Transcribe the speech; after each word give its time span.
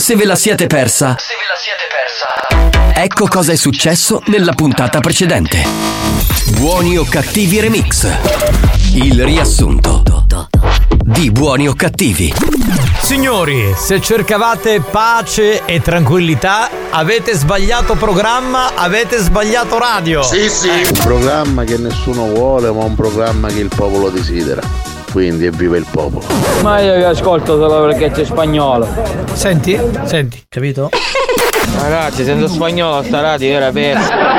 Se 0.00 0.16
ve 0.16 0.24
la 0.24 0.34
siete 0.34 0.66
persa, 0.66 1.14
Se 1.18 1.34
ve 1.34 1.46
la 1.46 1.54
siete 1.56 1.84
persa. 1.90 3.00
ecco 3.02 3.28
cosa 3.28 3.52
è 3.52 3.54
successo 3.54 4.22
nella 4.28 4.54
puntata 4.54 4.98
precedente. 5.00 5.62
Buoni 6.56 6.96
o 6.96 7.04
cattivi 7.04 7.60
remix. 7.60 8.08
Il 8.94 9.22
riassunto 9.22 10.02
di 11.04 11.30
Buoni 11.30 11.68
o 11.68 11.74
cattivi. 11.74 12.32
Signori, 13.02 13.74
se 13.76 14.00
cercavate 14.00 14.80
pace 14.80 15.66
e 15.66 15.82
tranquillità, 15.82 16.70
avete 16.88 17.34
sbagliato 17.34 17.94
programma, 17.94 18.74
avete 18.74 19.18
sbagliato 19.18 19.78
radio. 19.78 20.22
Un 20.22 20.98
programma 21.04 21.64
che 21.64 21.76
nessuno 21.76 22.24
vuole, 22.26 22.70
ma 22.72 22.84
un 22.84 22.94
programma 22.94 23.48
che 23.48 23.60
il 23.60 23.70
popolo 23.74 24.08
desidera. 24.08 24.62
Quindi 25.10 25.46
evviva 25.46 25.76
il 25.76 25.86
popolo. 25.90 26.24
Ma 26.62 26.80
io 26.80 26.96
vi 26.96 27.02
ascolto 27.02 27.58
solo 27.58 27.86
perché 27.86 28.10
c'è 28.10 28.24
spagnolo. 28.24 28.86
Senti, 29.32 29.78
senti, 30.04 30.42
capito? 30.48 30.90
Ragazzi, 31.80 32.24
sento 32.24 32.48
spagnolo 32.48 33.02
sta 33.02 33.20
radio 33.20 33.48
era 33.48 33.70
persa. 33.70 34.30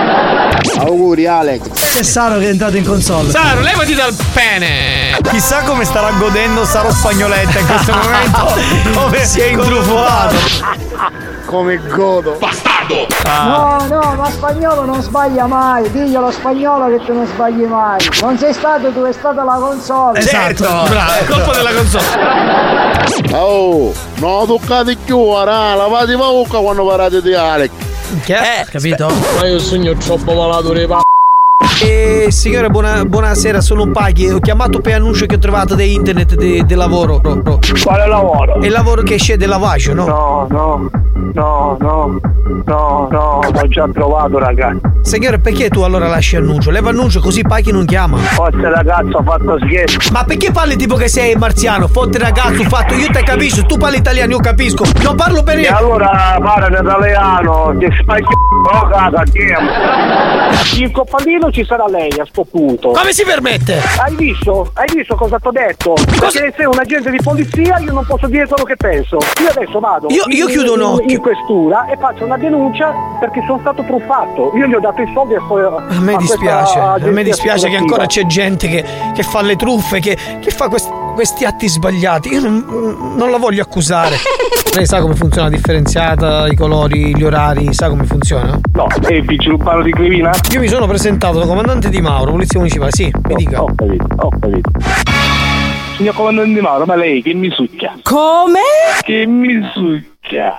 Auguri 0.80 1.26
Alex. 1.28 1.94
C'è 1.94 2.04
Saro 2.04 2.40
che 2.40 2.46
è 2.46 2.50
entrato 2.50 2.78
in 2.78 2.86
console. 2.86 3.30
Saro, 3.30 3.62
levati 3.62 3.94
dal 3.94 4.16
pene! 4.34 5.18
Chissà 5.30 5.62
come 5.62 5.86
starà 5.86 6.12
godendo 6.12 6.66
Saro 6.66 6.92
Spagnoletta 6.92 7.60
in 7.60 7.66
questo 7.66 7.94
momento. 7.94 8.90
Come 9.00 9.26
si 9.26 9.40
è 9.40 9.46
intrufolato. 9.48 10.36
Come 11.46 11.80
godo. 11.88 12.38
No, 13.26 13.86
no, 13.88 14.16
ma 14.16 14.30
spagnolo 14.30 14.86
non 14.86 15.02
sbaglia 15.02 15.46
mai. 15.46 15.90
Diglielo 15.92 16.32
spagnolo 16.32 16.88
che 16.88 17.04
tu 17.06 17.14
non 17.14 17.26
sbagli 17.26 17.64
mai. 17.64 18.00
Non 18.22 18.38
sei 18.38 18.54
stato 18.54 18.92
tu, 18.92 19.04
è 19.04 19.12
stata 19.12 19.44
la 19.44 19.56
console. 19.60 20.20
Esatto, 20.20 20.64
bravo, 20.64 21.12
è 21.20 21.26
colpa 21.26 21.52
della 21.54 21.74
console. 21.74 23.30
Oh, 23.34 23.94
non 24.16 24.46
toccate 24.46 24.96
più, 24.96 25.18
ora, 25.18 25.74
lavate 25.76 26.12
la 26.12 26.18
bocca 26.18 26.60
quando 26.60 26.86
parlate 26.86 27.22
di 27.22 27.34
Alex. 27.34 27.72
Che? 28.24 28.66
capito? 28.70 29.10
Ma 29.40 29.48
io 29.48 29.60
sogno 29.60 29.96
troppo 29.96 30.34
malato 30.34 30.74
di 30.74 30.86
pa. 30.86 31.02
Eh, 31.84 32.28
signore, 32.30 32.70
buona- 32.70 33.04
buonasera, 33.06 33.60
sono 33.60 33.88
Paghi. 33.90 34.30
Ho 34.30 34.40
chiamato 34.40 34.80
per 34.82 34.94
annuncio 34.96 35.26
che 35.26 35.36
ho 35.36 35.40
trovato 35.40 35.74
da 35.76 35.84
internet 35.84 36.36
di 36.36 36.64
di 36.66 36.74
lavoro. 36.76 37.20
Ro- 37.24 37.42
ro. 37.44 37.60
Quale 37.84 38.08
lavoro? 38.08 38.62
È 38.62 38.66
il 38.66 38.72
lavoro 38.72 39.02
che 39.02 39.16
esce 39.16 39.36
del 39.38 39.50
lavaggio, 39.50 39.94
no? 39.96 40.06
No, 40.06 40.48
no, 40.50 40.90
no, 41.34 41.78
no, 41.80 42.20
no, 42.66 43.08
no, 43.10 43.40
l'ho 43.52 43.68
già 43.68 43.88
trovato 43.92 44.38
ragazzi. 44.38 44.80
Signore, 45.02 45.40
perché 45.40 45.70
tu 45.70 45.82
allora 45.82 46.08
lasci 46.08 46.36
annuncio? 46.36 46.70
Leva 46.70 46.90
annuncio 46.92 47.20
così 47.20 47.42
Paghi 47.42 47.72
non 47.72 47.86
chiama. 47.86 48.18
Forse 48.18 48.70
ragazzo 48.70 49.18
ha 49.18 49.24
fatto 49.24 49.58
scherzo. 49.66 49.98
Ma 50.12 50.24
perché 50.24 50.52
parli 50.52 50.76
tipo 50.76 50.96
che 50.96 51.08
sei 51.08 51.36
marziano? 51.36 51.88
Fotte 51.88 52.20
ragazzo, 52.20 52.64
fatto, 52.66 52.94
io 52.94 53.08
te 53.12 53.24
capisco, 53.24 53.66
tu 53.66 53.78
parli 53.78 53.98
italiano, 53.98 54.32
io 54.34 54.40
capisco. 54.40 54.84
Non 55.02 55.16
parlo 55.16 55.42
per 55.42 55.58
E 55.58 55.62
io. 55.62 55.76
allora 55.76 56.38
parla 56.40 56.68
in 56.68 56.86
italiano, 56.86 57.74
ti 57.80 57.88
spagno 58.00 58.28
no 58.72 58.88
casa 58.90 59.24
Il 60.78 60.92
coppandino 60.92 61.50
ci 61.52 61.64
sarà 61.72 61.86
lei 61.88 62.12
a 62.20 62.26
sto 62.26 62.44
punto. 62.44 62.92
Come 62.92 63.14
si 63.14 63.24
permette? 63.24 63.80
Hai 63.98 64.14
visto? 64.16 64.72
Hai 64.74 64.88
visto 64.94 65.16
cosa 65.16 65.40
ti 65.40 65.48
ho 65.48 65.52
detto? 65.52 65.94
Perché 65.94 66.54
sei 66.58 66.66
un 66.66 66.78
agente 66.78 67.10
di 67.10 67.20
polizia 67.24 67.78
io 67.80 67.94
non 67.94 68.06
posso 68.06 68.28
dire 68.28 68.46
quello 68.46 68.66
che 68.66 68.76
penso. 68.76 69.18
Io 69.42 69.50
adesso 69.50 69.80
vado 69.80 70.08
Io- 70.10 70.26
io 70.28 70.48
in- 70.48 70.52
chiudo 70.52 70.74
un 70.74 70.80
in- 70.80 70.86
occhio. 70.86 71.10
in 71.16 71.22
questura 71.22 71.86
e 71.88 71.96
faccio 71.98 72.26
una 72.26 72.38
denuncia 72.38 72.94
perché 73.22 73.42
sono 73.48 73.60
stato 73.62 73.84
truffato. 73.84 74.52
Io 74.56 74.66
gli 74.68 74.74
ho 74.74 74.80
dato 74.82 75.02
i 75.02 75.10
soldi 75.14 75.36
a, 75.36 75.40
A 75.42 76.00
me 76.02 76.16
dispiace, 76.18 76.78
a 76.80 76.98
me 77.00 77.24
dispiace 77.24 77.70
che 77.70 77.78
ancora 77.78 78.06
c'è 78.06 78.26
gente 78.26 78.68
che, 78.68 78.84
che 79.14 79.24
fa 79.24 79.42
le 79.42 79.56
truffe, 79.56 80.00
che, 80.02 80.18
che 80.42 80.52
fa 80.52 80.68
quest- 80.68 80.92
questi 81.12 81.46
atti 81.46 81.68
sbagliati. 81.68 82.30
Io 82.30 82.42
non, 82.42 83.16
non 83.16 83.32
la 83.32 83.38
voglio 83.38 83.62
accusare. 83.62 84.16
Lei 84.74 84.86
sa 84.86 85.02
come 85.02 85.16
funziona 85.16 85.50
la 85.50 85.56
differenziata, 85.56 86.48
i 86.48 86.56
colori, 86.56 87.14
gli 87.14 87.24
orari, 87.24 87.74
sa 87.74 87.90
come 87.90 88.06
funziona? 88.06 88.58
No, 88.74 88.88
e 89.06 89.18
il 89.18 89.52
urbano 89.52 89.84
di 89.84 89.92
Crivina? 89.92 90.32
Io 90.52 90.62
mi 90.62 90.70
sono 90.70 90.88
presentato 90.88 91.40
da 91.40 91.46
comandante 91.46 91.90
di 91.90 92.00
Mauro, 92.00 92.32
polizia 92.32 92.58
municipale, 92.58 92.92
sì, 92.92 93.12
mi 93.28 93.36
dica. 93.36 93.62
Ho 93.62 93.74
capito, 93.76 94.06
ho 94.16 94.30
capito. 94.30 94.72
Signor 95.98 96.16
comandante 96.16 96.54
di 96.54 96.62
Mauro, 96.62 96.86
ma 96.86 96.96
lei 96.96 97.22
che 97.22 97.34
mi 97.34 97.52
succhia? 97.52 97.98
Come? 98.02 98.62
Che 99.02 99.26
mi 99.26 99.62
succhia? 99.74 100.58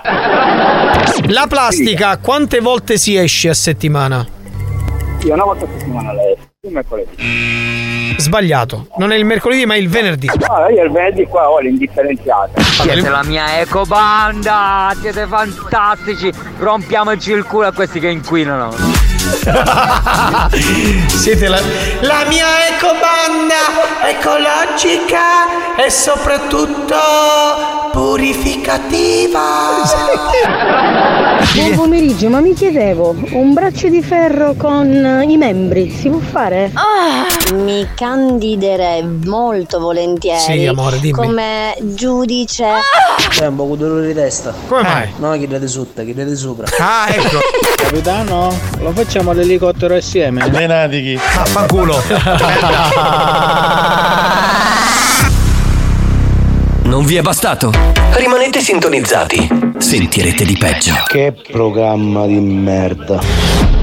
La 1.29 1.47
plastica, 1.49 2.17
quante 2.19 2.59
volte 2.59 2.97
si 2.97 3.15
esce 3.15 3.49
a 3.49 3.53
settimana? 3.55 4.25
Io 5.23 5.33
una 5.33 5.43
volta 5.43 5.65
a 5.65 5.67
settimana 5.75 6.13
lei, 6.13 6.35
mercoledì. 6.69 8.15
Sbagliato, 8.17 8.87
non 8.95 9.11
è 9.11 9.17
il 9.17 9.25
mercoledì 9.25 9.65
ma 9.65 9.73
è 9.73 9.77
il 9.77 9.89
venerdì. 9.89 10.29
Allora 10.47 10.71
io 10.71 10.83
il 10.83 10.91
venerdì 10.91 11.25
qua 11.25 11.49
ho 11.49 11.59
l'indifferenziata. 11.59 12.61
Siete 12.61 13.09
la 13.09 13.21
mia 13.25 13.59
ecobanda, 13.59 14.95
siete 14.97 15.27
fantastici. 15.27 16.31
Rompiamoci 16.59 17.31
il 17.31 17.43
culo 17.43 17.67
a 17.67 17.73
questi 17.73 17.99
che 17.99 18.07
inquinano. 18.07 18.71
Siete 21.07 21.47
la, 21.47 21.59
la 22.01 22.25
mia 22.27 22.45
ecobanda 22.69 23.55
ecologica 24.07 25.75
e 25.83 25.89
soprattutto 25.89 26.95
purificativa. 27.91 29.41
Buon 31.55 31.75
pomeriggio, 31.75 32.29
ma 32.29 32.39
mi 32.41 32.53
chiedevo, 32.53 33.15
un 33.31 33.53
braccio 33.53 33.87
di 33.87 34.01
ferro 34.01 34.55
con 34.55 35.23
i 35.27 35.37
membri 35.37 35.89
si 35.89 36.09
può 36.09 36.19
fare? 36.19 36.52
Mi 37.53 37.87
candiderei 37.95 39.03
molto 39.25 39.79
volentieri 39.79 40.39
Sì, 40.59 40.65
amore, 40.67 40.99
dimmi. 40.99 41.13
come 41.13 41.75
giudice. 41.81 42.65
C'è 43.29 43.47
un 43.47 43.55
po' 43.55 43.65
di 43.71 43.77
dolore 43.77 44.07
di 44.07 44.13
testa. 44.13 44.53
Come 44.67 44.81
mai? 44.83 45.13
No, 45.17 45.31
chi 45.31 45.47
di 45.47 45.67
sotto, 45.67 46.03
chi 46.03 46.13
di 46.13 46.35
sopra. 46.35 46.67
Ah, 46.79 47.07
ecco. 47.09 47.39
Capitano, 47.75 48.55
lo 48.79 48.91
facciamo 48.91 49.31
all'elicottero 49.31 49.95
assieme? 49.95 50.47
Menatichi. 50.49 51.15
Affanculo. 51.15 52.01
Non 56.83 57.05
vi 57.05 57.15
è 57.15 57.21
bastato? 57.21 57.71
Rimanete 58.11 58.59
sintonizzati. 58.59 59.73
Sentirete 59.77 60.45
di 60.45 60.55
peggio. 60.55 60.93
Che 61.07 61.33
programma 61.51 62.27
di 62.27 62.39
merda. 62.39 63.82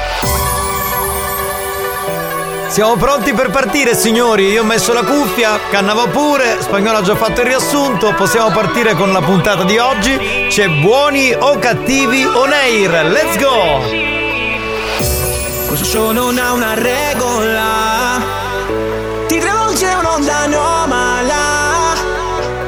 Siamo 2.71 2.95
pronti 2.95 3.33
per 3.33 3.49
partire, 3.49 3.93
signori. 3.93 4.47
Io 4.47 4.61
ho 4.61 4.65
messo 4.65 4.93
la 4.93 5.03
cuffia, 5.03 5.59
Cannava 5.69 6.07
pure, 6.07 6.55
Spagnolo 6.61 6.99
ha 6.99 7.01
già 7.01 7.17
fatto 7.17 7.41
il 7.41 7.47
riassunto. 7.47 8.13
Possiamo 8.13 8.49
partire 8.51 8.93
con 8.93 9.11
la 9.11 9.19
puntata 9.19 9.65
di 9.65 9.77
oggi. 9.77 10.47
C'è 10.47 10.69
buoni 10.69 11.33
o 11.37 11.59
cattivi 11.59 12.23
on 12.23 12.49
air. 12.53 13.07
Let's 13.07 13.37
go! 13.37 13.79
Questo 15.67 15.85
show 15.85 16.11
non 16.11 16.37
ha 16.37 16.53
una 16.53 16.73
regola 16.73 18.21
Ti 19.27 19.37
travolge 19.37 19.87
un'onda 19.87 20.37
anomala 20.37 21.95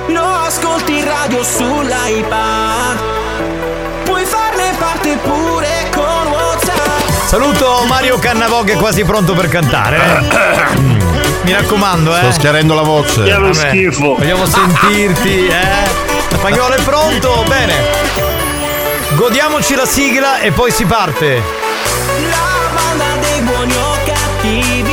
Lo 0.07 0.23
ascolti 0.23 1.01
radio 1.01 1.43
sull'iPad 1.43 3.01
Puoi 4.03 4.25
farne 4.25 4.73
parte 4.77 5.17
pure 5.17 5.52
Saluto 7.33 7.83
Mario 7.87 8.19
Cannavò 8.19 8.63
che 8.63 8.73
è 8.73 8.75
quasi 8.75 9.03
pronto 9.03 9.33
per 9.33 9.47
cantare. 9.47 9.99
Mi 11.41 11.51
raccomando, 11.51 12.15
eh. 12.15 12.19
Sto 12.19 12.31
schiarendo 12.33 12.75
la 12.75 12.83
voce. 12.83 13.23
Che 13.23 13.33
lo 13.33 13.51
schifo. 13.51 14.13
Vogliamo 14.13 14.45
sentirti, 14.45 15.47
eh? 15.47 15.89
Spagnolo 16.31 16.75
è 16.75 16.81
pronto? 16.83 17.43
Bene. 17.47 17.73
Godiamoci 19.15 19.73
la 19.73 19.87
sigla 19.87 20.41
e 20.41 20.51
poi 20.51 20.69
si 20.69 20.85
parte. 20.85 21.41
La 22.29 22.69
banda 22.75 23.27
dei 23.27 23.41
buoni 23.41 23.73
o 23.77 23.97
cattivi 24.05 24.92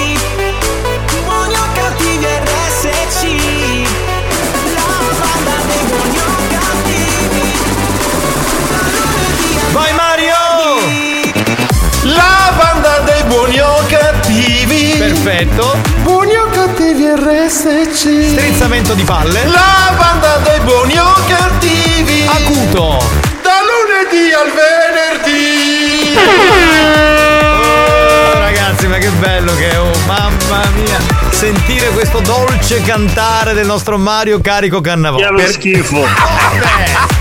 Buoni 13.30 13.60
o 13.60 13.76
cattivi. 13.86 14.96
Perfetto. 14.98 15.78
Buoni 16.02 16.34
o 16.34 16.48
cattivi 16.50 17.06
RSC. 17.14 18.32
Strizzamento 18.32 18.92
di 18.94 19.04
palle. 19.04 19.46
La 19.46 19.94
banda 19.96 20.38
dei 20.38 20.58
buoni 20.58 20.98
o 20.98 21.12
cattivi. 21.28 22.26
Acuto. 22.26 22.98
Da 23.40 23.60
lunedì 23.62 24.32
al 24.32 24.50
venerdì. 24.50 26.18
Oh, 28.32 28.38
ragazzi, 28.40 28.88
ma 28.88 28.98
che 28.98 29.10
bello 29.10 29.54
che 29.54 29.70
è, 29.70 29.78
oh, 29.80 29.92
mamma 30.06 30.64
mia 30.74 30.98
sentire 31.30 31.90
questo 31.90 32.18
dolce 32.18 32.82
cantare 32.82 33.54
del 33.54 33.64
nostro 33.64 33.96
Mario 33.96 34.40
Carico 34.40 34.80
Cannavò. 34.80 35.18
Che 35.18 35.32
per... 35.36 35.50
schifo. 35.50 36.04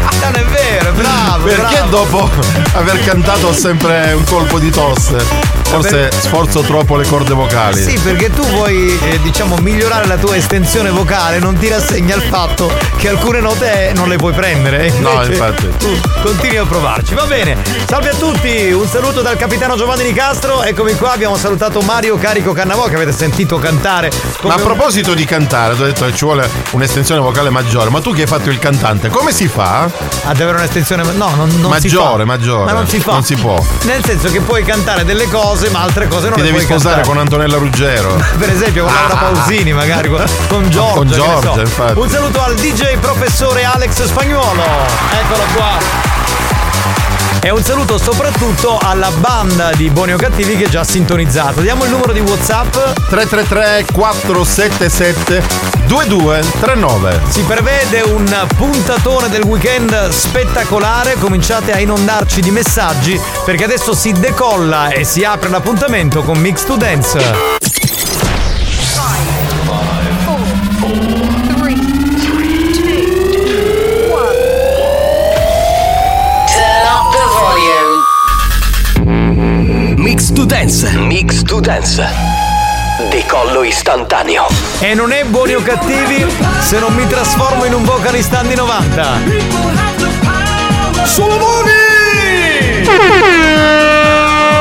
Eh, 0.10 0.26
non 0.26 0.36
è 0.36 0.44
vero, 0.46 0.92
bravo. 0.94 1.46
Perché 1.46 1.76
bravo. 1.76 1.90
dopo 1.90 2.30
aver 2.74 3.00
cantato 3.04 3.48
ho 3.48 3.54
sempre 3.54 4.14
un 4.14 4.24
colpo 4.24 4.58
di 4.58 4.72
tosse? 4.72 5.59
Forse 5.70 6.10
sforzo 6.12 6.62
troppo 6.62 6.96
le 6.96 7.06
corde 7.06 7.34
vocali. 7.34 7.82
Sì, 7.82 7.98
perché 8.00 8.32
tu 8.32 8.44
vuoi, 8.48 8.98
eh, 9.04 9.20
diciamo, 9.22 9.56
migliorare 9.62 10.08
la 10.08 10.18
tua 10.18 10.36
estensione 10.36 10.90
vocale, 10.90 11.38
non 11.40 11.58
ti 11.58 11.68
rassegna 11.68 12.16
il 12.16 12.24
fatto 12.24 12.72
che 12.98 13.08
alcune 13.08 13.40
note 13.40 13.92
non 13.96 14.10
le 14.10 14.16
puoi 14.18 14.34
prendere. 14.34 14.88
e 14.88 15.00
No, 15.00 15.12
invece 15.12 15.32
infatti. 15.32 15.68
Tu 15.78 16.00
continui 16.24 16.58
a 16.58 16.66
provarci. 16.66 17.14
Va 17.14 17.26
bene. 17.26 17.56
Salve 17.88 18.10
a 18.10 18.16
tutti, 18.16 18.72
un 18.72 18.88
saluto 18.88 19.22
dal 19.22 19.38
capitano 19.38 19.78
Giovanni 19.78 20.04
Nicastro. 20.04 20.64
Eccomi 20.64 20.96
qua, 20.96 21.12
abbiamo 21.14 21.38
salutato 21.38 21.82
Mario 21.82 22.18
Carico 22.18 22.52
Cannavò 22.52 22.86
che 22.88 22.96
avete 22.96 23.12
sentito 23.12 23.58
cantare. 23.60 24.10
Ma 24.44 24.54
a 24.54 24.58
un- 24.58 24.64
proposito 24.64 25.14
di 25.14 25.24
cantare, 25.26 25.76
ti 25.76 25.82
ho 25.84 25.86
detto 25.86 26.06
che 26.06 26.16
ci 26.16 26.26
vuole 26.26 26.50
un'estensione 26.72 27.22
vocale 27.22 27.50
maggiore, 27.52 27.90
ma 27.90 28.02
tu 28.02 28.12
che 28.14 28.22
hai 28.22 28.28
fatto 28.28 28.50
il 28.50 28.58
cantante, 28.60 29.10
come 29.10 29.32
si 29.32 29.48
fa? 29.48 29.84
Ad 30.24 30.42
avere 30.42 30.58
un'estensione. 30.58 31.04
No, 31.14 31.30
non, 31.36 31.48
non 31.60 31.74
si 31.80 31.88
maggiore, 31.88 32.20
fa. 32.24 32.26
maggiore. 32.26 32.66
Ma 32.66 32.72
non 32.72 32.88
si 32.88 33.00
fa. 33.00 33.12
Non 33.14 33.24
si 33.24 33.36
può. 33.36 33.64
Nel 33.84 34.04
senso 34.04 34.30
che 34.32 34.42
puoi 34.42 34.64
cantare 34.64 35.06
delle 35.06 35.28
cose, 35.28 35.59
ma 35.68 35.82
altre 35.82 36.08
cose 36.08 36.30
non 36.30 36.34
Ti 36.36 36.40
le 36.42 36.52
devi 36.52 36.64
puoi 36.64 36.64
sposare 36.80 37.02
cantare. 37.02 37.08
con 37.08 37.18
Antonella 37.18 37.58
Ruggero. 37.58 38.16
per 38.40 38.50
esempio 38.50 38.86
con 38.86 38.94
Laura 38.94 39.16
Pausini 39.16 39.74
magari 39.74 40.08
con, 40.10 40.24
con 40.48 40.70
Giorgia 40.70 40.94
Con 40.94 41.08
Giorgia, 41.08 41.54
so. 41.54 41.60
infatti. 41.60 42.00
un 42.00 42.10
saluto 42.10 42.42
al 42.42 42.56
DJ 42.56 42.98
professore 43.00 43.64
Alex 43.66 44.06
Spagnuolo 44.06 44.64
eccolo 45.12 45.44
qua 45.54 46.39
e 47.42 47.50
un 47.52 47.64
saluto 47.64 47.98
soprattutto 47.98 48.78
alla 48.78 49.12
banda 49.12 49.72
di 49.72 49.90
Buoni 49.90 50.14
o 50.14 50.18
Cattivi 50.18 50.58
che 50.58 50.66
è 50.66 50.70
già 50.70 50.84
sintonizzato. 50.84 51.62
Diamo 51.62 51.86
il 51.86 51.92
numero 51.92 52.12
di 52.12 52.20
WhatsApp 52.20 52.72
333 53.10 53.86
477 53.94 55.44
2239. 55.88 57.22
Si 57.30 57.42
prevede 57.44 58.02
un 58.02 58.48
puntatone 58.56 59.30
del 59.30 59.44
weekend 59.44 60.10
spettacolare, 60.10 61.16
cominciate 61.16 61.72
a 61.72 61.80
inondarci 61.80 62.42
di 62.42 62.52
messaggi 62.52 63.20
perché 63.46 63.64
adesso 63.64 63.94
si 63.94 64.12
decolla 64.12 64.90
e 64.90 65.04
si 65.04 65.24
apre 65.24 65.50
l'appuntamento 65.50 66.22
con 66.22 66.38
Mix 66.38 66.64
to 66.64 66.76
Dance. 66.76 67.69
Mix 80.20 80.34
to 80.34 80.44
Dance. 80.44 80.84
Mix 80.98 81.44
to 81.44 81.62
Dance. 81.62 82.06
Decollo 83.10 83.64
istantaneo. 83.64 84.48
E 84.80 84.94
non 84.94 85.14
è 85.14 85.24
buoni 85.24 85.54
o 85.56 85.62
cattivi 85.62 86.26
se 86.60 86.78
non 86.78 86.94
mi 86.94 87.08
trasformo 87.08 87.64
in 87.64 87.74
un 87.74 87.86
vocalist 87.86 88.34
anni 88.34 88.54
90. 88.54 90.18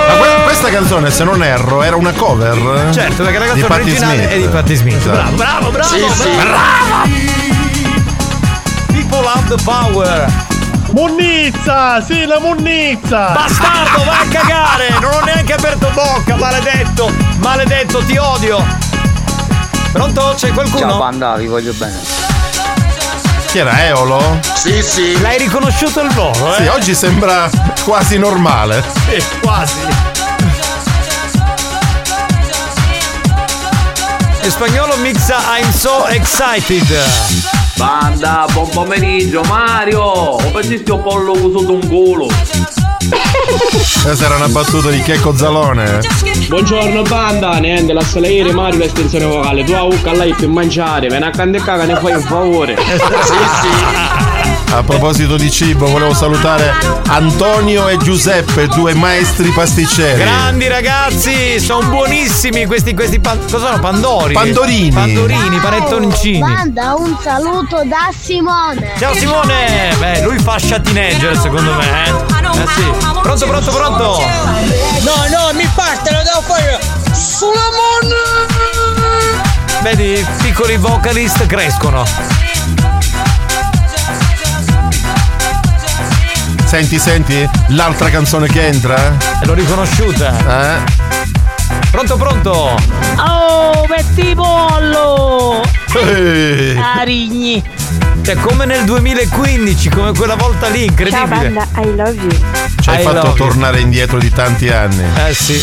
Ma 0.06 0.14
que- 0.16 0.42
questa 0.44 0.68
canzone, 0.70 1.10
se 1.10 1.24
non 1.24 1.42
erro, 1.42 1.82
era 1.82 1.96
una 1.96 2.12
cover? 2.12 2.90
Certo, 2.92 3.24
perché 3.24 3.38
la 3.38 3.44
Di 3.54 3.60
canzone 3.60 3.66
Patti 3.68 3.80
originale 3.82 4.16
Smith. 4.16 4.28
è 4.30 4.38
di 4.38 4.46
Patti 4.46 4.74
Smith. 4.76 4.96
Esatto. 5.00 5.30
Bravo, 5.34 5.70
bravo, 5.70 5.70
bravo, 5.70 5.88
Sì, 5.88 6.22
sì. 6.22 6.30
bravo. 6.36 7.08
People 8.92 9.26
have 9.26 9.48
the 9.56 9.62
power. 9.64 10.47
Munnizza, 10.90 12.02
sì, 12.02 12.24
la 12.24 12.40
munnizza. 12.40 13.30
Bastardo, 13.30 14.04
vai 14.04 14.26
a 14.26 14.28
cagare! 14.30 14.88
Non 15.00 15.12
ho 15.12 15.20
neanche 15.20 15.52
aperto 15.52 15.90
bocca, 15.92 16.36
maledetto! 16.36 17.12
Maledetto, 17.38 17.98
ti 18.04 18.16
odio! 18.16 18.64
Pronto? 19.92 20.34
C'è 20.36 20.52
qualcuno? 20.52 20.88
Ciao 20.88 20.98
banda, 20.98 21.36
vi 21.36 21.46
voglio 21.46 21.72
bene. 21.74 21.98
Chi 23.46 23.58
era 23.58 23.86
Eolo? 23.86 24.38
Sì, 24.54 24.82
sì. 24.82 25.20
L'hai 25.20 25.38
riconosciuto 25.38 26.00
il 26.00 26.10
volo, 26.12 26.54
eh? 26.54 26.62
Sì, 26.62 26.66
oggi 26.68 26.94
sembra 26.94 27.48
quasi 27.84 28.18
normale. 28.18 28.82
Sì, 29.08 29.22
quasi. 29.40 29.76
In 34.42 34.50
spagnolo 34.50 34.96
mixa 34.96 35.36
I'm 35.58 35.70
so 35.72 36.06
excited. 36.06 37.57
Banda, 37.78 38.44
buon 38.52 38.68
pomeriggio 38.70 39.40
Mario! 39.42 40.02
Ho 40.02 40.50
pensato 40.50 40.96
un 40.96 41.02
pollo 41.02 41.30
usato 41.30 41.74
un 41.74 41.86
culo! 41.86 42.26
Questa 44.02 44.24
era 44.24 44.34
una 44.34 44.48
battuta 44.48 44.90
di 44.90 45.00
Checco 45.00 45.36
Zalone. 45.36 46.00
Buongiorno 46.48 47.02
banda, 47.02 47.56
niente, 47.58 47.92
lascia 47.92 48.18
ieri 48.18 48.50
Mario 48.52 48.80
l'estensione 48.80 49.26
vocale, 49.26 49.62
tu 49.62 49.74
a 49.74 49.84
Ucca 49.84 50.12
lei 50.12 50.34
per 50.34 50.48
mangiare, 50.48 51.06
vieni 51.06 51.24
a 51.24 51.30
candecca 51.30 51.78
che 51.78 51.86
ne 51.86 51.94
fai 51.94 52.14
un 52.14 52.20
favore. 52.20 52.76
A 54.70 54.82
proposito 54.82 55.36
di 55.36 55.50
cibo, 55.50 55.86
volevo 55.86 56.12
salutare 56.14 56.72
Antonio 57.06 57.88
e 57.88 57.96
Giuseppe, 57.96 58.68
due 58.68 58.92
maestri 58.94 59.48
pasticceri. 59.50 60.20
Grandi 60.22 60.68
ragazzi, 60.68 61.58
sono 61.58 61.88
buonissimi 61.88 62.66
questi, 62.66 62.94
questi 62.94 63.18
pan- 63.18 63.40
cosa 63.50 63.66
sono? 63.66 63.78
Pandori? 63.80 64.34
Pandorini. 64.34 64.90
Pandorini, 64.90 65.58
panettoncini. 65.58 66.38
Banda, 66.40 66.94
un 66.96 67.16
saluto 67.20 67.82
da 67.84 68.10
Simone. 68.16 68.92
Ciao 68.98 69.14
Simone! 69.14 69.94
Beh, 69.98 70.20
lui 70.22 70.38
fascia 70.38 70.78
teenager 70.78 71.36
secondo 71.38 71.72
me, 71.72 72.04
eh? 72.04 72.10
Eh 72.60 72.66
sì. 72.74 72.92
Pronto, 73.22 73.46
pronto, 73.46 73.70
pronto! 73.72 74.20
No, 75.00 75.14
no, 75.30 75.52
mi 75.54 75.68
parte, 75.74 76.12
lo 76.12 76.22
devo 76.22 76.42
fare. 76.42 76.78
Sulamon! 77.12 78.16
Vedi, 79.82 80.26
piccoli 80.42 80.76
vocalist 80.76 81.46
crescono. 81.46 82.04
Senti, 86.68 86.98
senti, 86.98 87.48
l'altra 87.68 88.10
canzone 88.10 88.46
che 88.46 88.66
entra? 88.66 89.16
L'ho 89.44 89.54
riconosciuta. 89.54 90.76
Eh? 90.76 91.06
Pronto, 91.90 92.16
pronto! 92.16 92.76
Oh, 93.16 93.86
metti 93.88 94.34
pollo! 94.34 95.62
Ehi. 95.94 96.76
Arigni! 96.76 97.64
Cioè, 98.20 98.36
come 98.36 98.66
nel 98.66 98.84
2015, 98.84 99.88
come 99.88 100.12
quella 100.12 100.34
volta 100.36 100.68
lì, 100.68 100.84
incredibile. 100.84 101.26
Ciao 101.26 101.26
banda, 101.26 101.66
I 101.80 101.96
love 101.96 102.12
you. 102.12 102.30
Ci 102.82 102.90
hai 102.90 103.00
I 103.00 103.02
fatto 103.02 103.14
love 103.14 103.28
you. 103.28 103.36
tornare 103.36 103.80
indietro 103.80 104.18
di 104.18 104.30
tanti 104.30 104.68
anni. 104.68 105.04
Eh 105.26 105.32
sì. 105.32 105.58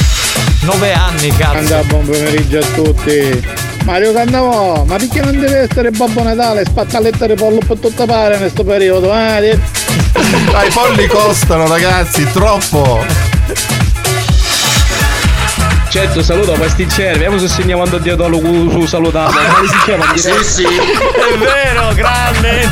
Nove 0.62 0.92
anni, 0.92 1.30
cazzo. 1.36 1.58
Anda, 1.58 1.84
buon 1.84 2.06
pomeriggio 2.06 2.58
a 2.58 2.66
tutti. 2.74 3.48
Mario 3.84 4.12
Cannavò, 4.12 4.84
ma 4.86 4.96
perché 4.96 5.22
non 5.22 5.40
deve 5.40 5.68
essere 5.70 5.92
Babbo 5.92 6.24
Natale 6.24 6.66
spattalletta 6.66 7.28
di 7.28 7.36
pollo 7.36 7.60
per 7.60 7.78
tutta 7.78 8.06
parte 8.08 8.34
in 8.34 8.40
questo 8.40 8.64
periodo? 8.64 9.14
Eh? 9.14 9.60
Dai, 10.52 10.68
i 10.68 10.72
polli 10.72 11.08
costano, 11.08 11.68
ragazzi, 11.68 12.30
troppo. 12.32 13.06
Certo, 15.90 16.22
saluto 16.24 16.52
pasticcere, 16.54 17.14
vediamo 17.14 17.38
se 17.38 17.48
segniamo 17.48 17.84
andando 17.84 18.04
dietro 18.04 18.26
allo 18.26 18.40
cu- 18.40 18.70
su 18.70 18.86
salutare. 18.86 19.32
Come 19.32 19.68
si 19.70 19.78
chiama? 19.86 20.06
Sì, 20.16 20.34
sì. 20.44 20.64
È 20.66 21.38
vero, 21.38 21.94
grande! 21.94 22.70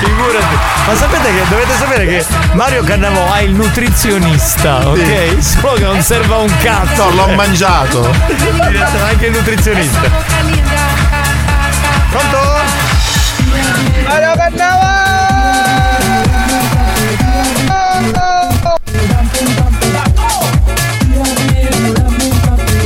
Figurati. 0.00 0.58
Ma 0.86 0.94
sapete 0.94 1.32
che 1.32 1.42
dovete 1.48 1.72
sapere 1.78 2.06
che 2.06 2.26
Mario 2.52 2.82
Cannavò 2.84 3.32
ha 3.32 3.40
il 3.40 3.52
nutrizionista, 3.52 4.86
ok? 4.86 5.36
Solo 5.38 5.72
che 5.74 5.84
non 5.84 6.02
serve 6.02 6.34
a 6.34 6.38
un 6.38 6.52
cazzo. 6.62 7.04
No, 7.08 7.26
l'ho 7.26 7.28
mangiato. 7.34 8.14
Anche 9.08 9.26
il 9.26 9.32
nutrizionista. 9.32 10.00
Pronto? 12.10 12.38
Mario 14.06 14.32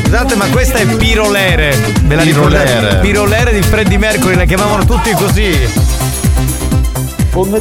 Scusate, 0.03 0.35
ma 0.37 0.47
questa 0.47 0.79
è 0.79 0.87
Pirolere. 0.87 1.77
Ve 2.03 2.15
la 2.15 2.23
Pirolere. 2.23 2.97
Pirolere 3.01 3.53
di 3.53 3.63
Freddie 3.63 3.99
Mercury, 3.99 4.35
la 4.35 4.45
chiamavano 4.45 4.85
tutti 4.85 5.13
così. 5.13 5.97
Come 7.31 7.61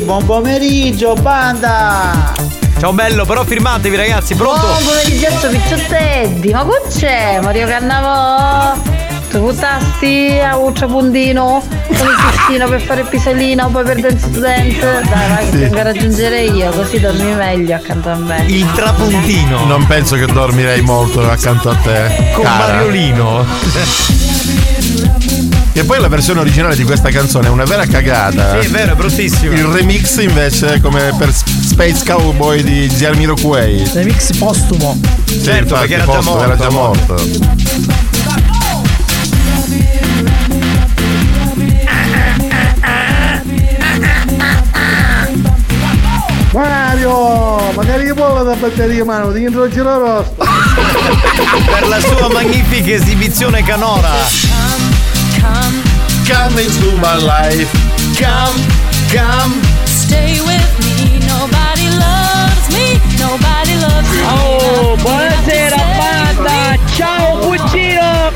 buon 0.00 0.24
pomeriggio, 0.24 1.14
banda! 1.14 2.32
Ciao 2.78 2.92
bello, 2.92 3.24
però 3.26 3.44
firmatevi 3.44 3.96
ragazzi, 3.96 4.34
pronto? 4.34 4.66
Buon 4.66 4.84
pomeriggio 4.84 5.48
pizzottetti, 5.48 6.50
ma 6.50 6.62
qua 6.62 6.80
c'è 6.88 7.40
Mario 7.42 7.66
Cannavò? 7.66 8.95
Tu 9.36 9.42
buttasti 9.42 10.38
a 10.42 10.56
Uccia 10.56 10.86
Pundino 10.86 11.62
con 11.68 12.06
il 12.06 12.14
pistino 12.30 12.66
per 12.68 12.80
fare 12.80 13.04
pisellina 13.04 13.66
o 13.66 13.68
poi 13.68 13.84
per 13.84 14.00
dance 14.00 14.30
to 14.30 14.40
dance? 14.40 14.78
Dai, 14.80 15.28
vai, 15.28 15.44
Sì. 15.50 15.58
tengo 15.58 15.78
a 15.78 15.82
raggiungere 15.82 16.40
io, 16.44 16.70
così 16.70 16.98
dormi 16.98 17.34
meglio 17.34 17.74
accanto 17.74 18.08
a 18.08 18.14
me. 18.14 18.46
Il 18.46 18.66
trapuntino. 18.72 19.66
Non 19.66 19.86
penso 19.86 20.16
che 20.16 20.24
dormirei 20.24 20.80
molto 20.80 21.28
accanto 21.30 21.68
a 21.68 21.74
te. 21.74 22.30
Con 22.32 22.44
cara. 22.44 22.76
Mariolino. 22.76 23.44
Che 25.74 25.84
poi 25.84 26.00
la 26.00 26.08
versione 26.08 26.40
originale 26.40 26.74
di 26.74 26.84
questa 26.84 27.10
canzone 27.10 27.48
è 27.48 27.50
una 27.50 27.64
vera 27.64 27.84
cagata. 27.84 28.58
Sì, 28.58 28.68
è 28.68 28.70
vero, 28.70 28.92
è 28.92 28.94
bruttissimo. 28.94 29.52
Il 29.52 29.64
remix 29.66 30.16
invece 30.16 30.74
è 30.76 30.80
come 30.80 31.12
per 31.18 31.30
Space 31.34 32.02
Cowboy 32.06 32.62
di 32.62 32.88
Gianmiroquai. 32.88 33.86
Remix 33.92 34.34
postumo. 34.38 34.98
Sì, 35.26 35.42
Certo, 35.42 35.74
infatti, 35.74 35.88
perché 35.88 35.94
era 36.02 36.04
già 36.06 36.20
morto. 36.22 36.42
era 36.42 36.56
già 36.56 36.70
morto. 36.70 37.14
Mario, 47.06 47.72
magari 47.74 48.12
vuole 48.12 48.42
la 48.42 48.56
batteria 48.56 49.04
mano, 49.04 49.32
ti 49.32 49.42
intro 49.42 49.68
giro 49.68 49.98
rosto. 49.98 50.44
per 51.64 51.86
la 51.86 52.00
sua 52.00 52.28
magnifica 52.28 52.92
esibizione 52.92 53.62
canora. 53.62 54.10
Come 56.26 56.62
into 56.62 56.96
my 56.96 57.22
life. 57.22 57.70
Come, 58.18 58.60
come. 59.12 59.54
Stay 59.84 60.40
with 60.40 60.78
me, 60.80 61.20
nobody 61.26 61.88
loves 61.90 62.68
me, 62.70 63.00
nobody 63.18 63.76
loves 63.78 64.10
me. 64.10 64.22
Oh, 64.26 64.96
buonasera 64.96 65.76
banda! 65.96 66.76
Ciao 66.96 67.38
cugino, 67.38 68.32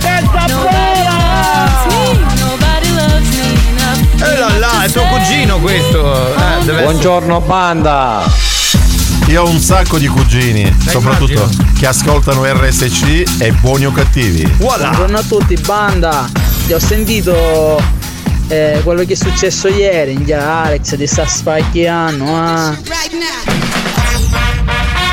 enough. 3.74 4.22
E 4.22 4.38
là 4.38 4.58
là, 4.58 4.82
è 4.84 4.90
tuo 4.90 5.02
cugino 5.06 5.58
questo. 5.58 6.34
Eh, 6.36 6.64
deve 6.64 6.82
Buongiorno 6.82 7.40
banda! 7.40 8.39
Io 9.30 9.44
ho 9.44 9.48
un 9.48 9.60
sacco 9.60 9.96
di 9.96 10.08
cugini, 10.08 10.76
soprattutto 10.88 11.48
che 11.78 11.86
ascoltano 11.86 12.44
RSC 12.44 13.38
e 13.38 13.52
buoni 13.52 13.86
o 13.86 13.92
cattivi. 13.92 14.42
Buongiorno 14.42 15.18
a 15.18 15.22
tutti, 15.22 15.54
banda. 15.64 16.28
Ti 16.66 16.72
ho 16.72 16.80
sentito 16.80 17.80
eh, 18.48 18.80
quello 18.82 19.04
che 19.04 19.12
è 19.12 19.16
successo 19.16 19.68
ieri. 19.68 20.24
Già 20.24 20.64
Alex 20.64 20.96
ti 20.96 21.06
sta 21.06 21.24
spacchiando. 21.28 22.24
Ah. 22.24 22.76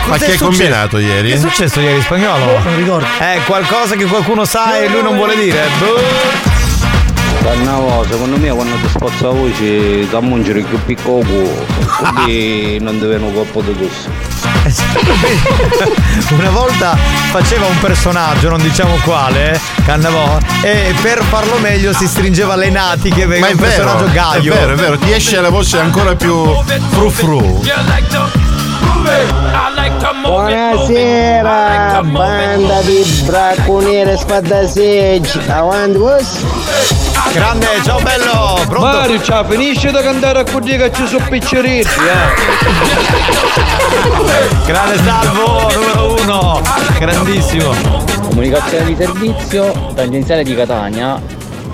Ma 0.07 0.13
Cos'è 0.13 0.25
che 0.25 0.31
hai 0.31 0.38
combinato 0.39 0.97
ieri? 0.97 1.29
Che 1.29 1.36
è 1.36 1.39
successo 1.39 1.79
ieri 1.79 2.01
spagnolo? 2.01 2.57
Non 2.63 2.75
ricordo. 2.75 3.05
Eh, 3.19 3.41
qualcosa 3.45 3.95
che 3.95 4.05
qualcuno 4.05 4.45
sa 4.45 4.79
e 4.79 4.89
lui 4.89 5.03
non 5.03 5.15
vuole 5.15 5.36
dire. 5.36 5.67
Boh. 5.77 6.56
Cannavo, 7.47 8.05
secondo 8.09 8.37
me 8.37 8.49
quando 8.49 8.75
ti 8.75 8.89
spozza 8.89 9.27
la 9.27 9.31
voce 9.31 10.05
da 10.09 10.19
mungere 10.19 10.63
più 10.63 10.77
piccolo 10.83 11.23
quindi 11.23 12.77
non 12.83 12.99
deve 12.99 13.15
un 13.15 13.33
colpo 13.33 13.61
di 13.61 13.71
gusto. 13.71 14.09
Una 16.35 16.49
volta 16.49 16.97
faceva 17.31 17.67
un 17.67 17.79
personaggio, 17.79 18.49
non 18.49 18.61
diciamo 18.61 18.97
quale, 19.05 19.57
Cannavò, 19.85 20.37
e 20.61 20.93
per 21.01 21.23
farlo 21.23 21.57
meglio 21.59 21.93
si 21.93 22.05
stringeva 22.05 22.57
le 22.57 22.69
natiche 22.69 23.25
perché 23.25 23.39
Ma 23.39 23.47
è 23.47 23.53
un 23.53 23.59
vero, 23.59 23.83
personaggio 23.85 24.11
gaio. 24.11 24.53
è 24.53 24.57
vero, 24.57 24.73
è 24.73 24.75
vero, 24.75 24.97
ti 24.97 25.13
esce 25.13 25.39
la 25.39 25.49
voce 25.49 25.79
ancora 25.79 26.15
più 26.15 26.53
fru 26.89 27.09
fru. 27.09 27.61
Buonasera, 30.21 32.03
banda 32.03 32.81
di 32.81 33.23
bracconiere 33.25 34.17
spadaseggi. 34.17 35.39
Avanti. 35.47 37.06
Grande, 37.33 37.67
ciao 37.83 38.00
bello! 38.01 38.59
Pronto? 38.67 38.86
Mario, 38.86 39.21
ciao, 39.21 39.43
finisce 39.45 39.91
da 39.91 40.01
cantare 40.01 40.39
a 40.39 40.43
quelli 40.43 40.77
che 40.77 40.91
ci 40.93 41.05
sono 41.07 41.25
picceretti, 41.29 41.88
eh! 41.88 42.45
Grande 44.65 44.97
salvo, 45.03 45.71
numero 45.74 46.21
uno! 46.21 46.62
Grandissimo! 46.97 47.74
Comunicazione 48.21 48.86
di 48.86 48.95
servizio, 48.95 49.91
tangenziale 49.95 50.43
di 50.43 50.55
Catania, 50.55 51.21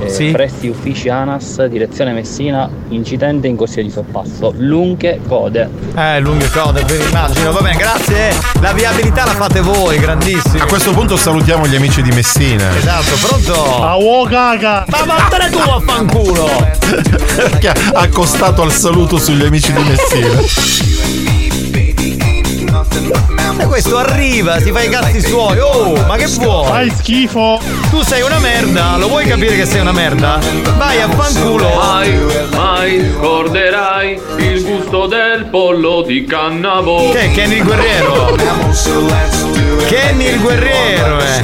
eh, 0.05 0.09
Sì. 0.09 0.31
presti 0.31 0.67
uffici 0.67 1.09
ANAS, 1.09 1.65
direzione 1.65 2.11
Messina, 2.13 2.69
incidente 2.89 3.47
in 3.47 3.55
corsia 3.55 3.81
di 3.81 3.89
sorpasso, 3.89 4.53
lunghe 4.57 5.19
code. 5.27 5.69
Eh, 5.95 6.19
lunghe 6.19 6.49
code, 6.49 6.83
ve 6.85 6.97
immagino. 6.97 7.51
Va 7.51 7.61
bene, 7.61 7.77
grazie. 7.77 8.33
La 8.61 8.73
viabilità 8.73 9.25
la 9.25 9.33
fate 9.33 9.61
voi, 9.61 9.97
grandissimo. 9.99 10.63
A 10.63 10.67
questo 10.67 10.91
punto 10.91 11.15
salutiamo 11.17 11.67
gli 11.67 11.75
amici 11.75 12.01
di 12.01 12.11
Messina. 12.11 12.75
Esatto, 12.75 13.15
pronto? 13.27 13.83
A 13.83 13.95
uo 13.97 14.23
caga! 14.25 14.85
Ma 14.87 15.03
vattene 15.05 15.49
tu 15.49 15.57
a 15.57 15.79
fanculo! 15.85 16.47
Perché 17.35 17.69
ha 17.69 17.99
accostato 17.99 18.61
al 18.61 18.71
saluto 18.71 19.17
sugli 19.17 19.43
amici 19.43 19.71
di 19.73 19.81
Messina. 19.83 20.91
E 23.57 23.65
questo 23.65 23.97
arriva, 23.97 24.59
si 24.59 24.71
fa 24.71 24.81
i 24.81 24.89
cazzi 24.89 25.21
suoi. 25.21 25.59
Oh, 25.59 25.93
ma 26.05 26.15
che 26.15 26.27
vuoi? 26.27 26.67
Fai 26.67 26.91
schifo! 26.95 27.59
Tu 27.89 28.01
sei 28.01 28.21
una 28.21 28.39
merda, 28.39 28.97
lo 28.97 29.07
vuoi 29.07 29.25
capire 29.25 29.55
che 29.55 29.65
sei 29.65 29.81
una 29.81 29.91
merda? 29.91 30.39
Vai 30.77 31.01
a 31.01 31.09
fanculo! 31.09 31.69
Mai, 31.75 32.19
mai 32.51 33.11
scorderai 33.15 34.21
il 34.37 34.63
gusto 34.63 35.07
del 35.07 35.45
pollo 35.45 36.01
di 36.01 36.25
cannavo. 36.25 37.11
Che 37.11 37.19
è 37.19 37.31
Kenny 37.31 37.57
il 37.57 37.63
guerriero? 37.63 38.35
Kenny 39.87 40.25
il 40.25 40.39
guerriero, 40.39 41.19
eh! 41.19 41.41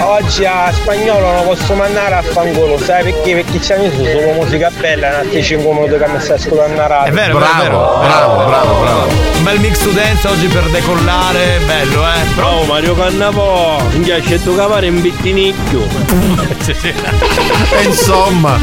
Oggi 0.00 0.44
a 0.44 0.70
spagnolo 0.72 1.32
non 1.32 1.44
posso 1.44 1.74
mandare 1.74 2.14
a 2.14 2.22
fanculo, 2.22 2.78
sai 2.78 3.02
perché? 3.02 3.34
Perché 3.34 3.58
c'è 3.58 3.78
messo 3.78 4.04
solo 4.04 4.32
musica 4.32 4.70
bella, 4.78 5.08
un 5.08 5.14
altri 5.14 5.42
5 5.42 5.72
minuti 5.72 5.96
che 5.98 6.08
mi 6.08 6.20
stai 6.20 6.36
ascoltando 6.36 6.76
la 6.76 6.86
radio. 6.86 7.10
È 7.10 7.14
vero, 7.14 7.38
è 7.38 7.40
vero, 7.40 7.52
è 7.52 7.62
vero. 7.62 7.98
bravo, 8.00 8.44
bravo, 8.46 8.74
bravo. 8.80 9.06
Un 9.38 9.42
bel 9.44 9.58
mix 9.60 9.82
to 9.82 9.90
dance 9.90 10.26
oggi 10.28 10.46
per 10.46 10.64
decollare, 10.70 11.58
bello, 11.66 12.02
eh! 12.06 12.24
Bravo 12.34 12.62
Mario 12.64 12.94
Cannavo! 12.94 13.80
Mi 13.92 13.98
piace 14.04 14.42
tu 14.42 14.54
cavare 14.54 14.86
in 14.86 15.00
bittinicchio! 15.00 15.86
Insomma, 17.84 18.56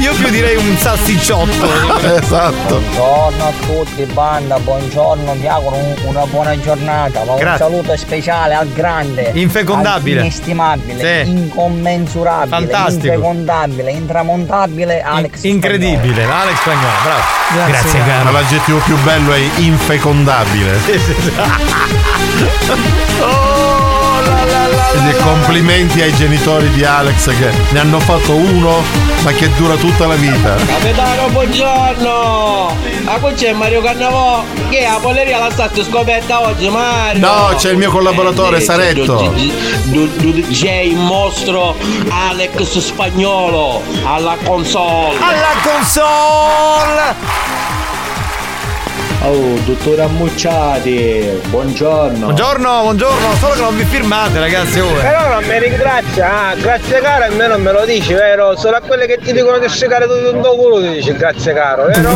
Io 0.00 0.12
più 0.14 0.28
direi 0.30 0.56
un 0.56 0.76
salsicciotto. 0.76 1.66
esatto. 2.20 2.78
Buongiorno 2.94 3.44
a 3.46 3.52
tutti, 3.66 4.04
banda, 4.04 4.58
buongiorno, 4.58 5.34
vi 5.34 5.46
auguro 5.48 5.76
un- 5.76 5.94
una 6.04 6.24
buona 6.26 6.58
giornata. 6.58 7.24
Ma 7.24 7.32
un 7.32 7.38
Grazie. 7.38 7.64
saluto 7.66 7.96
speciale 7.96 8.54
al 8.54 8.68
grande, 8.72 9.30
Infecondabile. 9.34 10.22
Inestimabile, 10.38 11.24
Sì. 11.24 11.30
incommensurabile, 11.30 12.48
Fantastico. 12.56 13.06
infecondabile, 13.06 13.90
intramontabile 13.92 15.00
Alex. 15.02 15.42
Incredibile, 15.44 16.24
Alex 16.24 16.58
Spagnolo, 16.60 16.92
bravo. 17.02 17.22
Grazie, 17.70 17.98
Ma 18.00 18.04
caro. 18.06 18.30
l'aggettivo 18.32 18.78
più 18.78 18.96
bello 19.02 19.32
è 19.32 19.40
infecondabile. 19.56 20.78
Oh, 23.20 23.52
Quindi 24.94 25.12
complimenti 25.24 26.00
ai 26.02 26.14
genitori 26.14 26.70
di 26.70 26.84
Alex 26.84 27.26
che 27.36 27.50
ne 27.70 27.80
hanno 27.80 27.98
fatto 27.98 28.32
uno, 28.34 28.80
ma 29.22 29.32
che 29.32 29.50
dura 29.56 29.74
tutta 29.74 30.06
la 30.06 30.14
vita. 30.14 30.54
Capitano, 30.54 31.28
buongiorno! 31.30 32.76
Ma 33.02 33.12
qui 33.14 33.32
c'è 33.34 33.52
Mario 33.52 33.82
Cannavò! 33.82 34.44
Che 34.70 34.80
la 34.82 34.98
polleria 35.02 35.38
la 35.38 35.50
state 35.50 35.82
scoperta 35.82 36.42
oggi, 36.42 36.68
Mario! 36.68 37.18
No, 37.26 37.54
c'è 37.56 37.70
il 37.72 37.76
mio 37.76 37.90
collaboratore, 37.90 38.58
Eh, 38.58 38.60
Saretto. 38.60 39.34
DJ 39.82 40.92
mostro 40.94 41.74
Alex 42.28 42.78
Spagnolo 42.78 43.82
alla 44.04 44.36
console! 44.44 45.16
Alla 45.18 45.54
console! 45.64 47.73
Oh, 49.26 49.58
dottore 49.64 50.02
Ammucciati, 50.02 51.40
buongiorno. 51.48 52.26
Buongiorno, 52.26 52.82
buongiorno, 52.82 53.34
solo 53.36 53.54
che 53.54 53.60
non 53.62 53.74
vi 53.74 53.84
firmate, 53.84 54.38
ragazzi. 54.38 54.80
Oh. 54.80 54.92
Però 54.92 55.28
non 55.28 55.44
mi 55.44 55.58
ringrazia, 55.58 56.48
ah, 56.48 56.54
grazie 56.54 57.00
caro 57.00 57.24
almeno 57.24 57.56
me 57.56 57.72
lo 57.72 57.86
dici, 57.86 58.12
vero? 58.12 58.54
Solo 58.54 58.76
a 58.76 58.80
quelle 58.80 59.06
che 59.06 59.18
ti 59.22 59.32
dicono 59.32 59.58
di 59.58 59.66
scegare 59.66 60.06
tutto 60.06 60.30
un 60.34 60.42
tuo 60.42 60.54
culo 60.56 60.80
ti 60.82 60.90
dici 60.92 61.14
grazie 61.16 61.54
caro, 61.54 61.86
vero? 61.86 62.10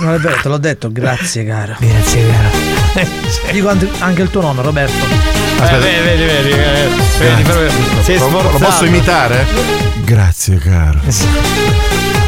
Non 0.00 0.14
è 0.14 0.18
vero, 0.18 0.36
te 0.42 0.48
l'ho 0.48 0.58
detto, 0.58 0.90
grazie 0.90 1.44
caro. 1.44 1.76
Grazie 1.78 2.26
caro. 2.26 3.52
Dico 3.52 3.68
anche, 4.00 4.22
il 4.22 4.30
tuo 4.30 4.40
nonno, 4.40 4.62
Roberto. 4.62 5.04
Eh, 5.62 5.78
vedi, 5.78 6.02
vedi, 6.02 6.24
vedi, 6.24 6.50
eh, 6.50 6.88
vedi, 7.18 7.44
sei 8.02 8.18
Lo- 8.18 8.26
sforzato. 8.26 8.58
Lo 8.58 8.58
posso 8.58 8.84
imitare? 8.86 9.46
Grazie, 10.02 10.56
caro. 10.58 10.98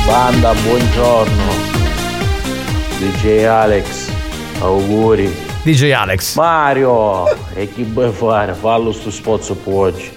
Banda, 0.06 0.52
buongiorno. 0.52 1.70
DJ 2.98 3.46
Alex, 3.46 4.11
auguri. 4.62 5.34
DJ 5.62 5.90
Alex. 5.92 6.36
Mario, 6.36 7.26
e 7.54 7.72
chi 7.72 7.82
vuoi 7.84 8.10
fare? 8.12 8.54
Fallo 8.54 8.92
sto 8.92 9.10
poi 9.54 9.74
oggi. 9.74 10.12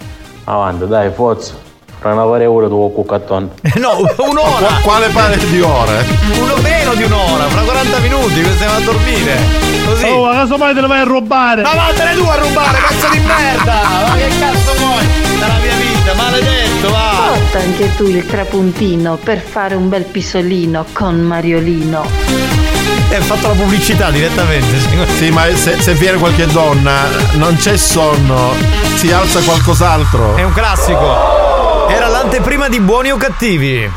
Avanti, 0.46 0.88
dai, 0.88 1.12
forza. 1.12 1.54
Fra 2.00 2.14
una 2.14 2.24
varia 2.26 2.50
ora 2.52 2.68
tu 2.68 2.92
cuccaton. 2.94 3.50
No, 3.76 3.98
un'ora. 4.18 4.68
Qua- 4.68 4.80
Quale 4.84 5.08
pare 5.10 5.38
di 5.38 5.62
ore? 5.62 6.06
Uno 6.40 6.56
meno 6.62 6.94
di 6.94 7.04
un'ora, 7.04 7.44
fra 7.46 7.62
40 7.62 8.00
minuti, 8.00 8.42
che 8.42 8.52
stiamo 8.52 8.76
a 8.76 8.80
dormire. 8.80 9.38
Così. 9.86 10.06
Oh, 10.06 10.26
ma 10.26 10.32
casomai 10.34 10.74
te 10.74 10.82
lo 10.82 10.88
vai 10.88 11.00
a 11.02 11.04
rubare! 11.04 11.62
Ma 11.62 11.74
vattene 11.76 12.16
tu 12.16 12.24
a 12.24 12.36
rubare, 12.38 12.78
pezzo 12.88 13.08
di 13.12 13.20
merda! 13.20 13.74
Ma 14.08 14.16
che 14.16 14.28
cazzo 14.40 14.74
vuoi? 14.80 15.06
Dalla 15.40 15.58
mia 15.62 15.76
vita, 15.76 16.14
maledetto, 16.16 16.90
va! 16.90 17.12
Porta 17.34 17.60
anche 17.60 17.96
tu 17.96 18.06
il 18.08 18.26
trapuntino 18.26 19.18
per 19.24 19.40
fare 19.40 19.76
un 19.76 19.88
bel 19.90 20.04
pisolino 20.06 20.86
con 20.92 21.20
Mariolino. 21.22 22.75
Ha 23.12 23.22
fatto 23.22 23.48
la 23.48 23.54
pubblicità 23.54 24.10
direttamente. 24.12 24.78
Sì, 25.18 25.30
ma 25.32 25.44
se, 25.56 25.80
se 25.80 25.94
viene 25.94 26.18
qualche 26.18 26.46
donna, 26.48 27.08
non 27.34 27.56
c'è 27.56 27.78
sonno, 27.78 28.54
si 28.96 29.12
alza 29.12 29.40
qualcos'altro. 29.42 30.36
È 30.36 30.44
un 30.44 30.52
classico. 30.52 31.88
Era 31.88 32.08
l'anteprima 32.08 32.68
di 32.68 32.80
buoni 32.82 33.12
o 33.12 33.18
cattivi. 33.18 33.90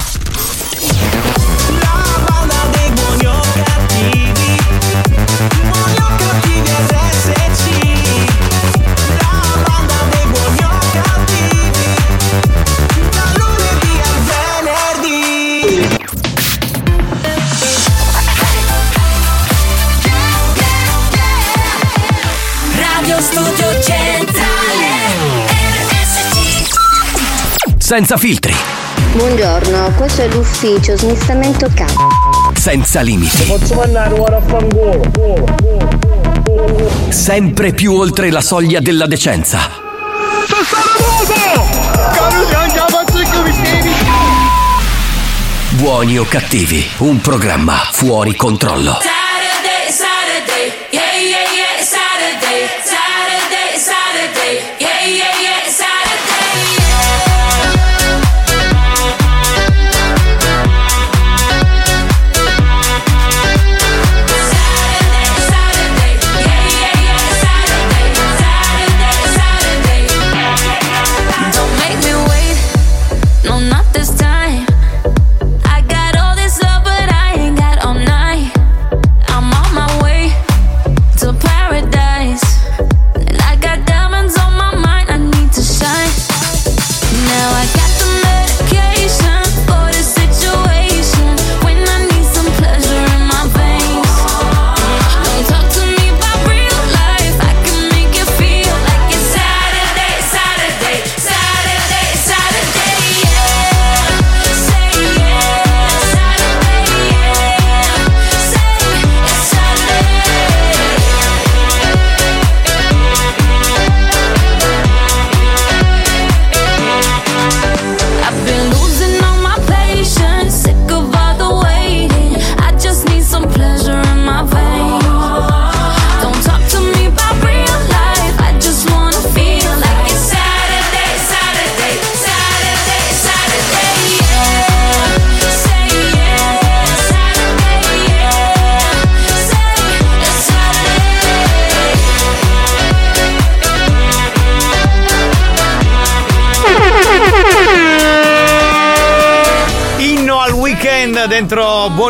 Senza 27.88 28.18
filtri, 28.18 28.52
Buongiorno, 29.12 29.95
questo 29.97 30.21
è 30.21 30.28
l'ufficio 30.28 30.95
smistamento 30.99 31.71
capo. 31.73 32.09
senza 32.52 33.00
limiti, 33.00 33.45
Posso 33.45 33.76
mandare 33.76 34.12
ora 34.12 34.37
a 34.37 34.42
fangolo? 34.42 35.00
sempre 37.09 37.73
più 37.73 37.95
oltre 37.95 38.30
la 38.30 38.42
soglia 38.42 38.80
della 38.80 39.07
decenza. 39.07 39.71
Buoni 45.71 46.18
o 46.18 46.25
cattivi, 46.25 46.85
un 46.99 47.21
programma 47.21 47.75
fuori 47.92 48.35
controllo. 48.35 48.99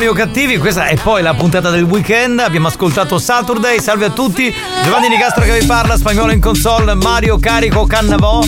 O 0.09 0.13
Cattivi, 0.13 0.59
questa 0.59 0.87
è 0.87 0.97
poi 0.97 1.23
la 1.23 1.35
puntata 1.35 1.71
del 1.71 1.83
weekend. 1.83 2.39
Abbiamo 2.41 2.69
ascoltato 2.69 3.19
Saturday, 3.19 3.81
salve 3.81 4.07
a 4.07 4.11
tutti. 4.11 4.53
Giovanni 4.85 5.09
Nicastro 5.09 5.45
che 5.45 5.59
vi 5.59 5.67
parla, 5.67 5.97
spagnolo 5.97 6.33
in 6.33 6.41
console, 6.41 6.95
Mario 6.95 7.39
Carico 7.39 7.85
Cannavò. 7.85 8.43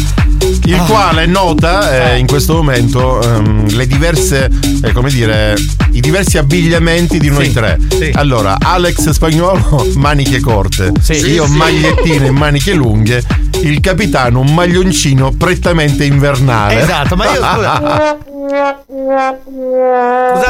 Il 0.65 0.83
quale 0.87 1.27
nota 1.27 2.13
eh, 2.13 2.19
in 2.19 2.27
questo 2.27 2.55
momento 2.55 3.21
ehm, 3.23 3.75
le 3.75 3.87
diverse, 3.87 4.49
eh, 4.83 4.93
come 4.93 5.11
dire, 5.11 5.55
i 5.93 6.01
diversi 6.01 6.39
abbigliamenti 6.39 7.19
di 7.19 7.29
noi 7.29 7.47
Sì, 7.47 7.53
tre. 7.53 7.79
sì. 7.89 8.11
Allora, 8.15 8.57
Alex 8.59 9.11
Spagnolo, 9.11 9.87
maniche 9.97 10.41
corte. 10.41 10.93
Sì. 11.01 11.15
Io 11.31 11.47
magliettine 11.47 12.27
e 12.27 12.31
maniche 12.31 12.73
lunghe. 12.73 13.23
Il 13.63 13.81
capitano 13.81 14.41
un 14.41 14.55
maglioncino 14.55 15.33
prettamente 15.37 16.05
invernale. 16.05 16.81
Esatto, 16.81 17.17
ma 17.17 17.25
io 17.27 17.35
scusa. 17.35 18.19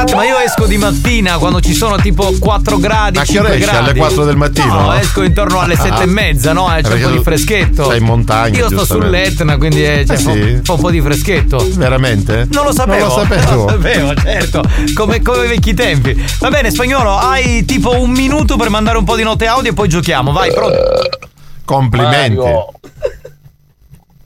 Scusate, 0.01 0.15
ma 0.15 0.25
io 0.25 0.37
esco 0.39 0.65
di 0.65 0.77
mattina 0.77 1.37
quando 1.37 1.61
ci 1.61 1.73
sono 1.75 1.95
tipo 1.97 2.33
4 2.39 2.77
gradi. 2.79 3.17
Ma 3.19 3.23
che 3.23 3.37
ora 3.39 3.49
5 3.49 3.55
esci? 3.55 3.69
gradi. 3.69 3.89
Alle 3.89 3.99
4 3.99 4.25
del 4.25 4.35
mattino? 4.35 4.73
No, 4.81 4.93
esco 4.93 5.21
intorno 5.21 5.59
alle 5.59 5.75
7 5.75 6.01
e 6.01 6.05
mezza, 6.07 6.53
no? 6.53 6.75
Eh, 6.75 6.81
C'è 6.81 6.93
un 6.95 7.01
po' 7.03 7.09
di 7.09 7.19
freschetto. 7.21 7.89
sei 7.89 7.99
in 7.99 8.05
montagna, 8.05 8.57
Io 8.57 8.67
sto 8.69 8.83
sull'Etna, 8.83 9.57
quindi 9.57 9.85
eh, 9.85 10.03
cioè, 10.07 10.15
Ah, 10.15 10.19
fa, 10.19 10.31
sì? 10.33 10.59
fa 10.63 10.73
un 10.73 10.79
po' 10.79 10.89
di 10.89 11.01
freschetto. 11.01 11.67
Veramente? 11.73 12.47
Non 12.51 12.65
lo 12.65 12.73
sapevo. 12.73 13.07
Non 13.07 13.15
lo 13.15 13.21
sapevo. 13.21 13.39
Non 13.51 13.65
lo 13.65 13.69
sapevo, 13.69 14.13
certo. 14.15 14.63
Come, 14.95 15.21
come 15.21 15.47
vecchi 15.47 15.73
tempi. 15.75 16.25
Va 16.39 16.49
bene, 16.49 16.71
spagnolo, 16.71 17.15
hai 17.17 17.63
tipo 17.65 17.91
un 17.99 18.09
minuto 18.09 18.55
per 18.55 18.69
mandare 18.69 18.97
un 18.97 19.03
po' 19.03 19.15
di 19.15 19.23
note 19.23 19.45
audio 19.45 19.69
e 19.69 19.73
poi 19.73 19.87
giochiamo. 19.87 20.31
Vai, 20.31 20.51
pronto. 20.51 20.77
Complimenti. 21.63 22.37
Mario, 22.37 22.71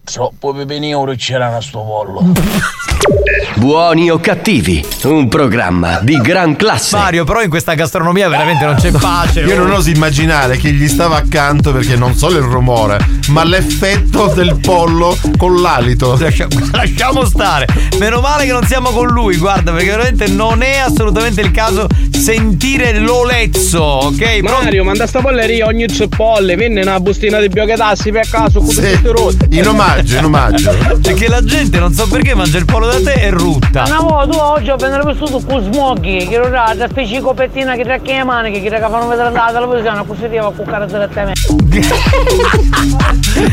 Troppo 0.06 0.54
pepenino 0.54 1.04
c'era 1.18 1.56
a 1.56 1.62
sto 1.62 1.80
pollo. 1.82 2.32
Buoni 3.56 4.12
o 4.12 4.20
cattivi, 4.20 4.86
un 5.04 5.28
programma 5.28 6.00
di 6.02 6.18
gran 6.18 6.56
classe. 6.56 6.96
Mario, 6.96 7.24
però 7.24 7.42
in 7.42 7.50
questa 7.50 7.74
gastronomia 7.74 8.30
veramente 8.30 8.66
non 8.66 8.76
c'è 8.76 8.92
pace. 8.92 9.42
Io 9.42 9.58
non 9.58 9.72
oso 9.72 9.90
immaginare 9.90 10.58
chi 10.58 10.72
gli 10.72 10.88
stava 10.88 11.16
accanto 11.16 11.72
perché 11.72 11.96
non 11.96 12.14
solo 12.14 12.38
il 12.38 12.44
rumore, 12.44 13.00
ma 13.30 13.44
l'effetto 13.44 14.28
del 14.28 14.60
pollo 14.60 15.18
con 15.38 15.60
l'alito. 15.60 16.16
Lascia- 16.20 16.48
lasciamo 16.72 17.26
stare. 17.26 17.66
Meno 17.98 18.20
male 18.22 18.46
che 18.46 18.52
non 18.52 18.64
siamo 18.66 18.92
con 18.92 19.08
lui, 19.08 19.38
guarda, 19.38 19.72
perché 19.72 19.90
veramente 19.90 20.28
non 20.28 20.62
è 20.62 20.78
assolutamente 20.78 21.42
il 21.42 21.50
caso 21.52 21.88
sentire 22.12 23.00
l'olezzo, 23.00 23.82
ok? 23.82 24.40
Mario, 24.42 24.84
manda 24.84 25.08
sta 25.08 25.22
polleria 25.22 25.66
ogni 25.66 25.88
cipolle, 25.88 26.56
venne 26.56 26.82
una 26.82 27.00
bustina 27.00 27.40
di 27.40 27.48
biochetassi 27.48 28.12
per 28.12 28.28
caso 28.30 28.60
con 28.60 28.70
tutti 28.70 29.00
rotti. 29.04 29.58
In 29.58 29.68
omaggio, 29.68 30.18
in 30.18 30.26
omaggio. 30.26 30.76
Perché 31.02 31.28
la 31.28 31.44
gente 31.44 31.80
non 31.80 31.94
so 31.94 32.08
perché 32.08 32.36
mangia 32.36 32.58
il 32.58 32.66
pollo 32.66 32.86
da 32.88 33.02
te 33.02 33.15
e 33.16 33.30
rutta. 33.30 33.84
Una 33.88 34.00
volta 34.00 34.52
oggi 34.52 34.70
ho 34.70 34.76
venduto 34.76 35.12
vissuto 35.12 35.42
con 35.46 35.62
smoghi, 35.64 36.28
che 36.28 36.36
era 36.36 36.74
da 36.76 36.88
specie 36.88 37.20
di 37.20 37.24
che 37.24 37.84
tracchia 37.84 38.18
le 38.18 38.24
mani, 38.24 38.52
che 38.52 38.62
ti 38.62 38.70
fanno 38.70 39.08
vedere 39.08 39.32
la 39.32 39.50
televisione, 39.52 40.06
così 40.06 40.38
a 40.38 40.44
cuccare 40.44 40.86
direttamente. 40.86 41.42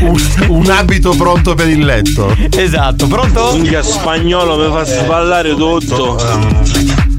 Un, 0.01 0.19
un 0.47 0.69
abito 0.69 1.15
pronto 1.15 1.55
per 1.55 1.67
il 1.67 1.85
letto. 1.85 2.35
Esatto, 2.55 3.07
pronto? 3.07 3.51
Minchia 3.53 3.81
spagnolo 3.81 4.57
mi 4.57 4.71
fa 4.71 4.83
sballare 4.85 5.55
tutto. 5.55 6.17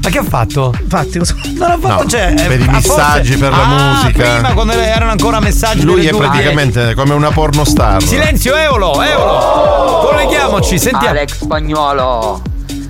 Ma 0.05 0.11
che 0.11 0.17
ha 0.19 0.23
fatto? 0.23 0.71
Infatti, 0.79 1.17
cosa... 1.17 1.35
Non 1.57 1.71
ha 1.71 1.77
fatto, 1.79 2.03
No, 2.03 2.07
cioè, 2.09 2.33
eh, 2.37 2.43
per 2.45 2.59
i 2.59 2.65
ah, 2.67 2.71
messaggi, 2.73 3.31
forse- 3.33 3.37
per 3.39 3.49
la 3.49 3.63
Ah, 3.63 3.93
musica. 4.03 4.33
Prima 4.33 4.53
quando 4.53 4.73
erano 4.73 5.09
ancora 5.11 5.39
messaggi 5.39 5.83
Lui 5.83 6.05
è 6.05 6.11
due- 6.11 6.19
praticamente 6.19 6.93
come 6.93 7.13
una 7.15 7.31
pornostar. 7.31 8.03
Silenzio, 8.03 8.55
Eolo, 8.55 9.01
Eolo. 9.01 10.07
Colleghiamoci, 10.11 10.77
sentiamo. 10.77 11.07
Alex 11.07 11.33
Spagnolo. 11.41 12.41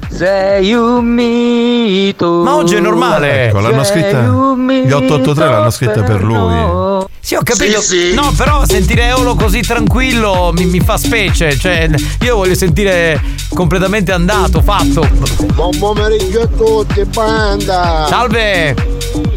Sei 0.10 0.74
un 0.74 1.06
mito. 1.06 2.44
Ma 2.44 2.56
oggi 2.56 2.76
è 2.76 2.80
normale. 2.82 3.48
Ecco, 3.48 3.60
l'hanno 3.62 3.84
scritta. 3.86 4.20
Gli 4.22 4.92
883 4.92 5.50
l'hanno 5.50 5.70
scritta 5.72 6.04
per 6.04 6.22
lui. 6.22 7.05
Sì, 7.26 7.34
ho 7.34 7.42
capito. 7.42 7.82
Sì, 7.82 8.10
sì. 8.10 8.14
No, 8.14 8.32
però 8.38 8.64
sentire 8.68 9.08
Eolo 9.08 9.34
così 9.34 9.62
tranquillo 9.62 10.52
mi, 10.56 10.66
mi 10.66 10.80
fa 10.80 10.96
specie. 10.96 11.58
Cioè, 11.58 11.90
io 12.22 12.36
voglio 12.36 12.54
sentire 12.54 13.20
completamente 13.50 14.12
andato, 14.12 14.62
fatto. 14.62 15.10
Buon 15.56 15.76
pomeriggio 15.80 16.42
a 16.42 16.46
tutti, 16.46 17.04
banda! 17.06 18.06
Salve! 18.08 18.76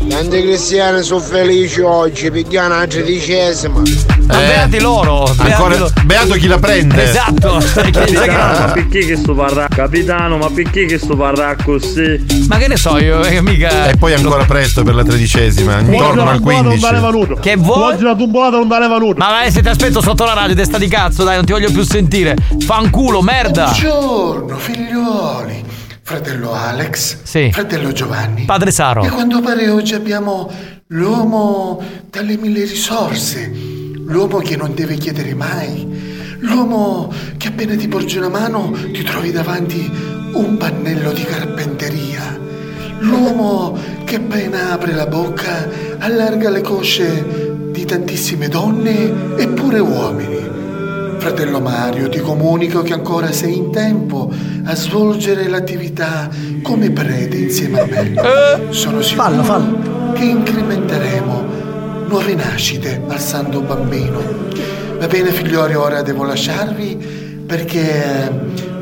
Tanti 0.07 0.43
cristiani 0.43 1.03
sono 1.03 1.21
felici 1.21 1.81
oggi, 1.81 2.31
pigliano 2.31 2.77
la 2.77 2.87
tredicesima. 2.87 3.81
Ma 4.29 4.43
Eh, 4.45 4.47
beati 4.47 4.81
loro. 4.81 5.25
beati 5.35 5.53
Ancora, 5.53 5.77
loro. 5.79 5.93
beato 6.05 6.35
chi 6.35 6.47
la 6.47 6.59
prende. 6.59 7.03
Esatto. 7.03 7.61
Sai 7.65 7.91
che- 7.91 8.01
Capitano, 8.13 8.59
ma 8.67 8.73
perché 8.73 8.99
che 9.07 9.17
sto 9.17 9.35
parla? 9.35 9.67
Capitano, 9.69 10.37
ma 10.37 10.51
perché 10.51 10.85
che 10.87 10.99
sto 10.99 11.17
parla 11.17 11.57
così? 11.65 12.25
Ma 12.49 12.57
che 12.59 12.69
ne 12.69 12.77
so 12.77 12.99
io, 12.99 13.23
eh, 13.25 13.41
mica. 13.43 13.89
E 13.89 13.97
poi 13.97 14.13
ancora 14.15 14.45
presto 14.45 14.83
per 14.83 14.95
la 14.95 15.03
tredicesima, 15.03 15.79
intorno 15.81 16.29
al 16.29 16.41
15. 16.41 17.37
Che 17.41 17.57
vuoi? 17.57 17.95
Oggi 17.95 18.03
la 18.03 18.15
tumbolata 18.15 18.57
non 18.59 18.69
valeva 18.69 18.99
nulla. 18.99 19.15
Ma 19.17 19.31
vai, 19.31 19.51
se 19.51 19.63
ti 19.63 19.69
aspetto 19.69 20.01
sotto 20.03 20.25
la 20.25 20.35
radio, 20.35 20.55
testa 20.55 20.77
di 20.79 20.89
cazzo, 20.89 21.25
dai, 21.25 21.37
non 21.37 21.45
ti 21.45 21.53
voglio 21.53 21.71
più 21.71 21.83
sentire. 21.83 22.37
Fanculo, 22.65 23.23
merda. 23.23 23.65
Buongiorno, 23.65 24.57
figliuoli. 24.59 25.65
Fratello 26.03 26.53
Alex. 26.55 27.19
Sì. 27.23 27.51
Fratello 27.53 27.93
Giovanni. 27.93 28.45
Padre 28.45 28.71
Saro. 28.71 29.03
E 29.03 29.09
a 29.09 29.11
quanto 29.11 29.41
pare 29.41 29.69
oggi 29.69 29.95
abbiamo 29.95 30.51
l'uomo 30.89 31.83
dalle 32.11 32.37
mille 32.39 32.61
risorse. 32.65 33.68
L'uomo 34.11 34.39
che 34.39 34.57
non 34.57 34.73
deve 34.75 34.97
chiedere 34.97 35.35
mai. 35.35 36.37
L'uomo 36.39 37.13
che 37.37 37.49
appena 37.49 37.77
ti 37.77 37.89
porge 37.89 38.17
una 38.19 38.31
mano 38.31 38.75
ti 38.91 39.03
trovi 39.03 39.31
davanti 39.31 39.91
un 40.33 40.57
pannello 40.57 41.13
di 41.13 41.25
carpenteria. 41.25 42.39
L'uomo 43.01 43.77
che 44.05 44.17
appena 44.17 44.73
apre 44.73 44.95
la 44.95 45.07
bocca 45.07 45.69
allarga 45.99 46.49
le 46.49 46.63
cosce 46.63 47.61
di 47.71 47.85
tantissime 47.85 48.49
donne 48.49 49.37
e 49.37 49.49
pure 49.49 49.79
uomini. 49.79 50.57
Fratello 51.19 51.61
Mario, 51.61 52.09
ti 52.09 52.21
comunico 52.21 52.81
che 52.81 52.95
ancora 52.95 53.31
sei 53.31 53.59
in 53.59 53.71
tempo 53.71 54.33
a 54.65 54.75
svolgere 54.75 55.49
l'attività 55.49 56.31
come 56.63 56.91
prete 56.93 57.37
insieme 57.37 57.81
a 57.81 57.85
me. 57.85 58.15
Sono 58.71 59.03
sicuro 59.03 60.15
che 60.15 60.25
incrementeremo 60.25 61.48
nuove 62.09 62.35
nascite 62.35 63.03
al 63.07 63.21
santo 63.21 63.61
bambino. 63.61 64.21
Va 64.99 65.07
bene 65.07 65.31
figlioli, 65.31 65.75
ora 65.75 66.03
devo 66.03 66.25
lasciarvi 66.25 67.45
perché 67.47 68.31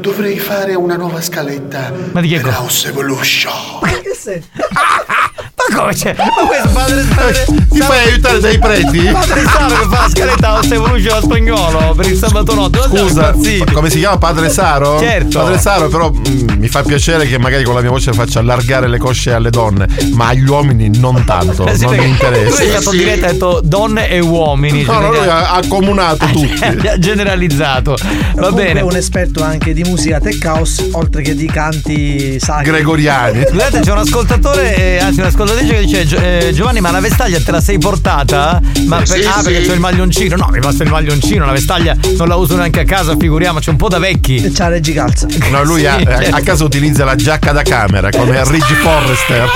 dovrei 0.00 0.38
fare 0.38 0.74
una 0.74 0.96
nuova 0.96 1.20
scaletta 1.20 1.92
Ma 2.12 2.20
di 2.20 2.28
che 2.28 2.36
per 2.36 2.44
cosa? 2.44 2.58
House 2.60 2.88
Evolution. 2.88 3.52
Ma 3.82 3.90
come 5.74 5.92
c'è? 5.94 6.14
Ma 6.16 6.46
questo 6.46 6.68
padre, 6.72 7.44
Ti 7.70 7.80
fai 7.80 8.08
aiutare 8.08 8.40
dai 8.40 8.58
preti? 8.58 8.98
Padre 9.12 9.42
Saro 9.44 9.66
che 9.68 9.86
fa 9.88 10.02
la 10.02 10.08
scaletta 10.08 10.52
House 10.52 10.74
Evolution 10.74 11.16
a 11.16 11.20
spagnolo 11.20 11.94
per 11.94 12.06
il 12.06 12.16
sabato 12.16 12.54
notte. 12.54 12.80
Scusa, 12.88 13.34
come 13.72 13.90
si 13.90 13.98
chiama 13.98 14.18
Padre 14.18 14.48
Saro? 14.50 14.98
Certo. 14.98 15.38
Padre 15.38 15.58
Saro, 15.58 15.88
però 15.88 16.10
mm, 16.10 16.48
mi 16.58 16.68
fa 16.68 16.82
piacere 16.82 17.26
che 17.26 17.38
magari 17.38 17.64
con 17.64 17.74
la 17.74 17.80
mia 17.80 17.90
voce 17.90 18.12
faccia 18.12 18.40
allargare 18.40 18.88
le 18.88 18.98
cosce 18.98 19.32
alle 19.32 19.50
donne, 19.50 19.86
ma 20.12 20.28
agli 20.28 20.48
uomini 20.48 20.90
non 20.98 21.24
tanto, 21.24 21.66
sì, 21.74 21.84
non 21.84 21.96
mi 21.96 22.08
interessa. 22.08 22.56
Lui 22.56 22.66
è 22.66 22.80
stato 22.80 22.90
diretto 22.96 23.24
e 23.24 23.28
ha 23.28 23.32
detto 23.32 23.60
donne 23.62 24.08
e 24.08 24.20
uomini. 24.20 24.82
No, 24.82 25.00
no, 25.00 25.08
lui 25.08 25.26
ha 25.26 25.52
accomunato 25.52 26.26
tutti. 26.32 26.86
ha 26.86 26.98
generalizzato. 26.98 27.96
Va 28.34 28.52
bene. 28.52 28.80
è 28.80 28.82
un 28.82 28.96
esperto 28.96 29.42
anche 29.42 29.72
di 29.72 29.82
musica 29.84 30.20
tech 30.20 30.42
house, 30.44 30.88
oltre 30.92 31.22
che 31.22 31.34
di 31.34 31.46
canti 31.46 32.38
sacri. 32.40 32.70
Gregoriani. 32.70 33.44
Scusate, 33.48 33.80
c'è 33.80 33.92
un 33.92 33.98
ascoltatore, 33.98 34.76
eh, 34.76 34.98
anzi 34.98 35.20
un'ascoltatrice 35.56 35.74
che 35.74 35.80
dice 35.84 36.04
"Gio- 36.06 36.18
eh, 36.18 36.50
Giovanni, 36.52 36.80
ma 36.80 36.90
la 36.90 37.00
vestaglia 37.00 37.40
te 37.40 37.50
la 37.50 37.60
sei 37.60 37.78
portata? 37.78 38.60
Ma 38.86 38.96
Eh, 39.00 39.04
per- 39.04 39.08
sì, 39.20 39.24
ah, 39.26 39.40
perché 39.42 39.62
sì. 39.62 39.68
c'ho 39.68 39.74
il 39.74 39.80
maglioncino. 39.80 40.36
No, 40.36 40.48
mi 40.52 40.58
basta 40.58 40.82
il 40.84 40.90
maglioncino, 40.90 41.44
la 41.46 41.52
vestaglia 41.52 41.96
non 42.16 42.28
la 42.28 42.36
uso 42.36 42.56
neanche 42.56 42.80
a 42.80 42.84
casa, 42.84 43.16
figuriamoci, 43.18 43.68
è 43.68 43.72
un 43.72 43.78
po' 43.78 43.88
da 43.88 43.98
vecchi. 43.98 44.50
C'ha 44.52 44.68
Reggi 44.68 44.92
Calza. 44.92 45.26
No, 45.50 45.62
lui 45.64 45.80
Sì, 45.80 45.86
ha- 45.86 45.98
certo. 46.02 46.36
a 46.36 46.40
casa 46.40 46.64
utilizza 46.64 47.04
la 47.04 47.14
giacca 47.14 47.52
da 47.52 47.62
camera 47.62 48.10
come 48.10 48.42
Ridge 48.48 48.74
Forrester. 48.74 49.48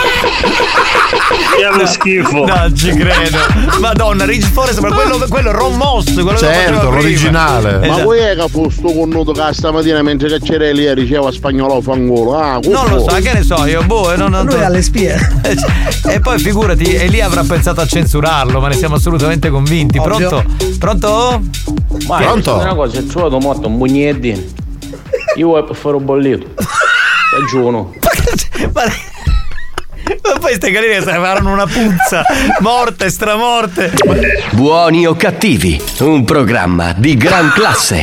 Che 1.57 1.79
lo 1.79 1.87
schifo. 1.87 2.45
No, 2.47 2.73
ci 2.75 2.91
credo. 2.93 3.39
Madonna, 3.81 4.25
Ridge 4.25 4.47
Forest, 4.47 4.79
ma 4.81 4.91
quello, 4.93 5.19
quello 5.29 5.51
è 5.51 5.53
Ron 5.53 5.77
Moss, 5.77 6.13
quello 6.15 6.33
che 6.33 6.39
Certo, 6.39 6.91
l'originale. 6.91 7.79
Ma 7.79 7.85
Esatto. 7.87 8.03
poi 8.05 8.19
è 8.19 8.35
che 8.37 8.45
fu 8.49 8.69
sto 8.71 8.93
connuto 8.93 9.33
che 9.33 9.43
stamattina 9.53 10.03
mentre 10.03 10.29
che 10.29 10.41
c'era 10.41 10.71
lì 10.71 10.93
diceva 10.95 11.31
spagnolo 11.31 11.81
fangolo. 11.81 12.37
Ah, 12.39 12.59
Non 12.63 12.89
lo 12.89 13.01
so, 13.07 13.15
che 13.17 13.33
ne 13.33 13.43
so 13.43 13.65
io, 13.67 13.83
boh, 13.83 14.17
non, 14.17 14.31
non 14.31 14.47
Lui 14.47 14.63
ha 14.63 14.69
le 14.69 14.83
spie. 14.83 15.19
E 16.09 16.21
poi 16.21 16.39
figurati, 16.39 16.95
e 16.95 17.07
lì 17.09 17.21
avrà 17.21 17.43
pensato 17.45 17.81
a 17.81 17.87
censurarlo, 17.87 18.61
ma 18.61 18.69
ne 18.69 18.75
siamo 18.75 18.97
assolutamente 18.97 19.51
convinti. 19.51 19.99
Ovvio. 19.99 20.29
Pronto? 20.29 20.45
Pronto? 20.79 21.43
Ma 22.07 22.19
Pronto? 22.19 22.55
una 22.55 22.75
cosa, 22.75 22.99
ho 22.99 23.05
trovato 23.05 23.39
morto 23.39 23.69
un 23.69 23.79
bugnettino. 23.79 24.41
Io 25.37 25.47
vuoi 25.47 25.65
per 25.65 25.77
fare 25.77 25.97
un 25.97 26.05
bollito. 26.05 26.47
Ragione. 27.39 27.99
Ma 30.23 30.39
poi 30.41 30.55
ste 30.55 30.71
galline 30.71 30.97
avevano 30.97 31.53
una 31.53 31.67
puzza, 31.67 32.25
morte, 32.61 33.11
stramorte. 33.11 33.93
Buoni 34.53 35.07
o 35.07 35.15
cattivi, 35.15 35.81
un 36.01 36.25
programma 36.25 36.93
di 36.93 37.17
gran 37.17 37.51
classe. 37.53 38.03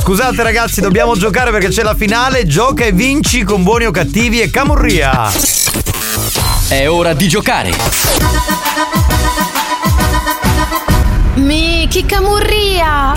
Scusate 0.00 0.42
ragazzi, 0.42 0.80
dobbiamo 0.80 1.16
giocare 1.16 1.50
perché 1.50 1.68
c'è 1.68 1.82
la 1.82 1.94
finale. 1.94 2.46
Gioca 2.46 2.84
e 2.84 2.92
vinci 2.92 3.42
con 3.42 3.62
buoni 3.62 3.86
o 3.86 3.90
cattivi 3.90 4.40
e 4.40 4.50
Camurria. 4.50 5.30
È 6.70 6.86
ora 6.86 7.14
di 7.14 7.28
giocare. 7.28 9.17
Miki 11.48 12.04
Camurria! 12.04 13.16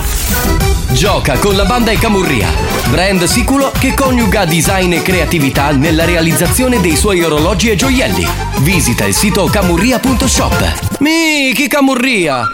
Gioca 0.90 1.36
con 1.36 1.54
la 1.54 1.66
banda 1.66 1.90
e 1.90 1.98
Camurria, 1.98 2.48
brand 2.88 3.24
sicuro 3.24 3.70
che 3.78 3.92
coniuga 3.92 4.46
design 4.46 4.94
e 4.94 5.02
creatività 5.02 5.70
nella 5.72 6.06
realizzazione 6.06 6.80
dei 6.80 6.96
suoi 6.96 7.22
orologi 7.22 7.68
e 7.68 7.76
gioielli. 7.76 8.26
Visita 8.60 9.04
il 9.04 9.14
sito 9.14 9.44
camurria.shop. 9.44 11.00
Miki 11.00 11.68
Camurria! 11.68 12.50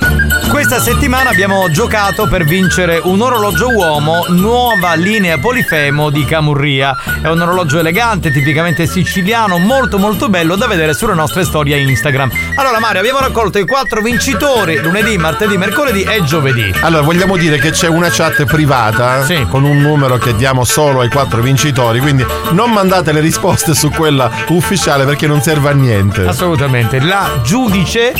Questa 0.49 0.81
settimana 0.81 1.29
abbiamo 1.29 1.71
giocato 1.71 2.27
per 2.27 2.45
vincere 2.45 3.01
un 3.05 3.21
orologio 3.21 3.69
uomo, 3.69 4.25
nuova 4.29 4.95
linea 4.95 5.38
Polifemo 5.38 6.09
di 6.09 6.25
Camurria. 6.25 6.97
È 7.23 7.29
un 7.29 7.41
orologio 7.41 7.79
elegante, 7.79 8.31
tipicamente 8.31 8.87
siciliano, 8.87 9.59
molto 9.59 9.99
molto 9.99 10.31
bello 10.31 10.57
da 10.57 10.67
vedere 10.67 10.95
sulle 10.95 11.14
nostre 11.14 11.45
storie 11.45 11.79
Instagram. 11.79 12.31
Allora 12.55 12.81
Mario, 12.81 13.01
abbiamo 13.01 13.19
raccolto 13.19 13.59
i 13.59 13.67
quattro 13.67 14.01
vincitori 14.01 14.79
lunedì, 14.79 15.19
martedì, 15.19 15.57
mercoledì 15.57 15.68
e 15.71 16.23
giovedì. 16.25 16.73
Allora, 16.81 17.03
vogliamo 17.03 17.37
dire 17.37 17.59
che 17.59 17.71
c'è 17.71 17.89
una 17.89 18.09
chat 18.11 18.45
privata 18.45 19.27
con 19.49 19.65
un 19.65 19.81
numero 19.81 20.17
che 20.17 20.35
diamo 20.35 20.65
solo 20.65 21.01
ai 21.01 21.09
quattro 21.09 21.43
vincitori, 21.43 22.01
quindi 22.01 22.25
non 22.51 22.73
mandate 22.73 23.13
le 23.13 23.21
risposte 23.21 23.75
su 23.75 23.91
quella 23.91 24.31
ufficiale 24.49 25.05
perché 25.05 25.27
non 25.27 25.43
serve 25.43 25.71
a 25.71 25.73
niente. 25.73 26.27
Assolutamente. 26.27 27.01
La 27.01 27.41
giudice 27.43 28.13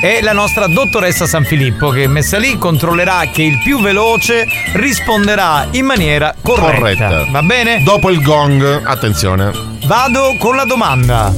è 0.00 0.20
la 0.20 0.32
nostra 0.32 0.66
dottoressa 0.66 1.26
San 1.26 1.44
Filippo 1.44 1.90
che 1.90 2.06
messa 2.06 2.38
lì 2.38 2.58
controllerà 2.58 3.22
che 3.32 3.42
il 3.42 3.58
più 3.62 3.80
veloce 3.80 4.46
risponderà 4.74 5.68
in 5.70 5.86
maniera 5.86 6.34
corretta. 6.40 6.74
Corretta. 6.74 7.26
Va 7.30 7.42
bene? 7.42 7.82
Dopo 7.82 8.10
il 8.10 8.20
gong, 8.22 8.82
attenzione. 8.84 9.50
Vado 9.86 10.36
con 10.38 10.56
la 10.56 10.64
domanda. 10.64 11.32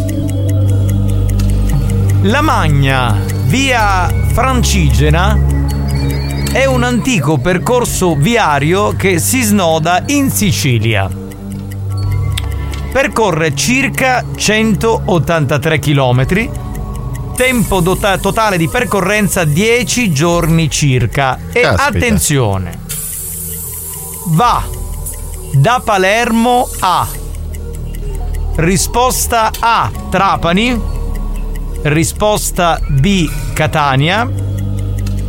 La 2.22 2.40
Magna, 2.40 3.14
via 3.44 4.12
Francigena, 4.32 5.38
è 6.52 6.64
un 6.66 6.82
antico 6.82 7.38
percorso 7.38 8.14
viario 8.14 8.94
che 8.96 9.18
si 9.18 9.42
snoda 9.42 10.02
in 10.06 10.30
Sicilia. 10.30 11.08
Percorre 12.92 13.54
circa 13.54 14.24
183 14.34 15.78
km, 15.78 16.50
tempo 17.34 17.80
dota- 17.80 18.18
totale 18.18 18.56
di 18.56 18.68
percorrenza 18.68 19.44
10 19.44 20.12
giorni 20.12 20.70
circa. 20.70 21.38
E 21.52 21.60
Caspita. 21.60 21.82
attenzione, 21.84 22.78
va 24.26 24.64
da 25.52 25.80
Palermo 25.84 26.68
a 26.80 27.06
Risposta 28.56 29.50
A 29.58 29.90
Trapani, 30.10 30.80
risposta 31.84 32.78
B 32.86 33.28
Catania, 33.52 34.26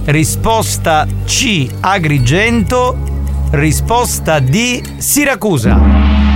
risposta 0.05 1.05
C 1.25 1.67
Agrigento, 1.81 2.97
risposta 3.51 4.39
D 4.39 4.97
Siracusa. 4.97 5.77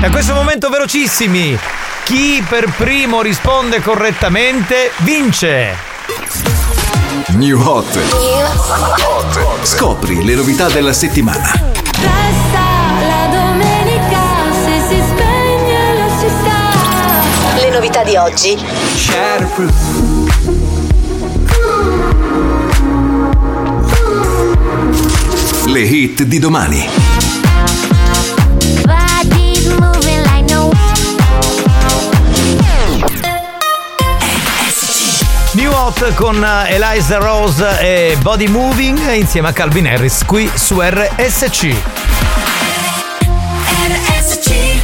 Da 0.02 0.10
questo 0.10 0.34
momento 0.34 0.70
velocissimi, 0.70 1.58
chi 2.04 2.44
per 2.48 2.74
primo 2.76 3.22
risponde 3.22 3.82
correttamente 3.82 4.92
vince. 4.98 5.74
New 7.30 7.58
Hot. 7.62 7.98
Scopri 9.62 10.26
le 10.26 10.36
novità 10.36 10.68
della 10.68 10.94
settimana. 10.94 11.52
Resta 11.54 12.60
la 13.08 13.28
domenica 13.32 14.22
se 14.52 14.82
si 14.90 15.02
spegne 15.02 15.94
la 15.94 16.10
città. 16.20 17.62
Le 17.62 17.70
novità 17.70 18.04
di 18.04 18.16
oggi. 18.18 18.58
Le 25.72 25.82
hit 25.82 26.24
di 26.24 26.40
domani. 26.40 26.88
New 35.52 35.72
Hot 35.72 36.14
con 36.16 36.44
eh, 36.44 36.74
Eliza 36.74 37.18
Rose 37.20 37.80
e 37.80 38.18
Body 38.20 38.48
Moving 38.48 39.12
insieme 39.14 39.50
a 39.50 39.52
Calvin 39.52 39.86
Harris 39.86 40.26
qui 40.26 40.50
su 40.56 40.80
RSC. 40.82 41.99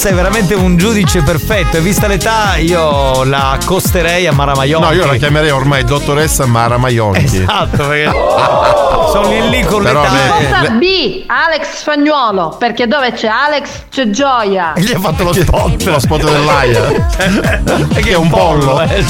Dottoressa 0.00 0.08
è 0.08 0.14
veramente 0.14 0.54
un 0.54 0.76
giudice 0.78 1.22
perfetto 1.22 1.76
e 1.76 1.80
vista 1.80 2.06
l'età 2.06 2.56
io 2.56 3.22
la 3.24 3.50
accosterei 3.50 4.26
a 4.26 4.32
Mara 4.32 4.54
Maionchi. 4.54 4.86
No, 4.88 4.94
io 4.94 5.04
la 5.04 5.16
chiamerei 5.16 5.50
ormai 5.50 5.84
dottoressa 5.84 6.46
Mara 6.46 6.78
Maionchi. 6.78 7.24
Esatto, 7.24 7.86
perché 7.86 8.10
sono 9.12 9.28
lì 9.28 9.50
lì 9.50 9.62
con 9.62 9.82
Però 9.82 10.02
l'età. 10.02 10.38
Risposta 10.38 10.70
B, 10.70 11.24
Alex 11.26 11.76
Spagnuolo, 11.80 12.56
perché 12.58 12.86
dove 12.86 13.12
c'è 13.12 13.26
Alex 13.28 13.68
c'è 13.90 14.08
gioia. 14.10 14.72
Gli 14.76 14.92
ha 14.92 15.00
fatto 15.00 15.24
lo 15.24 15.32
spot. 15.32 15.82
Lo 15.82 15.98
spot 15.98 16.22
dell'aia. 16.22 17.08
che 18.00 18.10
è 18.10 18.14
un 18.16 18.28
pollo. 18.28 18.80
eh. 18.82 19.04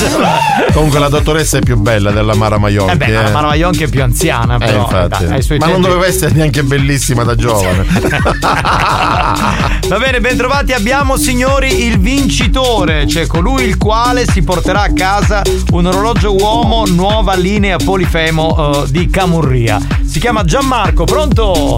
Comunque 0.72 0.98
la 0.98 1.08
dottoressa 1.10 1.58
è 1.58 1.60
più 1.60 1.76
bella 1.76 2.10
della 2.10 2.34
Mara 2.34 2.56
Maionchi. 2.58 2.92
Eh 2.94 2.96
beh, 2.96 3.12
ma 3.12 3.22
la 3.22 3.30
Mara 3.30 3.46
Maionchi 3.48 3.82
è 3.84 3.88
più 3.88 4.02
anziana, 4.02 4.54
Eh, 4.56 4.58
però. 4.58 4.80
infatti. 4.82 5.24
dai, 5.26 5.34
ai 5.34 5.42
suoi 5.42 5.58
ma 5.58 5.66
non 5.66 5.80
doveva 5.82 6.06
essere 6.06 6.32
neanche 6.34 6.62
bellissima 6.62 7.22
da 7.24 7.34
giovane. 7.34 7.84
Va 9.88 9.98
bene, 9.98 10.20
bentrovati. 10.20 10.72
Abbiamo, 10.72 11.16
signori, 11.16 11.84
il 11.84 11.98
vincitore, 12.00 13.06
cioè 13.06 13.26
colui 13.26 13.64
il 13.64 13.76
quale 13.76 14.24
si 14.26 14.42
porterà 14.42 14.82
a 14.82 14.92
casa 14.94 15.42
un 15.72 15.86
orologio 15.86 16.34
uomo 16.34 16.84
nuova 16.86 17.34
linea 17.34 17.76
Polifemo 17.76 18.84
eh, 18.84 18.90
di 18.90 19.10
Camurria. 19.10 19.78
Si 20.06 20.18
chiama 20.18 20.42
Gianmarco, 20.44 21.04
pronto? 21.04 21.76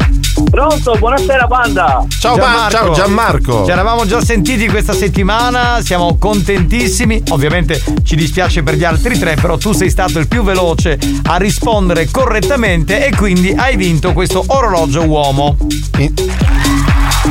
Pronto, 0.50 0.96
buonasera 0.98 1.46
banda. 1.46 2.04
Ciao, 2.18 2.36
Ma- 2.36 2.68
ciao, 2.70 2.92
Gianmarco. 2.92 3.64
Ci 3.64 3.70
eravamo 3.70 4.06
già 4.06 4.20
sentiti 4.22 4.68
questa 4.68 4.92
settimana, 4.92 5.80
siamo 5.82 6.16
contentissimi. 6.18 7.22
Ovviamente 7.30 7.82
ci 8.02 8.16
dispiace 8.16 8.62
per 8.62 8.74
gli 8.74 8.84
altri 8.84 9.18
tre, 9.18 9.34
però 9.34 9.56
tu 9.56 9.72
sei 9.72 9.90
stato 9.90 10.18
il 10.18 10.28
più 10.28 10.42
veloce 10.42 10.98
a 11.24 11.36
rispondere 11.36 12.08
correttamente 12.10 13.06
e 13.06 13.14
quindi 13.14 13.52
hai 13.52 13.76
vinto 13.76 14.12
questo 14.12 14.44
orologio 14.46 15.02
uomo. 15.04 15.56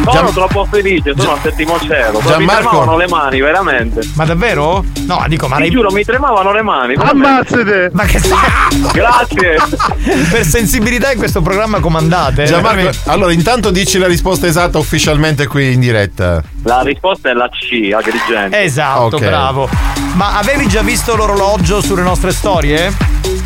Sono 0.10 0.30
troppo 0.32 0.65
felice, 0.71 1.13
sono 1.17 1.34
al 1.34 1.39
settimo 1.41 1.77
cielo. 1.80 2.19
Mi 2.21 2.27
Gianmarco. 2.27 2.69
tremavano 2.69 2.97
le 2.97 3.08
mani, 3.08 3.39
veramente. 3.41 4.01
Ma 4.15 4.25
davvero? 4.25 4.84
No, 5.06 5.23
dico, 5.27 5.47
ma 5.47 5.56
Ti 5.58 5.62
lei- 5.63 5.71
giuro, 5.71 5.91
mi 5.91 6.04
tremavano 6.04 6.51
le 6.54 6.62
mani. 6.62 6.93
Ammazzate! 6.97 7.89
Ma 7.93 8.04
che 8.06 8.19
Grazie! 8.93 9.58
per 10.32 10.45
sensibilità 10.45 11.12
in 11.12 11.17
questo 11.17 11.41
programma 11.41 11.80
comandate. 11.80 12.45
Gianmarco, 12.45 12.89
allora 13.06 13.32
intanto 13.34 13.69
dici 13.69 13.97
la 13.97 14.08
risposta 14.08 14.47
esatta 14.47 14.77
ufficialmente 14.77 15.47
qui 15.47 15.73
in 15.73 15.80
diretta. 15.82 16.41
La 16.63 16.82
risposta 16.82 17.30
è 17.30 17.34
la 17.34 17.50
C, 17.50 17.91
Agrigento. 17.93 18.56
Esatto, 18.56 19.15
Ok. 19.15 19.26
bravo. 19.26 19.67
Ma 20.13 20.38
avevi 20.38 20.67
già 20.67 20.82
visto 20.82 21.15
l'orologio 21.15 21.82
sulle 21.82 22.04
nostre 22.04 22.32
storie? 22.32 22.93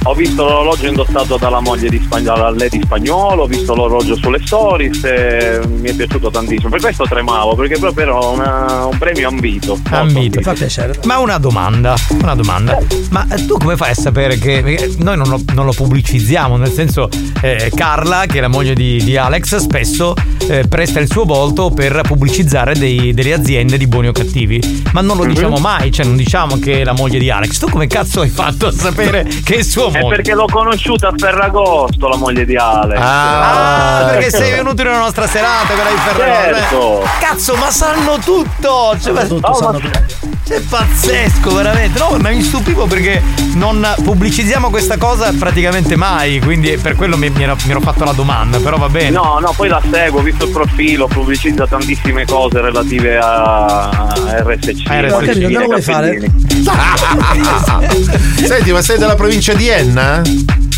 Ho 0.04 0.14
visto 0.14 0.44
l'orologio 0.44 0.88
indossato 0.88 1.38
dalla 1.38 1.60
moglie 1.60 1.90
di 1.90 2.00
Spagnuolo, 2.04 2.42
dalla 2.42 2.56
Lady 2.58 2.82
Spagnolo, 2.84 3.44
ho 3.44 3.46
visto 3.48 3.74
l'orologio 3.74 4.16
sulle 4.16 4.40
stories 4.46 5.04
e 5.04 5.62
mi 5.68 5.90
è 5.90 5.94
piaciuto 5.96 6.30
tantissimo. 6.30 6.70
Per 6.70 6.80
questo 6.82 7.06
tremavo, 7.06 7.56
perché 7.56 7.78
proprio 7.80 8.04
era 8.06 8.20
una- 8.20 8.86
un 8.86 8.98
premio 8.98 9.28
ambito. 9.30 9.80
Ambito. 9.90 10.42
Fa 10.42 10.54
piacere. 10.54 11.00
Ma 11.06 11.18
una 11.20 11.38
domanda, 11.38 11.96
una 12.22 12.36
domanda. 12.36 12.78
Ma 13.10 13.26
eh, 13.32 13.46
tu 13.46 13.58
come 13.58 13.76
fai 13.78 13.92
a 13.92 13.96
sapere 13.96 14.38
che 14.38 14.62
perché 14.62 14.96
noi 15.00 15.18
non 15.18 15.28
lo, 15.28 15.42
non 15.54 15.66
lo 15.66 15.72
pubblicizziamo? 15.74 16.56
Nel 16.58 16.72
senso, 16.72 17.10
eh, 17.42 17.72
Carla, 17.74 18.26
che 18.28 18.38
è 18.38 18.42
la 18.42 18.48
moglie 18.48 18.74
di, 18.76 19.02
di 19.04 19.18
Alex, 19.18 19.56
spesso 19.58 20.14
eh, 20.48 20.66
presta 20.68 21.00
il 21.00 21.10
suo 21.10 21.24
volto 21.26 21.72
per 21.72 22.02
pubblicizzare 22.04 22.76
dei- 22.76 23.05
delle 23.14 23.34
aziende 23.34 23.78
di 23.78 23.88
buoni 23.88 24.08
o 24.08 24.12
cattivi. 24.12 24.84
Ma 24.94 25.02
non 25.02 25.18
lo 25.18 25.24
Mhm. 25.24 25.30
diciamo 25.34 25.58
mai, 25.58 25.92
cioè 25.92 26.06
non 26.06 26.16
diciamo 26.16 26.58
che 26.60 26.82
è 26.82 26.84
la 26.84 26.94
moglie 26.94 27.20
di 27.20 27.30
Alex. 27.30 27.58
Tu 27.60 27.70
come 27.70 27.88
cazzo 27.88 28.22
hai 28.22 28.30
fatto 28.30 28.68
a 28.68 28.72
sapere 28.72 29.28
che 29.44 29.58
è 29.58 29.62
sua 29.64 29.88
È 29.92 30.00
moglie? 30.00 30.16
perché 30.16 30.34
l'ho 30.34 30.46
conosciuta 30.52 31.08
a 31.10 31.14
Ferragosto, 31.16 32.08
la 32.08 32.18
moglie 32.18 32.46
di 32.46 32.56
Alex. 32.56 33.00
Ah, 33.02 34.08
perché 34.12 34.30
sei 34.30 34.52
venuto 34.52 34.82
in 34.82 34.88
una 34.88 35.00
nostra 35.00 35.28
serata 35.28 35.74
quella 35.74 35.90
di 35.90 35.98
Ferraro. 35.98 36.56
Certo. 36.56 37.04
Cazzo, 37.20 37.56
ma 37.56 37.70
sanno 37.72 38.18
tutto! 38.24 38.96
Cioè, 39.02 39.14
ma- 39.14 39.24
Oh, 39.42 39.72
ma- 39.72 39.80
È 40.48 40.62
pazzesco, 40.62 41.54
veramente. 41.56 41.98
No, 41.98 42.16
ma 42.20 42.30
mi 42.30 42.42
stupivo 42.44 42.86
perché 42.86 43.20
non 43.56 43.86
pubblicizziamo 44.04 44.70
questa 44.70 44.96
cosa 44.98 45.34
praticamente 45.38 45.96
mai. 45.96 46.40
Quindi 46.40 46.78
per 46.78 46.96
quello 46.96 47.18
mi, 47.18 47.30
mi 47.32 47.44
ero, 47.44 47.56
mi 47.66 47.72
ero 47.72 47.82
fatto 47.82 48.04
la 48.04 48.12
domanda, 48.12 48.60
però 48.60 48.78
va 48.78 48.88
bene. 48.88 49.10
No, 49.10 49.40
no, 49.42 49.54
poi 49.56 49.70
la 49.70 49.82
seguo, 49.92 50.20
ho 50.20 50.24
visto 50.24 50.46
il 50.46 50.52
profilo, 50.52 51.08
pubblicizza 51.08 51.66
tantissime 51.66 52.26
cose 52.26 52.62
relative 52.62 52.95
a 53.00 54.16
a 54.26 54.42
RSC. 54.42 54.84
A 54.88 55.02
RSC. 55.02 55.26
Capito, 55.26 55.50
non 55.50 55.62
lo 55.62 55.68
vuoi 55.68 55.82
fare? 55.82 56.20
Senti, 58.46 58.72
ma 58.72 58.82
sei 58.82 58.98
della 58.98 59.16
provincia 59.16 59.54
di 59.54 59.68
Enna? 59.68 60.22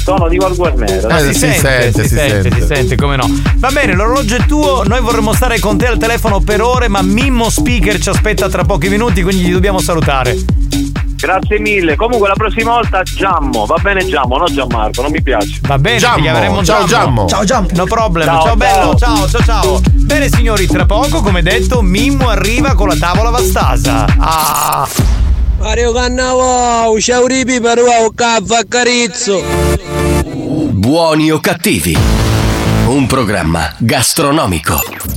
Sono 0.03 0.27
di 0.27 0.37
Val 0.37 0.55
Guarnero. 0.55 1.09
Eh, 1.09 1.33
si 1.33 1.33
sente, 1.33 1.91
si 1.91 2.07
sente. 2.07 2.51
si 2.53 2.65
sente, 2.65 2.95
come 2.95 3.15
no. 3.15 3.29
Va 3.55 3.69
bene, 3.71 3.93
l'orologio 3.93 4.35
è 4.35 4.45
tuo, 4.45 4.83
noi 4.85 5.01
vorremmo 5.01 5.33
stare 5.33 5.59
con 5.59 5.77
te 5.77 5.87
al 5.87 5.97
telefono 5.97 6.39
per 6.39 6.61
ore, 6.61 6.87
ma 6.87 7.01
Mimmo 7.01 7.49
Speaker 7.49 7.99
ci 7.99 8.09
aspetta 8.09 8.47
tra 8.47 8.63
pochi 8.63 8.89
minuti, 8.89 9.21
quindi 9.21 9.43
gli 9.43 9.51
dobbiamo 9.51 9.79
salutare. 9.79 10.37
Grazie 11.17 11.59
mille. 11.59 11.95
Comunque 11.95 12.27
la 12.27 12.35
prossima 12.35 12.73
volta 12.73 13.01
Giammo, 13.01 13.65
va 13.65 13.75
bene 13.81 14.05
Giammo, 14.05 14.37
no 14.37 14.45
Gianmarco, 14.45 15.01
non 15.01 15.11
mi 15.11 15.21
piace. 15.21 15.59
Va 15.63 15.79
bene, 15.79 15.97
ti 15.97 16.05
chiameremo 16.21 16.61
Giammo. 16.61 17.27
Ciao 17.27 17.43
Giammo. 17.43 17.67
No 17.73 17.85
problem, 17.85 18.25
Ciao, 18.25 18.43
ciao, 18.43 18.55
bello, 18.55 18.95
ciao. 18.95 19.17
ciao, 19.17 19.27
ciao, 19.27 19.43
ciao. 19.43 19.81
Bene 19.93 20.29
signori, 20.29 20.67
tra 20.67 20.85
poco, 20.85 21.21
come 21.21 21.41
detto, 21.41 21.81
Mimmo 21.81 22.29
arriva 22.29 22.75
con 22.75 22.87
la 22.87 22.95
tavola 22.95 23.31
vastasa. 23.31 24.05
Ah! 24.19 24.87
Mario 25.59 25.91
Cannavò, 25.91 26.97
ciao 26.99 27.25
ripi 27.25 27.59
per 27.59 27.79
un 27.79 28.13
caffè 28.13 28.67
carizzo. 28.67 29.41
Buoni 30.69 31.31
o 31.31 31.39
cattivi? 31.39 31.97
Un 32.85 33.07
programma 33.07 33.73
gastronomico. 33.79 35.16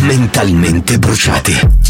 Mentalmente 0.00 0.98
bruciati. 0.98 1.83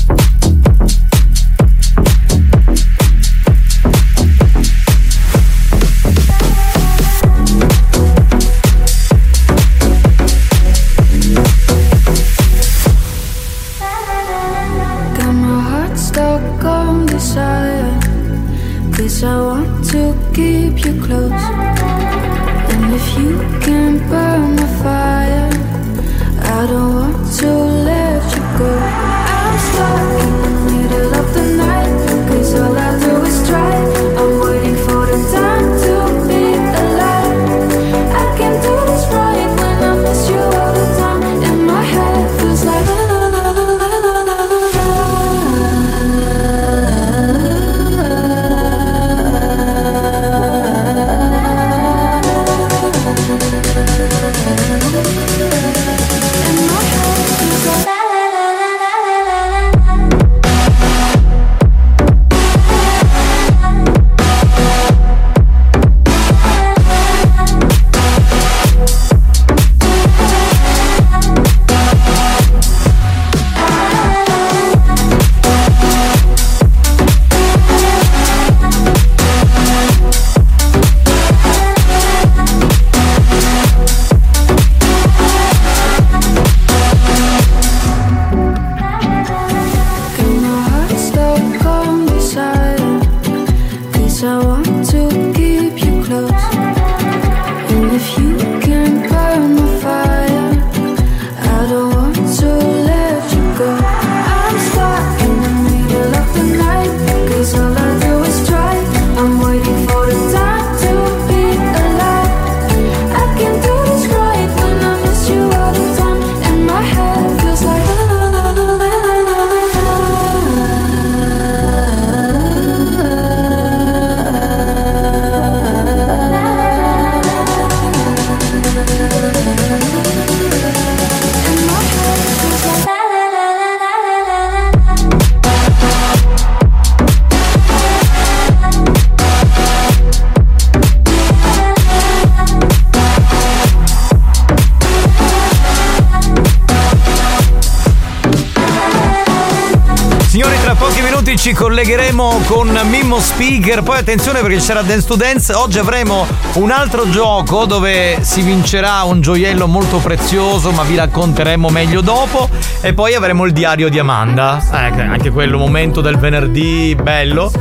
Mimmo 153.14 153.20
Speaker. 153.20 153.82
Poi 153.82 153.98
attenzione 153.98 154.40
perché 154.40 154.58
sarà 154.58 154.82
Dance 154.82 155.06
to 155.06 155.14
Dance. 155.14 155.52
Oggi 155.52 155.78
avremo 155.78 156.26
un 156.54 156.70
altro 156.70 157.08
gioco 157.08 157.64
dove 157.64 158.18
si 158.22 158.42
vincerà 158.42 159.02
un 159.04 159.20
gioiello 159.20 159.66
molto 159.68 159.98
prezioso, 159.98 160.72
ma 160.72 160.82
vi 160.82 160.96
racconteremo 160.96 161.68
meglio 161.68 162.00
dopo. 162.00 162.48
E 162.80 162.92
poi 162.92 163.14
avremo 163.14 163.44
il 163.44 163.52
diario 163.52 163.88
di 163.88 163.98
Amanda. 163.98 164.60
Eh, 164.72 165.00
anche 165.00 165.30
quello 165.30 165.58
momento 165.58 166.00
del 166.00 166.18
venerdì 166.18 166.96
bello. 167.00 167.52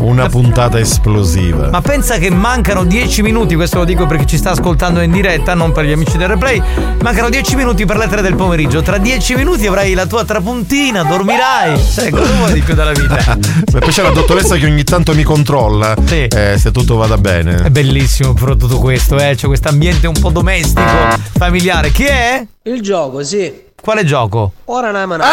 Una 0.00 0.28
puntata 0.28 0.78
esplosiva. 0.78 1.68
Ma 1.68 1.82
pensa 1.82 2.16
che 2.16 2.30
mancano 2.30 2.84
10 2.84 3.22
minuti, 3.22 3.54
questo 3.54 3.78
lo 3.78 3.84
dico 3.84 4.06
perché 4.06 4.24
ci 4.24 4.38
sta 4.38 4.50
ascoltando 4.50 5.00
in 5.00 5.10
diretta, 5.10 5.54
non 5.54 5.72
per 5.72 5.84
gli 5.84 5.92
amici 5.92 6.16
del 6.16 6.28
replay. 6.28 6.60
Mancano 7.02 7.28
10 7.28 7.54
minuti 7.56 7.84
per 7.84 7.98
le 7.98 8.08
3 8.08 8.22
del 8.22 8.34
pomeriggio. 8.34 8.80
Tra 8.80 8.96
10 8.96 9.34
minuti 9.34 9.66
avrai 9.66 9.92
la 9.92 10.06
tua 10.06 10.24
trapuntina, 10.24 11.02
dormirai. 11.02 11.78
Sai, 11.78 12.10
cosa 12.10 12.32
vuoi 12.32 12.54
di 12.54 12.60
più 12.60 12.74
dalla 12.74 12.92
vita? 12.92 13.36
Beh, 13.70 13.78
poi 13.78 13.90
c'è 13.90 14.02
la 14.02 14.10
dottoressa 14.10 14.56
che 14.56 14.66
ogni 14.66 14.84
tanto 14.84 15.14
mi 15.14 15.22
controlla 15.22 15.94
eh, 16.08 16.56
se 16.58 16.70
tutto 16.70 16.96
vada 16.96 17.18
bene. 17.18 17.62
È 17.62 17.70
bellissimo 17.70 18.32
però 18.32 18.56
tutto 18.56 18.78
questo, 18.78 19.18
eh? 19.18 19.34
C'è 19.36 19.46
questo 19.46 19.68
ambiente 19.68 20.06
un 20.06 20.18
po' 20.18 20.30
domestico, 20.30 20.88
familiare. 21.36 21.90
Chi 21.90 22.04
è? 22.04 22.46
Il 22.62 22.80
gioco, 22.80 23.22
sì. 23.22 23.68
Quale 23.80 24.04
gioco? 24.04 24.52
Ora 24.66 24.90
ne 24.90 25.06
manà. 25.06 25.24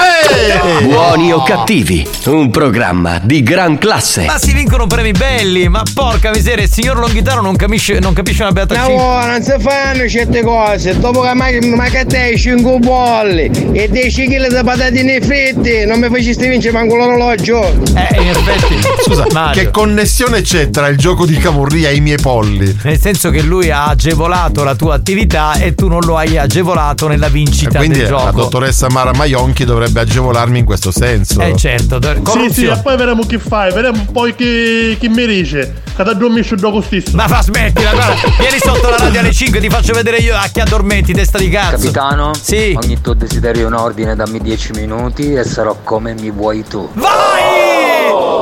Buoni 0.84 1.34
o 1.34 1.44
cattivi, 1.44 2.08
un 2.28 2.50
programma 2.50 3.20
di 3.20 3.44
gran 3.44 3.78
classe. 3.78 4.26
Ma 4.26 4.38
si 4.38 4.54
vincono 4.68 4.86
premi 4.86 5.12
belli, 5.12 5.70
ma 5.70 5.82
porca 5.94 6.30
miseria, 6.32 6.66
il 6.66 6.70
signor 6.70 6.98
Longhitano 7.00 7.40
non 7.40 7.56
capisce, 7.56 8.00
non 8.00 8.12
capisce 8.12 8.42
una 8.44 8.52
beata 8.52 8.76
No, 8.76 8.86
cifra. 8.88 9.26
non 9.32 9.42
si 9.42 9.54
fanno 9.60 10.10
certe 10.10 10.42
cose. 10.44 11.00
Dopo 11.00 11.22
che 11.22 11.34
mai 11.34 11.60
ma 11.74 11.86
che 11.86 12.06
te 12.06 12.38
5 12.38 12.78
bolli 12.80 13.50
e 13.72 13.88
10 13.90 14.28
kg 14.28 14.48
di 14.58 14.64
patatine 14.66 15.22
fritte, 15.22 15.86
non 15.86 16.00
mi 16.02 16.10
facesti 16.10 16.50
vincere 16.50 16.74
manco 16.74 16.98
l'orologio. 16.98 17.64
Eh, 17.66 18.22
in 18.22 18.28
effetti. 18.28 18.76
Scusa, 19.06 19.26
Mario. 19.32 19.62
che 19.64 19.72
connessione 19.72 20.42
c'è 20.42 20.70
tra 20.70 20.88
il 20.90 20.98
gioco 20.98 21.26
di 21.26 21.38
Camurria 21.38 21.88
e 21.90 21.96
i 21.96 22.02
miei 22.02 22.18
polli? 22.20 22.78
Nel 22.84 23.00
senso 23.00 23.30
che 23.30 23.42
lui 23.42 23.72
ha 23.72 23.86
agevolato 23.88 24.66
la 24.66 24.76
tua 24.76 24.96
attività 24.96 25.54
e 25.54 25.76
tu 25.76 25.88
non 25.88 26.02
lo 26.02 26.18
hai 26.18 26.38
agevolato 26.38 27.08
nella 27.08 27.30
vincita 27.30 27.78
Quindi 27.78 28.00
del 28.00 28.12
la 28.12 28.18
gioco. 28.18 28.42
dottoressa 28.42 28.90
Mara 28.90 29.14
Maionchi 29.14 29.64
dovrebbe 29.64 30.02
agevolarmi 30.02 30.60
in 30.60 30.66
questo 30.66 30.92
senso. 30.92 31.40
Eh 31.40 31.56
certo, 31.56 32.00
do- 32.00 32.10
Sì, 32.10 32.16
sì, 32.18 32.22
corruzione. 32.22 32.78
e 32.80 32.82
poi 32.82 32.98
vedremo 32.98 33.26
chi 33.26 33.38
fai, 33.38 33.72
vedremo 33.72 34.06
poi 34.12 34.36
chi, 34.58 34.98
chi 35.00 35.08
mi 35.10 35.26
dice. 35.26 35.82
Che 35.96 36.04
ti 36.04 36.10
addormisci 36.10 36.54
il 36.54 36.60
gioco 36.60 36.82
stesso. 36.82 37.12
Ma 37.16 37.28
fa 37.28 37.42
smettila, 37.42 37.92
guarda, 37.92 38.16
vieni 38.38 38.58
sotto 38.60 38.90
la 38.90 38.98
radio 38.98 39.20
alle 39.20 39.34
5 39.34 39.60
ti 39.60 39.70
faccio 39.70 39.94
vedere 39.94 40.18
io 40.18 40.36
a 40.36 40.48
chi 40.52 40.60
addormenti, 40.60 41.14
testa 41.14 41.38
di 41.38 41.50
cazzo. 41.50 41.78
Capitano? 41.78 42.32
Sì. 42.40 42.78
Ogni 42.82 43.02
tuo 43.02 43.14
desiderio 43.14 43.68
in 43.68 43.74
ordine, 43.74 44.16
dammi 44.16 44.40
10 44.40 44.72
minuti 44.74 45.34
e 45.34 45.44
sarò 45.44 45.78
come 45.84 46.14
mi 46.14 46.32
vuoi 46.32 46.64
tu. 46.64 46.90
Vai! 46.94 47.12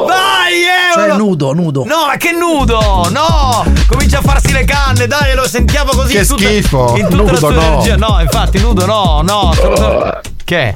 Vai, 0.06 0.62
eh! 0.64 0.94
Cioè 0.94 1.18
nudo, 1.18 1.54
nudo. 1.54 1.84
No, 1.86 2.06
ma 2.08 2.18
che 2.18 2.32
nudo! 2.32 3.10
No! 3.12 3.64
Comincia 3.88 4.20
a 4.20 4.22
farsi 4.22 4.52
le 4.52 4.64
canne, 4.66 5.08
dai, 5.08 5.34
lo 5.36 5.48
sentiamo 5.48 5.92
così 5.92 6.14
Che 6.14 6.20
in 6.20 6.28
tutta, 6.28 6.44
schifo! 6.44 6.94
in 6.98 7.04
tutta 7.10 7.16
la 7.16 7.22
Nudo 7.24 7.36
sua 7.38 7.52
no. 7.52 7.62
energia. 7.62 7.96
No, 7.96 8.18
infatti, 8.22 8.60
nudo 8.60 8.86
no, 8.86 9.22
no, 9.24 9.50
assolutamente. 9.50 10.22
Che? 10.44 10.76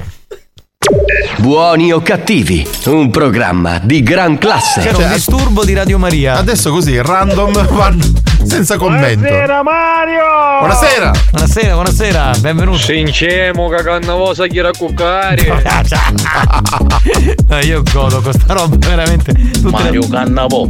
Buoni 1.38 1.92
o 1.92 2.00
cattivi, 2.00 2.66
un 2.86 3.10
programma 3.10 3.78
di 3.82 4.02
gran 4.02 4.38
classe. 4.38 4.80
C'era 4.80 4.98
un 4.98 5.10
disturbo 5.12 5.64
di 5.64 5.74
Radio 5.74 5.98
Maria. 5.98 6.36
Adesso 6.36 6.70
così, 6.70 7.00
random, 7.00 7.66
vanno 7.74 8.04
senza 8.44 8.76
commento. 8.76 9.28
Mario! 9.62 10.58
Buonasera! 10.58 11.10
Buonasera, 11.30 11.72
buonasera, 11.74 12.30
benvenuto. 12.40 12.78
Sincemo 12.78 13.68
che 13.68 13.82
cannavosa 13.82 14.46
chi 14.46 14.58
era 14.58 14.70
cuccare. 14.76 15.62
No, 17.48 17.58
io 17.58 17.82
godo 17.92 18.20
con 18.20 18.32
sta 18.32 18.54
roba 18.54 18.76
veramente. 18.76 19.32
Tutte 19.32 19.70
Mario 19.70 20.06
Cannavò. 20.08 20.68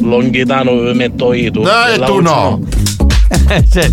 Longhitano 0.00 0.80
vi 0.80 0.94
metto 0.94 1.32
io. 1.32 1.50
tu. 1.52 1.62
No, 1.62 1.86
e 1.86 1.98
tu 1.98 2.20
no. 2.20 2.60
cioè, 3.70 3.88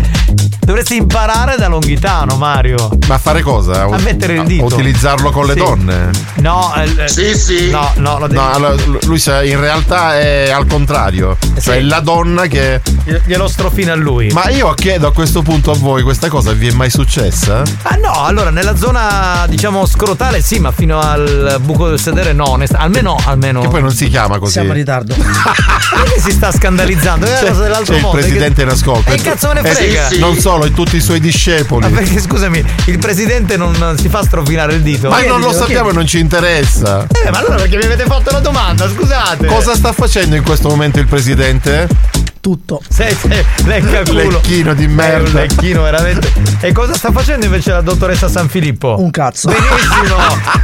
dovresti 0.60 0.96
imparare 0.96 1.56
da 1.56 1.68
Longhitano, 1.68 2.36
Mario. 2.36 2.90
Ma 3.08 3.14
a 3.14 3.18
fare 3.18 3.42
cosa? 3.42 3.84
A 3.84 3.98
mettere 3.98 4.34
il 4.34 4.44
dito. 4.44 4.64
Utilizzarlo 4.64 5.30
con 5.30 5.46
le 5.46 5.52
Sì. 5.54 5.58
donne? 5.58 6.10
No, 6.36 6.72
eh, 6.74 7.08
Sì, 7.08 7.34
sì. 7.36 7.70
No, 7.70 7.90
no, 7.96 8.18
lo 8.18 8.26
devi- 8.26 8.38
No, 8.40 8.50
allora, 8.52 8.74
lui 9.02 9.18
sa- 9.18 9.42
in 9.42 9.58
realtà 9.58 10.18
è 10.18 10.50
al 10.50 10.66
contrario. 10.66 11.36
Cioè 11.60 11.76
è 11.76 11.80
la 11.80 12.00
donna 12.00 12.46
che. 12.46 12.80
Glielo 13.24 13.48
strofina 13.48 13.92
a 13.92 13.96
lui. 13.96 14.28
Ma 14.32 14.48
io 14.48 14.72
chiedo 14.74 15.06
a 15.08 15.12
questo 15.12 15.42
punto 15.42 15.70
a 15.72 15.74
voi, 15.76 16.02
questa 16.02 16.28
cosa 16.28 16.52
vi 16.52 16.68
è 16.68 16.72
mai 16.72 16.90
successa? 16.90 17.62
Ah 17.82 17.96
no, 17.96 18.24
allora 18.24 18.50
nella 18.50 18.76
zona 18.76 19.44
diciamo 19.48 19.84
scrotale 19.86 20.40
sì, 20.42 20.58
ma 20.58 20.70
fino 20.72 21.00
al 21.00 21.58
buco 21.60 21.88
del 21.88 21.98
sedere 22.00 22.32
no, 22.32 22.48
onest- 22.50 22.74
almeno 22.74 23.16
almeno. 23.24 23.60
Che 23.62 23.68
poi 23.68 23.82
non 23.82 23.92
si 23.92 24.08
chiama 24.08 24.38
così. 24.38 24.52
Siamo 24.52 24.68
in 24.68 24.74
ritardo. 24.74 25.14
Perché 26.00 26.20
si 26.20 26.30
sta 26.30 26.50
scandalizzando? 26.52 27.26
È 27.26 27.30
una 27.30 27.38
C'è, 27.40 27.48
cosa 27.48 27.62
dell'altro 27.62 27.92
c'è 27.92 27.98
il 27.98 28.02
mondo. 28.04 28.18
presidente 28.20 28.62
in 28.62 28.68
ascolto. 28.68 29.10
E 29.10 29.16
che 29.16 29.22
cazzo 29.22 29.48
me 29.48 29.60
ne 29.60 29.68
Eh, 29.70 29.74
frega? 29.74 30.08
Non 30.18 30.36
solo, 30.36 30.59
e 30.64 30.72
tutti 30.72 30.96
i 30.96 31.00
suoi 31.00 31.20
discepoli. 31.20 31.88
Ma 31.88 31.98
perché 31.98 32.20
scusami, 32.20 32.64
il 32.86 32.98
presidente 32.98 33.56
non 33.56 33.96
si 33.98 34.08
fa 34.08 34.22
strofinare 34.22 34.74
il 34.74 34.82
dito? 34.82 35.08
Ma 35.08 35.22
non 35.22 35.40
lo 35.40 35.52
sappiamo 35.52 35.90
e 35.90 35.92
non 35.92 36.06
ci 36.06 36.18
interessa. 36.18 37.06
Eh, 37.24 37.30
ma 37.30 37.38
allora 37.38 37.56
perché 37.56 37.76
mi 37.76 37.84
avete 37.84 38.04
fatto 38.04 38.30
la 38.30 38.40
domanda? 38.40 38.88
Scusate. 38.88 39.46
Cosa 39.46 39.74
sta 39.74 39.92
facendo 39.92 40.36
in 40.36 40.42
questo 40.42 40.68
momento 40.68 40.98
il 40.98 41.06
presidente? 41.06 41.88
Tutto. 42.40 42.80
Se, 42.88 43.14
se, 43.20 43.44
lecca 43.66 44.02
culo. 44.02 44.30
Lecchino 44.30 44.72
di 44.72 44.84
È 44.84 44.86
un 44.86 44.92
merda. 44.94 45.40
lecchino 45.40 45.82
veramente. 45.82 46.32
E 46.60 46.72
cosa 46.72 46.94
sta 46.94 47.12
facendo 47.12 47.44
invece 47.44 47.70
la 47.70 47.82
dottoressa 47.82 48.28
San 48.28 48.48
Filippo? 48.48 48.96
Un 48.98 49.10
cazzo. 49.10 49.48
Benissimo. 49.48 50.16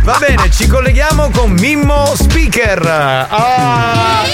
Va 0.03 0.17
bene, 0.19 0.51
ci 0.51 0.67
colleghiamo 0.67 1.31
con 1.31 1.51
Mimmo 1.53 2.15
Speaker. 2.17 2.87
Ah! 3.29 4.25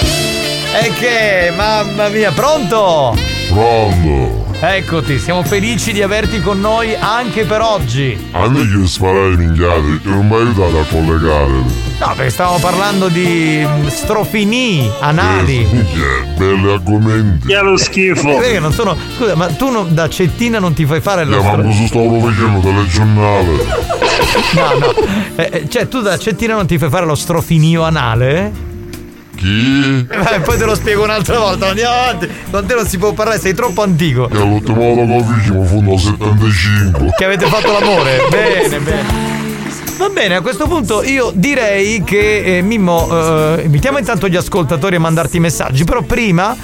E 0.81 0.93
che, 0.93 1.51
mamma 1.55 2.07
mia, 2.07 2.31
pronto? 2.31 3.15
Pronto? 3.49 4.42
Eccoti, 4.65 5.19
siamo 5.19 5.43
felici 5.43 5.91
di 5.91 6.01
averti 6.01 6.39
con 6.41 6.61
noi 6.61 6.95
anche 6.95 7.43
per 7.43 7.59
oggi. 7.59 8.17
A 8.31 8.47
me 8.47 8.65
che 8.65 8.87
sparare 8.87 9.35
minchiate 9.35 9.99
che 10.01 10.07
non 10.07 10.25
mi 10.25 10.35
aiutate 10.35 10.79
a 10.79 10.85
collegare. 10.89 11.51
No, 11.51 12.13
perché 12.15 12.29
stavamo 12.29 12.59
parlando 12.59 13.09
di 13.09 13.61
mm, 13.61 13.87
strofini 13.87 14.89
anali. 15.01 15.67
Minchia, 15.69 16.33
belli 16.37 16.71
argomenti. 16.71 17.47
Che 17.47 17.59
lo 17.59 17.75
schifo. 17.75 18.37
Perché 18.37 18.59
non 18.59 18.71
sono. 18.71 18.95
Scusa, 19.17 19.35
ma 19.35 19.47
tu 19.47 19.69
non- 19.69 19.93
da 19.93 20.07
cettina 20.07 20.59
non 20.59 20.71
ti 20.71 20.85
fai 20.85 21.01
fare 21.01 21.25
lo 21.25 21.41
Yeah, 21.41 21.57
ma 21.57 21.63
cosa 21.63 21.85
stavo 21.85 22.19
facendo 22.21 22.59
telegiornale? 22.61 23.65
No, 24.53 24.77
no. 24.79 24.93
Eh, 25.35 25.49
eh, 25.51 25.69
cioè, 25.69 25.89
tu 25.89 25.99
da 25.99 26.17
cettina 26.17 26.53
non 26.55 26.65
ti 26.67 26.77
fai 26.77 26.89
fare 26.89 27.05
lo 27.05 27.15
strofinio 27.15 27.83
anale? 27.83 28.71
Chi? 29.43 30.07
Eh, 30.09 30.39
poi 30.39 30.57
te 30.57 30.63
lo 30.63 30.73
spiego 30.73 31.03
un'altra 31.03 31.37
volta, 31.37 31.67
andiamo 31.67 31.93
avanti. 31.93 32.29
Con 32.49 32.65
te 32.65 32.75
non 32.75 32.87
si 32.87 32.97
può 32.97 33.11
parlare, 33.11 33.41
sei 33.41 33.53
troppo 33.53 33.81
antico. 33.81 34.27
Che 34.27 34.37
l'ultima 34.37 34.77
volta 34.77 35.05
che 35.05 35.13
ho 35.13 35.33
visto 35.33 35.53
mi 35.53 35.67
fu 35.67 35.81
nel 35.81 35.99
75. 35.99 37.13
Che 37.17 37.25
avete 37.25 37.45
fatto 37.47 37.71
l'amore? 37.73 38.25
Bene, 38.29 38.79
bene. 38.79 39.41
Va 39.97 40.09
bene, 40.09 40.35
a 40.35 40.41
questo 40.41 40.65
punto 40.67 41.03
io 41.03 41.31
direi 41.35 42.03
che 42.03 42.57
eh, 42.57 42.61
Mimmo, 42.61 43.09
eh, 43.57 43.63
invitiamo 43.65 43.97
intanto 43.97 44.27
gli 44.27 44.35
ascoltatori 44.35 44.95
a 44.95 44.99
mandarti 44.99 45.39
messaggi, 45.39 45.83
però 45.83 46.01
prima 46.01 46.55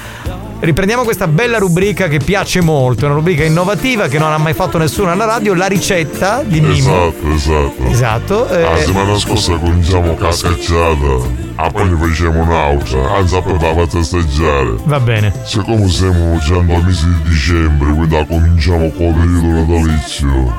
riprendiamo 0.61 1.03
questa 1.03 1.27
bella 1.27 1.57
rubrica 1.57 2.07
che 2.07 2.19
piace 2.19 2.61
molto, 2.61 3.03
è 3.03 3.05
una 3.05 3.15
rubrica 3.15 3.43
innovativa 3.43 4.07
che 4.07 4.17
non 4.17 4.31
ha 4.31 4.37
mai 4.37 4.53
fatto 4.53 4.77
nessuno 4.77 5.11
alla 5.11 5.25
radio, 5.25 5.53
la 5.53 5.67
ricetta 5.67 6.43
di 6.43 6.61
Mimmo. 6.61 7.13
Esatto, 7.13 7.33
esatto. 7.33 7.83
Esatto. 7.89 8.47
La 8.49 8.75
eh, 8.75 8.79
settimana 8.79 9.17
scorsa 9.19 9.57
cominciamo 9.57 10.15
cascacciata. 10.15 11.48
Ah, 11.61 11.69
poi 11.69 11.89
ne 11.89 11.97
facciamo 11.97 12.41
un'altra. 12.41 13.15
Anzi, 13.15 13.35
a 13.35 13.99
assaggiare. 13.99 14.75
va 14.85 14.99
bene. 15.01 15.33
Siccome 15.43 15.89
siamo 15.89 16.37
già 16.37 16.61
nel 16.61 16.83
mese 16.85 17.05
di 17.05 17.29
dicembre, 17.29 17.91
quindi 17.91 18.25
cominciamo 18.29 18.89
con 18.91 19.07
il 19.07 19.13
periodo 19.13 19.73
natalizio, 19.73 20.53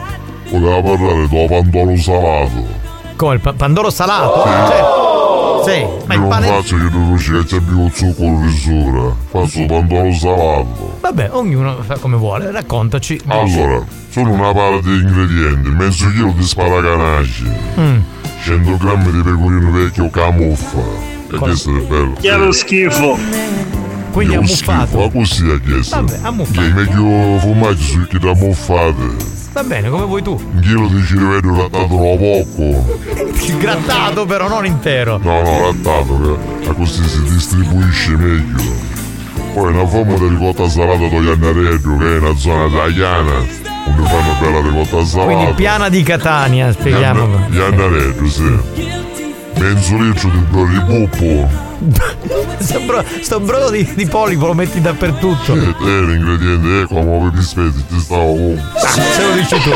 voleva 0.51 0.83
parlare 0.83 1.27
del 1.27 1.47
pandoro 1.49 1.97
salato. 1.97 2.67
Come 3.17 3.35
il 3.35 3.41
pa- 3.41 3.53
pandoro 3.55 3.89
salato? 3.89 4.43
Cioè, 4.45 5.75
sì, 5.75 5.87
ma 6.05 6.15
il 6.15 6.21
non 6.21 6.29
pane. 6.29 6.47
faccio 6.49 6.77
che 6.77 6.91
tu 6.91 7.13
dici 7.13 7.33
che 7.33 7.45
c'è 7.45 7.61
più 7.61 7.89
zucchero 7.91 8.39
di 8.41 8.53
sopra, 8.53 9.15
faccio 9.31 9.65
pandoro 9.65 10.13
salato. 10.13 10.99
Vabbè, 11.01 11.29
ognuno 11.33 11.77
fa 11.81 11.97
come 11.97 12.17
vuole, 12.19 12.51
raccontaci. 12.51 13.19
Allora, 13.27 13.83
sono 14.11 14.33
una 14.33 14.53
parte 14.53 14.81
di 14.83 15.01
ingredienti, 15.01 15.69
mezzo 15.71 16.11
chilo 16.11 16.33
di 16.37 16.43
sparaganacci, 16.43 17.51
Mm. 17.81 17.99
100 18.43 18.77
grammi 18.79 19.11
di 19.13 19.23
pecorino 19.23 19.71
vecchio 19.71 20.09
camuffa. 20.11 20.79
E 21.33 21.37
questo 21.37 21.77
è 21.77 21.81
bello. 21.81 22.15
Che 22.21 22.37
lo 22.37 22.53
schifo. 22.53 23.19
Quindi 24.13 24.35
Io 24.35 24.41
ammuffato. 24.41 24.99
Ma 24.99 25.11
così 25.11 25.49
ha 25.49 25.61
chiesto. 25.61 25.97
Vabbè, 25.97 26.19
ammuffato. 26.23 26.61
Che 26.61 26.67
è 26.67 26.73
meglio 26.73 27.39
formaggi 27.39 27.83
su 27.83 28.07
che 28.07 28.19
da 28.19 28.31
ammuffate. 28.31 29.39
Va 29.53 29.63
bene, 29.65 29.89
come 29.89 30.05
vuoi 30.05 30.23
tu. 30.23 30.33
Un 30.33 30.61
chilo 30.61 30.87
di 30.89 31.03
cirevello 31.05 31.57
rattato 31.57 31.95
da 31.95 32.17
poco. 32.17 32.99
Grattato 33.59 34.27
però, 34.27 34.49
non 34.49 34.65
intero. 34.65 35.19
No, 35.23 35.43
no, 35.43 35.61
rattato, 35.67 36.39
che 36.61 36.75
così 36.75 37.07
si 37.09 37.23
distribuisce 37.23 38.17
meglio. 38.17 38.89
Poi 39.55 39.73
una 39.73 39.87
forma 39.87 40.17
di 40.17 40.29
ricotta 40.29 40.69
salata 40.69 41.09
da 41.09 41.17
Iannareggio, 41.17 41.97
che 41.97 42.15
è 42.15 42.19
una 42.19 42.37
zona 42.37 42.67
italiana, 42.67 43.45
dove 43.95 44.09
fanno 44.09 44.35
bella 44.41 44.61
ricotta 44.61 45.05
salata. 45.05 45.33
Quindi 45.33 45.53
piana 45.55 45.89
di 45.89 46.03
Catania, 46.03 46.73
spieghiamo. 46.73 47.47
Iannareggio, 47.51 48.29
sì. 48.29 48.99
Mezzo 49.59 49.97
litro 49.99 50.31
di 50.67 50.81
puppo. 50.87 51.69
Sto, 52.61 52.81
bro- 52.81 53.05
sto 53.23 53.41
brodo 53.41 53.71
di, 53.71 53.91
di 53.95 54.05
polipo 54.07 54.47
lo 54.47 54.55
metti 54.55 54.81
dappertutto. 54.83 55.55
E 55.55 55.75
te 55.79 56.01
l'ingrediente 56.03 56.83
è 56.83 56.87
come 56.87 57.31
per 57.31 57.43
spesi, 57.43 57.85
ti 57.87 57.99
stavo 57.99 58.35
con. 58.35 58.63
Ah, 58.75 58.89
se 58.89 59.23
lo 59.27 59.33
dici 59.33 59.57
tu. 59.61 59.71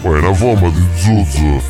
Poi 0.00 0.18
una 0.18 0.32
forma 0.32 0.70
di 0.70 0.82
zuzzo, 0.96 1.62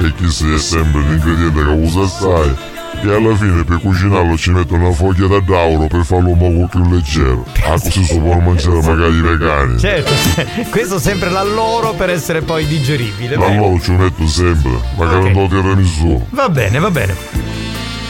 e 0.00 0.12
chi 0.16 0.28
si 0.28 0.52
è 0.52 0.58
sempre 0.58 1.02
l'ingrediente 1.02 1.62
che 1.64 1.70
usa 1.70 2.08
sai. 2.08 2.56
E 3.02 3.14
alla 3.14 3.34
fine 3.34 3.64
per 3.64 3.80
cucinarlo 3.80 4.36
ci 4.36 4.50
metto 4.50 4.74
una 4.74 4.92
foglia 4.92 5.26
da 5.26 5.40
dauro 5.40 5.86
per 5.86 6.04
farlo 6.04 6.30
un 6.30 6.38
po' 6.38 6.66
più 6.66 6.90
leggero. 6.90 7.46
Ah, 7.64 7.80
così 7.80 8.04
si 8.04 8.18
può 8.18 8.38
mangiare 8.38 8.82
magari 8.82 9.16
i 9.16 9.20
vegani. 9.20 9.78
Certo, 9.78 10.12
questo 10.70 10.98
sempre 10.98 11.30
l'alloro 11.30 11.94
per 11.94 12.10
essere 12.10 12.42
poi 12.42 12.66
digeribile. 12.66 13.36
Bene. 13.36 13.56
allora 13.56 13.80
ci 13.80 13.92
metto 13.92 14.26
sempre, 14.26 14.72
magari 14.96 15.26
un 15.28 15.32
po' 15.32 15.46
tiramisù. 15.48 16.26
Va 16.30 16.48
bene, 16.50 16.78
va 16.78 16.90
bene. 16.90 17.14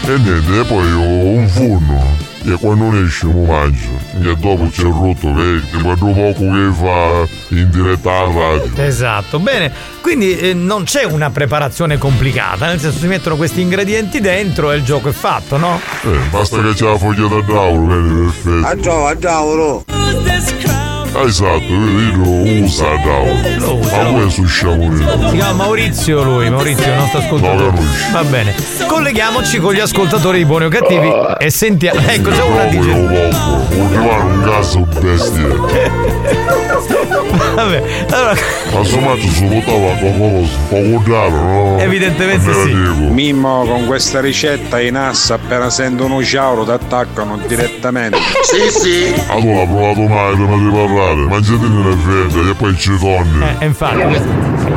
E 0.02 0.18
niente, 0.18 0.60
e 0.60 0.64
poi 0.64 0.90
ho 0.92 1.00
un 1.02 1.48
forno. 1.48 2.28
E 2.42 2.56
quando 2.58 2.96
esce 3.04 3.26
lo 3.26 3.44
mangio. 3.44 3.88
E 4.22 4.34
dopo 4.36 4.66
c'è 4.70 4.82
il 4.82 4.88
rotto 4.92 5.34
che 5.34 5.60
ti 5.70 5.80
guardo 5.82 6.06
poco 6.06 6.40
che 6.40 6.70
fa 6.72 7.54
in 7.54 7.68
diretta 7.70 8.10
alla 8.10 8.32
radio. 8.32 8.82
Esatto, 8.82 9.38
bene. 9.38 9.70
Quindi 10.00 10.36
eh, 10.38 10.54
non 10.54 10.84
c'è 10.84 11.04
una 11.04 11.28
preparazione 11.30 11.98
complicata, 11.98 12.66
nel 12.66 12.80
senso 12.80 12.98
si 12.98 13.06
mettono 13.06 13.36
questi 13.36 13.60
ingredienti 13.60 14.20
dentro 14.20 14.72
e 14.72 14.76
il 14.76 14.84
gioco 14.84 15.10
è 15.10 15.12
fatto, 15.12 15.58
no? 15.58 15.78
Eh, 16.02 16.18
basta 16.30 16.62
che 16.62 16.72
c'è 16.72 16.86
la 16.86 16.96
foglia 16.96 17.28
da 17.28 17.40
dauro, 17.42 17.86
vedi, 17.86 18.14
perfetto. 18.24 18.66
A 18.66 18.82
ciao, 18.82 19.06
a 19.06 19.18
ciao, 19.18 19.84
Ah, 19.88 20.79
esatto, 21.14 21.58
vedi, 21.58 22.12
lo 22.12 22.64
usa 22.64 22.90
a 22.90 22.96
dauro. 22.96 23.78
Ma 23.78 24.20
questo 24.20 24.44
sciamonino. 24.46 25.28
Si 25.30 25.36
chiama 25.36 25.64
Maurizio 25.64 26.22
lui, 26.22 26.50
Maurizio, 26.50 26.90
il 26.90 26.98
nostro 26.98 27.18
ascoltatore. 27.18 27.72
Va 28.12 28.24
bene. 28.24 28.54
Colleghiamoci 28.86 29.58
con 29.58 29.74
gli 29.74 29.80
ascoltatori 29.80 30.38
di 30.38 30.44
Buoni 30.44 30.64
o 30.66 30.68
Cattivi 30.68 31.10
e 31.38 31.50
sentiamo. 31.50 32.00
Ecco, 32.06 32.30
c'è 32.30 32.42
una 32.42 32.64
dice. 32.64 32.90
ultimare 32.90 34.22
un 34.22 34.42
caso 34.42 34.80
bestia. 35.00 36.48
Vabbè, 37.54 37.82
allora. 38.10 38.34
Ma 38.72 38.78
insomma 38.78 39.16
ci 39.16 39.28
si 39.28 39.46
votava 39.46 39.92
qualcosa, 39.94 41.02
caro, 41.04 41.30
no? 41.30 41.78
Evidentemente 41.78 42.52
sì. 42.52 42.66
dico. 42.66 43.12
Mimmo 43.12 43.64
con 43.64 43.86
questa 43.86 44.20
ricetta 44.20 44.80
in 44.80 44.96
assa 44.96 45.34
appena 45.34 45.70
sentono 45.70 46.16
un 46.16 46.24
ciauro 46.24 46.64
ti 46.64 46.70
attaccano 46.70 47.38
direttamente. 47.46 48.18
Sì, 48.42 48.70
sì. 48.70 49.14
Allora, 49.28 49.64
provato 49.66 50.00
mai 50.00 50.34
prima 50.34 50.56
di 50.56 50.70
parlare, 50.70 50.99
mangiatene 51.14 51.88
le 51.88 51.96
fette 51.96 52.50
e 52.50 52.54
poi 52.54 52.76
ci 52.76 52.98
torni. 52.98 53.44
Eh, 53.58 53.64
infatti. 53.66 54.20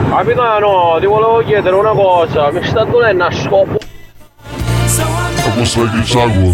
Capitano, 0.09 0.97
ti 0.99 1.05
volevo 1.05 1.43
chiedere 1.45 1.75
una 1.75 1.91
cosa. 1.91 2.51
Mi 2.51 2.63
sta 2.63 2.83
dolendo 2.83 3.25
a 3.25 3.31
scopo. 3.31 3.77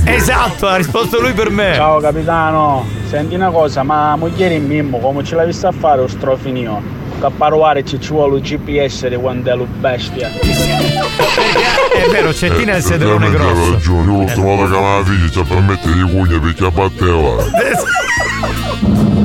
Esatto, 0.05 0.67
ha 0.67 0.75
risposto 0.75 1.21
lui 1.21 1.33
per 1.33 1.49
me. 1.49 1.73
Ciao 1.75 1.99
capitano, 1.99 2.85
senti 3.07 3.35
una 3.35 3.49
cosa, 3.49 3.83
ma 3.83 4.15
moglie 4.15 4.53
in 4.53 4.65
Mimmo 4.65 4.97
come 4.99 5.23
ce 5.23 5.35
l'hai 5.35 5.45
vista 5.45 5.67
a 5.69 5.71
fare 5.71 6.01
lo 6.01 6.07
strofinio? 6.07 6.99
che 7.19 7.29
parlare 7.35 7.83
ci 7.83 7.97
vuole 8.07 8.37
il 8.37 8.43
GPS 8.43 9.07
di 9.07 9.15
quando 9.17 9.51
è 9.51 9.55
lo 9.55 9.65
bestia. 9.65 10.29
È 10.29 12.09
vero, 12.09 12.33
Cettina 12.33 12.73
è 12.73 12.77
il 12.77 12.91
hai 12.91 12.97
grosso. 13.31 13.71
ragione, 13.73 14.11
io 14.11 14.17
l'ultima 14.17 14.55
volta 14.55 14.75
che 14.75 14.81
la 14.81 15.03
figlia 15.03 15.29
ci 15.29 15.43
permette 15.43 15.91
di 15.91 16.01
cugna 16.01 16.39
perché 16.39 16.71
batteva. 16.71 17.43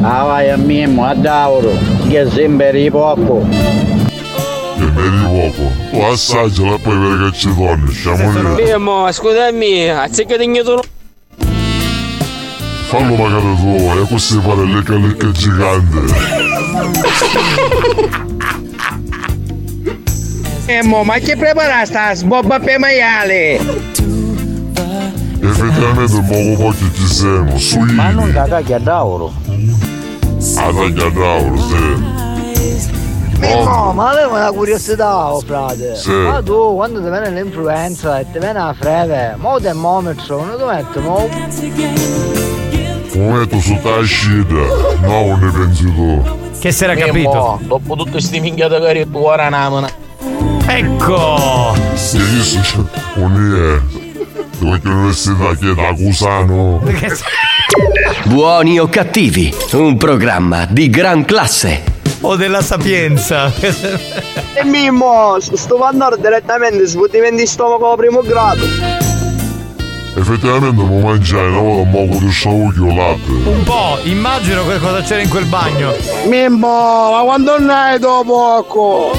Ah 0.06 0.22
vai 0.24 0.50
a 0.50 0.58
Mimmo, 0.58 1.06
a 1.06 1.14
Dauro, 1.14 1.72
che 2.08 2.20
è 2.20 2.30
sempre 2.30 2.72
di 2.72 2.90
poco. 2.90 3.40
Che 3.48 4.84
mi 4.84 5.10
di 5.10 5.24
poco. 5.24 5.70
Tu 5.90 5.98
assaggiala 5.98 6.74
e 6.74 6.78
poi 6.78 6.98
vedi 6.98 7.30
che 7.30 7.36
ci 7.38 7.54
torni, 7.54 7.90
siamo 7.90 8.54
lì. 8.54 8.62
Mimmo, 8.62 9.10
scusami, 9.10 9.88
anziché 9.88 10.36
di 10.36 10.62
tu 10.62 10.78
Fallo 12.88 13.14
magari 13.14 13.56
tu, 13.56 13.92
e 13.98 14.06
così 14.06 14.40
fare 14.40 14.66
le 14.66 14.82
calicche 14.82 15.32
gigante. 15.32 16.00
Emmo, 20.66 21.02
ma 21.02 21.14
che 21.14 21.34
prepara 21.34 21.82
sta 21.86 22.14
sbobba 22.14 22.58
per 22.60 22.78
maiale? 22.78 23.58
Effettivamente 25.40 26.22
poco 26.28 26.62
pochi 26.62 26.90
ci 26.94 27.06
siamo, 27.06 27.58
sui. 27.58 27.90
Ma 27.92 28.10
non 28.10 28.30
da 28.32 28.46
taglia 28.46 28.78
d'oro. 28.78 29.32
A 30.56 30.72
taglia 30.72 31.08
d'oro, 31.08 31.56
sì. 31.56 32.12
No, 33.38 33.92
ma 33.94 34.10
avevo 34.10 34.34
una 34.34 34.52
curiosità, 34.52 35.32
oh 35.32 35.40
frate. 35.40 35.96
Sì. 35.96 36.10
Ma 36.10 36.42
tu 36.42 36.74
quando 36.74 37.02
ti 37.02 37.08
viene 37.08 37.30
l'influenza 37.30 38.20
e 38.20 38.26
ti 38.30 38.38
viene 38.38 38.58
la 38.58 38.74
febbre, 38.78 39.36
mo 39.38 39.58
termometro, 39.58 40.44
non 40.44 40.56
ti 40.58 40.64
metto, 40.64 41.00
mo. 41.00 41.28
Come 43.10 43.38
metto 43.38 43.58
su 43.58 43.78
ta 43.82 43.96
uscita, 43.96 44.54
no, 45.00 45.36
ne 45.36 45.50
pensi 45.50 45.94
tu. 45.94 46.22
Che 46.58 46.72
si 46.72 46.84
era 46.84 46.94
capito? 46.94 47.58
Dopo 47.62 47.96
tutte 47.96 48.10
queste 48.10 48.38
minchiate 48.38 48.80
che 48.80 49.10
tu 49.10 49.18
ora 49.18 49.48
namana. 49.48 49.88
Ecco! 50.66 51.74
Sì, 51.94 52.18
sì, 52.18 52.62
sì. 52.62 52.86
Un 53.14 53.80
è. 53.82 53.96
Dove 54.58 54.80
che 54.80 54.88
università 54.88 55.54
che 55.56 55.74
da 55.74 55.94
Cusano. 55.94 56.80
Buoni 58.24 58.78
o 58.78 58.88
cattivi, 58.88 59.52
un 59.72 59.96
programma 59.96 60.66
di 60.68 60.88
gran 60.90 61.24
classe. 61.24 61.82
O 62.20 62.36
della 62.36 62.62
sapienza. 62.62 63.52
E 64.54 64.64
Mimmo, 64.64 65.36
sto 65.40 65.82
andando 65.82 66.16
direttamente 66.16 66.86
svuotimento 66.86 67.36
di 67.36 67.46
stomaco 67.46 67.96
primo 67.96 68.20
grado. 68.20 68.62
Effettivamente 70.16 70.80
mi 70.80 71.02
mangiare 71.02 71.48
una 71.48 71.60
volta 71.60 71.82
un 71.82 71.90
poco 71.90 72.24
di 72.24 72.30
sciogli 72.30 72.78
o 72.78 72.94
latte. 72.94 73.30
Un 73.48 73.62
po', 73.64 73.98
immagino 74.04 74.66
che 74.66 74.78
cosa 74.78 75.02
c'era 75.02 75.20
in 75.20 75.28
quel 75.28 75.44
bagno. 75.46 75.92
Mimmo, 76.26 77.10
ma 77.10 77.20
quando 77.24 77.54
andai 77.54 77.98
dopo 77.98 78.62
poco? 78.64 79.10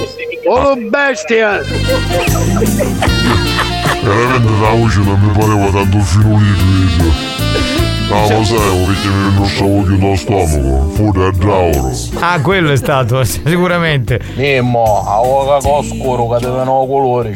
Oh 0.47 0.75
bestia! 0.75 1.61
Veramente 4.03 4.51
la 4.61 4.69
voce 4.69 4.99
non 4.99 5.19
mi 5.19 5.31
pareva 5.37 5.69
tanto 5.71 5.99
finulito. 5.99 7.03
No, 8.07 8.29
lo 8.29 8.43
sai, 8.43 8.85
perché 8.85 9.07
mi 9.07 9.23
venne 9.31 9.47
sciogli 9.47 9.97
dallo 9.97 10.15
stomaco. 10.15 10.91
Fuori 10.93 11.23
a 11.23 11.31
Dauro. 11.31 11.91
Ah, 12.19 12.39
quello 12.39 12.71
è 12.71 12.75
stato, 12.77 13.23
sicuramente. 13.23 14.19
Mimmo, 14.35 15.03
a 15.07 15.21
voca 15.25 15.67
oscuro 15.67 16.27
che 16.29 16.37
ti 16.37 16.45
vengono 16.45 16.85
colori. 16.85 17.35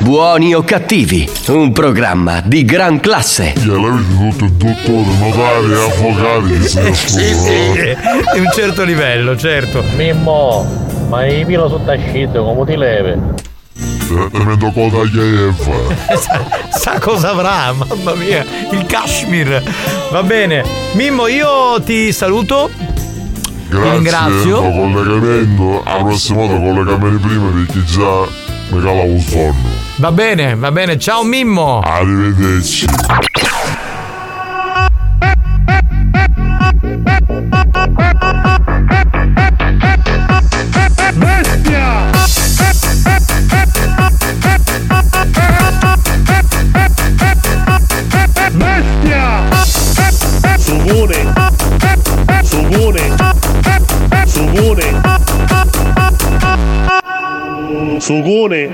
Buoni 0.00 0.54
o 0.54 0.62
cattivi, 0.62 1.28
un 1.48 1.72
programma 1.72 2.40
di 2.40 2.64
gran 2.64 2.98
classe. 3.00 3.52
Gliel'avete 3.54 4.06
tutto 4.08 4.44
il 4.44 4.52
dottore, 4.52 5.04
notari 5.18 5.72
e 5.72 5.74
avvocati 5.74 6.58
che 6.58 6.68
se 6.68 6.82
ne 6.82 6.94
scoprono. 6.94 8.32
Di 8.32 8.38
un 8.40 8.50
certo 8.54 8.84
livello, 8.84 9.36
certo. 9.36 9.84
Mimmo, 9.96 10.88
ma 11.10 11.26
i 11.26 11.44
pilo 11.44 11.68
sotto 11.68 11.90
ascitto 11.90 12.44
come 12.44 12.64
ti 12.64 12.76
leve? 12.76 13.18
Direttamente 14.06 14.72
con 14.72 14.88
la 14.92 15.08
Kiev. 15.08 16.16
sa, 16.16 16.40
sa 16.70 16.98
cosa 17.00 17.30
avrà, 17.30 17.72
mamma 17.72 18.14
mia, 18.14 18.44
il 18.70 18.86
Kashmir. 18.86 19.60
Va 20.12 20.22
bene. 20.22 20.64
Mimmo, 20.92 21.26
io 21.26 21.80
ti 21.84 22.12
saluto. 22.12 22.70
Ti 22.72 23.76
Grazie, 23.76 23.90
ringrazio. 23.90 24.60
lo 24.62 24.70
collegamento. 24.70 25.82
La 25.84 25.96
prossima 26.02 26.46
volta 26.46 26.56
collegamenti 26.58 27.26
prima 27.26 27.50
perché 27.50 27.84
già 27.84 28.26
mi 28.70 28.80
calavo 28.80 29.04
un 29.04 29.20
sonno. 29.20 29.68
Va 29.96 30.12
bene, 30.12 30.54
va 30.54 30.70
bene. 30.70 30.96
Ciao 30.98 31.24
Mimmo. 31.24 31.80
Arrivederci. 31.80 32.86
Sugone! 50.90 51.32
Sugone! 52.42 53.14
Sugone! 54.26 55.00
Sugone! 58.00 58.70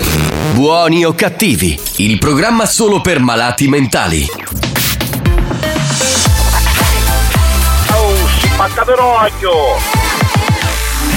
Buoni 0.55 1.05
o 1.05 1.13
cattivi, 1.13 1.79
il 1.97 2.19
programma 2.19 2.65
solo 2.65 3.03
per 3.03 3.21
malati 3.21 3.69
mentali. 3.69 4.27
Oh, 7.91 8.15
spaccate 8.41 8.95
l'occhio! 8.97 9.53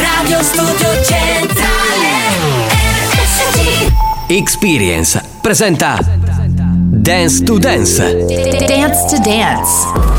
Radio 0.02 0.43
Studio 0.43 1.02
Centrale 1.06 2.28
Experience 4.28 5.24
presenta 5.41 5.97
Dance 6.02 7.43
to 7.45 7.58
Dance. 7.58 8.26
Dance 8.26 9.06
to 9.08 9.18
Dance 9.22 10.18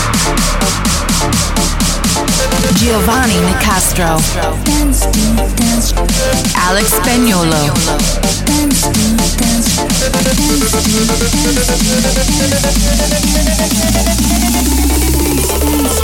Giovanni 2.81 3.39
Nicastro. 3.41 4.19
Dance 4.63 5.07
Dance 5.55 5.93
Alex 6.55 6.89
Spagnolo. 6.95 7.71
Dance 8.43 8.89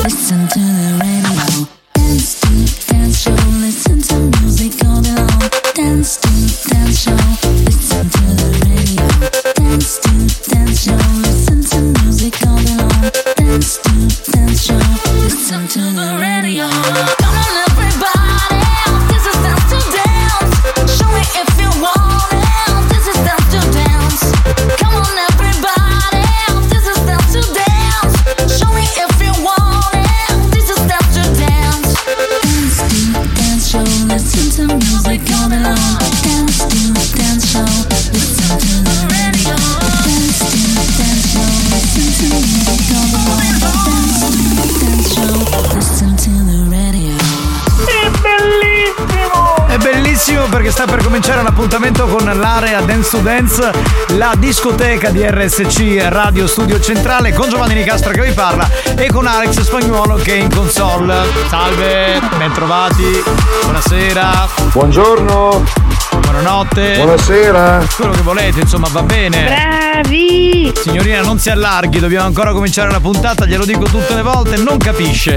Listen 0.04 0.48
to 0.50 0.60
the 0.60 1.00
radio 1.02 1.68
Dance 1.94 2.40
Dance 2.86 3.22
Show 3.22 3.34
Listen 3.60 4.00
to 4.00 4.16
music 4.44 4.74
all 4.86 5.02
day 5.02 5.16
long 5.16 5.50
Dance 5.74 6.27
appuntamento 51.68 52.06
con 52.06 52.24
l'area 52.40 52.80
Dance 52.80 53.10
to 53.10 53.18
Dance, 53.18 53.72
la 54.16 54.34
discoteca 54.38 55.10
di 55.10 55.28
RSC 55.28 55.98
Radio 56.08 56.48
Studio 56.48 56.80
Centrale 56.80 57.34
con 57.34 57.50
Giovanni 57.50 57.74
Nicastro 57.74 58.12
che 58.12 58.22
vi 58.22 58.32
parla 58.32 58.70
e 58.96 59.08
con 59.08 59.28
Alex 59.28 59.60
Spagnuolo 59.60 60.16
che 60.16 60.36
è 60.36 60.38
in 60.38 60.50
console. 60.50 61.26
Salve, 61.50 62.22
bentrovati, 62.38 63.22
buonasera. 63.64 64.48
Buongiorno. 64.72 65.66
Buonanotte. 66.22 66.96
Buonasera. 66.96 67.86
Quello 67.98 68.12
che 68.12 68.22
volete, 68.22 68.62
insomma, 68.62 68.88
va 68.90 69.04
bene. 69.04 69.44
Bravi! 69.44 70.72
Signorina, 70.74 71.22
non 71.22 71.38
si 71.38 71.50
allarghi, 71.50 72.00
dobbiamo 72.00 72.28
ancora 72.28 72.54
cominciare 72.54 72.90
la 72.92 73.02
puntata, 73.02 73.46
glielo 73.46 73.66
dico 73.66 73.84
tutte 73.84 74.16
le 74.16 74.22
volte, 74.22 74.56
non 74.56 74.78
capisce. 74.78 75.36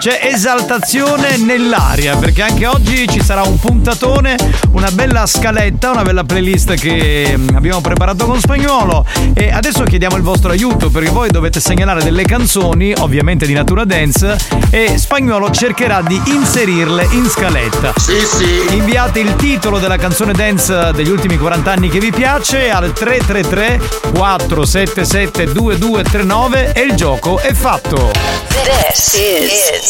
C'è 0.00 0.18
esaltazione 0.22 1.36
nell'aria 1.36 2.16
perché 2.16 2.40
anche 2.40 2.66
oggi 2.66 3.06
ci 3.06 3.22
sarà 3.22 3.42
un 3.42 3.58
puntatone, 3.58 4.34
una 4.70 4.90
bella 4.90 5.26
scaletta, 5.26 5.90
una 5.90 6.00
bella 6.00 6.24
playlist 6.24 6.72
che 6.72 7.34
mm, 7.36 7.48
abbiamo 7.54 7.82
preparato 7.82 8.24
con 8.24 8.40
spagnolo 8.40 9.04
e 9.34 9.52
adesso 9.52 9.82
chiediamo 9.82 10.16
il 10.16 10.22
vostro 10.22 10.52
aiuto 10.52 10.88
perché 10.88 11.10
voi 11.10 11.28
dovete 11.28 11.60
segnalare 11.60 12.02
delle 12.02 12.22
canzoni, 12.22 12.94
ovviamente 12.96 13.44
di 13.44 13.52
natura 13.52 13.84
dance 13.84 14.38
e 14.70 14.96
spagnolo 14.96 15.50
cercherà 15.50 16.00
di 16.00 16.18
inserirle 16.24 17.06
in 17.10 17.28
scaletta. 17.28 17.92
Sì, 17.98 18.20
sì. 18.24 18.74
Inviate 18.76 19.20
il 19.20 19.36
titolo 19.36 19.78
della 19.78 19.98
canzone 19.98 20.32
dance 20.32 20.92
degli 20.94 21.10
ultimi 21.10 21.36
40 21.36 21.70
anni 21.70 21.90
che 21.90 21.98
vi 21.98 22.10
piace 22.10 22.70
al 22.70 22.94
333 22.94 23.78
477 24.14 25.52
2239 25.52 26.72
e 26.72 26.80
il 26.80 26.94
gioco 26.94 27.38
è 27.38 27.52
fatto. 27.52 28.48
This 28.64 29.14
is, 29.14 29.89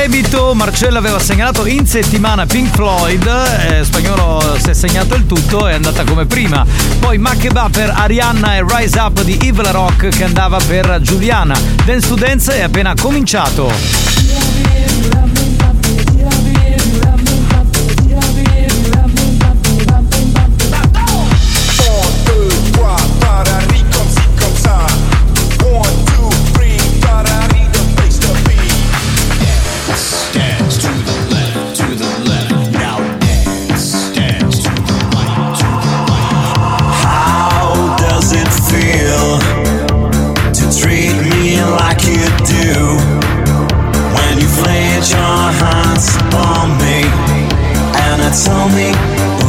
Debito, 0.00 0.54
Marcello 0.54 0.96
aveva 0.96 1.18
segnalato 1.18 1.66
in 1.66 1.86
settimana 1.86 2.46
Pink 2.46 2.74
Floyd, 2.74 3.26
eh, 3.26 3.84
Spagnolo 3.84 4.56
si 4.58 4.70
è 4.70 4.72
segnato 4.72 5.14
il 5.14 5.26
tutto 5.26 5.68
e 5.68 5.72
è 5.72 5.74
andata 5.74 6.04
come 6.04 6.24
prima. 6.24 6.64
Poi 6.98 7.18
Makeba 7.18 7.68
per 7.70 7.90
Arianna 7.94 8.56
e 8.56 8.64
Rise 8.66 8.98
Up 8.98 9.20
di 9.22 9.38
Evil 9.42 9.66
Rock 9.66 10.08
che 10.08 10.24
andava 10.24 10.58
per 10.66 11.00
Giuliana. 11.02 11.54
Dance 11.84 12.08
to 12.08 12.14
Dance 12.14 12.54
è 12.54 12.62
appena 12.62 12.94
cominciato. 12.98 13.70
And 48.30 48.38
I 48.38 48.44
told 48.44 48.74
me 48.74 49.39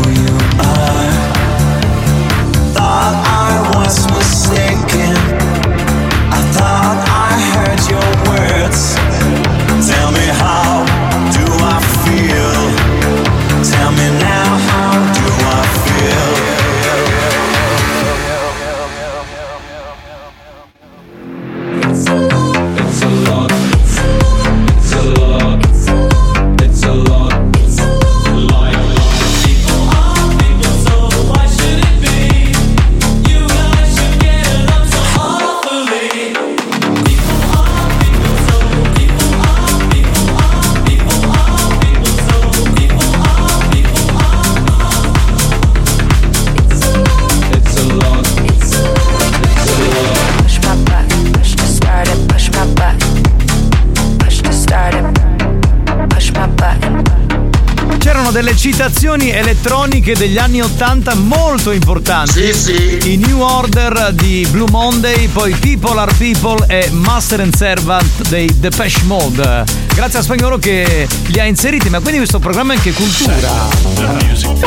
citazioni 58.61 59.31
elettroniche 59.31 60.13
degli 60.13 60.37
anni 60.37 60.61
80 60.61 61.15
molto 61.15 61.71
importanti. 61.71 62.53
Sì, 62.53 62.53
sì. 62.53 63.11
I 63.13 63.17
New 63.17 63.39
Order 63.39 64.13
di 64.13 64.45
Blue 64.51 64.69
Monday, 64.69 65.27
poi 65.29 65.51
People 65.55 65.99
Are 65.99 66.13
People 66.13 66.63
e 66.67 66.87
Master 66.91 67.39
and 67.39 67.55
Servant 67.55 68.27
dei 68.29 68.47
Depeche 68.59 69.01
Mode. 69.05 69.63
Grazie 69.95 70.19
a 70.19 70.21
Spagnolo 70.21 70.59
che 70.59 71.07
li 71.25 71.39
ha 71.39 71.45
inseriti, 71.45 71.89
ma 71.89 72.01
quindi 72.01 72.17
questo 72.17 72.37
programma 72.37 72.73
è 72.73 72.75
anche 72.75 72.93
cultura. 72.93 73.49
The 73.95 74.25
music 74.25 74.59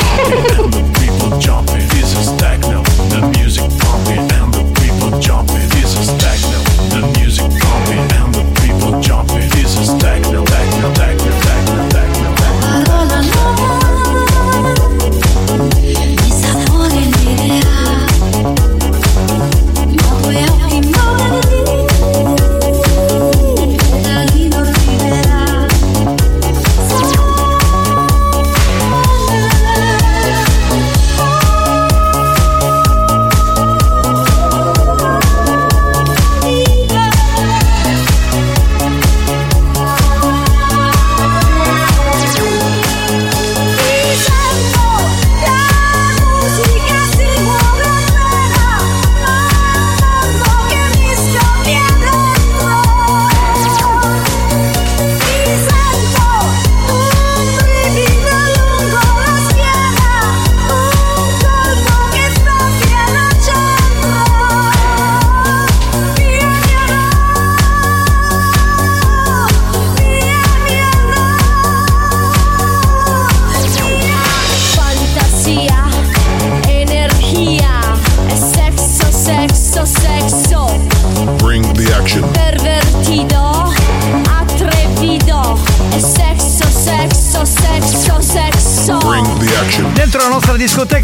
the 0.71 0.83
people 0.99 1.39
jumping. 1.39 1.87
This 1.87 2.17
is 2.19 2.35
techno. 2.35 2.83
The 3.11 3.21
music 3.39 3.84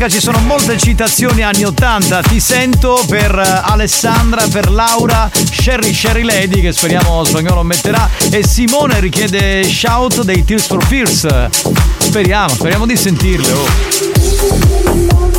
Garga 0.01 0.17
ci 0.17 0.23
sono 0.23 0.39
molte 0.39 0.79
citazioni 0.79 1.43
anni 1.43 1.65
80. 1.65 2.23
Ti 2.23 2.41
sento 2.41 3.05
per 3.07 3.39
eh, 3.39 3.61
Alessandra, 3.71 4.47
per 4.49 4.71
Laura, 4.71 5.31
Sherry 5.31 5.93
Sherry 5.93 6.23
Lady, 6.23 6.63
che 6.63 6.73
speriamo 6.73 7.23
spagnolo 7.23 7.63
metterà. 7.63 8.09
E 8.31 8.43
Simone 8.43 8.99
richiede 8.99 9.63
shout 9.63 10.23
dei 10.23 10.43
Tears 10.43 10.69
for 10.69 10.83
Fears. 10.83 11.27
Speriamo, 11.99 12.49
speriamo 12.49 12.87
di 12.87 12.97
sentirle. 12.97 13.53
Oh. 13.53 15.30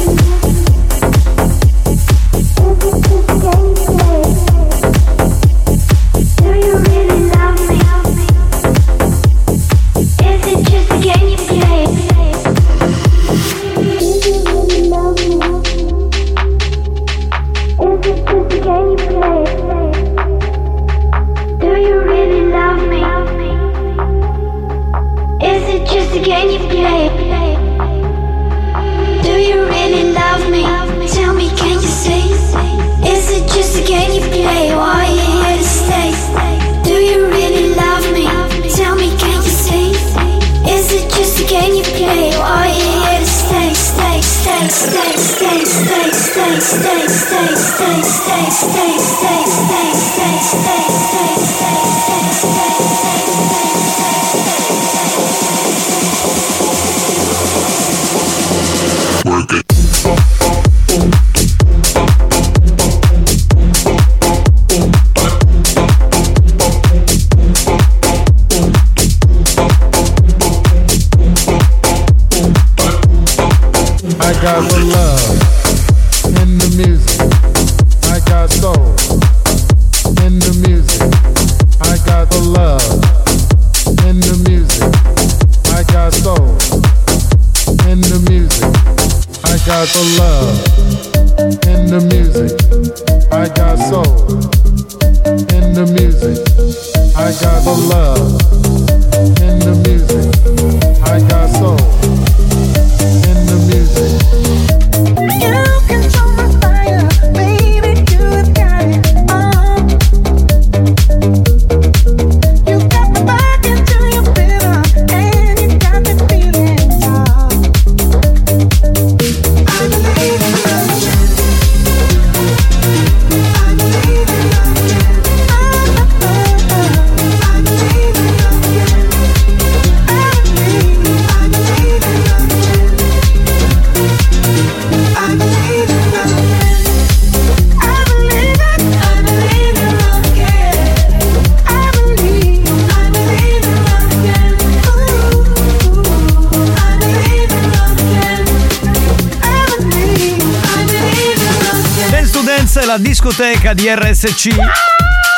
musica 153.71 153.73
di 153.73 153.89
RSC. 153.89 154.49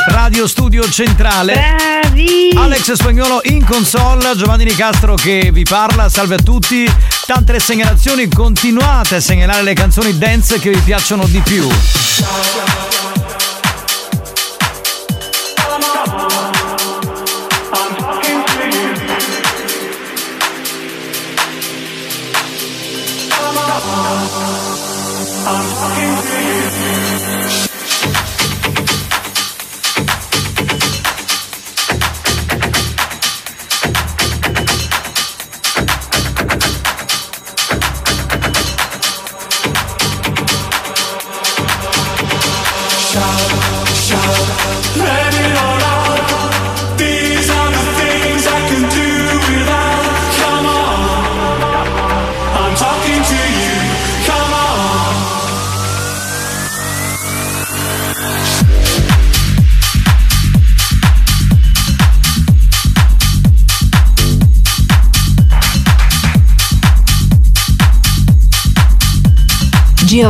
Radio 0.07 0.47
Studio 0.47 0.87
Centrale. 0.89 1.53
Bravi! 1.53 2.51
Alex 2.55 2.93
Spagnolo 2.93 3.41
in 3.43 3.63
console, 3.63 4.35
Giovanni 4.35 4.65
Nicastro 4.65 5.15
che 5.15 5.49
vi 5.51 5.63
parla. 5.63 6.09
Salve 6.09 6.35
a 6.35 6.39
tutti. 6.39 6.91
Tante 7.25 7.59
segnalazioni, 7.59 8.27
continuate 8.27 9.15
a 9.15 9.21
segnalare 9.21 9.63
le 9.63 9.73
canzoni 9.73 10.17
dance 10.17 10.59
che 10.59 10.71
vi 10.71 10.79
piacciono 10.79 11.25
di 11.25 11.39
più. 11.39 11.67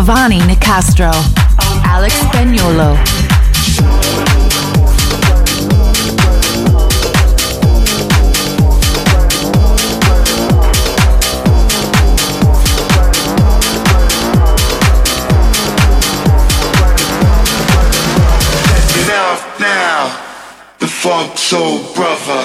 Giovanni 0.05 0.37
Nicastro, 0.43 1.09
Alex 1.83 2.13
Spagnolo. 2.25 2.99
funk 21.03 21.37
soul 21.37 21.81
brother 21.93 22.42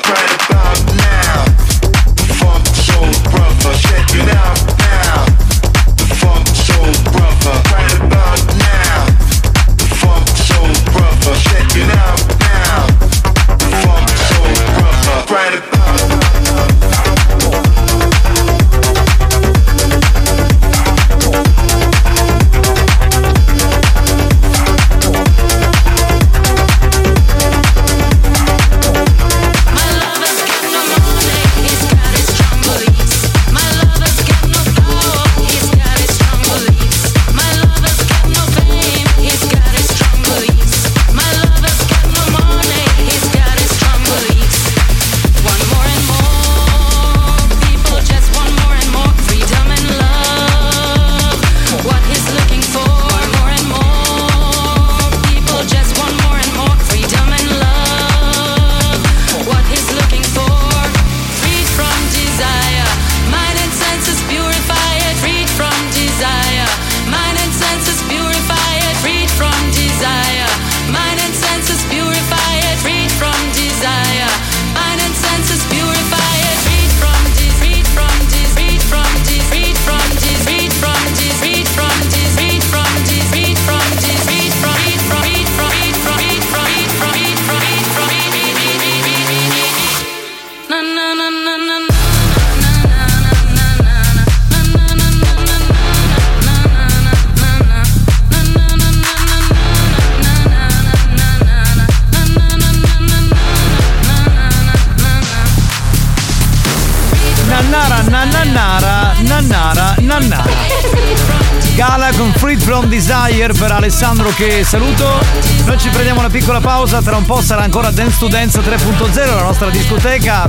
Per 113.56 113.72
Alessandro 113.72 114.28
che 114.30 114.62
saluto. 114.62 115.20
Noi 115.64 115.78
ci 115.78 115.88
prendiamo 115.88 116.20
una 116.20 116.28
piccola 116.28 116.60
pausa, 116.60 117.00
tra 117.00 117.16
un 117.16 117.24
po' 117.24 117.40
sarà 117.40 117.62
ancora 117.62 117.90
Dance 117.90 118.18
to 118.18 118.28
Dance 118.28 118.60
3.0, 118.60 119.34
la 119.34 119.42
nostra 119.42 119.70
discoteca 119.70 120.48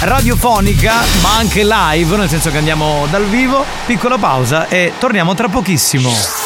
radiofonica, 0.00 0.94
ma 1.22 1.36
anche 1.36 1.64
live, 1.64 2.16
nel 2.16 2.28
senso 2.28 2.50
che 2.50 2.58
andiamo 2.58 3.06
dal 3.10 3.24
vivo. 3.24 3.64
Piccola 3.86 4.18
pausa 4.18 4.68
e 4.68 4.92
torniamo 4.98 5.34
tra 5.34 5.48
pochissimo. 5.48 6.39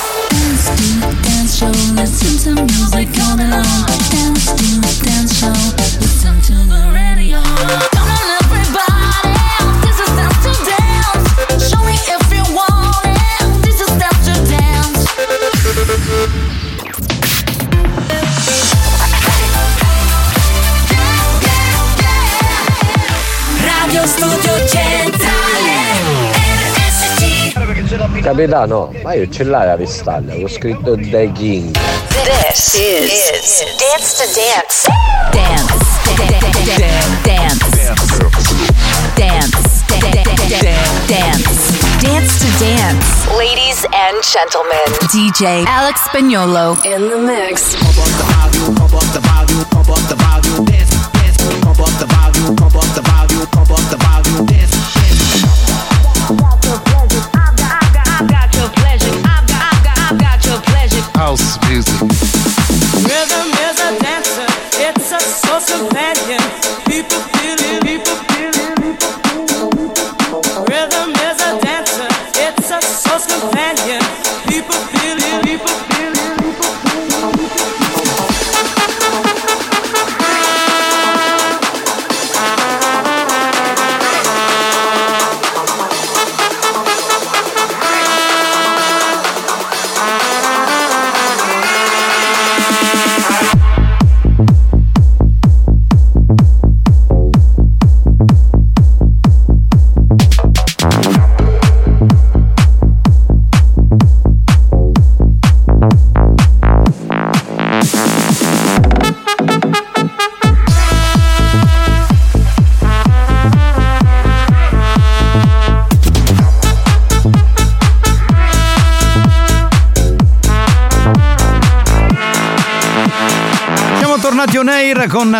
Capitano, 28.35 28.93
ma 29.05 29.15
io 29.15 29.29
ce 29.29 29.45
l'hai 29.45 29.65
la 29.65 29.77
pistaglia, 29.77 30.35
ho 30.35 30.49
scritto 30.49 30.97
The 30.97 31.31
King. 31.35 31.71
This 32.25 32.75
is, 32.75 33.63
Dance 33.79 34.17
to 34.19 34.27
Dance. 34.35 34.89
Dance. 35.31 35.71
Dance. 36.17 36.59
Dance. 39.15 39.55
Dance. 41.07 41.45
Dance 42.03 42.39
to 42.41 42.49
Dance. 42.59 43.07
Ladies 43.39 43.87
and 43.93 44.21
gentlemen, 44.25 44.83
DJ 45.13 45.65
Alex 45.67 46.01
Spagnolo 46.01 46.75
in 46.85 47.09
the 47.09 47.17
mix. 47.17 47.77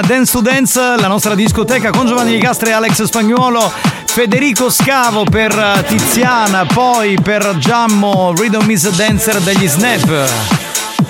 Dance 0.01 0.33
to 0.33 0.41
Dance, 0.41 0.81
la 0.81 1.07
nostra 1.07 1.35
discoteca 1.35 1.91
con 1.91 2.07
Giovanni 2.07 2.33
Nicastre 2.33 2.71
e 2.71 2.73
Alex 2.73 3.03
Spagnuolo, 3.05 3.73
Federico 4.07 4.71
Scavo 4.71 5.25
per 5.25 5.85
Tiziana, 5.87 6.65
poi 6.65 7.19
per 7.23 7.57
Giammo 7.59 8.33
Rhythm 8.37 8.71
is 8.71 8.89
Dancer 8.91 9.41
degli 9.41 9.69
Snap. 9.69 10.29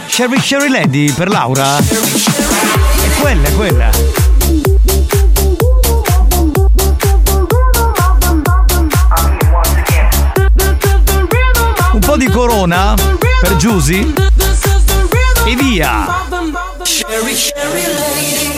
Sherry 0.06 0.40
Sherry 0.40 0.68
Lady 0.68 1.12
per 1.12 1.28
Laura? 1.28 1.78
È 1.78 3.20
quella, 3.20 3.48
è 3.48 3.54
quella. 3.54 3.90
Un 11.92 12.00
po' 12.00 12.16
di 12.16 12.28
corona 12.28 12.94
per 13.40 13.56
Giusy 13.56 14.12
e 15.46 15.56
via. 15.56 16.22
Sherry, 16.82 17.34
Sherry 17.34 17.82
lady. 17.82 18.53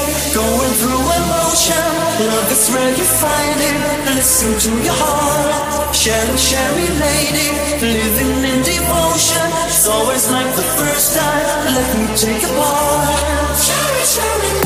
Is 2.56 2.70
where 2.70 2.88
you 2.88 3.04
find 3.04 3.60
it. 3.60 4.14
Listen 4.16 4.58
to 4.58 4.82
your 4.82 4.94
heart. 4.96 5.94
Sherry, 5.94 6.38
Sherry 6.38 6.88
lady, 7.04 7.48
living 7.84 8.44
in 8.50 8.62
devotion. 8.64 9.44
It's 9.68 9.86
always 9.86 10.30
like 10.30 10.56
the 10.56 10.62
first 10.62 11.18
time. 11.18 11.74
Let 11.76 11.90
me 11.98 12.16
take 12.16 12.42
a 12.42 12.52
part. 12.56 13.58
Sherry, 13.60 14.04
Sherry 14.14 14.65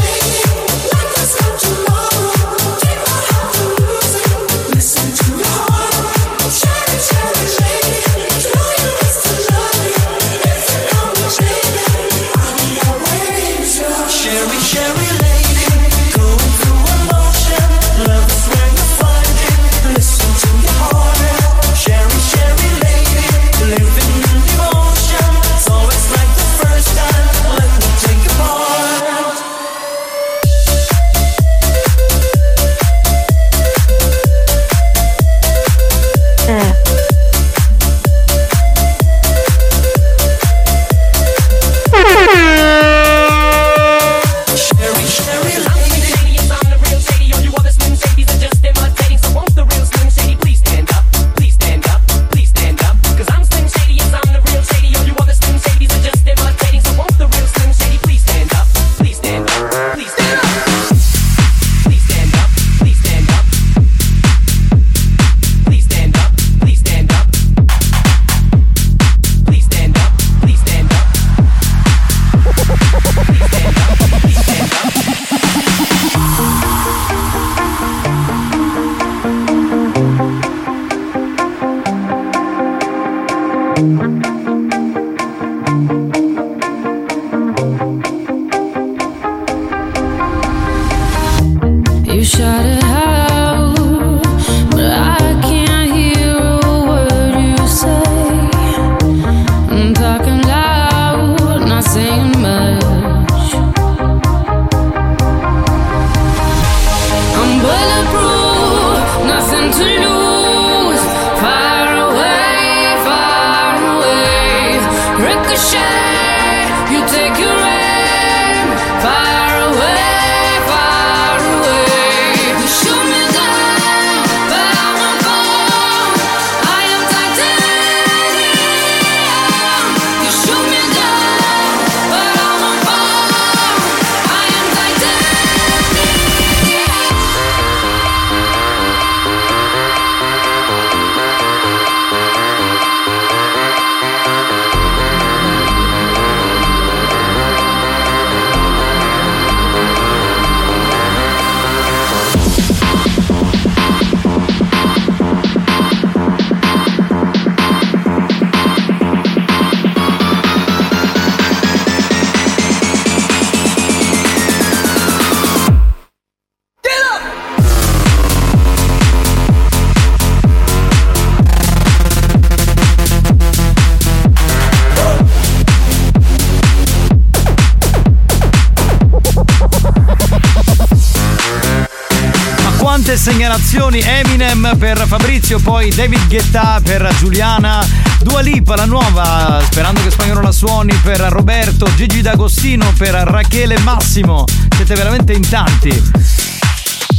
per 184.81 185.07
Fabrizio, 185.07 185.59
poi 185.59 185.91
David 185.91 186.27
Guetta 186.27 186.81
per 186.83 187.07
Giuliana, 187.19 187.87
Dua 188.23 188.41
Lipa 188.41 188.77
la 188.77 188.87
nuova, 188.87 189.61
sperando 189.63 190.03
che 190.03 190.11
spagnolo 190.11 190.41
la 190.41 190.53
suoni 190.53 190.95
per 191.03 191.21
Roberto, 191.21 191.87
Gigi 191.95 192.23
D'Agostino 192.23 192.91
per 192.97 193.13
Rachele 193.13 193.79
Massimo. 193.81 194.47
Siete 194.75 194.95
veramente 194.95 195.35
in 195.35 195.47
tanti. 195.47 196.03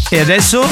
E 0.09 0.20
adesso? 0.20 0.64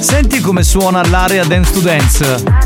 Senti 0.00 0.40
come 0.40 0.62
suona 0.62 1.06
l'area 1.06 1.44
dance 1.44 1.72
to 1.72 1.80
dance. 1.80 2.59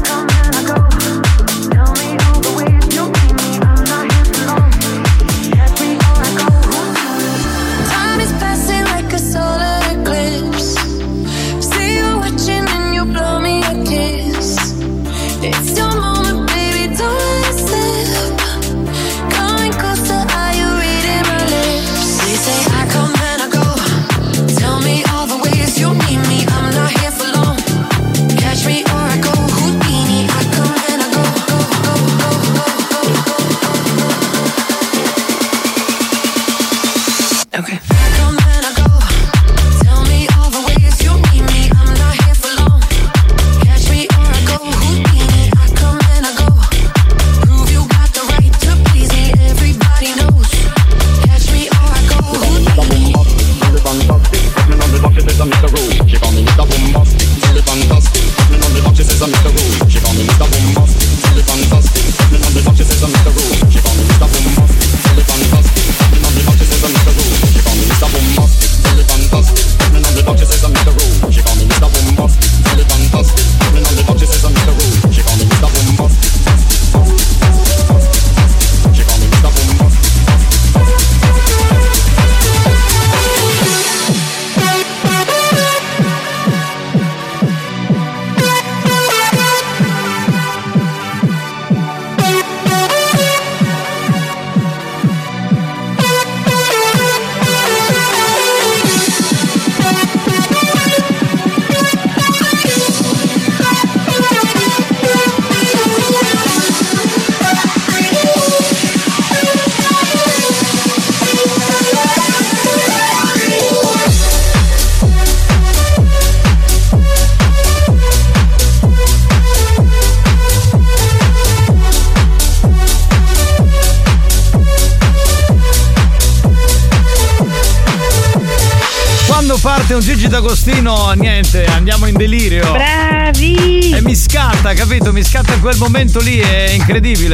quel 135.76 135.90
momento 135.90 136.20
lì 136.20 136.38
è 136.38 136.70
incredibile. 136.70 137.33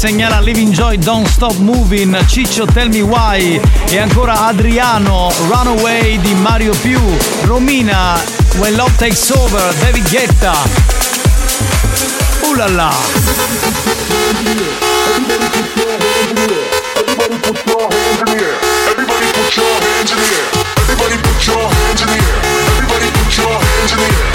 segnala 0.00 0.40
Living 0.40 0.72
Joy 0.72 0.96
Don't 0.96 1.28
Stop 1.28 1.58
Moving, 1.58 2.16
Ciccio 2.26 2.64
Tell 2.64 2.88
Me 2.88 3.02
Why 3.02 3.60
e 3.90 3.98
ancora 3.98 4.46
Adriano 4.46 5.30
Runaway 5.46 6.18
di 6.20 6.32
Mario 6.36 6.72
Più, 6.80 6.98
Romina 7.42 8.18
When 8.56 8.76
Love 8.76 8.96
Takes 8.96 9.28
Over, 9.28 9.74
David 9.80 10.08
Guetta. 10.08 10.54
Ulala! 12.48 12.90
Everybody 18.88 19.26
put 19.26 19.56
your 23.36 23.52
hands 23.52 23.92
in 23.92 23.98
the 23.98 24.04
air. 24.04 24.29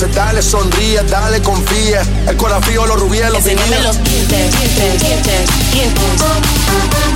Porce. 0.00 0.14
Dale, 0.14 0.42
sonríe, 0.42 1.02
dale, 1.04 1.40
confía. 1.42 2.02
El 2.26 2.36
corazón 2.36 2.62
frío, 2.64 2.86
los 2.86 3.00
rubíes, 3.00 3.26
los 3.30 3.38
Enséñame 3.38 3.66
vinil. 3.70 3.84
los 3.84 4.04
dientes, 4.04 4.50
dientes, 4.58 5.00
dientes, 5.02 5.50
dientes. 5.72 7.09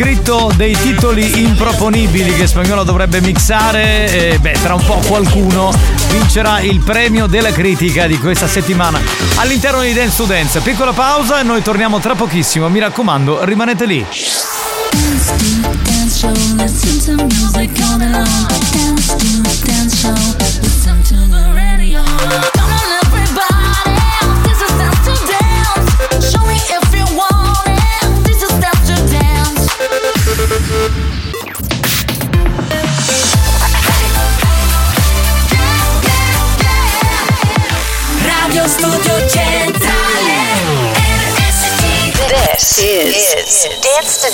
Scritto 0.00 0.50
dei 0.56 0.74
titoli 0.74 1.42
improponibili 1.42 2.34
che 2.34 2.46
Spagnolo 2.46 2.84
dovrebbe 2.84 3.20
mixare 3.20 4.32
e 4.32 4.38
beh, 4.38 4.56
tra 4.62 4.72
un 4.72 4.82
po' 4.82 4.98
qualcuno 5.06 5.70
vincerà 6.08 6.60
il 6.60 6.80
premio 6.80 7.26
della 7.26 7.52
critica 7.52 8.06
di 8.06 8.18
questa 8.18 8.48
settimana 8.48 8.98
all'interno 9.36 9.82
di 9.82 9.92
Dance 9.92 10.16
to 10.16 10.24
Dance. 10.24 10.60
Piccola 10.60 10.94
pausa 10.94 11.40
e 11.40 11.42
noi 11.42 11.60
torniamo 11.60 12.00
tra 12.00 12.14
pochissimo, 12.14 12.70
mi 12.70 12.78
raccomando, 12.78 13.44
rimanete 13.44 13.84
lì. 13.84 14.02
Dance 14.90 15.36
to 15.36 15.44
dance 15.82 16.18
show, 19.96 20.39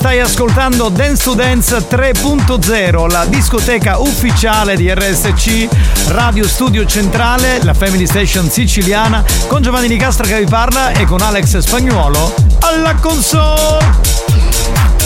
Stai 0.00 0.18
ascoltando 0.18 0.88
Dance 0.88 1.24
to 1.24 1.34
Dance 1.34 1.76
3.0, 1.76 3.10
la 3.10 3.26
discoteca 3.26 3.98
ufficiale 3.98 4.74
di 4.74 4.90
RSC, 4.90 5.68
Radio 6.06 6.48
Studio 6.48 6.86
Centrale, 6.86 7.62
la 7.64 7.74
Family 7.74 8.06
Station 8.06 8.48
siciliana, 8.48 9.22
con 9.46 9.60
Giovanni 9.60 9.88
Nicastro 9.88 10.26
che 10.26 10.38
vi 10.38 10.46
parla 10.46 10.92
e 10.92 11.04
con 11.04 11.20
Alex 11.20 11.58
Spagnuolo 11.58 12.34
alla 12.60 12.94
console. 12.94 14.99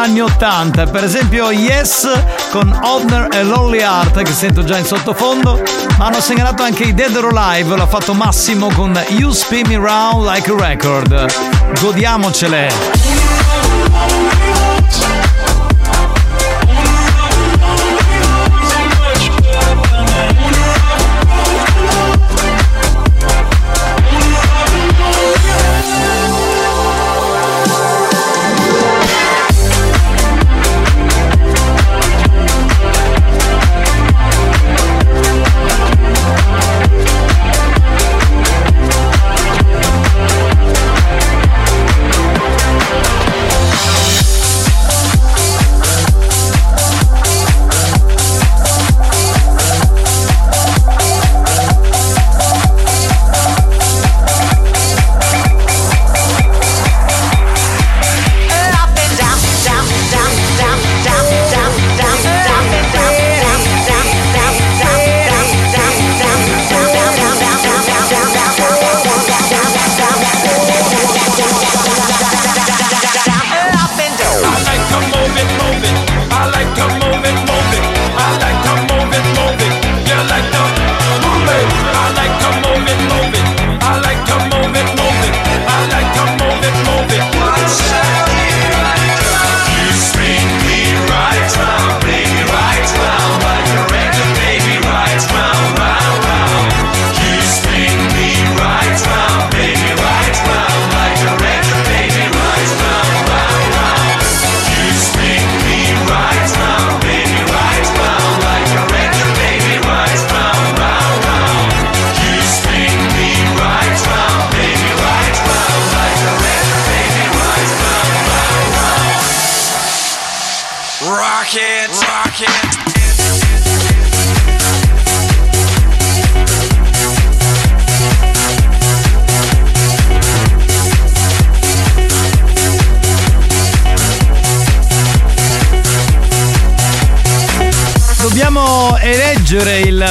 Anni 0.00 0.20
80, 0.20 0.86
per 0.86 1.04
esempio 1.04 1.50
Yes 1.50 2.08
con 2.50 2.72
Hodner 2.82 3.28
e 3.32 3.42
Lonely 3.42 3.80
Heart 3.80 4.22
che 4.22 4.32
sento 4.32 4.64
già 4.64 4.78
in 4.78 4.84
sottofondo, 4.84 5.60
ma 5.98 6.06
hanno 6.06 6.20
segnalato 6.20 6.62
anche 6.62 6.84
i 6.84 6.94
Dead 6.94 7.14
or 7.16 7.36
Alive, 7.36 7.76
l'ha 7.76 7.86
fatto 7.86 8.14
Massimo 8.14 8.70
con 8.72 8.98
You 9.08 9.30
Spin 9.30 9.66
Me 9.68 9.76
Round 9.76 10.24
Like 10.24 10.50
a 10.50 10.56
Record. 10.56 11.26
Godiamocele. 11.80 12.99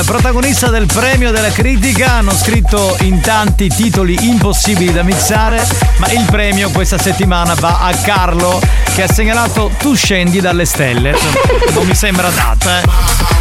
Protagonista 0.04 0.70
del 0.70 0.86
premio 0.86 1.32
della 1.32 1.52
critica. 1.52 2.14
Hanno 2.14 2.34
scritto 2.34 2.96
in 3.02 3.22
tanti 3.22 3.68
titoli 3.68 4.28
impossibili 4.28 4.92
da 4.92 5.04
mixare, 5.04 5.66
ma 5.98 6.12
il 6.12 6.26
premio 6.26 6.70
questa 6.70 6.98
settimana 6.98 7.54
va 7.56 7.80
a 7.80 7.94
Carlo 7.96 8.62
che 8.94 9.04
ha 9.04 9.08
segnalato 9.08 9.72
Tu 9.78 9.96
scendi 9.96 10.40
dalle 10.40 10.66
stelle. 10.66 11.16
Non 11.74 11.86
mi 11.86 11.96
sembra 11.96 12.30
data, 12.30 12.82
eh. 12.82 13.39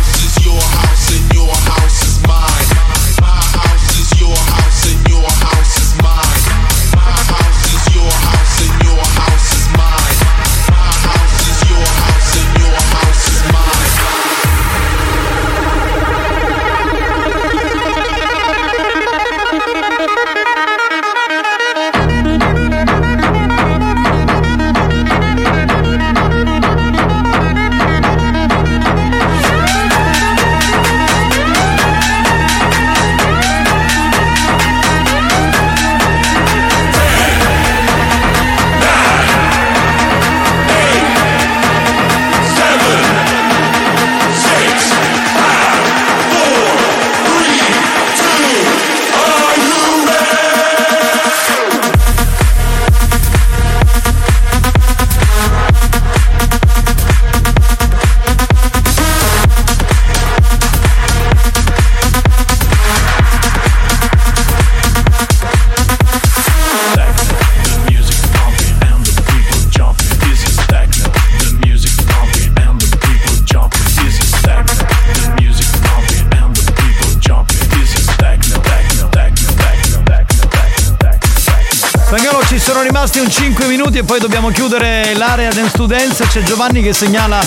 dell'area 85.29 85.51
Dance 85.51 85.77
to 85.77 85.87
Dance 85.87 86.27
c'è 86.27 86.43
Giovanni 86.43 86.83
che 86.83 86.95
segnala 86.95 87.39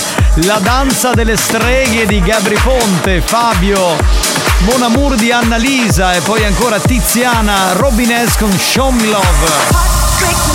la 0.45 0.59
danza 0.59 1.13
delle 1.13 1.35
streghe 1.35 2.05
di 2.05 2.21
Gabri 2.21 2.55
Ponte, 2.61 3.21
Fabio, 3.21 3.95
Monamur 4.59 5.15
di 5.15 5.31
Annalisa 5.31 6.13
e 6.13 6.19
poi 6.21 6.45
ancora 6.45 6.79
Tiziana 6.79 7.73
Robines 7.73 8.37
con 8.37 8.51
Show 8.51 8.91
Me 8.91 9.05
Love. 9.05 10.50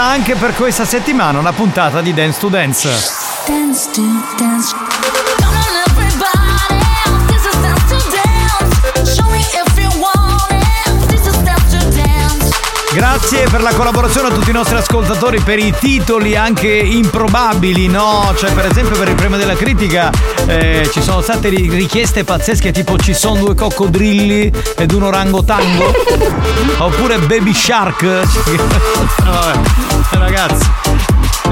merita 0.00 0.04
anche 0.04 0.34
per 0.34 0.54
questa 0.54 0.84
settimana 0.84 1.38
una 1.38 1.52
puntata 1.52 2.00
di 2.00 2.14
Dance 2.14 2.38
to 2.40 2.48
Dance. 2.48 2.88
Dance 3.46 3.90
to 3.92 4.02
Dance. 4.38 4.74
Grazie 12.92 13.46
per 13.48 13.62
la 13.62 13.72
collaborazione 13.72 14.28
a 14.28 14.30
tutti 14.32 14.50
i 14.50 14.52
nostri 14.52 14.76
ascoltatori, 14.76 15.38
per 15.40 15.58
i 15.58 15.72
titoli 15.78 16.34
anche 16.34 16.68
improbabili, 16.68 17.86
no? 17.86 18.34
Cioè 18.36 18.52
per 18.52 18.66
esempio 18.66 18.98
per 18.98 19.08
il 19.08 19.14
premio 19.14 19.38
della 19.38 19.54
critica 19.54 20.10
eh, 20.46 20.88
ci 20.92 21.00
sono 21.00 21.20
state 21.20 21.50
richieste 21.50 22.24
pazzesche 22.24 22.72
tipo 22.72 22.98
ci 22.98 23.14
sono 23.14 23.44
due 23.44 23.54
coccodrilli 23.54 24.52
ed 24.76 24.92
un 24.92 25.04
orangotango 25.04 25.94
oppure 26.78 27.18
baby 27.20 27.54
shark. 27.54 28.02
Vabbè 29.22 29.79
ragazzi. 30.40 30.68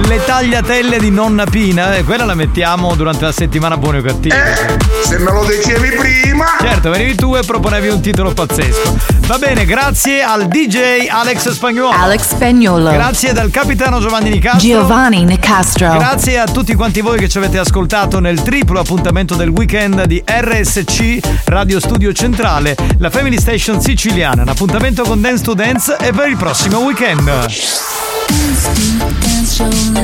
Le 0.06 0.24
tagliatelle 0.24 0.98
di 0.98 1.10
nonna 1.10 1.44
Pina, 1.44 1.96
eh, 1.96 2.04
quella 2.04 2.24
la 2.24 2.34
mettiamo 2.34 2.94
durante 2.94 3.24
la 3.24 3.32
settimana 3.32 3.76
buona 3.76 3.98
o 3.98 4.00
cattiva. 4.02 4.34
Eh, 4.34 4.78
se 5.04 5.18
me 5.18 5.30
lo 5.30 5.44
dicevi 5.44 5.90
prima. 5.90 6.46
Certo, 6.60 6.88
venivi 6.88 7.14
tu 7.14 7.34
e 7.36 7.42
proponevi 7.42 7.88
un 7.88 8.00
titolo 8.00 8.32
pazzesco. 8.32 8.96
Va 9.26 9.36
bene, 9.36 9.66
grazie 9.66 10.22
al 10.22 10.46
DJ 10.46 11.08
Alex 11.08 11.50
Spagnuolo. 11.50 11.94
Alex 11.94 12.28
Spagnuolo. 12.28 12.90
Grazie 12.90 13.32
dal 13.32 13.50
capitano 13.50 14.00
Giovanni 14.00 14.30
Nicastro. 14.30 14.66
Giovanni 14.66 15.24
Nicastro. 15.24 15.98
Grazie 15.98 16.38
a 16.38 16.46
tutti 16.46 16.74
quanti 16.74 17.02
voi 17.02 17.18
che 17.18 17.28
ci 17.28 17.36
avete 17.36 17.58
ascoltato 17.58 18.20
nel 18.20 18.40
triplo 18.40 18.80
appuntamento 18.80 19.34
del 19.34 19.50
weekend 19.50 20.04
di 20.04 20.22
RSC 20.24 21.18
Radio 21.46 21.80
Studio 21.80 22.12
Centrale, 22.12 22.74
la 22.98 23.10
Family 23.10 23.38
Station 23.38 23.82
siciliana. 23.82 24.42
Un 24.42 24.48
appuntamento 24.48 25.02
con 25.02 25.20
Dance 25.20 25.42
to 25.42 25.52
Dance 25.52 25.96
e 26.00 26.12
per 26.12 26.28
il 26.28 26.36
prossimo 26.36 26.78
weekend. 26.78 28.07
Dance 28.28 28.64
to. 28.66 29.98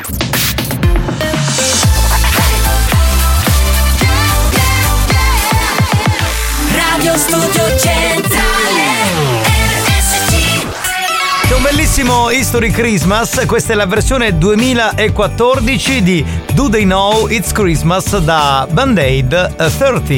bellissimo 11.96 12.30
History 12.30 12.72
Christmas, 12.72 13.46
questa 13.46 13.72
è 13.72 13.76
la 13.76 13.86
versione 13.86 14.38
2014 14.38 16.04
di 16.04 16.26
Do 16.54 16.68
They 16.68 16.84
Know 16.84 17.28
It's 17.28 17.54
Christmas 17.54 18.18
da 18.18 18.68
Band-Aid 18.70 19.56
eh, 19.58 19.70
30. 19.70 20.14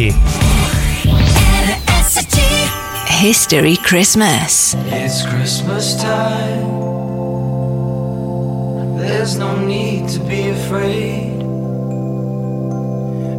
History 3.20 3.78
Christmas. 3.80 4.76
It's 4.90 5.24
Christmas 5.28 5.96
time. 6.02 6.66
There's 8.98 9.36
no 9.38 9.56
need 9.56 10.08
to 10.14 10.20
be 10.22 10.50
afraid. 10.50 11.44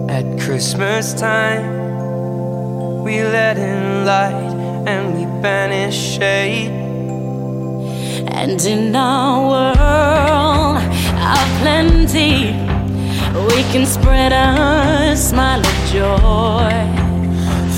At 0.09 0.39
Christmas 0.39 1.13
time, 1.13 3.03
we 3.03 3.21
let 3.21 3.59
in 3.59 4.05
light 4.05 4.55
and 4.87 5.17
we 5.17 5.27
banish 5.43 5.97
shade. 5.97 6.88
And 8.41 8.61
in 8.65 8.95
our 8.95 9.49
world 9.51 10.79
of 11.35 11.47
plenty, 11.61 12.55
we 13.51 13.63
can 13.73 13.85
spread 13.85 14.33
a 14.33 15.17
smile 15.17 15.59
of 15.59 15.79
joy. 15.91 16.71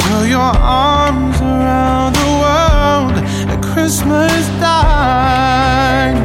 Throw 0.01 0.23
your 0.25 0.53
arms 0.61 1.41
around 1.41 2.13
the 2.13 2.31
world 2.45 3.15
at 3.53 3.63
Christmas 3.73 4.49
time. 4.61 6.19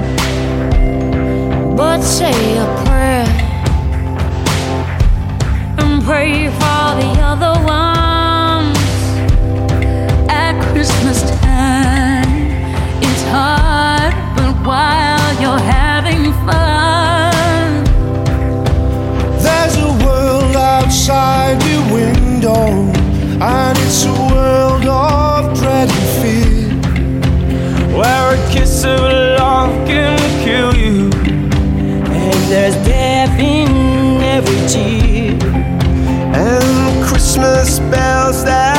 But 1.78 2.02
say 2.02 2.58
a 2.58 2.66
prayer 2.84 3.30
and 5.80 6.04
pray 6.04 6.45
there's 32.50 32.76
death 32.86 33.40
in 33.40 34.22
every 34.22 34.68
tear. 34.68 35.36
And 36.36 37.06
Christmas 37.06 37.80
bells 37.80 38.44
that 38.44 38.75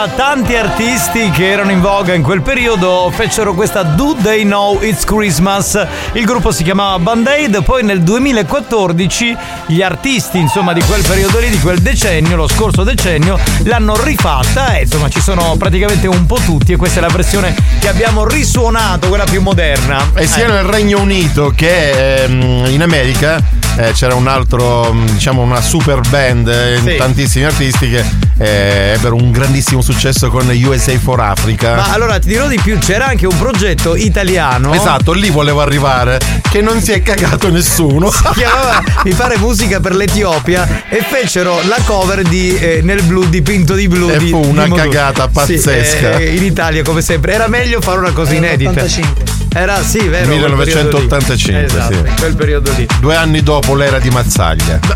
80 0.00 0.14
tanti 0.16 0.54
artisti 0.56 1.30
che 1.30 1.50
erano 1.50 1.70
in 1.72 1.80
voga 1.80 2.14
in 2.14 2.22
quel 2.22 2.40
periodo 2.40 3.10
fecero 3.14 3.52
questa 3.52 3.82
Do 3.82 4.16
They 4.22 4.44
Know 4.44 4.80
It's 4.82 5.04
Christmas. 5.04 5.78
Il 6.12 6.24
gruppo 6.24 6.52
si 6.52 6.62
chiamava 6.62 6.98
Band 6.98 7.26
Aid, 7.26 7.62
poi 7.64 7.82
nel 7.82 8.00
2014 8.02 9.36
gli 9.66 9.82
artisti 9.82 10.38
insomma 10.38 10.72
di 10.72 10.80
quel 10.84 11.02
periodo 11.02 11.38
lì, 11.38 11.50
di 11.50 11.60
quel 11.60 11.80
decennio, 11.80 12.36
lo 12.36 12.48
scorso 12.48 12.82
decennio, 12.82 13.38
l'hanno 13.64 14.02
rifatta 14.02 14.74
e 14.76 14.82
insomma 14.82 15.08
ci 15.10 15.20
sono 15.20 15.56
praticamente 15.58 16.06
un 16.06 16.24
po' 16.24 16.38
tutti 16.44 16.72
e 16.72 16.76
questa 16.76 17.00
è 17.00 17.02
la 17.02 17.08
versione 17.12 17.54
che 17.78 17.88
abbiamo 17.88 18.26
risuonato, 18.26 19.08
quella 19.08 19.24
più 19.24 19.42
moderna. 19.42 20.12
E 20.14 20.26
sia 20.26 20.46
Eh. 20.46 20.48
nel 20.52 20.64
Regno 20.64 21.00
Unito 21.00 21.52
che 21.54 22.22
ehm, 22.24 22.66
in 22.68 22.80
America 22.82 23.38
eh, 23.76 23.92
c'era 23.92 24.14
un 24.14 24.28
altro, 24.28 24.92
mh, 24.92 25.10
diciamo, 25.12 25.42
una 25.42 25.60
super 25.60 26.00
band, 26.08 26.48
eh, 26.48 26.80
Sì. 26.82 26.96
tantissimi 26.96 27.44
artisti 27.44 27.90
che 27.90 28.04
eh, 28.40 28.94
ebbero 28.96 29.16
un 29.16 29.30
grandissimo 29.30 29.82
successo 29.82 30.30
con 30.30 30.48
USA 30.48 30.98
for 30.98 31.20
Africa. 31.20 31.74
Ma 31.74 31.92
allora 31.92 32.18
ti 32.18 32.28
dirò 32.28 32.46
di 32.48 32.58
più, 32.62 32.78
c'era 32.78 33.06
anche 33.06 33.26
un 33.26 33.36
progetto 33.36 33.94
italiano. 33.94 34.72
Esatto, 34.72 35.12
lì 35.12 35.28
volevo 35.28 35.60
arrivare, 35.60 36.18
che 36.50 36.62
non 36.62 36.80
si 36.80 36.92
è 36.92 37.02
cagato 37.02 37.50
nessuno. 37.50 38.10
Si 38.10 38.22
chiamava, 38.34 38.82
mi 39.04 39.12
pare 39.12 39.36
musica 39.36 39.78
per 39.80 39.94
l'Etiopia 39.94 40.84
e 40.88 41.02
fecero 41.06 41.60
la 41.68 41.76
cover 41.84 42.22
di 42.22 42.56
eh, 42.56 42.80
Nel 42.82 43.02
blu 43.02 43.28
dipinto 43.28 43.74
di 43.74 43.88
blu. 43.88 44.08
E 44.08 44.16
di- 44.16 44.30
fu 44.30 44.38
una 44.38 44.64
di 44.64 44.72
cagata 44.72 45.24
Sì, 45.24 45.30
pazzesca. 45.32 46.16
eh, 46.16 46.34
in 46.34 46.42
Italia, 46.42 46.82
come 46.82 47.02
sempre, 47.02 47.34
era 47.34 47.46
meglio 47.46 47.82
fare 47.82 47.98
una 47.98 48.12
cosa 48.12 48.32
inedita. 48.32 48.70
85. 48.70 49.24
Era 49.52 49.82
sì, 49.82 49.98
vero. 50.08 50.26
quel 50.28 50.54
periodo 50.54 50.62
lì. 50.62 50.72
1985, 50.72 51.64
Esatto, 51.64 51.92
sì. 51.92 51.98
in 52.08 52.14
quel 52.18 52.36
periodo 52.36 52.72
lì. 52.76 52.86
Due 53.00 53.16
anni 53.16 53.42
dopo 53.42 53.74
l'era 53.74 53.98
di 53.98 54.08
Mazzaglia. 54.08 54.78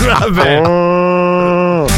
Vabbè. 0.00 0.60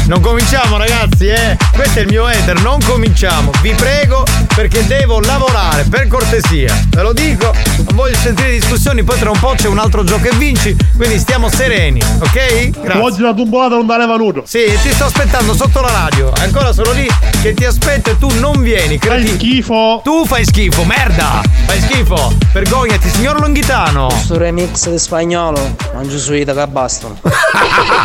Non 0.05 0.21
cominciamo 0.21 0.77
ragazzi, 0.77 1.27
eh! 1.27 1.57
Questo 1.73 1.99
è 1.99 2.01
il 2.03 2.07
mio 2.07 2.27
ether, 2.27 2.61
non 2.61 2.79
cominciamo, 2.85 3.51
vi 3.61 3.73
prego 3.73 4.23
perché 4.55 4.85
devo 4.85 5.19
lavorare, 5.19 5.83
per 5.89 6.07
cortesia. 6.07 6.73
Ve 6.89 7.01
lo 7.01 7.13
dico, 7.13 7.53
non 7.77 7.95
voglio 7.95 8.15
sentire 8.17 8.51
discussioni, 8.51 9.03
poi 9.03 9.17
tra 9.19 9.31
un 9.31 9.39
po' 9.39 9.53
c'è 9.55 9.67
un 9.67 9.79
altro 9.79 10.03
gioco 10.03 10.27
e 10.27 10.35
vinci, 10.35 10.75
quindi 10.95 11.17
stiamo 11.17 11.49
sereni, 11.49 12.01
ok? 12.19 12.69
Grazie. 12.69 13.01
Oggi 13.01 13.21
la 13.21 13.33
tumbolata 13.33 13.75
non 13.75 13.85
da 13.85 13.97
venuto. 13.97 14.43
Sì, 14.45 14.65
ti 14.81 14.91
sto 14.91 15.05
aspettando 15.05 15.53
sotto 15.53 15.81
la 15.81 15.91
radio. 15.91 16.31
Ancora 16.37 16.71
sono 16.71 16.91
lì 16.91 17.07
che 17.41 17.53
ti 17.53 17.65
aspetto 17.65 18.11
e 18.11 18.17
tu 18.17 18.29
non 18.39 18.61
vieni. 18.61 18.97
Fai 18.97 19.27
schifo. 19.27 20.01
Tu 20.03 20.25
fai 20.25 20.45
schifo, 20.45 20.83
merda! 20.83 21.41
Fai 21.65 21.81
schifo. 21.81 22.35
Vergognati, 22.51 23.09
signor 23.09 23.39
Longhitano. 23.39 24.07
Questo 24.07 24.37
remix 24.37 24.89
di 24.89 24.99
spagnolo, 24.99 25.75
mangio 25.93 26.17
su 26.17 26.31
che 26.31 26.67
bastano. 26.67 27.19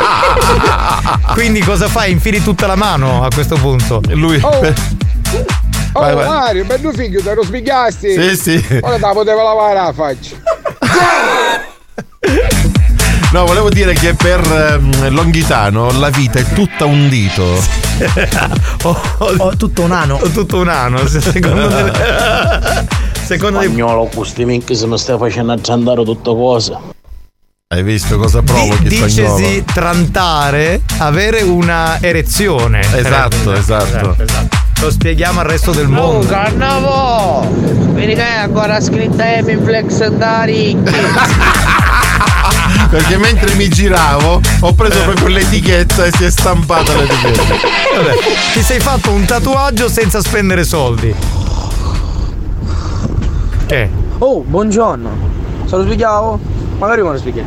Quindi 1.33 1.61
cosa 1.61 1.78
fai? 1.87 2.11
Infili 2.11 2.43
tutta 2.43 2.67
la 2.67 2.75
mano 2.75 3.23
a 3.23 3.29
questo 3.33 3.55
punto. 3.57 4.01
Lui. 4.09 4.41
Oh, 4.43 4.61
Vai, 6.01 6.15
vai. 6.15 6.27
Mario, 6.27 6.65
bello 6.65 6.93
figlio, 6.93 7.21
te 7.21 7.35
lo 7.35 7.43
spiegasti? 7.43 8.13
Sì, 8.13 8.37
sì. 8.37 8.65
Ora 8.81 8.97
te 8.97 9.01
la 9.01 9.13
potevo 9.13 9.43
lavare 9.43 9.75
la 9.75 9.93
faccia. 9.93 10.37
No, 13.31 13.45
volevo 13.45 13.69
dire 13.69 13.93
che 13.93 14.15
per 14.15 14.41
ehm, 14.41 15.11
Longhitano 15.11 15.93
la 15.99 16.09
vita 16.09 16.39
è 16.39 16.45
tutta 16.55 16.87
un 16.87 17.11
dito. 17.11 17.45
Ho 18.85 19.55
tutto 19.55 19.83
un 19.83 19.93
anno. 19.93 20.15
Ho 20.15 20.31
tutto 20.31 20.61
un 20.61 20.69
anno, 20.69 21.07
secondo 21.07 21.69
me. 21.69 21.93
Secondo 23.27 23.59
me. 23.59 23.67
Spagnolo, 23.67 24.09
questi 24.15 24.47
minchi 24.47 24.75
se 24.75 24.87
mi 24.87 24.97
stai 24.97 25.19
facendo 25.19 25.55
andare 25.67 26.05
tutte 26.05 26.31
cose. 26.31 26.79
Hai 27.71 27.83
visto 27.83 28.17
cosa 28.17 28.41
provochi? 28.41 28.89
Dicesi 28.89 29.63
trantare, 29.63 30.81
avere 30.97 31.43
una 31.43 32.01
erezione. 32.01 32.81
Esatto, 32.81 33.53
esatto. 33.53 34.17
Lo 34.81 34.91
spieghiamo 34.91 35.41
al 35.41 35.47
resto 35.47 35.73
del 35.73 35.87
mondo. 35.87 36.27
carnavo! 36.27 37.47
Vedi 37.93 38.15
che 38.15 38.27
è 38.27 38.37
ancora 38.39 38.81
scritta 38.81 39.35
Emiflex 39.35 40.07
da 40.09 40.45
ricchi. 40.45 40.91
Perché 42.89 43.19
mentre 43.19 43.53
mi 43.57 43.69
giravo 43.69 44.41
ho 44.61 44.73
preso 44.73 45.03
proprio 45.03 45.29
l'etichetta 45.29 46.07
e 46.07 46.11
si 46.17 46.25
è 46.25 46.31
stampata 46.31 46.95
l'etichetta. 46.95 47.43
Vabbè, 47.43 48.15
ti 48.55 48.63
sei 48.63 48.81
fatto 48.81 49.11
un 49.11 49.27
tatuaggio 49.27 49.91
senza 49.91 50.23
spendere 50.23 50.65
soldi. 50.65 51.15
Che? 53.67 53.91
Oh, 54.17 54.41
buongiorno. 54.41 55.11
Lo 55.69 55.83
spiegavo? 55.83 56.57
Magari 56.79 57.01
lo 57.01 57.19
spieghi. 57.19 57.45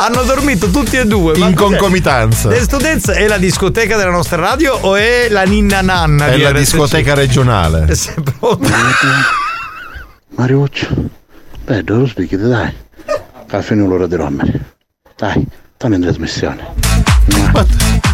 Hanno 0.00 0.22
dormito 0.22 0.70
tutti 0.70 0.96
e 0.96 1.04
due. 1.04 1.36
In 1.36 1.54
concomitanza. 1.54 2.48
The 2.48 2.60
Students 2.62 3.10
è 3.10 3.26
la 3.26 3.38
discoteca 3.38 3.96
della 3.96 4.10
nostra 4.10 4.36
radio 4.36 4.74
o 4.80 4.94
è 4.94 5.26
la 5.28 5.42
ninna 5.42 5.80
nanna? 5.82 6.28
È 6.28 6.36
di 6.36 6.42
la 6.42 6.50
RSC? 6.50 6.58
discoteca 6.58 7.14
regionale. 7.14 7.86
È 7.90 7.94
sempre 7.94 8.32
pronto. 8.38 8.68
Mariuccio, 10.36 10.86
dai, 11.64 11.82
dove 11.84 12.00
lo 12.00 12.06
spieghi, 12.06 12.36
dai. 12.36 12.72
Caffè 13.46 13.74
non 13.74 13.88
l'ora 13.88 14.06
di 14.06 14.14
rompere. 14.14 14.74
Dai, 15.16 15.44
torna 15.76 15.96
in 15.96 16.02
trasmissione. 16.02 16.64
Ma 17.52 17.64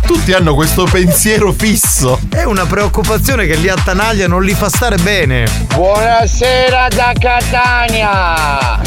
tutti 0.06 0.32
hanno 0.32 0.55
questo 0.55 0.84
pensiero 0.84 1.52
fisso. 1.52 2.18
È 2.28 2.44
una 2.44 2.64
preoccupazione 2.66 3.47
che 3.47 3.56
li 3.56 3.68
attanaglia, 3.68 4.26
non 4.26 4.44
li 4.44 4.55
fa 4.55 4.68
stare 4.68 4.97
bene. 4.97 5.47
Buonasera 5.74 6.88
da 6.88 7.12
Catania! 7.18 8.80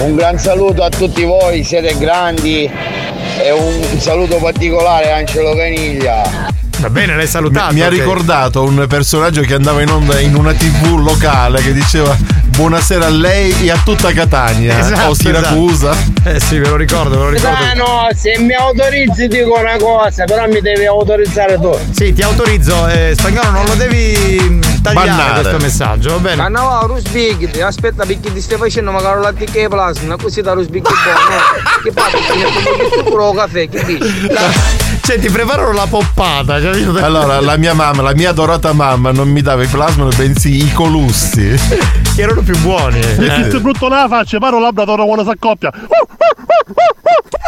Un 0.00 0.14
gran 0.14 0.38
saluto 0.38 0.82
a 0.82 0.88
tutti 0.88 1.24
voi, 1.24 1.64
siete 1.64 1.96
grandi 1.98 2.70
e 3.38 3.50
un 3.50 3.98
saluto 3.98 4.36
particolare 4.36 5.12
a 5.12 5.16
Angelo 5.16 5.54
Caniglia. 5.54 6.46
Va 6.78 6.90
bene, 6.90 7.16
l'hai 7.16 7.26
salutato. 7.26 7.74
Mi 7.74 7.80
ha 7.80 7.86
ok. 7.86 7.92
ricordato 7.92 8.62
un 8.62 8.86
personaggio 8.88 9.40
che 9.42 9.54
andava 9.54 9.82
in 9.82 9.90
onda 9.90 10.20
in 10.20 10.36
una 10.36 10.52
tv 10.52 10.98
locale 10.98 11.60
che 11.60 11.72
diceva 11.72 12.16
buonasera 12.58 13.06
a 13.06 13.08
lei 13.08 13.54
e 13.66 13.70
a 13.70 13.80
tutta 13.84 14.12
Catania 14.12 14.80
Esatto, 14.80 15.10
o 15.10 15.14
Siracusa. 15.14 15.96
Eh 16.24 16.40
sì, 16.40 16.58
ve 16.58 16.68
lo 16.68 16.74
ricordo, 16.74 17.10
ve 17.10 17.16
lo 17.16 17.30
ricordo. 17.30 17.56
Ah 17.56 17.72
no, 17.74 18.08
se 18.16 18.36
mi 18.40 18.52
autorizzi 18.52 19.28
dico 19.28 19.60
una 19.60 19.76
cosa, 19.76 20.24
però 20.24 20.48
mi 20.48 20.60
devi 20.60 20.84
autorizzare 20.84 21.56
tu. 21.60 21.70
Sì, 21.92 22.12
ti 22.12 22.20
autorizzo, 22.20 22.88
eh, 22.88 23.14
spagnolo, 23.16 23.50
non 23.50 23.64
lo 23.64 23.74
devi 23.74 24.40
mm, 24.40 24.60
tagliare 24.82 25.08
Bannare. 25.08 25.40
questo 25.40 25.58
messaggio, 25.58 26.10
va 26.10 26.18
bene? 26.18 26.42
Cannavò, 26.42 26.86
rusbighi, 26.86 27.60
aspetta 27.60 28.04
perché 28.04 28.32
ti 28.32 28.40
stai 28.40 28.58
facendo 28.58 28.90
magari 28.90 29.20
la 29.20 29.32
e 29.38 29.68
plasma, 29.68 30.16
così 30.16 30.40
da 30.40 30.54
rusbighi 30.54 30.82
buono. 30.90 31.42
Che 31.84 31.92
fatto? 31.92 32.16
Ti 32.18 33.04
succo, 33.04 33.32
caffè, 33.34 33.68
che 33.68 33.84
dici? 33.84 34.28
Cioè, 35.08 35.18
ti 35.18 35.30
preparo 35.30 35.72
la 35.72 35.86
poppata, 35.86 36.60
capito? 36.60 37.02
Allora, 37.02 37.40
la 37.40 37.56
mia 37.56 37.72
mamma, 37.72 38.02
la 38.02 38.14
mia 38.14 38.28
adorata 38.28 38.74
mamma 38.74 39.10
non 39.10 39.28
mi 39.28 39.40
dava 39.40 39.62
i 39.62 39.66
plasma, 39.66 40.06
bensì 40.14 40.64
i 40.64 40.72
colussi. 40.72 42.06
Erano 42.20 42.42
più 42.42 42.58
buoni. 42.58 43.00
Se 43.00 43.24
Eh. 43.46 43.50
sei 43.50 43.60
brutto 43.60 43.88
nella 43.88 44.08
faccia, 44.08 44.38
paro 44.38 44.58
labradoro 44.58 45.04
quando 45.04 45.22
si 45.22 45.30
accoppia. 45.30 45.70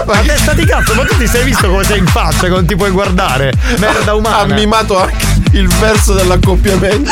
Ma 0.06 0.16
testa 0.26 0.52
di 0.54 0.64
cazzo, 0.64 0.94
ma 0.94 1.04
tu 1.04 1.16
ti 1.16 1.26
sei 1.26 1.44
visto 1.44 1.68
come 1.68 1.84
sei 1.84 1.98
in 1.98 2.06
faccia, 2.06 2.40
che 2.44 2.48
non 2.48 2.64
ti 2.66 2.74
puoi 2.74 2.90
guardare? 2.90 3.52
Merda 3.78 4.14
umana. 4.14 4.54
Ha 4.54 4.58
mimato 4.58 4.98
anche 4.98 5.24
il 5.52 5.68
verso 5.68 6.14
dell'accoppiamento. 6.14 7.10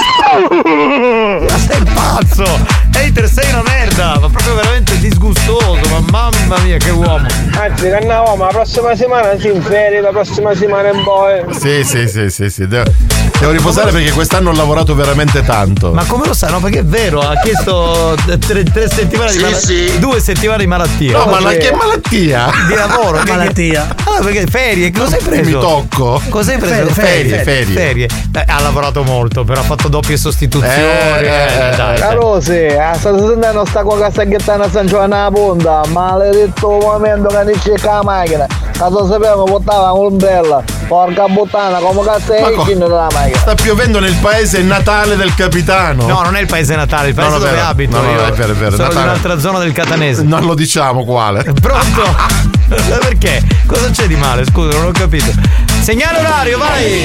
Ma 1.48 1.58
sei 1.58 1.82
pazzo! 1.94 2.76
Hater, 2.94 3.28
sei 3.30 3.48
una 3.52 3.62
merda! 3.62 4.18
Ma 4.20 4.28
proprio 4.28 4.54
veramente 4.54 4.98
disgustoso, 4.98 5.78
ma 5.90 6.00
mamma 6.10 6.58
mia, 6.64 6.78
che 6.78 6.90
uomo! 6.90 7.26
Anzi, 7.52 7.88
Cannavò, 7.90 8.34
ma 8.36 8.46
la 8.46 8.52
prossima 8.52 8.94
settimana 8.96 9.38
si 9.38 9.48
in 9.48 9.62
ferie, 9.62 10.00
la 10.00 10.08
prossima 10.10 10.52
settimana 10.54 10.90
in 10.90 11.02
poi. 11.04 11.42
Sì, 11.58 11.84
sì, 11.84 12.08
sì, 12.08 12.30
sì, 12.30 12.50
sì. 12.50 12.66
Devo, 12.66 12.90
devo 13.38 13.52
riposare 13.52 13.92
perché 13.92 14.10
quest'anno 14.10 14.50
ho 14.50 14.54
lavorato 14.54 14.94
veramente 14.94 15.42
tanto. 15.42 15.92
Ma 15.92 16.04
come 16.04 16.26
lo 16.26 16.32
sai? 16.34 16.50
No, 16.50 16.58
perché 16.60 16.80
è 16.80 16.84
vero, 16.84 17.20
ha 17.20 17.36
chiesto 17.40 18.16
tre, 18.40 18.64
tre 18.64 18.88
settimane 18.88 19.30
di 19.30 19.36
Sì, 19.38 19.42
malattia. 19.44 19.60
sì. 19.92 19.98
Due 19.98 20.20
settimane 20.20 20.58
di 20.58 20.66
malattia. 20.66 21.18
No, 21.18 21.26
ma 21.26 21.40
la- 21.40 21.52
che 21.52 21.70
malattia? 21.72 21.96
Di 22.08 22.74
lavoro, 22.74 23.18
che- 23.22 23.30
Malattia. 23.30 23.86
Allora, 24.04 24.22
perché 24.24 24.46
ferie, 24.46 24.90
cosa 24.92 25.16
hai 25.16 25.22
preso? 25.22 25.42
Mi 25.44 25.50
tocco. 25.52 26.20
Cosa 26.28 26.52
hai 26.52 26.58
preso? 26.58 26.86
Ferie, 26.92 27.38
ferie, 27.42 27.64
ferie. 27.74 28.08
Beh, 28.28 28.44
ha 28.46 28.60
lavorato 28.60 29.02
molto, 29.02 29.44
però 29.44 29.60
ha 29.60 29.64
fatto 29.64 29.88
doppie 29.88 30.16
sostituzioni. 30.16 30.74
Eh, 30.76 31.26
eh, 31.26 31.44
eh, 31.72 31.76
dai, 31.76 31.76
dai. 31.76 31.98
Carosi, 31.98 32.66
a 32.66 32.94
sta 32.94 33.16
sentendo 33.16 33.64
sta 33.64 33.82
qua 33.82 34.00
che 34.04 34.10
sta 34.10 34.24
ghettando 34.24 34.64
a 34.64 34.70
San 34.70 34.86
Giovanni 34.86 35.12
alla 35.14 35.30
punta, 35.30 35.82
maledetto 35.88 36.68
momento 36.80 37.28
che 37.28 37.42
non 37.44 37.52
c'è 37.62 37.74
la 37.82 38.02
macchina. 38.02 38.46
Caso 38.78 39.08
sapevo 39.10 39.42
portava 39.42 39.90
un'ombrella, 39.90 40.62
porca 40.86 41.24
puttana, 41.24 41.78
come 41.78 42.04
cazzo 42.04 42.32
è 42.32 42.52
co- 42.52 42.62
della 42.62 43.08
macchina? 43.12 43.36
Sta 43.38 43.54
piovendo 43.56 43.98
nel 43.98 44.14
paese 44.20 44.62
natale 44.62 45.16
del 45.16 45.34
capitano. 45.34 46.06
No, 46.06 46.22
non 46.22 46.36
è 46.36 46.40
il 46.40 46.46
paese 46.46 46.76
natale, 46.76 47.08
il 47.08 47.14
paese 47.14 47.30
No, 47.32 47.38
dove 47.38 47.50
vero. 47.50 47.66
abito. 47.66 47.96
No, 47.96 48.02
no, 48.04 48.10
io. 48.12 48.24
è 48.24 48.32
vero, 48.32 48.52
è 48.52 48.54
vero. 48.54 48.76
Sono 48.76 48.86
Natale. 48.88 49.04
un'altra 49.06 49.38
zona 49.40 49.58
del 49.58 49.72
catanese. 49.72 50.22
Non 50.22 50.44
lo 50.44 50.54
diciamo 50.54 51.04
quale. 51.04 51.42
Pronto? 51.60 52.02
Ma 52.02 52.26
Perché? 53.00 53.42
Cosa 53.66 53.90
c'è 53.90 54.06
di 54.06 54.14
male? 54.14 54.44
Scusa, 54.44 54.76
non 54.78 54.86
ho 54.86 54.90
capito. 54.92 55.32
Segnale 55.80 56.20
orario, 56.20 56.58
vai! 56.58 57.04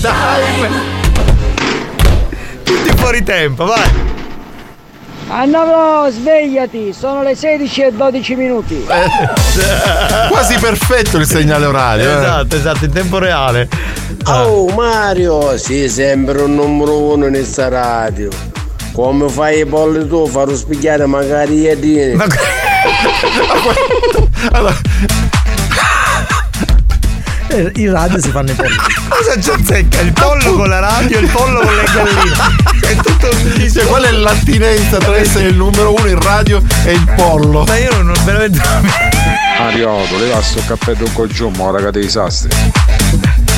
Dai! 0.00 0.70
Tutti 2.62 2.96
fuori 2.96 3.22
tempo, 3.24 3.64
vai! 3.64 4.05
Annavò, 5.28 6.08
svegliati, 6.08 6.92
sono 6.92 7.22
le 7.22 7.34
16 7.34 7.80
e 7.82 7.92
12 7.92 8.34
minuti. 8.36 8.86
Quasi 10.30 10.56
perfetto 10.58 11.16
il 11.18 11.26
segnale 11.26 11.66
orario. 11.66 12.08
eh. 12.08 12.12
Esatto, 12.18 12.56
esatto, 12.56 12.84
in 12.84 12.92
tempo 12.92 13.18
reale. 13.18 13.68
Oh 14.26 14.68
Mario, 14.68 15.56
sei 15.58 15.88
sempre 15.88 16.42
un 16.42 16.54
numero 16.54 16.96
uno 17.12 17.26
in 17.26 17.32
questa 17.32 17.68
radio. 17.68 18.28
Come 18.92 19.28
fai 19.28 19.60
i 19.60 19.66
polli 19.66 20.06
tu, 20.06 20.26
farò 20.28 20.54
spiegare 20.54 21.06
magari 21.06 21.68
i 21.68 21.78
dini. 21.78 22.14
Ma 22.14 22.24
allora, 24.52 24.76
Eh, 27.56 27.72
In 27.76 27.90
radio 27.90 28.20
si 28.20 28.30
fanno 28.30 28.50
i 28.50 28.54
polli. 28.54 28.76
Cosa 29.08 29.40
ci 29.40 29.50
azzecca? 29.50 30.00
Il 30.02 30.12
pollo 30.12 30.52
con 30.52 30.68
la 30.68 30.78
radio 30.78 31.16
e 31.16 31.20
il 31.22 31.28
pollo 31.30 31.60
con 31.60 31.74
le 31.74 31.84
galline. 31.84 32.36
È 32.82 32.96
tutto 32.96 33.30
un 33.30 33.70
Cioè, 33.72 33.86
qual 33.86 34.02
è 34.02 34.10
l'attinenza 34.10 34.98
tra 34.98 35.16
essere 35.16 35.48
il 35.48 35.56
numero 35.56 35.94
uno 35.94 36.06
in 36.06 36.20
radio 36.20 36.62
e 36.84 36.92
il 36.92 37.12
pollo? 37.16 37.64
Ma 37.64 37.76
io 37.78 38.02
non 38.02 38.14
veramente. 38.24 38.60
periodo, 39.56 40.18
leva 40.18 40.42
sto 40.42 40.60
cappello 40.66 41.08
con 41.14 41.28
giù, 41.28 41.50
ora 41.56 41.80
che 41.82 41.90
dei 41.92 42.10
sassi. 42.10 42.48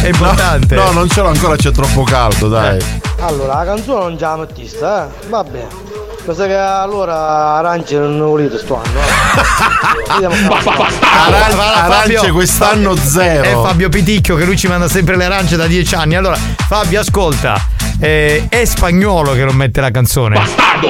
È 0.01 0.07
importante. 0.07 0.77
No, 0.77 0.93
non 0.93 1.09
ce 1.09 1.21
l'ho 1.21 1.29
ancora, 1.29 1.57
c'è 1.57 1.73
troppo 1.73 2.05
caldo, 2.05 2.49
dai. 2.49 2.81
Allora, 3.21 3.57
la 3.59 3.65
canzone 3.65 4.05
non 4.05 4.17
già 4.17 4.31
la 4.31 4.37
mettista, 4.37 5.07
eh? 5.09 5.29
Va 5.29 5.43
bene. 5.43 5.88
Cosa 6.29 6.45
che 6.47 6.55
allora 6.55 7.55
arance 7.57 7.97
non 7.97 8.51
sto 8.59 8.83
anno. 8.85 9.01
eh? 9.01 10.27
Qua. 10.63 10.87
Aran- 11.27 11.59
arance 11.59 12.31
quest'anno 12.33 12.95
zero. 12.97 13.45
È 13.45 13.53
Fabio 13.67 13.89
Piticchio 13.89 14.37
che 14.37 14.45
lui 14.45 14.59
ci 14.59 14.69
manda 14.69 14.89
sempre 14.89 15.17
le 15.17 15.25
arance 15.25 15.57
da 15.57 15.67
dieci 15.67 15.95
anni. 15.95 16.17
Allora, 16.17 16.37
Fabio, 16.67 17.01
ascolta. 17.01 17.59
Eh, 18.01 18.47
è 18.49 18.65
spagnolo 18.65 19.33
che 19.33 19.45
non 19.45 19.57
mette 19.57 19.81
la 19.81 19.91
canzone. 19.91 20.41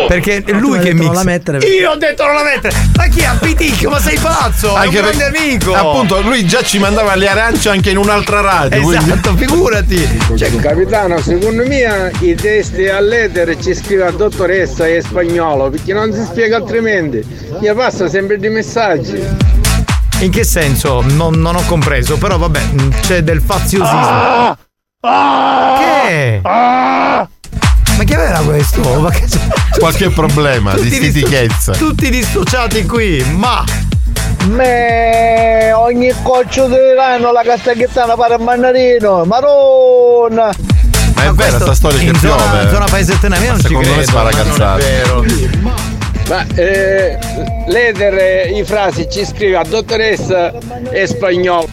Perché 0.06 0.42
è 0.44 0.52
lui 0.52 0.78
che 0.80 0.92
mixa. 0.92 1.06
non 1.06 1.14
la 1.14 1.24
mettere. 1.24 1.58
Io 1.66 1.90
ho 1.92 1.96
detto 1.96 2.24
non 2.26 2.34
la 2.34 2.42
mettere. 2.44 2.74
Ma 2.96 3.06
chi 3.06 3.20
è 3.20 3.30
Piticchio? 3.40 3.88
Ma 3.90 3.98
sei 4.00 4.18
pazzo? 4.18 4.68
è 4.68 4.72
un 4.72 4.76
Anche 4.78 4.96
grande 5.00 5.24
amico. 5.24 5.72
Appunto, 5.74 6.20
lui 6.20 6.46
già 6.46 6.62
ci 6.62 6.78
mandava 6.78 7.14
le 7.14 7.26
arance 7.28 7.68
anche 7.70 7.90
in 7.90 7.96
un'altra 7.96 8.40
radio. 8.40 8.80
quindi- 8.82 9.10
Esatto, 9.10 9.34
figurati. 9.36 10.18
Cioè, 10.36 10.54
capitano, 10.56 11.18
secondo 11.20 11.66
me 11.66 12.12
i 12.20 12.34
testi 12.34 12.86
all'etere 12.88 13.58
ci 13.60 13.74
scrive 13.74 14.04
la 14.04 14.10
dottoressa 14.10 14.86
in 14.86 15.00
spagnolo 15.00 15.70
perché 15.70 15.94
non 15.94 16.12
si 16.12 16.22
spiega 16.24 16.56
altrimenti. 16.56 17.24
Gli 17.60 17.70
passa 17.72 18.08
sempre 18.08 18.36
di 18.38 18.48
messaggi. 18.50 19.22
In 20.20 20.30
che 20.30 20.44
senso? 20.44 21.02
Non, 21.02 21.34
non 21.40 21.54
ho 21.56 21.62
compreso, 21.66 22.18
però 22.18 22.36
vabbè, 22.38 22.60
c'è 23.00 23.22
del 23.22 23.40
faziosismo. 23.40 24.56
Che? 25.00 26.40
Ma 26.42 27.28
che 28.04 28.14
era 28.14 28.40
questo? 28.40 28.80
Ma 28.98 29.10
che... 29.10 29.26
Qualche 29.78 30.10
problema 30.10 30.74
di 30.74 30.80
Tutti 30.90 30.94
stitichezza. 30.96 31.72
Tutti 31.74 32.10
dissociati 32.10 32.84
qui, 32.84 33.22
ma 33.36 33.64
Me 34.46 35.70
ogni 35.72 36.12
coccio 36.22 36.66
di 36.66 36.74
rano 36.96 37.30
la 37.30 37.42
castaghettana 37.44 38.16
pare 38.16 38.34
a 38.34 38.38
mandarino, 38.38 39.24
maronna! 39.24 40.50
Ma 41.14 41.22
è 41.24 41.30
vera 41.30 41.60
sta 41.60 41.74
storia 41.74 41.98
che 42.00 42.18
zona, 42.18 42.42
piove. 42.42 42.62
in 42.64 42.68
zona 42.70 42.84
paesettana 42.86 43.38
mia 43.38 43.50
non 43.52 43.60
ci 43.60 43.66
Secondo 43.68 43.88
me 43.90 43.94
credo. 43.94 44.10
spara 44.10 44.30
ma 44.30 44.42
cazzate. 44.42 44.82
vero. 44.84 45.24
Ma 46.28 46.44
eh, 46.56 47.18
l'etere 47.68 48.48
i 48.52 48.64
frasi 48.64 49.06
ci 49.08 49.24
scrive 49.24 49.58
a 49.58 49.64
dottoressa 49.64 50.52
e 50.90 51.06
spagnolo. 51.06 51.68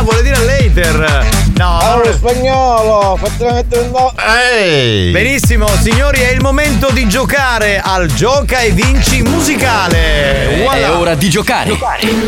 Ah, 0.00 0.02
vuole 0.02 0.22
dire 0.22 0.44
later. 0.46 1.28
No, 1.58 1.78
allora 1.78 2.10
spagnolo, 2.10 3.18
fatela 3.20 3.52
mettere 3.52 3.82
un 3.82 3.90
no. 3.90 4.14
Ehi! 4.16 5.10
Benissimo, 5.10 5.68
signori, 5.82 6.20
è 6.20 6.30
il 6.30 6.40
momento 6.40 6.88
di 6.90 7.06
giocare 7.06 7.82
al 7.84 8.06
Gioca 8.06 8.60
e 8.60 8.70
Vinci 8.70 9.20
musicale. 9.20 10.62
Voilà. 10.62 10.86
È 10.86 10.90
ora 10.92 11.14
di 11.14 11.28
giocare. 11.28 11.78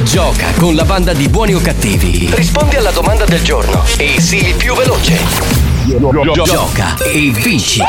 Gioca 0.03 0.49
con 0.59 0.74
la 0.74 0.85
banda 0.85 1.15
di 1.15 1.31
buoni 1.31 1.55
o 1.55 1.62
cattivi. 1.62 2.31
Rispondi 2.35 2.77
alla 2.77 2.90
domanda 2.90 3.24
del 3.24 3.40
giorno 3.40 3.82
e 3.97 4.20
sii 4.20 4.49
il 4.49 4.55
più 4.55 4.74
veloce. 4.74 5.19
Gioca 6.44 6.94
e 6.99 7.31
vinci. 7.31 7.82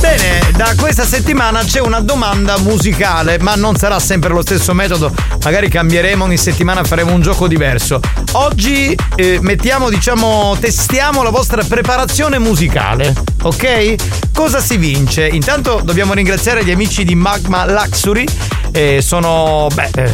Bene, 0.00 0.40
da 0.56 0.74
questa 0.78 1.04
settimana 1.04 1.62
c'è 1.62 1.80
una 1.80 2.00
domanda 2.00 2.56
musicale, 2.58 3.38
ma 3.38 3.54
non 3.54 3.76
sarà 3.76 3.98
sempre 3.98 4.30
lo 4.30 4.40
stesso 4.40 4.72
metodo. 4.72 5.12
Magari 5.44 5.68
cambieremo 5.68 6.24
ogni 6.24 6.38
settimana, 6.38 6.82
faremo 6.84 7.12
un 7.12 7.20
gioco 7.20 7.46
diverso. 7.46 8.00
Oggi 8.32 8.96
eh, 9.14 9.38
mettiamo, 9.42 9.90
diciamo, 9.90 10.56
testiamo 10.58 11.22
la 11.22 11.30
vostra 11.30 11.62
preparazione 11.62 12.38
musicale, 12.38 13.14
ok? 13.42 13.94
Cosa 14.32 14.60
si 14.60 14.78
vince? 14.78 15.26
Intanto 15.26 15.82
dobbiamo 15.84 16.14
ringraziare 16.14 16.64
gli 16.64 16.70
amici 16.70 17.04
di 17.04 17.14
Magma 17.14 17.66
Luxury. 17.70 18.24
eh, 18.72 19.00
sono, 19.02 19.68
beh, 19.74 19.90
eh, 19.96 20.12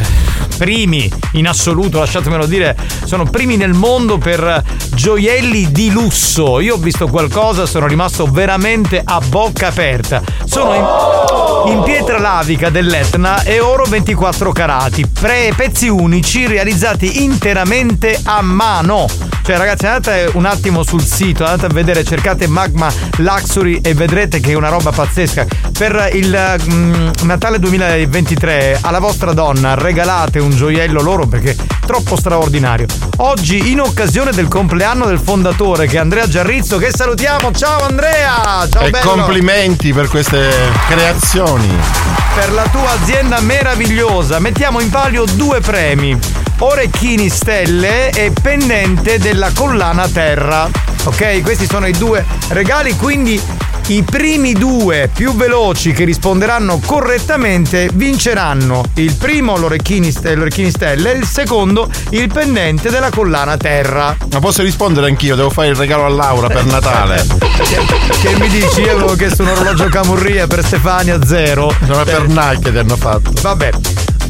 primi 0.57 1.11
in 1.33 1.47
assoluto, 1.47 1.99
lasciatemelo 1.99 2.47
dire, 2.47 2.77
sono 3.05 3.24
primi 3.24 3.57
nel 3.57 3.73
mondo 3.73 4.19
per 4.19 4.62
gioielli 4.95 5.70
di 5.70 5.91
lusso. 5.91 6.61
Io 6.61 6.74
ho 6.74 6.78
visto 6.78 7.07
qualcosa, 7.09 7.66
sono 7.66 7.87
rimasto 7.87 8.27
veramente 8.27 9.01
a 9.05 9.20
bocca 9.20 9.69
aperta. 9.69 10.23
Sono 10.45 10.74
in, 10.74 11.73
in 11.73 11.83
pietra 11.83 12.19
lavica 12.19 12.70
dell'Etna 12.70 13.43
e 13.43 13.61
oro 13.61 13.85
24 13.85 14.53
carati, 14.53 15.07
pre 15.07 15.53
pezzi 15.55 15.89
unici 15.89 16.47
realizzati 16.47 17.23
interamente 17.23 18.19
a 18.23 18.41
mano. 18.43 19.07
Cioè 19.47 19.59
ragazzi 19.59 19.87
andate 19.87 20.28
un 20.33 20.45
attimo 20.45 20.83
sul 20.83 21.03
sito, 21.03 21.45
andate 21.45 21.66
a 21.66 21.69
vedere, 21.69 22.03
cercate 22.03 22.49
Magma 22.49 22.93
Luxury 23.19 23.78
e 23.81 23.95
vedrete 23.95 24.41
che 24.41 24.51
è 24.51 24.55
una 24.55 24.70
roba 24.70 24.91
pazzesca. 24.91 25.47
Per 25.78 26.11
il 26.15 26.57
mm, 26.69 27.09
Natale 27.23 27.61
2023 27.61 28.81
alla 28.81 28.99
vostra 28.99 29.33
donna 29.35 29.74
regalate 29.74 30.41
un 30.41 30.45
gioiello 30.55 31.01
loro 31.01 31.27
perché 31.27 31.56
troppo 31.86 32.16
straordinario. 32.16 32.86
Oggi 33.18 33.70
in 33.70 33.81
occasione 33.81 34.32
del 34.32 34.48
compleanno 34.48 35.06
del 35.06 35.18
fondatore 35.18 35.86
che 35.86 35.97
è 35.97 36.01
Andrea 36.01 36.28
Giarrizzo 36.28 36.78
che 36.78 36.90
salutiamo. 36.94 37.52
Ciao 37.52 37.85
Andrea! 37.85 38.66
Ciao 38.70 38.82
e 38.82 38.90
bello! 38.90 39.10
complimenti 39.10 39.93
per 39.93 40.09
queste 40.09 40.51
creazioni. 40.89 41.68
per 42.36 42.52
la 42.52 42.68
tua 42.70 42.90
azienda 42.90 43.40
meravigliosa. 43.40 44.39
Mettiamo 44.39 44.81
in 44.81 44.90
palio 44.90 45.24
due 45.24 45.60
premi: 45.60 46.16
orecchini 46.59 47.31
stelle 47.31 48.10
e 48.10 48.31
pendente 48.31 49.18
della 49.18 49.51
collana 49.55 50.06
terra. 50.06 50.68
Ok, 51.05 51.40
questi 51.40 51.66
sono 51.66 51.86
i 51.86 51.93
due 51.93 52.24
regali, 52.48 52.94
quindi 52.97 53.40
i 53.89 54.03
primi 54.03 54.53
due 54.53 55.09
più 55.13 55.35
veloci 55.35 55.93
che 55.93 56.05
risponderanno 56.05 56.81
correttamente 56.85 57.89
vinceranno. 57.93 58.85
Il 58.95 59.15
primo 59.15 59.57
l'orecchini, 59.57 60.13
l'orecchini 60.35 60.71
stelle 60.71 61.13
e 61.13 61.19
il 61.19 61.25
secondo 61.25 61.89
il 62.11 62.29
pendente 62.33 62.91
della 62.91 63.11
collana 63.11 63.57
terra. 63.57 64.17
Ma 64.33 64.41
posso 64.41 64.63
rispondere 64.63 65.07
anch'io, 65.07 65.37
devo 65.37 65.51
fare 65.51 65.69
il 65.69 65.77
regalo 65.77 66.05
a 66.05 66.09
Laura 66.09 66.49
per 66.49 66.65
Natale. 66.65 67.25
Che 68.21 68.37
mi 68.39 68.49
dici? 68.49 68.81
Io 68.81 68.93
avevo 68.93 69.15
chiesto 69.15 69.43
un 69.43 69.51
orologio 69.51 69.89
Camurria 69.89 70.49
per 70.49 70.65
Stefania 70.65 71.25
zero. 71.25 71.73
Sono 71.85 72.03
per 72.03 72.27
Nike 72.27 72.73
ti 72.73 72.79
hanno 72.79 72.97
fatto. 72.97 73.31
Vabbè. 73.41 73.71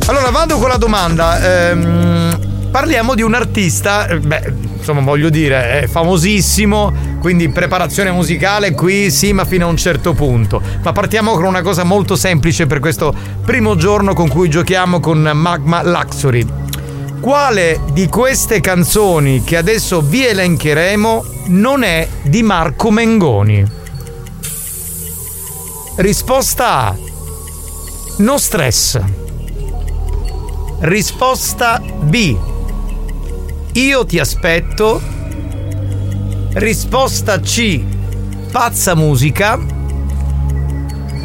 Allora 0.07 0.31
vado 0.31 0.59
con 0.59 0.69
la 0.69 0.77
domanda. 0.77 1.69
Ehm, 1.71 2.46
parliamo 2.77 3.15
di 3.15 3.23
un 3.23 3.33
artista, 3.33 4.07
eh, 4.07 4.19
beh, 4.19 4.53
insomma 4.77 5.01
voglio 5.01 5.31
dire, 5.31 5.81
è 5.81 5.87
famosissimo, 5.87 6.93
quindi 7.21 7.49
preparazione 7.49 8.11
musicale 8.11 8.73
qui 8.73 9.11
sì, 9.11 9.33
ma 9.33 9.47
fino 9.47 9.65
a 9.65 9.71
un 9.71 9.79
certo 9.79 10.13
punto. 10.13 10.61
Ma 10.83 10.93
partiamo 10.93 11.33
con 11.33 11.45
una 11.45 11.63
cosa 11.63 11.85
molto 11.85 12.17
semplice 12.17 12.67
per 12.67 12.81
questo 12.81 13.15
primo 13.47 13.77
giorno 13.77 14.13
con 14.13 14.29
cui 14.29 14.51
giochiamo 14.51 15.01
con 15.01 15.23
Magma 15.23 15.83
Luxury. 15.83 16.47
Quale 17.19 17.81
di 17.95 18.09
queste 18.09 18.61
canzoni 18.61 19.43
che 19.43 19.57
adesso 19.57 20.03
vi 20.03 20.27
elencheremo 20.27 21.25
non 21.47 21.83
è 21.83 22.07
di 22.25 22.43
Marco 22.43 22.91
Mengoni? 22.91 23.65
Risposta 25.95 26.89
A. 26.89 26.97
No 28.19 28.37
stress. 28.37 29.01
Risposta 30.81 31.81
B. 31.81 32.55
Io 33.77 34.07
ti 34.07 34.19
aspetto. 34.19 35.03
Risposta 36.55 37.39
C. 37.41 37.83
Pazza 38.51 38.95
musica. 38.95 39.59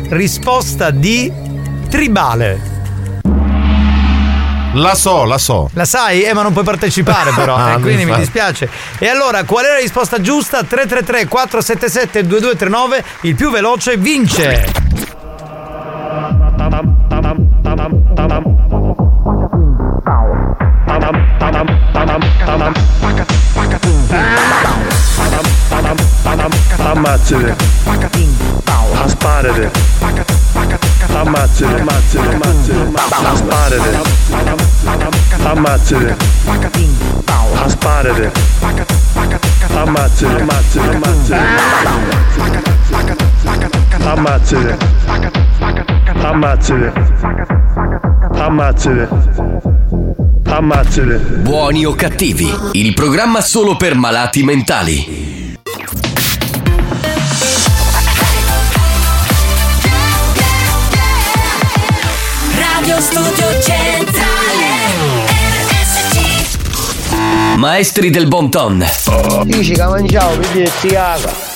Risposta 0.10 0.92
D. 0.92 1.32
Tribale. 1.88 2.70
La 4.74 4.96
so, 4.96 5.24
la 5.24 5.38
so. 5.38 5.70
La 5.76 5.86
sai? 5.86 6.24
Eh, 6.24 6.34
ma 6.34 6.42
non 6.42 6.52
puoi 6.52 6.66
partecipare 6.66 7.32
però, 7.32 7.56
Ah, 7.56 7.76
eh, 7.76 7.80
quindi 7.80 8.04
mi 8.04 8.16
dispiace. 8.18 8.70
E 9.00 9.08
allora, 9.08 9.46
qual 9.46 9.64
è 9.64 9.70
la 9.70 9.80
risposta 9.80 10.20
giusta? 10.20 10.62
333 10.62 11.28
477 11.28 12.28
2239, 12.28 13.04
il 13.22 13.36
più 13.36 13.50
veloce 13.50 13.96
vince. 13.96 14.82
Ammazzate. 26.80 27.56
Asparate. 29.04 29.72
Ammazzate, 31.16 31.80
ammazzate, 31.80 32.34
ammazzate. 32.34 32.92
Asparate. 33.32 34.00
Ammazzate. 35.46 36.16
Asparate. 37.64 38.32
Ammazzate, 39.70 40.42
ammazzate, 40.42 40.92
ammazzate. 40.92 41.48
Ammazzate. 46.22 46.92
Ammazzate. 48.34 49.31
Ammazzate. 50.52 51.16
Buoni 51.16 51.86
o 51.86 51.96
cattivi, 51.96 52.54
il 52.74 52.94
programma 52.94 53.40
solo 53.40 53.78
per 53.78 53.96
malati 53.96 54.44
mentali. 54.44 55.58
Radio 62.54 63.00
Studio 63.00 63.62
Centrale 63.62 64.32
Maestri 67.56 68.10
del 68.10 68.28
bon 68.28 68.52
ton. 68.52 68.86
Dici 69.46 69.72
che 69.72 69.86
mangiavo, 69.86 70.38
vedi 70.38 70.70
si. 70.80 70.98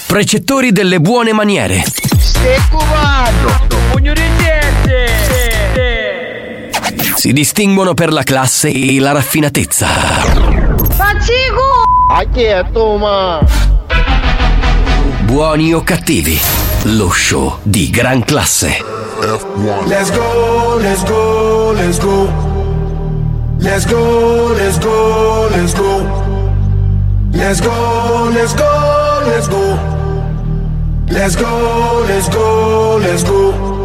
Precettori 0.07 0.71
delle 0.71 1.01
buone 1.01 1.33
maniere. 1.33 1.83
Stai 2.17 2.61
cubando. 2.69 3.74
Si 7.25 7.33
distinguono 7.33 7.95
per 7.95 8.13
la 8.13 8.21
classe 8.21 8.69
e 8.69 8.99
la 8.99 9.11
raffinatezza. 9.11 9.87
Buoni 15.23 15.73
o 15.73 15.81
cattivi. 15.81 16.39
Lo 16.83 17.09
show 17.09 17.57
di 17.63 17.89
gran 17.89 18.23
classe. 18.23 18.77
Let's 19.87 20.11
go, 20.11 20.77
let's 20.77 21.03
go, 21.03 21.71
let's 21.73 21.97
go. 21.97 22.29
Let's 23.57 23.85
go, 23.87 24.53
let's 24.53 24.77
go, 24.77 25.47
let's 25.49 25.73
go. 25.73 26.03
Let's 27.31 27.59
go, 27.59 28.29
let's 28.35 28.53
go, 28.53 29.21
let's 29.25 29.47
go. 29.47 29.79
Let's 31.07 31.35
go, 31.35 32.05
let's 32.05 32.29
go, 32.29 32.99
let's 32.99 33.23
go. 33.23 33.84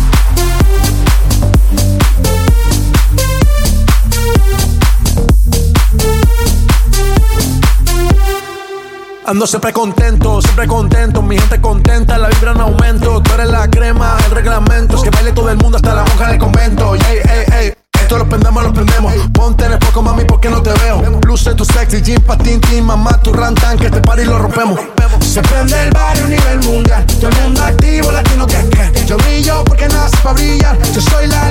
Ando 9.23 9.45
siempre 9.45 9.71
contento, 9.71 10.41
siempre 10.41 10.67
contento, 10.67 11.21
mi 11.21 11.37
gente 11.37 11.61
contenta, 11.61 12.17
la 12.17 12.27
vibra 12.29 12.53
en 12.53 12.61
aumento, 12.61 13.21
tú 13.21 13.33
eres 13.35 13.49
la 13.49 13.69
crema, 13.69 14.17
el 14.25 14.31
reglamento, 14.31 14.95
es 14.97 15.03
que 15.03 15.11
baile 15.11 15.31
todo 15.31 15.49
el 15.51 15.57
mundo 15.57 15.77
hasta 15.77 15.93
la 15.93 16.03
monja 16.03 16.29
del 16.29 16.39
convento, 16.39 16.95
ey, 16.95 17.19
ey, 17.29 17.45
ey. 17.53 17.73
Esto 18.01 18.17
lo 18.17 18.27
prendemos, 18.27 18.63
lo 18.63 18.73
prendemos. 18.73 19.13
Ponte 19.31 19.63
en 19.63 19.73
el 19.73 19.79
poco, 19.79 20.01
mami, 20.01 20.25
porque 20.25 20.49
no 20.49 20.61
te 20.61 20.73
veo. 20.83 21.01
Luce 21.25 21.53
tu 21.53 21.63
sexy, 21.63 22.01
jean, 22.01 22.21
patín, 22.23 22.59
tin, 22.59 22.83
mamá, 22.83 23.21
tu 23.21 23.31
rantan, 23.31 23.77
que 23.77 23.85
este 23.85 24.01
party 24.01 24.25
lo 24.25 24.37
rompemos. 24.37 24.79
Se 25.21 25.41
prende 25.43 25.81
el 25.81 25.91
barrio 25.91 26.25
a 26.25 26.27
nivel 26.27 26.59
mundial. 26.63 27.05
Todo 27.05 27.29
el 27.29 27.41
mundo 27.43 27.63
activo, 27.63 28.11
latino 28.11 28.47
que 28.47 28.57
que. 28.69 29.05
Yo 29.05 29.17
brillo 29.17 29.63
porque 29.63 29.87
nace 29.87 30.17
para 30.23 30.33
brillar. 30.33 30.77
Yo 30.91 30.99
soy 30.99 31.27
la 31.27 31.50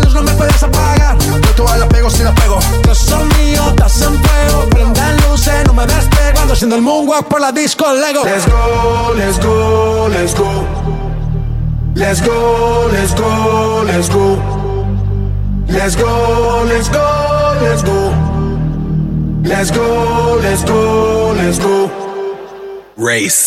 moonwalk 7.20 7.28
por 7.28 7.40
la 7.40 7.52
disco 7.52 7.92
Lego. 7.92 8.24
Let's 8.24 8.46
go, 8.46 9.14
let's 9.16 9.38
go, 9.38 10.08
let's 10.08 10.34
go. 10.34 10.66
Let's 11.94 12.20
go, 12.20 12.88
let's 12.92 13.14
go, 13.14 13.82
let's 13.84 14.08
go. 14.08 14.38
Let's 15.68 15.96
go, 15.96 16.64
let's 16.66 16.88
go, 16.88 17.54
let's 17.60 17.82
go. 17.82 18.12
Let's 19.42 19.70
go, 19.70 20.38
let's 20.42 20.64
go, 20.64 21.32
let's 21.36 21.58
go. 21.58 21.90
Race. 22.96 23.46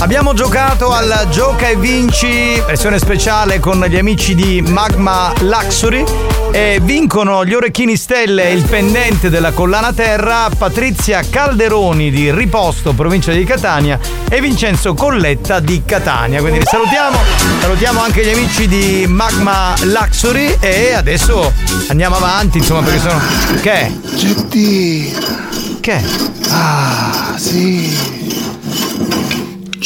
Abbiamo 0.00 0.32
giocato 0.32 0.92
al 0.92 1.26
Gioca 1.28 1.68
e 1.68 1.76
Vinci, 1.76 2.62
versione 2.64 2.98
speciale 2.98 3.58
con 3.58 3.84
gli 3.84 3.96
amici 3.96 4.36
di 4.36 4.62
Magma 4.62 5.32
Luxury 5.40 6.04
e 6.52 6.78
vincono 6.80 7.44
gli 7.44 7.52
orecchini 7.52 7.96
stelle 7.96 8.48
e 8.48 8.52
il 8.52 8.62
pendente 8.62 9.28
della 9.28 9.50
collana 9.50 9.92
terra 9.92 10.48
Patrizia 10.56 11.20
Calderoni 11.28 12.12
di 12.12 12.32
Riposto, 12.32 12.92
provincia 12.92 13.32
di 13.32 13.42
Catania 13.42 13.98
e 14.30 14.40
Vincenzo 14.40 14.94
Colletta 14.94 15.58
di 15.58 15.82
Catania. 15.84 16.40
Quindi 16.40 16.60
li 16.60 16.64
salutiamo, 16.64 17.18
salutiamo 17.60 18.00
anche 18.00 18.24
gli 18.24 18.30
amici 18.30 18.68
di 18.68 19.04
Magma 19.08 19.74
Luxury 19.82 20.58
e 20.60 20.92
adesso 20.94 21.52
andiamo 21.88 22.16
avanti, 22.16 22.58
insomma, 22.58 22.82
perché 22.82 23.00
sono... 23.00 23.20
Che? 23.60 23.72
è? 23.72 23.92
Gettina. 24.14 25.48
Che? 25.80 26.04
Ah, 26.50 27.34
sì. 27.36 28.36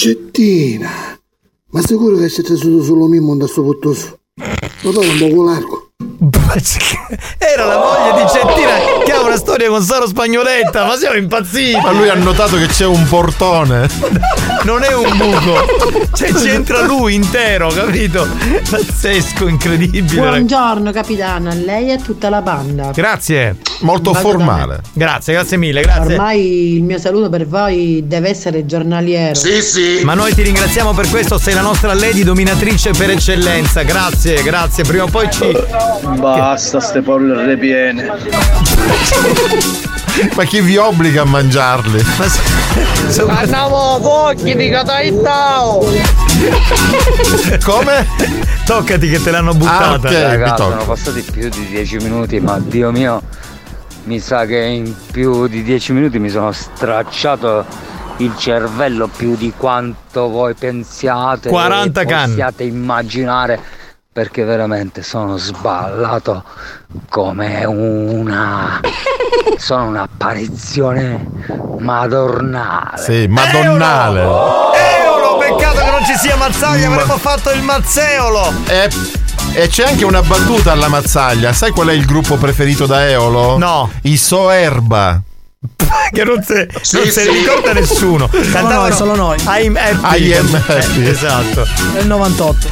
Gettina. 0.02 1.16
Ma 1.70 1.80
sicuro 1.80 2.16
che 2.16 2.26
c'è 2.26 2.42
stato 2.42 2.82
solo 2.82 3.06
mio 3.06 3.36
da 3.36 3.46
sto 3.46 3.62
puttoso? 3.62 4.18
Ma 4.34 4.90
poi 4.90 5.08
un 5.08 5.16
po' 5.16 5.44
largo. 5.44 5.91
Era 7.38 7.64
la 7.64 7.78
moglie 7.78 8.22
di 8.22 8.30
Cettina 8.30 9.02
che 9.04 9.10
ha 9.10 9.22
una 9.22 9.36
storia 9.36 9.68
con 9.68 9.82
Saro 9.82 10.06
Spagnoletta, 10.06 10.84
ma 10.84 10.96
siamo 10.96 11.16
impazziti! 11.16 11.80
Ma 11.82 11.90
lui 11.90 12.08
ha 12.08 12.14
notato 12.14 12.56
che 12.58 12.66
c'è 12.66 12.86
un 12.86 13.08
portone. 13.08 13.88
Non 14.62 14.84
è 14.84 14.94
un 14.94 15.16
buco, 15.16 15.66
cioè 16.14 16.32
c'entra 16.32 16.82
lui 16.82 17.14
intero, 17.14 17.70
capito? 17.70 18.28
Pazzesco, 18.70 19.48
incredibile. 19.48 20.20
Buongiorno 20.20 20.92
capitano, 20.92 21.50
a 21.50 21.54
lei 21.54 21.88
e 21.88 21.94
a 21.94 21.98
tutta 21.98 22.28
la 22.28 22.40
banda. 22.40 22.92
Grazie. 22.92 23.56
Molto 23.80 24.12
Vado 24.12 24.28
formale. 24.28 24.80
Grazie, 24.92 25.32
grazie 25.32 25.56
mille, 25.56 25.80
grazie. 25.80 26.14
Ormai 26.14 26.76
il 26.76 26.84
mio 26.84 26.98
saluto 26.98 27.28
per 27.30 27.48
voi 27.48 28.04
deve 28.06 28.28
essere 28.28 28.64
giornaliero. 28.64 29.40
Ma 30.04 30.14
noi 30.14 30.32
ti 30.34 30.42
ringraziamo 30.42 30.92
per 30.92 31.10
questo, 31.10 31.36
sei 31.36 31.54
la 31.54 31.62
nostra 31.62 31.92
lady 31.94 32.22
dominatrice 32.22 32.92
per 32.92 33.10
eccellenza. 33.10 33.82
Grazie, 33.82 34.40
grazie. 34.44 34.84
Prima 34.84 35.02
o 35.02 35.08
poi 35.08 35.28
ci. 35.32 36.10
Basta 36.18 36.80
ste 36.80 37.01
polvere 37.01 37.56
piene. 37.56 38.10
Ma 40.36 40.44
chi 40.44 40.60
vi 40.60 40.76
obbliga 40.76 41.22
a 41.22 41.24
mangiarli? 41.24 42.02
Andiamo 43.28 43.98
cocchi 44.01 44.55
di 44.55 44.68
Cataitao! 44.68 45.84
Come? 47.64 48.06
Toccati 48.66 49.09
che 49.09 49.22
te 49.22 49.30
l'hanno 49.30 49.55
buttata. 49.55 50.10
Ragazzi, 50.10 50.62
sono 50.62 50.84
passati 50.84 51.22
più 51.22 51.48
di 51.48 51.66
10 51.66 51.97
minuti, 51.98 52.40
ma 52.40 52.59
Dio 52.59 52.90
mio, 52.90 53.22
mi 54.05 54.20
sa 54.20 54.44
che 54.44 54.59
in 54.59 54.94
più 55.10 55.47
di 55.47 55.62
10 55.62 55.93
minuti 55.93 56.18
mi 56.18 56.28
sono 56.28 56.52
stracciato 56.52 57.64
il 58.18 58.36
cervello 58.36 59.09
più 59.09 59.34
di 59.36 59.52
quanto 59.56 60.28
voi 60.28 60.55
pensiate 60.55 61.48
40 61.48 62.01
e 62.01 62.05
canne. 62.05 62.26
possiate 62.26 62.64
immaginare 62.64 63.60
perché 64.12 64.44
veramente 64.44 65.02
sono 65.02 65.39
sballato 65.39 66.44
come 67.09 67.64
una 67.64 68.78
sono 69.56 69.86
un'apparizione 69.86 71.26
madornale. 71.78 73.02
Sì, 73.02 73.26
madonnale. 73.26 74.20
Eolo, 74.20 75.39
peccato 75.39 75.78
che 75.78 75.90
non 75.90 76.05
ci 76.05 76.14
sia 76.16 76.36
Mazzaglia, 76.36 76.89
avremmo 76.89 77.16
fatto 77.16 77.51
il 77.52 77.62
Mazzeolo. 77.62 78.52
E, 78.66 78.90
e 79.55 79.68
c'è 79.68 79.84
anche 79.84 80.05
una 80.05 80.20
battuta 80.20 80.72
alla 80.72 80.89
mazzaglia. 80.89 81.52
Sai 81.52 81.70
qual 81.70 81.89
è 81.89 81.93
il 81.93 82.05
gruppo 82.05 82.36
preferito 82.36 82.84
da 82.86 83.09
Eolo? 83.09 83.56
No. 83.56 83.90
I 84.02 84.16
Soerba. 84.18 85.22
che 86.12 86.24
non 86.24 86.43
se, 86.43 86.68
Sì, 86.80 86.97
non 86.97 87.05
se 87.06 87.22
sì. 87.22 87.30
ne 87.30 87.39
ricorda 87.39 87.72
nessuno. 87.72 88.28
Cantavano 88.28 88.80
noi, 88.89 88.93
solo 88.93 89.14
noi. 89.14 89.39
I'm 89.47 89.76
happy. 89.76 90.26
I 90.28 90.32
am 90.34 90.55
happy. 90.66 91.05
Eh, 91.05 91.09
esatto. 91.09 91.66
Nel 91.94 92.06
98. 92.06 92.68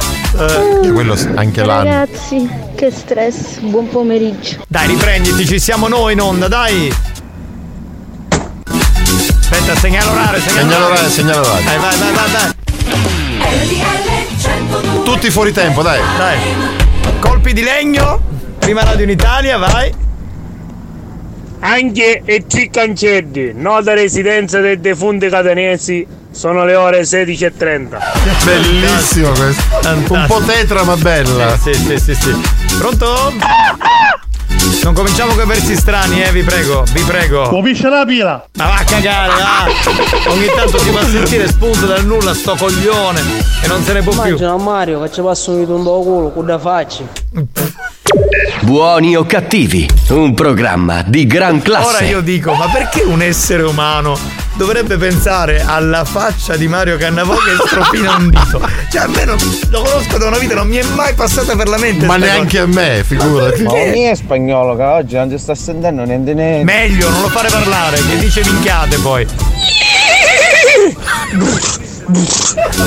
Che 0.81 0.91
quello 0.91 1.15
s- 1.15 1.27
anche 1.35 1.63
l'anno. 1.63 1.89
Ragazzi, 1.89 2.49
che 2.75 2.91
stress, 2.91 3.59
buon 3.59 3.87
pomeriggio. 3.89 4.63
Dai, 4.67 4.87
riprenditi, 4.87 5.45
ci 5.45 5.59
siamo 5.59 5.87
noi 5.87 6.13
in 6.13 6.21
onda, 6.21 6.47
dai. 6.47 6.93
Aspetta, 9.39 9.75
segnalo 9.75 10.11
segnalo 10.11 10.39
Segnalo 10.39 10.85
orario, 10.85 11.09
segnalo 11.09 11.47
orario. 11.47 11.65
Dai, 11.65 11.77
vai, 11.77 11.97
vai, 11.97 12.13
vai, 12.13 12.31
vai. 12.31 12.53
Tutti 15.03 15.29
fuori 15.29 15.51
tempo, 15.51 15.81
dai. 15.81 15.99
Dai. 16.17 16.37
Colpi 17.19 17.53
di 17.53 17.63
legno. 17.63 18.21
Prima 18.59 18.83
radio 18.83 19.03
in 19.03 19.09
Italia, 19.09 19.57
vai. 19.57 19.93
Anche 21.63 22.23
e 22.25 22.45
tre 22.47 22.69
cancelli, 22.69 23.53
nota 23.53 23.93
residenza 23.93 24.59
dei 24.59 24.79
defunti 24.79 25.29
catanesi, 25.29 26.05
sono 26.31 26.65
le 26.65 26.75
ore 26.75 27.01
16.30. 27.01 27.97
Bellissimo 28.43 29.29
questo. 29.29 29.63
Un 30.13 30.25
po' 30.27 30.41
tetra 30.43 30.83
ma 30.83 30.95
bella. 30.97 31.55
Sì, 31.57 31.73
sì, 31.73 31.99
sì, 31.99 32.15
sì. 32.15 32.35
Pronto? 32.79 33.33
Non 34.83 34.93
cominciamo 34.93 35.33
con 35.33 35.43
i 35.43 35.47
versi 35.47 35.75
strani, 35.75 36.23
eh, 36.23 36.31
vi 36.31 36.41
prego, 36.41 36.83
vi 36.93 37.01
prego. 37.01 37.47
Capisce 37.49 37.89
la 37.89 38.05
pila? 38.05 38.43
Ma 38.53 38.65
va 38.65 38.75
a 38.77 38.83
cagare, 38.83 39.31
va! 39.33 40.31
Ogni 40.31 40.47
tanto 40.55 40.79
si 40.79 40.89
va 40.89 41.01
a 41.01 41.05
sentire 41.05 41.47
spunto 41.47 41.85
dal 41.85 42.03
nulla 42.05 42.33
sto 42.33 42.55
coglione 42.55 43.21
e 43.61 43.67
non 43.67 43.83
se 43.83 43.93
ne 43.93 44.01
può 44.01 44.13
più. 44.13 44.21
Immagina 44.21 44.57
Mario 44.57 45.01
che 45.01 45.11
ci 45.11 45.21
passa 45.21 45.51
un 45.51 45.65
tondo 45.67 45.99
culo, 46.01 46.31
con 46.31 46.45
da 46.47 46.57
faccia. 46.57 47.03
Buoni 48.61 49.15
o 49.15 49.25
cattivi, 49.25 49.89
un 50.09 50.33
programma 50.33 51.03
di 51.05 51.25
gran 51.25 51.61
classe. 51.61 51.95
Ora 51.95 52.05
io 52.05 52.21
dico, 52.21 52.53
ma 52.53 52.69
perché 52.69 53.01
un 53.01 53.21
essere 53.21 53.63
umano 53.63 54.17
dovrebbe 54.55 54.97
pensare 54.97 55.63
alla 55.65 56.03
faccia 56.03 56.57
di 56.57 56.67
Mario 56.67 56.97
Cannavò 56.97 57.35
che 57.35 57.55
stropina 57.65 58.17
un 58.17 58.29
dito? 58.29 58.61
Cioè, 58.91 59.03
almeno 59.03 59.35
lo 59.69 59.81
conosco 59.81 60.17
da 60.17 60.27
una 60.27 60.37
vita, 60.37 60.55
non 60.55 60.67
mi 60.67 60.75
è 60.75 60.83
mai 60.93 61.13
passata 61.13 61.55
per 61.55 61.69
la 61.69 61.77
mente. 61.77 62.05
Ma 62.05 62.17
neanche 62.17 62.59
a 62.59 62.65
me, 62.65 63.03
figurati. 63.05 63.63
Ma 63.63 63.71
non 63.71 63.95
è 63.95 64.15
spagnolo 64.15 64.75
che 64.75 64.83
oggi 64.83 65.15
non 65.15 65.29
ti 65.29 65.37
sta 65.37 65.55
sentendo 65.55 66.03
niente 66.03 66.33
niente. 66.33 66.65
Meglio, 66.65 67.09
non 67.09 67.21
lo 67.21 67.29
fare 67.29 67.49
parlare, 67.49 67.97
che 67.97 68.17
dice 68.17 68.41
minchiate 68.45 68.97
poi. 68.97 69.25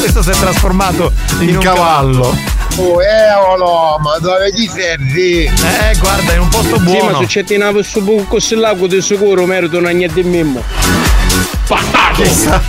Questo 0.01 0.23
si 0.23 0.31
è 0.31 0.35
trasformato 0.35 1.13
in, 1.41 1.57
un 1.57 1.63
cavallo. 1.63 2.37
Oh, 2.77 3.01
eolo, 3.01 3.99
ma 4.01 4.19
dove 4.19 4.51
ti 4.51 4.69
servi? 4.69 5.45
Eh, 5.45 5.97
guarda, 6.01 6.33
in 6.33 6.41
un 6.41 6.49
posto 6.49 6.77
Sì, 6.77 6.83
ma 6.83 6.91
buono. 6.99 7.19
se 7.21 7.27
c'è 7.27 7.45
una 7.45 7.83
su 7.85 8.03
buco 8.03 8.39
lago 8.57 8.89
di 8.89 9.01
sicuro 9.01 9.47
merito 9.47 9.79
una 9.79 9.91
niente 9.91 10.23
di 10.23 10.29
mimmo. 10.29 10.63
Chissà, 12.15 12.63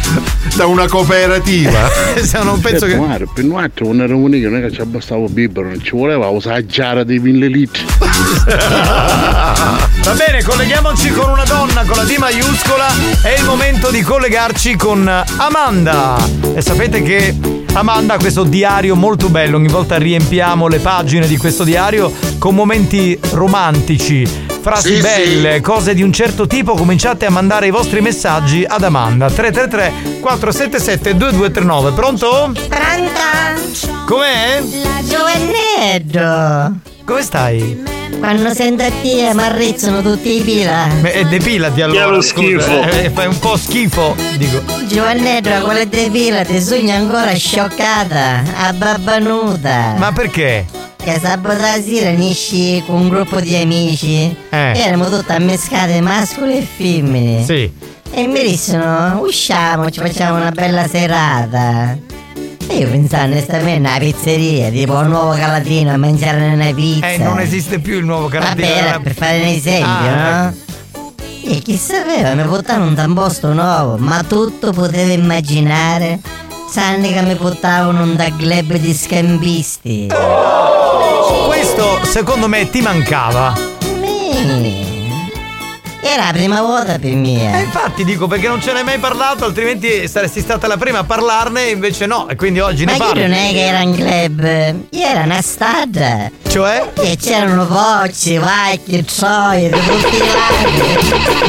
da 0.55 0.65
una 0.65 0.87
cooperativa. 0.87 1.89
Non 2.43 2.59
penso 2.59 2.85
che. 2.85 2.95
Mario, 2.95 3.29
per 3.33 3.43
noi 3.43 3.63
altro 3.63 3.87
una 3.87 4.05
riunione 4.05 4.39
non 4.39 4.57
è 4.57 4.61
che 4.67 4.71
ci 4.71 4.81
abbastavo 4.81 5.27
bibbero, 5.27 5.67
non 5.67 5.81
ci 5.81 5.91
voleva 5.91 6.27
usare 6.27 6.61
la 6.61 6.65
giara 6.65 7.03
dei 7.03 7.19
mille 7.19 7.47
litri. 7.47 7.85
Va 10.05 10.13
bene, 10.15 10.43
colleghiamoci 10.43 11.09
con 11.09 11.29
una 11.29 11.43
donna 11.43 11.83
con 11.85 11.95
la 11.97 12.03
D 12.03 12.15
maiuscola. 12.17 12.87
È 13.21 13.35
il 13.37 13.45
momento 13.45 13.89
di 13.89 14.01
collegarci 14.01 14.75
con 14.75 15.07
Amanda. 15.37 16.17
E 16.53 16.61
sapete 16.61 17.01
che 17.01 17.35
Amanda 17.73 18.13
ha 18.13 18.17
questo 18.17 18.43
diario 18.43 18.95
molto 18.95 19.29
bello. 19.29 19.57
Ogni 19.57 19.67
volta 19.67 19.97
riempiamo 19.97 20.67
le 20.67 20.79
pagine 20.79 21.27
di 21.27 21.37
questo 21.37 21.63
diario 21.63 22.11
con 22.37 22.55
momenti 22.55 23.19
romantici, 23.31 24.27
frasi 24.65 24.95
Sì, 24.95 25.01
belle, 25.01 25.61
cose 25.61 25.93
di 25.93 26.01
un 26.01 26.11
certo 26.11 26.47
tipo. 26.47 26.73
Cominciate 26.73 27.27
a 27.27 27.29
mandare 27.29 27.67
i 27.67 27.69
vostri 27.69 28.01
messaggi 28.01 28.65
ad 28.67 28.83
Amanda. 28.83 29.29
333 29.29 30.19
477 30.21 31.15
2239. 31.15 31.91
Pronto? 31.91 32.51
Pronto? 32.67 34.05
Com'è? 34.07 34.63
Giovannetto! 35.03 36.79
Come 37.05 37.21
stai? 37.21 37.83
Quando 38.17 38.53
sento 38.55 38.81
a 38.83 38.89
te 38.89 39.31
mi 39.35 39.41
arrizzano 39.43 40.01
tutti 40.01 40.37
i 40.37 40.41
pila. 40.41 40.87
E 41.03 41.25
depilati 41.25 41.81
allora. 41.81 42.07
lo 42.07 42.21
scusa, 42.21 42.59
schifo. 42.61 42.81
eh, 42.89 43.09
fai 43.11 43.27
un 43.27 43.37
po' 43.37 43.57
schifo, 43.57 44.15
dico. 44.37 44.63
Giovannetto, 44.87 45.49
quella 45.63 45.85
te 45.85 46.09
pila 46.11 46.43
ti 46.43 46.59
sogno 46.59 46.93
ancora 46.95 47.35
scioccata, 47.35 48.41
abbabbanuta. 48.55 49.93
Ma 49.97 50.11
perché? 50.11 50.65
Che 51.05 51.19
sabato 51.21 51.59
sera 51.83 52.09
esci 52.09 52.81
con 52.87 53.01
un 53.01 53.09
gruppo 53.09 53.39
di 53.39 53.55
amici. 53.55 54.35
Eh. 54.49 54.73
Erano 54.75 55.07
tutti 55.07 55.31
ammescate 55.31 56.01
mascoli 56.01 56.57
e 56.57 56.61
femmine. 56.77 57.43
Sì. 57.43 57.71
E 58.11 58.25
mi 58.25 58.41
dissero, 58.41 59.19
usciamo, 59.23 59.91
ci 59.91 59.99
facciamo 59.99 60.37
una 60.37 60.49
bella 60.49 60.87
serata. 60.87 61.95
E 62.67 62.75
io 62.77 62.89
pensavo 62.89 63.25
onestamente 63.25 63.87
una 63.87 63.97
pizzeria, 63.99 64.69
tipo 64.71 64.93
un 64.93 65.09
nuovo 65.09 65.33
calatino 65.35 65.91
a 65.91 65.97
mangiare 65.97 66.47
una 66.47 66.73
pizza. 66.73 67.07
Eh, 67.11 67.17
non 67.19 67.39
esiste 67.39 67.77
più 67.77 67.99
il 67.99 68.05
nuovo 68.05 68.27
Vabbè, 68.27 68.39
carattere. 68.39 68.73
era 68.75 68.99
per 68.99 69.13
fare 69.13 69.37
un 69.41 69.45
esempio, 69.47 69.85
Ah, 69.87 70.43
no? 70.49 70.53
E 71.47 71.59
chi 71.59 71.77
sapeva, 71.77 72.33
mi 72.33 72.41
portavano 72.47 72.87
un 72.87 72.95
tamposto 72.95 73.53
nuovo, 73.53 73.97
ma 73.97 74.23
tutto 74.23 74.71
potevo 74.71 75.11
immaginare. 75.11 76.19
Sanni 76.67 77.13
che 77.13 77.21
mi 77.21 77.35
portavano 77.35 78.01
un 78.01 78.15
da 78.15 78.35
club 78.35 78.73
di 78.77 78.93
scambisti. 78.93 80.07
Questo 81.75 82.05
secondo 82.05 82.47
me 82.47 82.69
ti 82.69 82.79
mancava. 82.79 83.53
Mi. 83.99 84.93
Era 86.01 86.27
la 86.27 86.31
prima 86.31 86.61
volta 86.61 86.97
per 86.99 87.11
E 87.11 87.15
me. 87.15 87.61
infatti 87.65 88.05
dico 88.05 88.27
perché 88.27 88.47
non 88.47 88.61
ce 88.61 88.71
n'hai 88.71 88.85
mai 88.85 88.97
parlato, 88.97 89.43
altrimenti 89.43 90.07
saresti 90.07 90.39
stata 90.39 90.67
la 90.67 90.77
prima 90.77 90.99
a 90.99 91.03
parlarne, 91.03 91.63
invece 91.71 92.05
no, 92.05 92.29
e 92.29 92.37
quindi 92.37 92.61
oggi 92.61 92.85
Ma 92.85 92.91
ne 92.93 92.97
io 92.97 93.03
parli. 93.03 93.21
non 93.23 93.33
è 93.33 93.49
che 93.51 93.65
era 93.65 93.81
un 93.81 93.93
club, 93.93 94.75
io 94.91 95.05
era 95.05 95.23
una 95.23 95.41
strada. 95.41 96.31
Cioè? 96.47 96.91
E 96.93 97.17
c'erano 97.21 97.65
bocce, 97.65 98.37
vacche, 98.39 99.03
troie, 99.03 99.69
di 99.69 99.79
tutti 99.79 100.15
i 100.15 100.19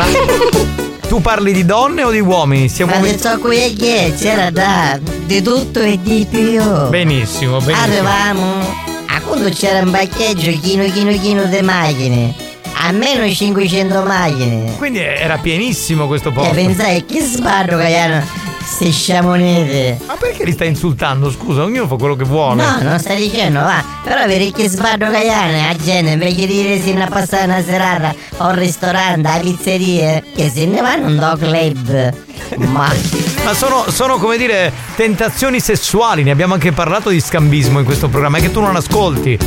lati. 0.00 0.74
Tu 1.06 1.20
parli 1.20 1.52
di 1.52 1.64
donne 1.64 2.02
o 2.02 2.10
di 2.10 2.18
uomini? 2.18 2.68
Siamo 2.68 2.94
Ma 2.94 2.98
ne 2.98 3.16
so 3.16 3.38
qui 3.38 3.74
che 3.78 4.12
c'era 4.18 4.50
da 4.50 4.98
di 5.24 5.40
tutto 5.40 5.78
e 5.78 6.00
di 6.02 6.26
più. 6.28 6.60
Benissimo, 6.88 7.60
benissimo. 7.60 7.76
Arrivavamo 7.80 8.94
a 9.16 9.20
quando 9.22 9.48
c'era 9.48 9.78
un 9.80 9.90
parcheggio 9.90 10.50
chino 10.60 10.84
chino 10.90 11.10
chino 11.18 11.44
di 11.44 11.62
macchine. 11.62 12.34
Almeno 12.78 13.26
500 13.28 14.02
macchine. 14.02 14.74
Quindi 14.76 14.98
era 14.98 15.38
pienissimo 15.38 16.06
questo 16.06 16.28
E 16.28 16.32
posto. 16.32 16.52
pensai 16.52 17.06
che 17.06 17.20
sbarro 17.22 17.78
che 17.78 17.88
erano 17.88 18.26
queste 18.66 18.90
sciamonete. 18.90 20.00
Ma 20.06 20.14
perché 20.14 20.44
li 20.44 20.50
stai 20.50 20.68
insultando? 20.68 21.30
Scusa, 21.30 21.62
ognuno 21.62 21.86
fa 21.86 21.94
quello 21.94 22.16
che 22.16 22.24
vuole. 22.24 22.64
No, 22.64 22.82
non 22.82 22.98
sta 22.98 23.14
dicendo, 23.14 23.60
va. 23.60 23.82
Però 24.02 24.26
vedi 24.26 24.50
che 24.50 24.68
sbarro 24.68 25.08
che 25.10 25.28
hanno, 25.30 25.52
la 25.52 25.76
gente 25.76 26.10
invece 26.10 26.34
di 26.34 26.46
dire 26.46 26.80
si 26.80 26.92
ne 26.92 27.06
passare 27.06 27.44
una 27.44 27.62
serata 27.62 28.12
a 28.38 28.48
un 28.48 28.58
ristorante, 28.58 29.28
a 29.28 29.38
pizzerie, 29.38 30.24
che 30.34 30.50
se 30.50 30.66
ne 30.66 30.80
vanno 30.80 31.06
un 31.06 31.16
dog 31.16 31.38
club. 31.38 32.14
Ma 32.56 32.92
Ma 33.44 33.54
sono, 33.54 33.84
sono, 33.88 34.18
come 34.18 34.36
dire 34.36 34.72
tentazioni 34.96 35.60
sessuali, 35.60 36.24
ne 36.24 36.32
abbiamo 36.32 36.54
anche 36.54 36.72
parlato 36.72 37.10
di 37.10 37.20
scambismo 37.20 37.78
in 37.78 37.84
questo 37.84 38.08
programma, 38.08 38.38
è 38.38 38.40
che 38.40 38.50
tu 38.50 38.60
non 38.60 38.74
ascolti. 38.74 39.38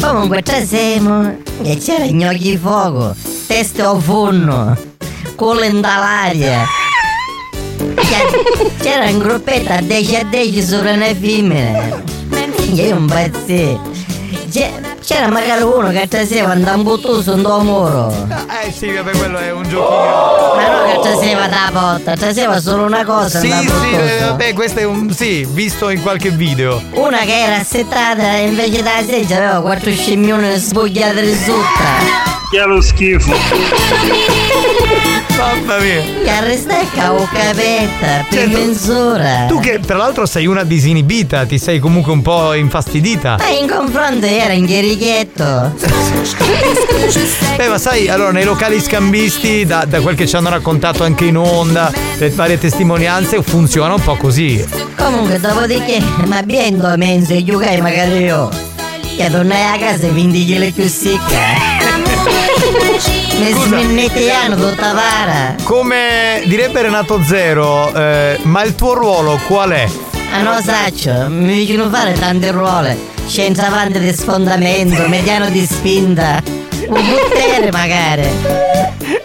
comunque 0.00 0.40
tra 0.40 0.64
siamo 0.64 1.36
e 1.62 1.76
c'era 1.76 2.06
gnocchi 2.06 2.50
di 2.52 2.56
fuoco, 2.56 3.14
teste 3.46 3.82
o 3.82 4.00
forno, 4.00 4.74
culo 5.36 5.62
in 5.62 5.82
dall'aria. 5.82 6.81
C'era- 8.80 9.08
un 9.08 9.18
gruppetto 9.18 9.72
a 9.72 9.80
10 9.80 10.16
a 10.16 10.24
10 10.24 10.62
sopra 10.62 10.92
una 10.92 11.06
femmina. 11.06 12.00
Io 12.72 12.96
un 12.96 13.06
pazzo. 13.06 13.90
C'era 15.04 15.28
magari 15.28 15.62
uno 15.62 15.90
che 15.90 16.06
traseva 16.08 16.52
un 16.52 16.62
tambuttuso 16.62 17.32
in 17.32 17.42
do 17.42 17.58
muro. 17.60 18.14
Eh 18.64 18.70
sì, 18.70 18.92
vabbè, 18.92 19.10
quello 19.16 19.38
è 19.38 19.50
un 19.50 19.62
giochino. 19.64 20.54
Ma 20.54 20.68
non 20.68 20.90
che 20.92 21.00
traseva 21.02 21.48
da 21.48 21.70
porta, 21.72 22.14
traseva 22.14 22.60
solo 22.60 22.84
una 22.84 23.04
cosa. 23.04 23.40
Sì, 23.40 23.50
un 23.50 23.60
sì, 23.60 23.94
eh, 23.94 24.20
vabbè, 24.20 24.52
questo 24.52 24.78
è 24.80 24.84
un. 24.84 25.12
sì, 25.12 25.46
visto 25.50 25.88
in 25.88 26.02
qualche 26.02 26.30
video. 26.30 26.80
Una 26.92 27.18
che 27.18 27.42
era 27.42 27.56
assettata 27.56 28.36
e 28.36 28.46
invece 28.46 28.82
da 28.82 29.02
seggia 29.04 29.36
aveva 29.36 29.60
quattro 29.60 29.90
scimmioni 29.90 30.56
sbugliate 30.56 31.20
di 31.22 31.34
sotto. 31.34 32.50
Che 32.50 32.58
lo 32.64 32.80
schifo. 32.80 33.32
Mamma 35.36 35.78
mia. 35.78 36.02
Carrestecca 36.24 37.12
o 37.12 37.26
capetta, 37.32 38.26
per 38.28 38.48
mezz'ora. 38.48 39.24
Certo. 39.24 39.54
Tu 39.54 39.60
che 39.60 39.80
tra 39.80 39.96
l'altro 39.96 40.26
sei 40.26 40.46
una 40.46 40.62
disinibita, 40.64 41.44
ti 41.46 41.58
sei 41.58 41.78
comunque 41.78 42.12
un 42.12 42.22
po' 42.22 42.52
infastidita. 42.52 43.36
Ma 43.38 43.48
in 43.48 43.68
confronto 43.68 44.26
era 44.26 44.52
in 44.52 44.66
chierichetto. 44.66 45.72
Beh, 47.56 47.68
ma 47.68 47.78
sai, 47.78 48.08
allora 48.08 48.30
nei 48.32 48.44
locali 48.44 48.80
scambisti, 48.80 49.64
da, 49.64 49.84
da 49.86 50.00
quel 50.00 50.14
che 50.14 50.26
ci 50.26 50.36
hanno 50.36 50.50
raccontato 50.50 51.04
anche 51.04 51.24
in 51.24 51.36
onda, 51.36 51.90
le 52.18 52.30
varie 52.30 52.58
testimonianze, 52.58 53.42
funziona 53.42 53.94
un 53.94 54.02
po' 54.02 54.16
così. 54.16 54.64
Comunque, 54.96 55.40
dopodiché, 55.40 56.02
ma 56.26 56.42
bien 56.42 56.80
mense, 56.96 57.42
giocai 57.42 57.80
magari 57.80 58.24
io. 58.24 58.48
Che 59.16 59.30
tornai 59.30 59.74
a 59.74 59.78
casa 59.78 60.06
e 60.06 60.10
20 60.10 60.46
kg 60.46 60.72
più 60.72 60.88
secca. 60.88 61.70
Mi 62.92 63.52
sminnettiano 63.52 64.54
tutta 64.54 64.92
vara. 64.92 65.54
Come 65.62 66.42
direbbe 66.44 66.82
Renato 66.82 67.22
Zero, 67.24 67.90
eh, 67.94 68.38
ma 68.42 68.62
il 68.64 68.74
tuo 68.74 68.92
ruolo 68.92 69.40
qual 69.46 69.70
è? 69.70 69.88
A 70.32 70.42
no 70.42 70.60
saccio, 70.60 71.26
mi 71.28 71.54
vicino 71.54 71.88
fare 71.88 72.12
tante 72.12 72.50
ruole. 72.50 72.98
Scienza 73.26 73.68
avanti 73.68 73.98
di 73.98 74.12
sfondamento, 74.12 75.08
mediano 75.08 75.48
di 75.48 75.64
spinta. 75.64 76.42
Un 76.86 77.02
buttere 77.02 77.70
magari. 77.70 78.28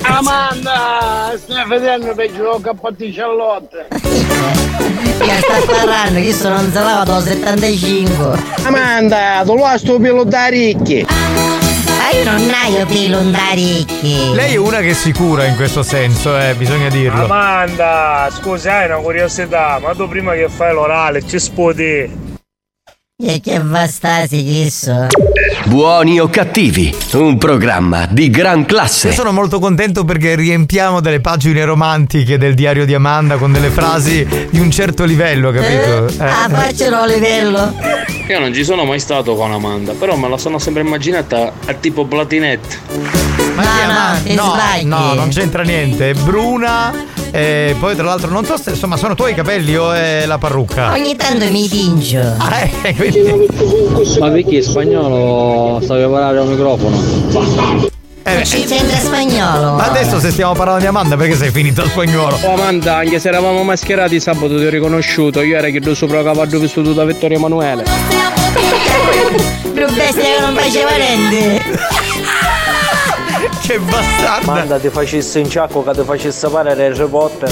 Amanda, 0.03 1.33
stai 1.35 1.67
vedendo 1.67 2.13
peggio 2.15 2.55
che 2.55 2.61
cappoticcellotte. 2.61 3.87
Che 3.89 5.41
sta 5.41 5.73
parlando, 5.73 6.21
che 6.21 6.33
sono 6.33 6.55
non 6.55 6.71
se 6.71 6.79
lava 6.79 7.03
da 7.03 7.21
75. 7.21 8.43
Amanda, 8.63 9.41
tu 9.43 9.55
lo 9.55 9.65
hai 9.65 9.77
sto 9.77 9.99
pelo 9.99 10.23
da 10.23 10.45
ricchi. 10.45 11.05
Ma 12.07 12.13
io 12.13 12.23
non 12.23 12.49
hai 12.49 12.85
pelo 12.85 13.19
da 13.31 13.49
ricchi. 13.53 14.33
Lei 14.33 14.53
è 14.53 14.55
una 14.55 14.79
che 14.79 14.91
è 14.91 14.93
sicura 14.93 15.43
in 15.43 15.57
questo 15.57 15.83
senso, 15.83 16.39
eh, 16.39 16.53
bisogna 16.55 16.87
dirlo. 16.87 17.25
Amanda, 17.25 18.29
scusa, 18.31 18.77
hai 18.77 18.85
una 18.85 18.99
curiosità, 18.99 19.77
ma 19.81 19.93
tu 19.93 20.07
prima 20.07 20.31
che 20.31 20.47
fai 20.47 20.73
l'orale 20.73 21.27
ci 21.27 21.37
spoti. 21.37 22.26
E 23.19 23.39
che 23.41 23.59
vastasi 23.59 24.43
questo. 24.43 25.07
Buoni 25.65 26.19
o 26.19 26.27
cattivi, 26.29 26.95
un 27.13 27.39
programma 27.39 28.05
di 28.05 28.29
gran 28.29 28.59
Io 28.59 28.65
classe. 28.65 29.11
sono 29.11 29.31
molto 29.31 29.57
contento 29.57 30.05
perché 30.05 30.35
riempiamo 30.35 31.01
delle 31.01 31.19
pagine 31.19 31.65
romantiche 31.65 32.37
del 32.37 32.53
diario 32.53 32.85
di 32.85 32.93
Amanda 32.93 33.37
con 33.37 33.51
delle 33.51 33.71
frasi 33.71 34.23
di 34.51 34.59
un 34.59 34.69
certo 34.69 35.03
livello, 35.03 35.49
capito? 35.49 36.05
Eh. 36.09 36.23
Ah, 36.23 36.47
faccelo 36.47 36.95
a 36.95 37.05
livello. 37.07 37.73
Io 38.27 38.39
non 38.39 38.53
ci 38.53 38.63
sono 38.63 38.85
mai 38.85 38.99
stato 38.99 39.33
con 39.33 39.51
Amanda, 39.51 39.93
però 39.93 40.15
me 40.15 40.29
la 40.29 40.37
sono 40.37 40.59
sempre 40.59 40.83
immaginata 40.83 41.53
a 41.65 41.73
tipo 41.73 42.05
platinette. 42.05 43.36
Ma 43.63 44.17
chi 44.23 44.29
è 44.31 44.35
no, 44.35 44.43
no, 44.43 44.51
sbagli. 44.53 44.85
no, 44.85 45.13
non 45.13 45.29
c'entra 45.29 45.63
niente. 45.63 46.11
È 46.11 46.13
bruna. 46.13 46.93
E 47.31 47.75
poi 47.79 47.93
tra 47.95 48.05
l'altro 48.05 48.29
non 48.31 48.45
so 48.45 48.55
se 48.57 48.69
insomma 48.71 48.95
sono 48.95 49.13
tuoi 49.13 49.31
i 49.31 49.35
capelli 49.35 49.75
o 49.75 49.91
è 49.91 50.25
la 50.25 50.37
parrucca. 50.37 50.93
Ogni 50.93 51.15
tanto 51.15 51.45
mi 51.51 51.67
tingio. 51.67 52.21
Ah, 52.37 52.59
eh, 52.83 52.95
quindi- 52.95 53.47
Ma 54.19 54.29
perché 54.29 54.61
spagnolo 54.61 55.79
stavi 55.83 56.03
a 56.03 56.07
parlare 56.07 56.37
al 56.39 56.47
microfono? 56.47 57.85
eh, 58.23 58.43
Ci 58.45 58.63
c'entra 58.65 58.97
spagnolo. 58.97 59.73
ma 59.75 59.85
adesso 59.89 60.19
se 60.19 60.31
stiamo 60.31 60.53
parlando 60.53 60.81
di 60.81 60.87
Amanda 60.87 61.15
perché 61.17 61.35
sei 61.35 61.51
finito 61.51 61.81
a 61.81 61.87
spagnolo? 61.87 62.37
Oh 62.43 62.53
Amanda, 62.53 62.95
anche 62.97 63.19
se 63.19 63.27
eravamo 63.27 63.61
mascherati 63.63 64.19
sabato 64.19 64.57
ti 64.57 64.65
ho 64.65 64.69
riconosciuto, 64.69 65.41
io 65.41 65.57
era 65.57 65.69
che 65.69 65.79
do 65.79 65.93
sopra 65.95 66.23
cavallo 66.23 66.59
vissuto 66.59 66.93
da 66.93 67.03
Vittorio 67.05 67.37
Emanuele. 67.37 67.83
Più 69.73 69.85
bestia 69.93 70.23
che 70.23 70.39
non 70.39 70.55
faceva 70.55 70.89
niente. 70.95 71.61
Che 73.67 73.79
bastarda! 73.79 74.49
Amanda 74.49 74.79
ti 74.79 74.87
facesse 74.87 75.39
in 75.39 75.49
ciacco 75.49 75.83
che 75.83 75.91
ti 75.91 76.01
facesse 76.05 76.47
fare 76.47 76.71
Harry 76.71 77.05
Potter. 77.05 77.51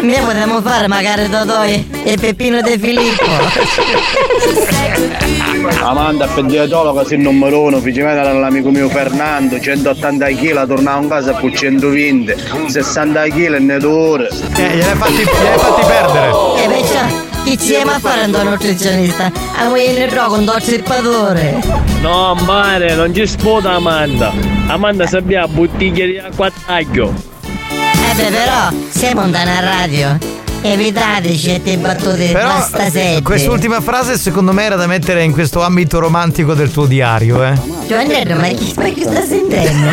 Noi 0.00 0.20
potremmo 0.20 0.62
fare 0.62 0.86
magari 0.86 1.28
Totoi 1.28 2.04
e 2.04 2.16
Peppino 2.16 2.60
De 2.60 2.78
Filippo. 2.78 3.24
Amanda, 5.82 6.28
per 6.28 6.44
dietologa 6.44 7.04
sei 7.04 7.16
il 7.16 7.24
numero 7.24 7.62
uno, 7.62 7.80
facevano 7.80 8.22
dall'amico 8.22 8.70
mio 8.70 8.88
Fernando, 8.88 9.58
180 9.58 10.28
kg, 10.28 10.66
tornavo 10.68 11.02
in 11.02 11.08
casa 11.08 11.32
con 11.32 11.52
120, 11.52 12.34
60 12.68 13.22
kg 13.24 13.54
e 13.54 13.58
ne 13.58 13.78
due 13.78 13.90
ore. 13.90 14.28
Eh, 14.28 14.68
gliel'hai 14.68 14.94
fatti, 14.94 15.14
gliel'hai 15.14 15.58
fatti 15.58 15.82
perdere. 15.84 16.30
E 16.62 16.68
perciò 16.68 17.06
chi 17.08 17.10
ci 17.10 17.25
siamo 17.58 17.92
a 17.92 17.98
fare 17.98 18.24
un 18.24 18.48
nutrizionista? 18.50 19.30
A 19.56 19.68
voi 19.68 19.92
ne 19.92 20.06
trovo 20.08 20.36
un 20.38 20.44
dozzipatore. 20.44 21.62
No, 22.00 22.34
mare, 22.44 22.94
non 22.94 23.14
ci 23.14 23.26
sputa 23.26 23.72
Amanda. 23.72 24.32
Amanda 24.66 25.06
sappiamo 25.06 25.46
bottiglia 25.48 26.04
di 26.06 26.18
acqua 26.18 26.46
a 26.46 26.52
taglio. 26.66 27.12
Eh 27.42 28.14
beh 28.16 28.30
però, 28.30 28.70
siamo 28.88 29.22
da 29.28 29.42
una 29.42 29.60
radio. 29.60 30.18
Evitate 30.62 31.36
certe 31.36 31.76
battute 31.76 32.32
Però 32.32 32.48
basta 32.48 32.90
sette. 32.90 33.22
quest'ultima 33.22 33.80
frase 33.80 34.18
secondo 34.18 34.52
me 34.52 34.64
era 34.64 34.74
da 34.74 34.86
mettere 34.88 35.22
in 35.22 35.30
questo 35.30 35.62
ambito 35.62 36.00
romantico 36.00 36.54
del 36.54 36.72
tuo 36.72 36.86
diario, 36.86 37.44
eh. 37.44 37.52
Giovanni, 37.86 38.24
ma 38.34 38.48
chi, 38.48 38.72
ma 38.76 38.88
chi 38.88 39.02
sta 39.02 39.22
sentendo? 39.22 39.90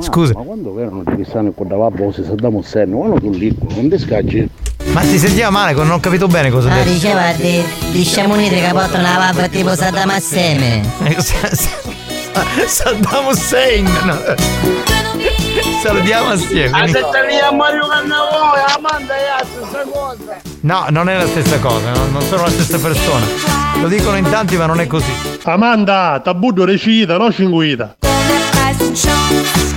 Scusa. 0.00 0.34
Ma 0.34 0.42
quando 0.42 0.78
erano 0.78 1.02
di 1.04 1.14
quest'anno 1.14 1.52
con 1.52 1.68
la 1.68 1.88
voce, 1.88 2.24
se 2.24 2.30
andiamo 2.30 2.60
senno, 2.62 2.98
quando 2.98 3.20
tu 3.20 3.30
lì, 3.30 3.56
non 3.74 3.88
ti 3.88 3.98
scaggi. 3.98 4.48
Ma 4.92 5.02
ti 5.02 5.18
sentiva 5.18 5.50
male, 5.50 5.72
non 5.72 5.90
ho 5.92 6.00
capito 6.00 6.26
bene 6.26 6.50
cosa 6.50 6.68
ha 6.68 6.72
Ah, 6.72 6.76
detto. 6.78 6.90
diceva 6.90 7.32
di, 7.32 7.62
di 7.90 8.04
sciamunire 8.04 8.60
che 8.60 8.68
portano 8.72 9.02
la 9.02 9.16
vappa 9.32 9.46
tipo 9.48 9.74
Saddam 9.74 10.10
assieme. 10.10 10.82
Saddam 12.66 13.26
Hussein! 13.26 13.84
no. 14.04 14.18
Salutiamo 15.82 16.30
assieme. 16.30 16.80
A 16.82 16.86
se 16.86 16.92
te 16.92 17.26
via 17.28 17.52
Mario 17.52 17.86
Cannavoi, 17.86 18.60
Amanda 18.76 19.14
è 19.14 19.26
la 19.38 19.44
stessa 19.46 19.84
cosa. 19.90 20.40
No, 20.62 20.86
non 20.90 21.08
è 21.08 21.16
la 21.18 21.26
stessa 21.26 21.58
cosa, 21.58 21.90
non, 21.92 22.12
non 22.12 22.22
sono 22.22 22.42
la 22.42 22.50
stessa 22.50 22.78
persona. 22.78 23.26
Lo 23.80 23.88
dicono 23.88 24.16
in 24.16 24.28
tanti, 24.28 24.56
ma 24.56 24.66
non 24.66 24.80
è 24.80 24.86
così. 24.86 25.12
Amanda, 25.44 26.20
tabuddo 26.22 26.64
recita, 26.64 27.16
no 27.16 27.32
cinguita. 27.32 27.96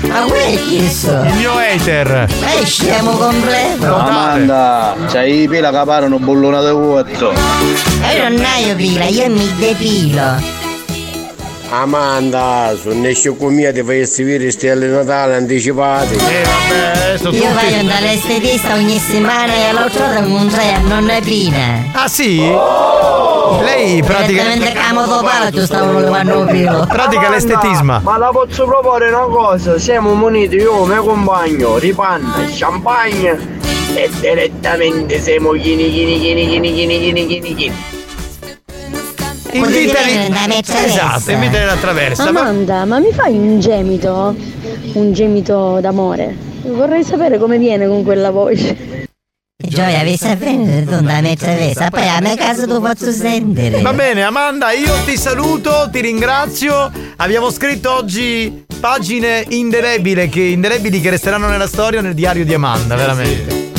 Ma 0.07 0.25
è 0.25 0.59
chiesto? 0.67 1.11
Il 1.11 1.33
mio 1.35 1.57
hater. 1.57 2.27
È 2.27 2.65
scemo 2.65 3.11
completo. 3.11 3.95
Amanda, 3.95 4.95
c'hai 5.09 5.43
i 5.43 5.47
pila 5.47 5.71
che 5.71 5.81
parano 5.85 6.19
bullona 6.19 6.61
di 6.61 6.71
vuoto. 6.71 7.31
Io 7.31 8.29
non 8.29 8.39
ho 8.39 8.75
pila, 8.75 9.05
io 9.05 9.29
mi 9.29 9.53
depilo. 9.57 10.61
Amanda, 11.69 12.75
sono 12.79 13.35
con 13.35 13.55
mia 13.55 13.73
ti 13.73 13.81
fai 13.81 14.05
seguire 14.05 14.51
stelle 14.51 14.87
Natale 14.87 15.35
anticipate. 15.37 16.13
Eh 16.13 16.43
vabbè, 16.43 16.91
adesso 16.93 17.29
Io 17.31 17.51
vado 17.51 17.87
dall'estetista 17.87 18.75
ogni 18.75 18.99
settimana 18.99 19.51
e 19.51 19.71
l'altro 19.71 20.05
da 20.05 20.19
incontrai 20.19 20.73
a 20.73 20.77
nonna 20.79 21.19
Pina. 21.21 21.83
Ah 21.93 22.07
sì? 22.07 22.41
Lei 23.61 24.01
pratica. 24.03 24.43
Pratica 26.87 27.29
l'estetisma. 27.29 27.99
Ma 28.03 28.17
la 28.17 28.29
posso 28.31 28.65
proporre 28.65 29.09
una 29.09 29.25
cosa? 29.25 29.77
Siamo 29.77 30.13
muniti 30.13 30.55
io, 30.55 30.85
mio 30.85 31.03
compagno, 31.03 31.77
ripanna, 31.77 32.45
champagne 32.49 33.59
e 33.95 34.09
direttamente 34.19 35.19
siamo 35.19 35.51
chini 35.51 35.91
chini 35.91 36.19
chini 36.19 36.47
chini 36.47 36.73
chini 36.73 36.99
chini 36.99 37.27
chini 37.27 37.55
chini. 37.55 37.75
Invitali. 39.51 40.33
Esatto, 40.85 41.31
invitali 41.31 41.65
la 41.65 41.75
traversa. 41.75 42.31
Ma- 42.31 42.39
Amanda, 42.41 42.85
ma 42.85 42.97
mi 42.99 43.11
fai 43.11 43.37
un 43.37 43.59
gemito? 43.59 44.35
Un 44.93 45.13
gemito 45.13 45.77
d'amore? 45.79 46.35
Vorrei 46.63 47.03
sapere 47.03 47.37
come 47.37 47.57
viene 47.59 47.87
con 47.87 48.03
quella 48.03 48.31
voce. 48.31 48.92
Gioia, 49.73 50.03
vi 50.03 50.15
sapete 50.15 50.85
tu 50.85 51.01
da 51.01 51.19
me 51.19 51.35
traversa, 51.35 51.89
poi 51.89 52.07
a 52.07 52.19
me 52.19 52.35
casa 52.35 52.67
tu 52.67 52.79
posso 52.79 53.11
sentire. 53.11 53.81
Va 53.81 53.91
bene, 53.91 54.23
Amanda, 54.23 54.71
io 54.71 54.93
ti 55.03 55.17
saluto, 55.17 55.89
ti 55.91 55.99
ringrazio. 55.99 56.91
Abbiamo 57.15 57.49
scritto 57.49 57.91
oggi 57.91 58.65
pagine 58.79 59.43
indelebili 59.49 60.29
che, 60.29 60.41
indelebili 60.41 61.01
che 61.01 61.09
resteranno 61.09 61.47
nella 61.47 61.67
storia 61.67 62.01
nel 62.01 62.13
diario 62.13 62.45
di 62.45 62.53
Amanda, 62.53 62.95
veramente. 62.95 63.71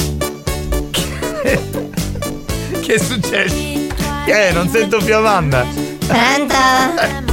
che 2.83 2.95
è 2.95 2.99
successo? 2.99 3.55
Eh, 4.27 4.51
non 4.53 4.69
sento 4.69 4.99
più 4.99 5.15
Amanda. 5.15 5.65
Pronto? 6.07 7.24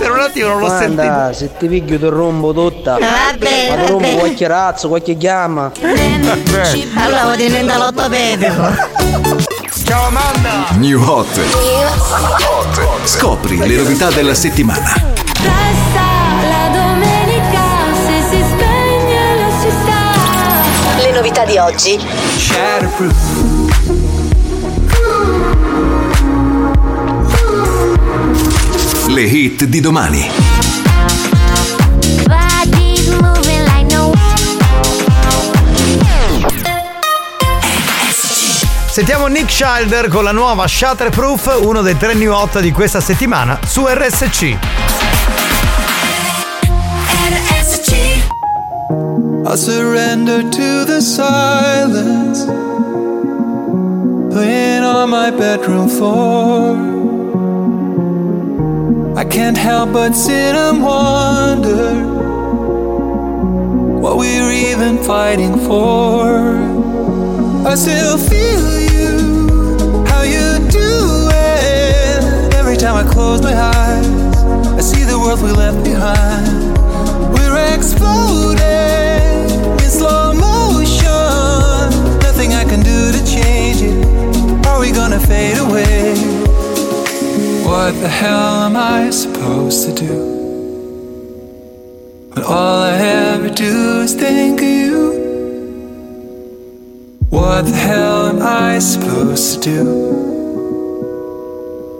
Per 0.00 0.10
un 0.10 0.18
attimo 0.18 0.48
non 0.48 0.60
l'ho 0.60 0.68
sentito. 0.68 1.02
Amanda, 1.02 1.32
se 1.34 1.50
ti 1.58 1.68
piglio 1.68 1.98
ti 1.98 2.08
rompo 2.08 2.54
tutta. 2.54 2.92
Vabbè, 2.92 3.76
Ma 3.76 3.84
ti 3.84 3.92
vabbè. 3.92 4.14
qualche 4.16 4.46
razzo, 4.48 4.88
qualche 4.88 5.14
chiama. 5.18 5.70
Allora 6.94 7.22
vuoi 7.24 7.36
diventare 7.36 7.78
l'ortopedico. 7.78 8.62
Ciao 9.84 10.06
Amanda! 10.06 10.68
New 10.78 11.02
Hot. 11.06 11.38
Scopri 13.04 13.58
le 13.58 13.76
novità 13.76 14.10
della 14.10 14.32
settimana. 14.34 14.90
Resta 14.94 16.06
la 16.48 16.70
domenica 16.72 17.60
se 18.06 18.22
si 18.30 18.42
spegne 18.42 19.36
la 19.36 19.50
città. 19.60 21.02
Le 21.02 21.12
novità 21.12 21.44
di 21.44 21.58
oggi. 21.58 21.98
Le 29.12 29.22
hit 29.22 29.64
di 29.64 29.80
domani. 29.80 30.30
Sentiamo 38.88 39.26
Nick 39.26 39.46
Childer 39.46 40.06
con 40.06 40.22
la 40.22 40.30
nuova 40.30 40.68
Shatterproof, 40.68 41.58
uno 41.62 41.82
dei 41.82 41.96
tre 41.96 42.14
new 42.14 42.32
hot 42.32 42.60
di 42.60 42.70
questa 42.70 43.00
settimana 43.00 43.58
su 43.66 43.84
RSC. 43.84 44.56
I'll 49.44 49.56
surrender 49.56 50.44
to 50.48 50.84
the 50.84 51.00
silence 51.00 52.44
Playing 54.30 54.84
on 54.84 55.10
my 55.10 55.32
bedroom 55.32 55.88
floor 55.88 57.09
I 59.20 59.24
can't 59.24 59.58
help 59.58 59.92
but 59.92 60.14
sit 60.14 60.54
and 60.56 60.82
wonder 60.82 61.92
what 64.00 64.16
we're 64.16 64.50
even 64.50 64.96
fighting 64.96 65.58
for. 65.58 66.56
I 67.68 67.74
still 67.74 68.16
feel 68.16 68.80
you, 68.96 70.06
how 70.06 70.22
you 70.22 70.66
do 70.70 71.28
it. 71.32 72.54
Every 72.54 72.78
time 72.78 72.96
I 72.96 73.12
close 73.12 73.42
my 73.42 73.52
eyes, 73.52 74.36
I 74.78 74.80
see 74.80 75.04
the 75.04 75.18
world 75.18 75.42
we 75.42 75.52
left 75.52 75.84
behind. 75.84 76.72
We're 77.34 77.76
exploding 77.76 78.56
in 79.84 79.90
slow 80.00 80.32
motion. 80.32 81.90
Nothing 82.20 82.54
I 82.54 82.64
can 82.64 82.80
do 82.80 83.12
to 83.12 83.20
change 83.26 83.82
it. 83.82 84.66
Are 84.66 84.80
we 84.80 84.90
gonna 84.92 85.20
fade 85.20 85.58
away? 85.58 86.29
What 87.70 87.94
the 88.00 88.08
hell 88.08 88.64
am 88.66 88.76
I 88.76 89.10
supposed 89.10 89.86
to 89.86 89.94
do? 89.94 90.16
When 92.32 92.44
all 92.44 92.82
I 92.82 92.94
ever 92.98 93.48
do 93.48 94.00
is 94.00 94.12
think 94.12 94.60
of 94.60 94.66
you. 94.66 94.98
What 97.28 97.66
the 97.66 97.76
hell 97.76 98.26
am 98.26 98.42
I 98.42 98.80
supposed 98.80 99.62
to 99.62 99.70
do? 99.70 99.84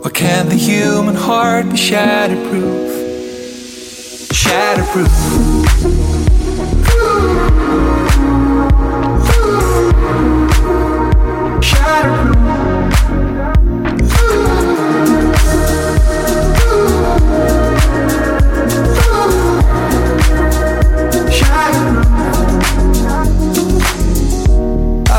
Why 0.03 0.11
can't 0.11 0.49
the 0.49 0.57
human 0.57 1.15
heart 1.15 1.67
be 1.67 1.77
shatterproof? 1.77 2.91
Shatterproof. 4.43 5.50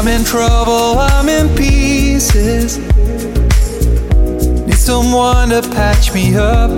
I'm 0.02 0.08
in 0.08 0.24
trouble, 0.26 0.98
I'm 0.98 1.30
in 1.30 1.56
pieces. 1.56 2.80
Need 4.66 4.74
someone 4.74 5.50
to 5.50 5.62
patch 5.62 6.12
me 6.12 6.36
up. 6.36 6.72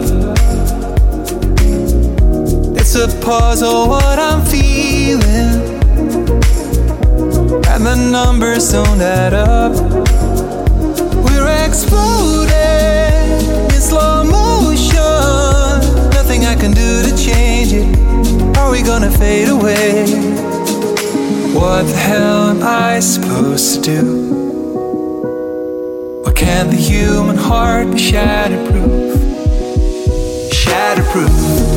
It's 2.75 2.95
a 2.95 3.07
puzzle 3.23 3.87
what 3.87 4.19
I'm 4.19 4.45
feeling. 4.45 5.21
And 7.71 7.85
the 7.85 7.95
numbers 8.11 8.73
don't 8.73 8.99
add 8.99 9.33
up. 9.33 9.71
We're 11.23 11.65
exploding 11.65 12.51
in 13.73 13.79
slow 13.79 14.25
motion. 14.25 14.99
Nothing 16.11 16.43
I 16.43 16.55
can 16.59 16.71
do 16.71 17.03
to 17.03 17.15
change 17.15 17.71
it. 17.71 18.57
Are 18.57 18.69
we 18.69 18.81
gonna 18.81 19.09
fade 19.09 19.47
away? 19.47 20.52
What 21.53 21.85
the 21.85 21.95
hell 21.95 22.49
am 22.49 22.63
I 22.63 22.99
supposed 22.99 23.75
to 23.75 23.81
do? 23.81 24.03
Why 26.23 26.31
can't 26.33 26.71
the 26.71 26.77
human 26.77 27.37
heart 27.37 27.91
be 27.91 27.97
shatterproof? 27.97 29.17
Shatterproof. 30.49 31.72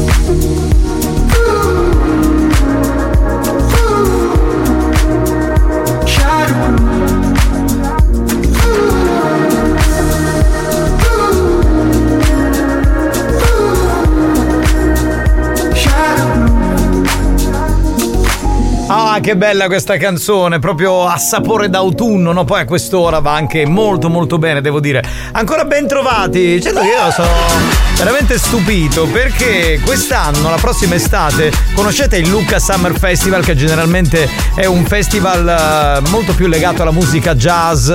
Ah, 19.17 19.21
che 19.21 19.35
bella 19.35 19.65
questa 19.65 19.97
canzone, 19.97 20.59
proprio 20.59 21.07
a 21.07 21.17
sapore 21.17 21.71
d'autunno, 21.71 22.33
no? 22.33 22.45
Poi 22.45 22.61
a 22.61 22.65
quest'ora 22.67 23.19
va 23.21 23.33
anche 23.33 23.65
molto 23.65 24.11
molto 24.11 24.37
bene, 24.37 24.61
devo 24.61 24.79
dire. 24.79 25.03
Ancora 25.33 25.65
ben 25.65 25.87
trovati. 25.87 26.61
Certo 26.61 26.81
che 26.81 26.89
io 26.89 27.11
sono 27.11 27.86
veramente 27.97 28.39
stupito 28.39 29.07
perché 29.07 29.81
quest'anno, 29.83 30.51
la 30.51 30.57
prossima 30.57 30.95
estate, 30.95 31.51
conoscete 31.75 32.19
il 32.19 32.29
Lucca 32.29 32.59
Summer 32.59 32.97
Festival 32.99 33.43
che 33.43 33.55
generalmente 33.55 34.29
è 34.55 34.67
un 34.67 34.85
festival 34.85 36.03
eh, 36.05 36.11
molto 36.11 36.35
più 36.35 36.47
legato 36.47 36.83
alla 36.83 36.91
musica 36.91 37.35
jazz 37.35 37.91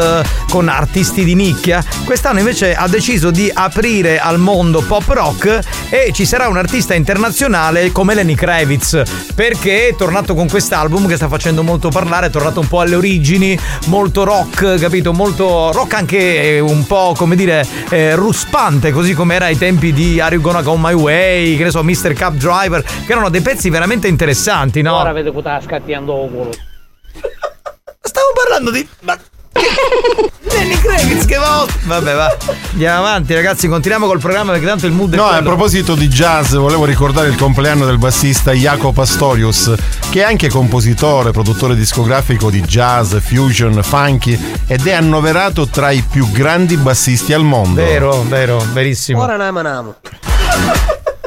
con 0.50 0.68
artisti 0.70 1.24
di 1.24 1.36
nicchia. 1.36 1.84
Quest'anno 2.04 2.40
invece 2.40 2.76
ha 2.76 2.88
deciso 2.88 3.30
di 3.30 3.50
aprire 3.54 4.20
al 4.20 4.40
mondo 4.40 4.82
pop 4.82 5.08
rock 5.08 5.60
e 5.90 6.12
ci 6.14 6.26
sarà 6.26 6.48
un 6.48 6.58
artista 6.58 6.94
internazionale 6.96 7.92
come 7.92 8.16
Lenny 8.16 8.34
Kravitz 8.36 9.04
perché 9.36 9.90
è 9.90 9.96
tornato 9.96 10.34
con 10.34 10.50
quest'album 10.50 11.08
che 11.08 11.16
sta 11.16 11.28
facendo 11.28 11.64
molto 11.64 11.90
parlare, 11.90 12.28
è 12.28 12.30
tornato 12.30 12.60
un 12.60 12.68
po' 12.68 12.80
alle 12.82 12.96
origini, 12.96 13.58
molto 13.86 14.24
rock, 14.24 14.80
capito? 14.80 15.14
Molto 15.14 15.72
rock 15.72 15.94
anche 15.94 16.56
eh, 16.56 16.60
un 16.60 16.86
po' 16.88 17.14
come 17.16 17.36
dire 17.36 17.66
eh, 17.90 18.16
ruspante, 18.16 18.92
così 18.92 19.14
come 19.14 19.36
era 19.36 19.46
ai 19.46 19.58
tempi 19.58 19.91
di 19.94 20.20
Are 20.20 20.34
You 20.34 20.44
Gonna 20.44 20.62
Go 20.62 20.76
My 20.78 20.94
Way, 20.94 21.58
che 21.58 21.64
ne 21.64 21.72
so, 21.72 21.84
Mr. 21.84 22.14
Cab 22.14 22.36
Driver, 22.36 22.82
che 22.82 23.12
erano 23.12 23.30
dei 23.30 23.42
pezzi 23.42 23.70
veramente 23.70 24.08
interessanti, 24.08 24.82
no? 24.82 24.96
Ora 24.98 25.12
vede 25.12 25.32
che 25.32 25.40
sta 25.40 25.62
scattiando 25.62 26.14
culo. 26.32 26.52
Stavo 28.02 28.28
parlando 28.34 28.72
di. 28.72 28.88
Ma. 29.02 29.18
Lenny 30.44 30.76
Kravitz 30.76 31.26
che 31.26 31.38
va. 31.38 31.66
Vabbè, 31.84 32.14
va. 32.16 32.38
Andiamo 32.72 32.98
avanti, 33.00 33.34
ragazzi. 33.34 33.68
Continuiamo 33.68 34.08
col 34.08 34.20
programma 34.20 34.52
perché 34.52 34.68
tanto 34.68 34.86
il 34.86 34.94
mood 34.94 35.14
è. 35.14 35.16
No, 35.16 35.26
a 35.26 35.30
quello. 35.30 35.44
proposito 35.44 35.96
di 35.96 36.08
jazz, 36.08 36.54
volevo 36.54 36.86
ricordare 36.86 37.28
il 37.30 37.36
compleanno 37.36 37.86
del 37.86 37.98
bassista 37.98 38.52
Jaco 38.52 38.92
Pastorius, 38.92 39.74
che 40.10 40.22
è 40.22 40.24
anche 40.24 40.50
compositore, 40.50 41.32
produttore 41.32 41.76
discografico 41.76 42.50
di 42.50 42.62
jazz, 42.62 43.16
fusion, 43.18 43.82
funky 43.84 44.38
ed 44.68 44.86
è 44.86 44.94
annoverato 44.94 45.68
tra 45.68 45.92
i 45.92 46.04
più 46.10 46.30
grandi 46.32 46.78
bassisti 46.78 47.34
al 47.34 47.44
mondo. 47.44 47.82
Vero, 47.82 48.24
vero, 48.28 48.66
verissimo. 48.72 49.22
Ora 49.22 49.36
namo 49.36 49.62
namo. 49.62 49.96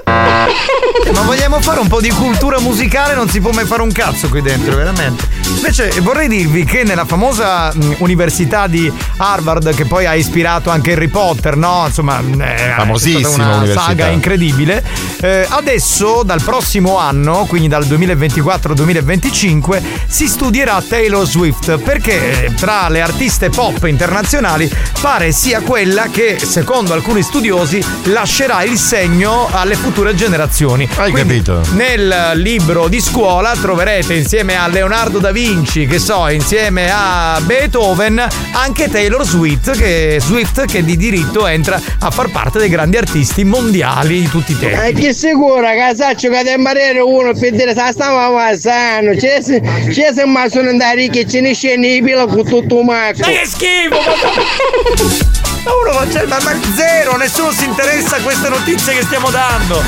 Ma 1.12 1.20
vogliamo 1.22 1.60
fare 1.60 1.80
un 1.80 1.86
po' 1.88 2.00
di 2.00 2.10
cultura 2.10 2.58
musicale? 2.60 3.14
Non 3.14 3.28
si 3.28 3.40
può 3.40 3.50
mai 3.52 3.64
fare 3.66 3.82
un 3.82 3.92
cazzo 3.92 4.28
qui 4.28 4.42
dentro, 4.42 4.74
veramente. 4.76 5.28
Invece 5.56 5.90
vorrei 6.00 6.28
dirvi 6.28 6.64
che 6.64 6.82
nella 6.82 7.04
famosa 7.04 7.70
mh, 7.72 7.96
università 7.98 8.66
di 8.66 8.90
Harvard, 9.18 9.74
che 9.74 9.84
poi 9.84 10.06
ha 10.06 10.14
ispirato 10.14 10.70
anche 10.70 10.92
Harry 10.92 11.08
Potter, 11.08 11.56
no? 11.56 11.84
Insomma, 11.86 12.20
eh, 12.20 12.72
Famosissima 12.76 13.28
è 13.28 13.34
una 13.34 13.56
università. 13.56 13.80
saga 13.80 14.06
incredibile. 14.08 14.82
Eh, 15.20 15.46
adesso, 15.48 16.22
dal 16.24 16.42
prossimo 16.42 16.98
anno, 16.98 17.44
quindi 17.46 17.68
dal 17.68 17.84
2024-2025, 17.86 19.82
si 20.06 20.26
studierà 20.26 20.82
Taylor 20.86 21.26
Swift 21.26 21.78
perché 21.78 22.46
eh, 22.46 22.54
tra 22.54 22.88
le 22.88 23.00
artiste 23.00 23.50
pop 23.50 23.84
internazionali 23.84 24.70
pare 25.00 25.32
sia 25.32 25.60
quella 25.60 26.08
che, 26.10 26.38
secondo 26.42 26.92
alcuni 26.92 27.22
studiosi, 27.22 27.82
lascerà 28.04 28.62
il 28.62 28.78
segno 28.78 29.48
alle 29.52 29.74
future 29.76 30.14
generazioni. 30.14 30.88
Hai 30.96 31.10
Quindi, 31.10 31.42
capito? 31.42 31.60
Nel 31.72 32.32
libro 32.34 32.86
di 32.86 33.00
scuola 33.00 33.52
troverete 33.60 34.14
insieme 34.14 34.56
a 34.56 34.68
Leonardo 34.68 35.18
da 35.18 35.32
Vinci, 35.32 35.86
che 35.86 35.98
so, 35.98 36.28
insieme 36.28 36.88
a 36.88 37.40
Beethoven, 37.42 38.24
anche 38.52 38.88
Taylor 38.88 39.26
Swift 39.26 39.76
che, 39.76 40.18
Swift 40.20 40.66
che 40.66 40.84
di 40.84 40.96
diritto 40.96 41.48
entra 41.48 41.80
a 41.98 42.10
far 42.12 42.30
parte 42.30 42.60
dei 42.60 42.68
grandi 42.68 42.96
artisti 42.96 43.42
mondiali 43.42 44.20
di 44.20 44.28
tutti 44.28 44.52
i 44.52 44.56
E 44.60 44.70
tempi. 44.70 45.00
che 45.02 45.12
sicuro, 45.12 45.62
casaccio 45.62 46.28
che 46.30 46.42
te 46.44 46.56
marere 46.58 47.00
uno 47.00 47.32
per 47.32 47.50
dire 47.50 47.74
sa 47.74 47.90
stava 47.90 48.28
passando. 48.32 49.16
C'è 49.16 49.42
se 49.42 50.24
ma 50.26 50.48
sono 50.48 50.68
andare 50.68 51.08
che 51.08 51.26
ce 51.26 51.40
ne 51.40 51.54
scende 51.54 51.88
i 51.88 52.02
pila 52.02 52.26
con 52.26 52.44
tutto 52.44 52.82
macco. 52.82 53.18
Ma 53.22 53.26
che 53.26 53.42
schifo! 53.44 53.98
Ma 55.64 55.70
uno 55.82 55.98
non 55.98 56.08
c'è, 56.12 56.26
ma, 56.26 56.36
ma 56.44 56.52
zero, 56.76 57.16
nessuno 57.16 57.50
si 57.50 57.64
interessa 57.64 58.16
a 58.16 58.20
queste 58.20 58.50
notizie 58.50 58.92
che 58.92 59.02
stiamo 59.02 59.30
dando. 59.30 59.82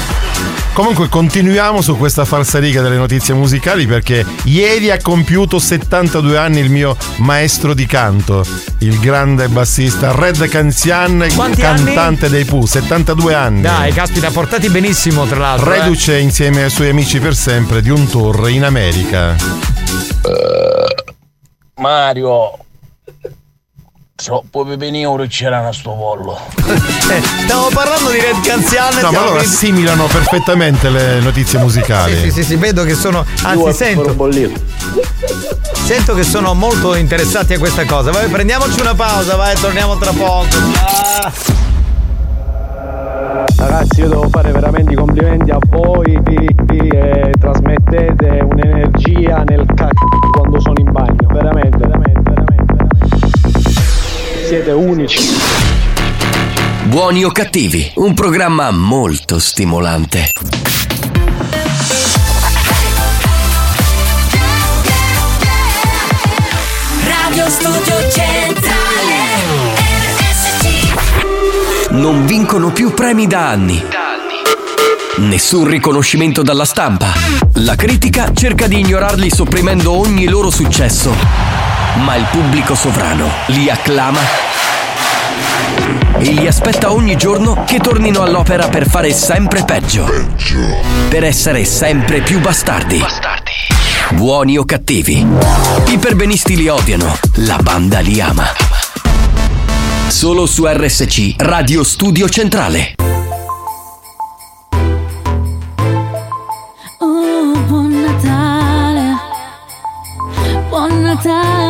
Comunque 0.77 1.09
continuiamo 1.09 1.81
su 1.81 1.97
questa 1.97 2.27
falsariga 2.27 2.83
delle 2.83 2.99
notizie 2.99 3.33
musicali 3.33 3.87
perché 3.87 4.27
ieri 4.45 4.91
ha 4.91 5.01
compiuto 5.01 5.59
72 5.59 6.37
anni 6.37 6.59
il 6.61 6.69
mio 6.69 6.95
maestro 7.17 7.73
di 7.73 7.87
canto, 7.87 8.45
il 8.81 8.99
grande 9.01 9.49
bassista 9.49 10.13
Red 10.15 10.47
Canzian, 10.49 11.29
Quanti 11.35 11.63
cantante 11.63 12.29
dei 12.29 12.45
Pooh, 12.45 12.67
72 12.67 13.33
anni. 13.35 13.63
Dai, 13.63 13.91
caspita, 13.91 14.31
portati 14.31 14.69
benissimo 14.69 15.25
tra 15.25 15.39
l'altro. 15.39 15.73
eh. 15.73 15.79
Reduce 15.79 16.19
insieme 16.19 16.65
ai 16.65 16.71
suoi 16.71 16.91
amici 16.91 17.21
per 17.21 17.35
sempre 17.35 17.81
di 17.81 17.89
un 17.89 18.07
tour 18.07 18.51
in 18.51 18.65
America. 18.65 19.35
Mario, 21.77 22.59
Troppo 24.17 24.65
pepenino 24.65 25.15
c'era 25.29 25.67
a 25.67 25.73
sto 25.73 25.93
pollo. 25.93 26.39
Eh, 27.09 27.23
Stiamo 27.45 27.69
parlando 27.73 28.11
di 28.11 28.19
Red 28.19 28.41
Canzian. 28.43 28.95
No, 28.95 29.01
ma 29.03 29.09
allora 29.19 29.25
quindi- 29.37 29.45
assimilano 29.47 30.07
perfettamente 30.07 30.89
le 30.91 31.21
notizie 31.21 31.61
musicali. 31.61 32.17
Sì, 32.17 32.23
sì, 32.23 32.31
sì, 32.31 32.43
sì, 32.43 32.57
vedo 32.57 32.83
che 32.83 32.95
sono. 32.95 33.25
Anzi, 33.45 33.73
sento. 33.73 34.29
Sento 35.85 36.15
che 36.15 36.25
sono 36.25 36.55
molto 36.55 36.97
interessati 36.97 37.55
a 37.55 37.59
questa 37.61 37.85
cosa. 37.85 38.11
Vai, 38.11 38.29
prendiamoci 38.29 38.81
una 38.81 38.95
pausa, 38.97 39.37
vai, 39.37 39.55
torniamo 39.55 39.97
tra 39.99 40.11
poco. 40.11 40.47
Ah. 40.81 41.33
Ragazzi 43.59 44.01
io 44.01 44.09
devo 44.09 44.29
fare 44.29 44.51
veramente 44.51 44.93
i 44.93 44.97
complimenti 44.97 45.51
a 45.53 45.59
voi 45.69 46.19
che 46.25 47.33
trasmettete 47.39 48.41
un'energia 48.51 49.45
nel 49.45 49.65
c***o 49.75 50.31
quando 50.33 50.61
sono 50.61 50.75
in 50.79 50.91
bagno, 50.91 51.29
veramente, 51.33 51.79
veramente. 51.79 52.16
Siete 54.47 54.71
unici. 54.71 55.19
Buoni 56.85 57.25
o 57.25 57.33
cattivi, 57.33 57.91
un 57.97 58.15
programma 58.15 58.71
molto 58.71 59.41
stimolante. 59.41 60.31
Radio 67.09 67.51
Studio 67.51 68.09
Centrale 68.09 69.25
Non 71.91 72.25
vincono 72.25 72.71
più 72.71 72.95
premi 72.95 73.27
da 73.27 73.49
anni. 73.49 73.85
Nessun 75.17 75.67
riconoscimento 75.67 76.43
dalla 76.43 76.65
stampa. 76.65 77.13
La 77.55 77.75
critica 77.75 78.31
cerca 78.33 78.69
di 78.69 78.79
ignorarli 78.79 79.29
sopprimendo 79.29 79.91
ogni 79.91 80.29
loro 80.29 80.51
successo. 80.51 81.66
Ma 82.05 82.15
il 82.17 82.27
pubblico 82.31 82.75
sovrano 82.75 83.29
li 83.47 83.71
acclama 83.71 84.21
e 86.19 86.33
li 86.33 86.47
aspetta 86.47 86.93
ogni 86.93 87.17
giorno 87.17 87.65
che 87.65 87.79
tornino 87.79 88.23
all'opera 88.23 88.69
per 88.69 88.89
fare 88.89 89.13
sempre 89.13 89.65
peggio. 89.65 90.07
Per 91.09 91.25
essere 91.25 91.65
sempre 91.65 92.21
più 92.21 92.41
bastardi. 92.41 93.03
Buoni 94.13 94.57
o 94.57 94.65
cattivi. 94.65 95.27
I 95.89 95.99
perbenisti 95.99 96.57
li 96.57 96.69
odiano, 96.69 97.17
la 97.37 97.59
banda 97.63 98.01
li 98.01 98.21
ama. 98.21 98.47
Solo 100.09 100.47
su 100.47 100.65
RSC 100.67 101.35
Radio 101.39 101.83
Studio 101.85 102.29
Centrale. 102.29 102.95
Oh, 106.99 107.59
buon 107.67 108.01
Natale, 108.01 109.17
buon 110.69 111.03
Natale. 111.03 111.66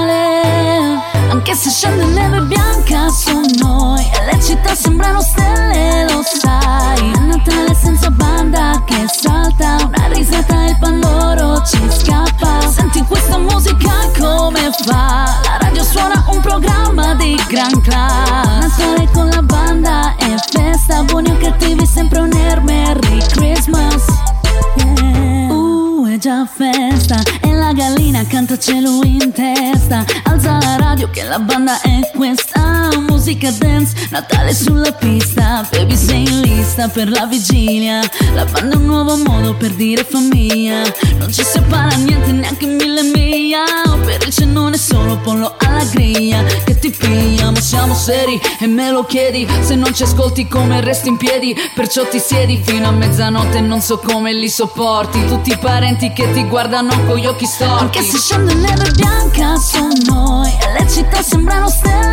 Anche 1.49 1.61
se 1.61 1.71
scende 1.71 2.05
neve 2.07 2.41
bianca 2.41 3.09
su 3.09 3.41
noi 3.61 4.05
e 4.05 4.33
le 4.33 4.43
città 4.43 4.75
sembrano 4.75 5.21
stelle, 5.21 6.05
lo 6.11 6.21
sai. 6.25 7.13
È 7.13 7.19
Natale 7.21 7.73
senza 7.73 8.11
banda 8.11 8.83
che 8.85 9.07
salta, 9.07 9.77
una 9.87 10.09
risata 10.09 10.65
e 10.65 10.71
il 10.71 10.79
pandoro 10.81 11.63
ci 11.63 11.81
scappa. 11.89 12.69
Senti 12.69 13.01
questa 13.03 13.39
musica 13.39 13.93
come 14.19 14.73
fa? 14.87 15.39
La 15.45 15.59
radio 15.61 15.85
suona 15.85 16.25
un 16.33 16.41
programma 16.41 17.15
di 17.15 17.41
gran 17.49 17.81
class. 17.81 18.79
Natale 18.79 19.09
con 19.13 19.29
la 19.29 19.43
banda 19.43 20.17
e 20.17 20.35
festa, 20.51 21.05
buoni 21.05 21.31
o 21.31 21.37
cattivi, 21.39 21.87
sempre 21.87 22.23
un 22.23 22.33
air 22.33 22.61
Merry 22.63 23.19
Christmas. 23.29 24.03
Yeah. 24.79 25.53
Uh, 25.53 26.07
è 26.09 26.19
già 26.19 26.45
festa 26.45 26.96
gallina 28.17 28.25
canta 28.25 28.57
cielo 28.57 29.01
in 29.05 29.33
testa. 29.33 30.05
Alza 30.25 30.59
la 30.59 30.77
radio 30.77 31.11
che 31.11 31.23
la 31.23 31.39
banda 31.39 31.81
è 31.83 32.01
questa 32.17 32.89
Musica 33.09 33.51
dance, 33.51 33.95
Natale 34.11 34.55
sulla 34.55 34.93
pista. 34.93 35.67
Baby 35.71 35.97
sei 35.97 36.23
in 36.23 36.41
lista 36.41 36.89
per 36.89 37.09
la 37.09 37.27
vigilia. 37.27 38.01
La 38.35 38.45
banda 38.45 38.75
è 38.75 38.77
un 38.77 38.85
nuovo 38.85 39.17
modo 39.17 39.55
per 39.55 39.73
dire 39.73 40.05
famiglia. 40.05 40.83
Non 41.19 41.33
ci 41.33 41.43
separa 41.43 41.97
niente 41.97 42.33
neanche 42.33 42.67
mille 42.67 43.03
miglia. 43.03 43.65
Per 44.05 44.23
il 44.25 44.33
cenone 44.33 44.77
solo 44.79 45.19
pollo 45.19 45.57
alla 45.59 45.85
griglia. 45.85 46.43
Che 46.65 46.79
ti 46.79 46.91
piglia 46.91 47.51
ma 47.51 47.61
siamo 47.61 47.95
seri 47.95 48.41
e 48.61 48.67
me 48.67 48.91
lo 48.91 49.05
chiedi. 49.05 49.47
Se 49.61 49.75
non 49.75 49.93
ci 49.93 50.05
ascolti 50.05 50.47
come 50.47 50.81
resti 50.81 51.09
in 51.09 51.17
piedi? 51.17 51.55
Perciò 51.75 52.07
ti 52.07 52.21
siedi 52.21 52.63
fino 52.65 52.87
a 52.87 52.93
mezzanotte 52.93 53.59
e 53.59 53.61
non 53.61 53.81
so 53.81 53.99
come 53.99 54.33
li 54.33 54.49
sopporti. 54.49 55.27
Tutti 55.27 55.51
i 55.51 55.59
parenti 55.59 56.13
che 56.13 56.33
ti 56.33 56.45
guardano 56.45 56.93
con 57.07 57.17
gli 57.17 57.27
occhi 57.27 57.47
storti. 57.47 57.83
Anche 57.83 58.03
se 58.03 58.19
scende 58.19 58.55
neve 58.55 58.91
bianca 58.93 59.57
su 59.57 59.85
noi. 60.07 60.51
E 60.51 60.79
le 60.79 60.89
città 60.89 61.23
sembrano 61.23 61.69
stelle, 61.69 62.06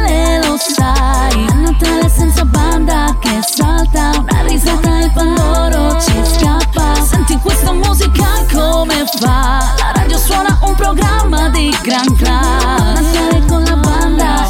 lo 0.46 0.58
sai. 0.58 1.46
È 1.46 1.54
Natale 1.54 2.10
senza 2.10 2.46
banda 2.46 3.16
che 3.20 3.40
salta. 3.42 4.12
Una 4.20 4.42
risata 4.44 5.00
e 5.00 5.10
pandoro 5.14 6.00
ci 6.00 6.14
scappa. 6.24 6.96
Senti 7.04 7.38
questa 7.40 7.72
musica 7.74 8.46
come 8.52 9.06
fa? 9.20 9.74
La 9.78 9.92
radio 9.96 10.18
suona 10.18 10.58
un 10.64 10.76
programma 10.76 11.50
di 11.50 11.76
gran 11.82 12.16
class 12.16 13.02
Natale 13.02 13.46
con 13.48 13.64
la 13.64 13.76
banda 13.76 14.50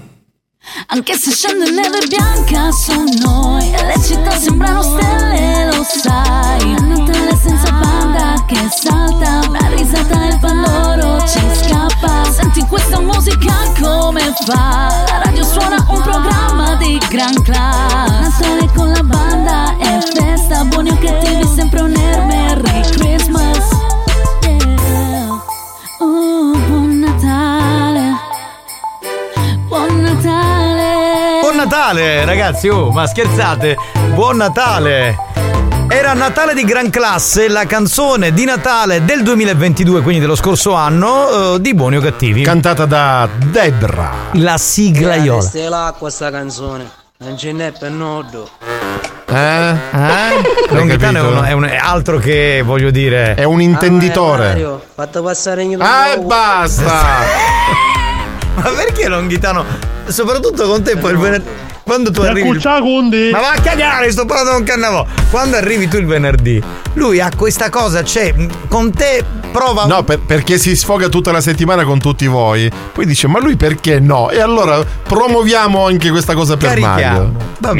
Anche 0.87 1.15
se 1.15 1.31
scende 1.31 1.71
neve 1.71 2.05
bianca 2.07 2.69
su 2.71 2.93
noi 3.21 3.71
E 3.71 3.85
le 3.85 4.01
città 4.03 4.31
sembrano 4.31 4.81
stelle, 4.81 5.65
lo 5.73 5.83
sai. 5.83 6.75
È 6.75 6.79
Natale 6.81 7.35
senza 7.35 7.71
banda 7.71 8.45
che 8.45 8.57
salta 8.69 9.41
Una 9.47 9.67
risata 9.69 10.23
e 10.23 10.27
il 10.27 10.39
ci 11.27 11.39
scappa. 11.63 12.31
Senti 12.31 12.61
questa 12.67 12.99
musica 12.99 13.53
come 13.79 14.33
fa? 14.45 15.05
La 15.07 15.21
radio 15.23 15.43
suona 15.43 15.83
un 15.87 16.01
programma 16.01 16.75
di 16.75 17.01
gran 17.09 17.41
class 17.41 18.39
Natale 18.39 18.69
con 18.75 18.91
la 18.91 19.03
banda 19.03 19.77
e 19.77 20.01
festa 20.13 20.63
Buoni 20.65 20.89
o 20.89 20.97
cattivi 20.97 21.47
sempre 21.55 21.81
un 21.81 21.95
air 21.95 22.25
Merry 22.25 22.81
Christmas. 22.91 23.69
Oh, 25.99 26.51
buon 26.67 26.99
Natale. 26.99 28.19
Buon 29.67 30.01
Natale 30.01 30.50
Natale, 31.63 32.25
ragazzi, 32.25 32.69
oh, 32.69 32.89
ma 32.89 33.05
scherzate? 33.05 33.77
Buon 34.15 34.37
Natale! 34.37 35.15
Era 35.89 36.13
Natale 36.13 36.55
di 36.55 36.63
gran 36.63 36.89
classe, 36.89 37.47
la 37.49 37.67
canzone 37.67 38.33
di 38.33 38.45
Natale 38.45 39.05
del 39.05 39.21
2022, 39.21 40.01
quindi 40.01 40.19
dello 40.19 40.33
scorso 40.33 40.73
anno, 40.73 41.53
eh, 41.53 41.61
di 41.61 41.75
Buoni 41.75 41.97
o 41.97 42.01
Cattivi. 42.01 42.41
Cantata 42.41 42.85
da 42.85 43.29
Debra. 43.37 44.09
La 44.33 44.57
sigla 44.57 45.13
iola. 45.13 45.37
Questa 45.37 45.59
è 45.59 45.67
l'acqua 45.69 46.09
sta 46.09 46.31
canzone. 46.31 46.89
Non 47.19 47.37
ce 47.37 47.51
n'è 47.51 47.71
per 47.77 47.91
nodo. 47.91 48.49
Eh? 49.29 49.69
Eh? 49.69 50.73
Longhitano 50.73 51.17
è, 51.19 51.21
uno- 51.21 51.43
è 51.43 51.51
un- 51.51 51.63
è 51.65 51.77
altro 51.79 52.17
che, 52.17 52.63
voglio 52.65 52.89
dire... 52.89 53.35
È 53.35 53.43
un 53.43 53.61
intenditore. 53.61 54.47
Mario, 54.47 54.83
fatto 54.95 55.21
passare 55.21 55.61
in 55.61 55.79
Ah, 55.79 56.07
e 56.13 56.17
basta! 56.17 56.89
Ma 58.55 58.63
perché 58.63 59.07
Longhitano? 59.07 59.90
Soprattutto 60.07 60.67
con 60.67 60.83
te 60.83 60.97
poi 60.97 61.11
il 61.11 61.17
venerdì. 61.17 61.45
Quando 61.83 62.11
tu 62.11 62.21
arrivi. 62.29 62.47
Ma 63.31 63.39
va 63.39 63.51
a 63.53 63.59
cagare, 63.59 64.11
sto 64.11 64.25
parlando 64.25 64.51
con 64.51 64.63
Cannavò. 64.63 65.05
Quando 65.29 65.57
arrivi 65.57 65.87
tu 65.87 65.97
il 65.97 66.05
venerdì, 66.05 66.61
lui 66.93 67.19
ha 67.19 67.29
questa 67.35 67.69
cosa, 67.69 68.03
cioè, 68.03 68.33
con 68.67 68.91
te 68.93 69.23
prova. 69.51 69.85
No, 69.85 70.03
per- 70.03 70.19
perché 70.19 70.57
si 70.57 70.75
sfoga 70.75 71.09
tutta 71.09 71.31
la 71.31 71.41
settimana 71.41 71.83
con 71.83 71.99
tutti 71.99 72.27
voi. 72.27 72.71
Poi 72.93 73.05
dice, 73.05 73.27
ma 73.27 73.39
lui 73.39 73.55
perché 73.55 73.99
no? 73.99 74.29
E 74.29 74.39
allora 74.39 74.79
promuoviamo 75.03 75.85
anche 75.85 76.11
questa 76.11 76.33
cosa 76.33 76.55
per 76.55 76.69
Mario. 76.79 77.33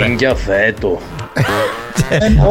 Minchia 0.07 0.31
affetto. 0.31 0.99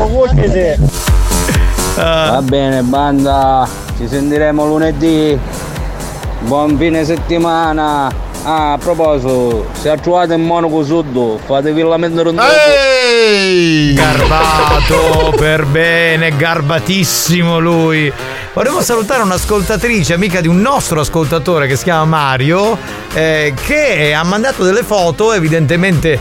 Va 1.97 2.41
bene, 2.43 2.83
banda, 2.83 3.69
ci 3.99 4.07
sentiremo 4.09 4.65
lunedì. 4.67 5.39
Buon 6.41 6.79
fine 6.79 7.05
settimana. 7.05 8.29
Ah, 8.43 8.73
a 8.73 8.79
proposito, 8.79 9.67
se 9.73 9.95
trovate 10.01 10.33
in 10.35 10.41
monaco 10.43 10.83
sotto, 10.83 11.39
fatevi 11.45 11.83
la 11.83 11.99
mente 11.99 12.23
rondone. 12.23 12.49
Garbato 13.93 15.35
per 15.37 15.67
bene, 15.67 16.35
garbatissimo 16.35 17.59
lui. 17.59 18.11
Vorremmo 18.55 18.81
salutare 18.81 19.23
un'ascoltatrice, 19.23 20.15
amica 20.15 20.41
di 20.41 20.49
un 20.49 20.61
nostro 20.61 21.01
ascoltatore 21.01 21.67
che 21.67 21.77
si 21.77 21.85
chiama 21.85 22.05
Mario, 22.07 22.79
eh, 23.13 23.53
che 23.67 24.15
ha 24.15 24.25
mandato 24.25 24.65
delle 24.65 24.83
foto, 24.85 25.33
evidentemente 25.35 26.19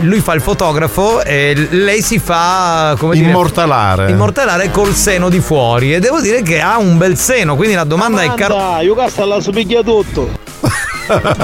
lui 0.00 0.20
fa 0.20 0.32
il 0.34 0.40
fotografo 0.40 1.22
e 1.22 1.68
lei 1.70 2.02
si 2.02 2.18
fa 2.18 2.96
come 2.98 3.14
dire, 3.14 3.28
Immortalare. 3.28 4.10
immortalare 4.10 4.70
col 4.70 4.94
seno 4.94 5.28
di 5.28 5.40
fuori 5.40 5.94
e 5.94 6.00
devo 6.00 6.20
dire 6.20 6.42
che 6.42 6.60
ha 6.60 6.78
un 6.78 6.96
bel 6.96 7.16
seno, 7.18 7.54
quindi 7.54 7.74
la 7.74 7.84
domanda 7.84 8.22
è 8.22 8.32
caro 8.34 8.80
io 8.80 8.94
casta 8.94 9.24
la 9.24 9.40
supiglia 9.40 9.82
tutto. 9.82 10.28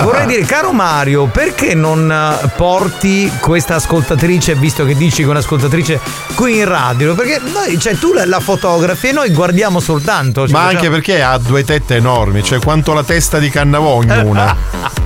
Vorrei 0.03 0.27
dire, 0.27 0.43
caro 0.45 0.73
Mario, 0.73 1.27
perché 1.27 1.75
non 1.75 2.11
eh, 2.11 2.49
porti 2.57 3.31
questa 3.41 3.77
ascoltatrice, 3.77 4.55
visto 4.55 4.85
che 4.85 4.95
dici 4.95 5.23
che 5.23 5.29
è 5.29 5.31
un'ascoltatrice, 5.31 6.01
qui 6.35 6.59
in 6.59 6.65
radio? 6.69 7.15
Perché 7.15 7.41
noi, 7.53 7.79
cioè, 7.79 7.97
tu 7.97 8.13
la, 8.13 8.25
la 8.27 8.41
fotografi 8.41 9.09
e 9.09 9.13
noi 9.13 9.31
guardiamo 9.31 9.81
soltanto. 9.81 10.43
cioè, 10.47 10.53
Ma 10.53 10.65
facciamo- 10.65 10.79
anche 10.79 10.91
perché 10.91 11.23
ha 11.23 11.39
due 11.39 11.65
tette 11.65 11.97
enormi, 11.97 12.43
cioè 12.43 12.59
quanto 12.61 12.93
la 12.93 13.03
testa 13.05 13.39
di 13.39 13.51
Cannavò 13.51 13.91
ognuna. 13.95 15.05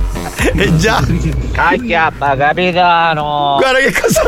Eh 0.55 0.75
già. 0.77 1.03
Cacchiappa, 1.51 2.35
capitano! 2.35 3.57
Guarda 3.59 3.79
che 3.79 3.93
cosa 4.01 4.21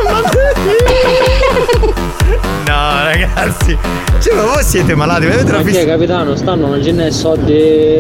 No, 2.65 3.03
ragazzi. 3.03 3.77
Cioè, 4.22 4.34
ma 4.35 4.44
voi 4.44 4.64
siete 4.64 4.95
malati, 4.95 5.26
avete 5.26 5.52
la 5.52 5.57
Ma 5.57 5.64
che 5.64 5.72
fissa- 5.72 5.85
capitano, 5.85 6.35
stanno 6.35 6.68
non 6.68 6.81
ce 6.81 6.91
n'è 6.94 7.11
soldi 7.11 7.52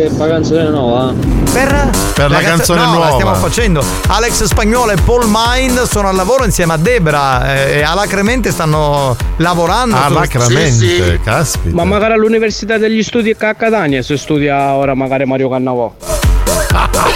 per 0.07 0.11
la 0.17 0.27
canzone 0.27 0.69
nuova? 0.69 1.13
Per, 1.51 1.89
Per 2.15 2.29
la 2.31 2.39
canzone 2.39 2.81
no, 2.81 2.91
nuova. 2.91 3.05
La 3.07 3.11
stiamo 3.11 3.33
facendo. 3.35 3.83
Alex 4.07 4.43
Spagnolo 4.45 4.91
e 4.91 4.95
Paul 5.03 5.25
Mind 5.27 5.81
sono 5.83 6.07
al 6.07 6.15
lavoro 6.15 6.45
insieme 6.45 6.73
a 6.73 6.77
Debra 6.77 7.53
eh, 7.55 7.79
e 7.79 7.81
alacremente 7.83 8.51
stanno 8.51 9.15
lavorando. 9.37 9.95
su- 9.97 10.01
Alacramente, 10.01 11.19
caspita. 11.23 11.75
Ma 11.75 11.83
magari 11.83 12.13
all'Università 12.13 12.77
degli 12.77 13.03
Studi 13.03 13.35
a 13.37 13.53
Catania 13.53 14.01
se 14.01 14.15
studia 14.17 14.73
ora 14.73 14.93
magari 14.95 15.25
Mario 15.25 15.49
Cannavò. 15.49 15.93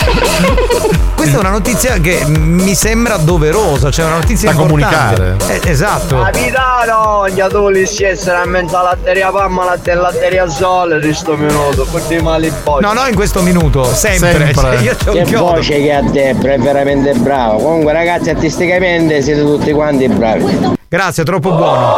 Questa 1.18 1.38
è 1.38 1.40
una 1.40 1.50
notizia 1.50 1.94
che 2.00 2.24
mi 2.28 2.76
sembra 2.76 3.18
doverosa, 3.18 3.90
cioè 3.90 4.06
una 4.06 4.18
notizia 4.18 4.52
Da 4.54 4.62
importante. 4.62 5.16
comunicare. 5.16 5.62
Eh, 5.64 5.70
esatto. 5.72 6.20
Capitano, 6.22 7.28
gli 7.28 7.40
si 7.88 8.04
essere 8.04 8.38
a 8.38 8.46
mezzo 8.46 8.82
latteria 8.82 9.32
mamma, 9.32 9.66
latte 9.66 9.94
latteria 9.96 10.48
sole, 10.48 11.00
di 11.00 11.14
sto 11.14 11.36
minuto, 11.36 11.86
quindi 11.90 12.22
male 12.22 12.52
poi. 12.64 12.82
No, 12.82 12.94
no, 12.94 13.06
in 13.08 13.16
questo 13.16 13.42
minuto, 13.42 13.84
sempre. 13.84 14.54
Cioè, 14.58 14.78
io 14.80 14.96
c'ho 15.04 15.12
Che 15.12 15.20
un 15.20 15.26
chiodo. 15.26 15.46
voce 15.46 15.82
che 15.82 15.94
ha 15.94 16.02
Debra, 16.02 16.54
è 16.54 16.60
veramente 16.60 17.14
bravo. 17.14 17.58
Comunque 17.58 17.94
ragazzi, 17.94 18.30
artisticamente 18.30 19.22
siete 19.22 19.42
tutti 19.42 19.72
quanti 19.72 20.08
bravi. 20.08 20.76
Grazie, 20.90 21.26
troppo 21.26 21.52
buono. 21.54 21.96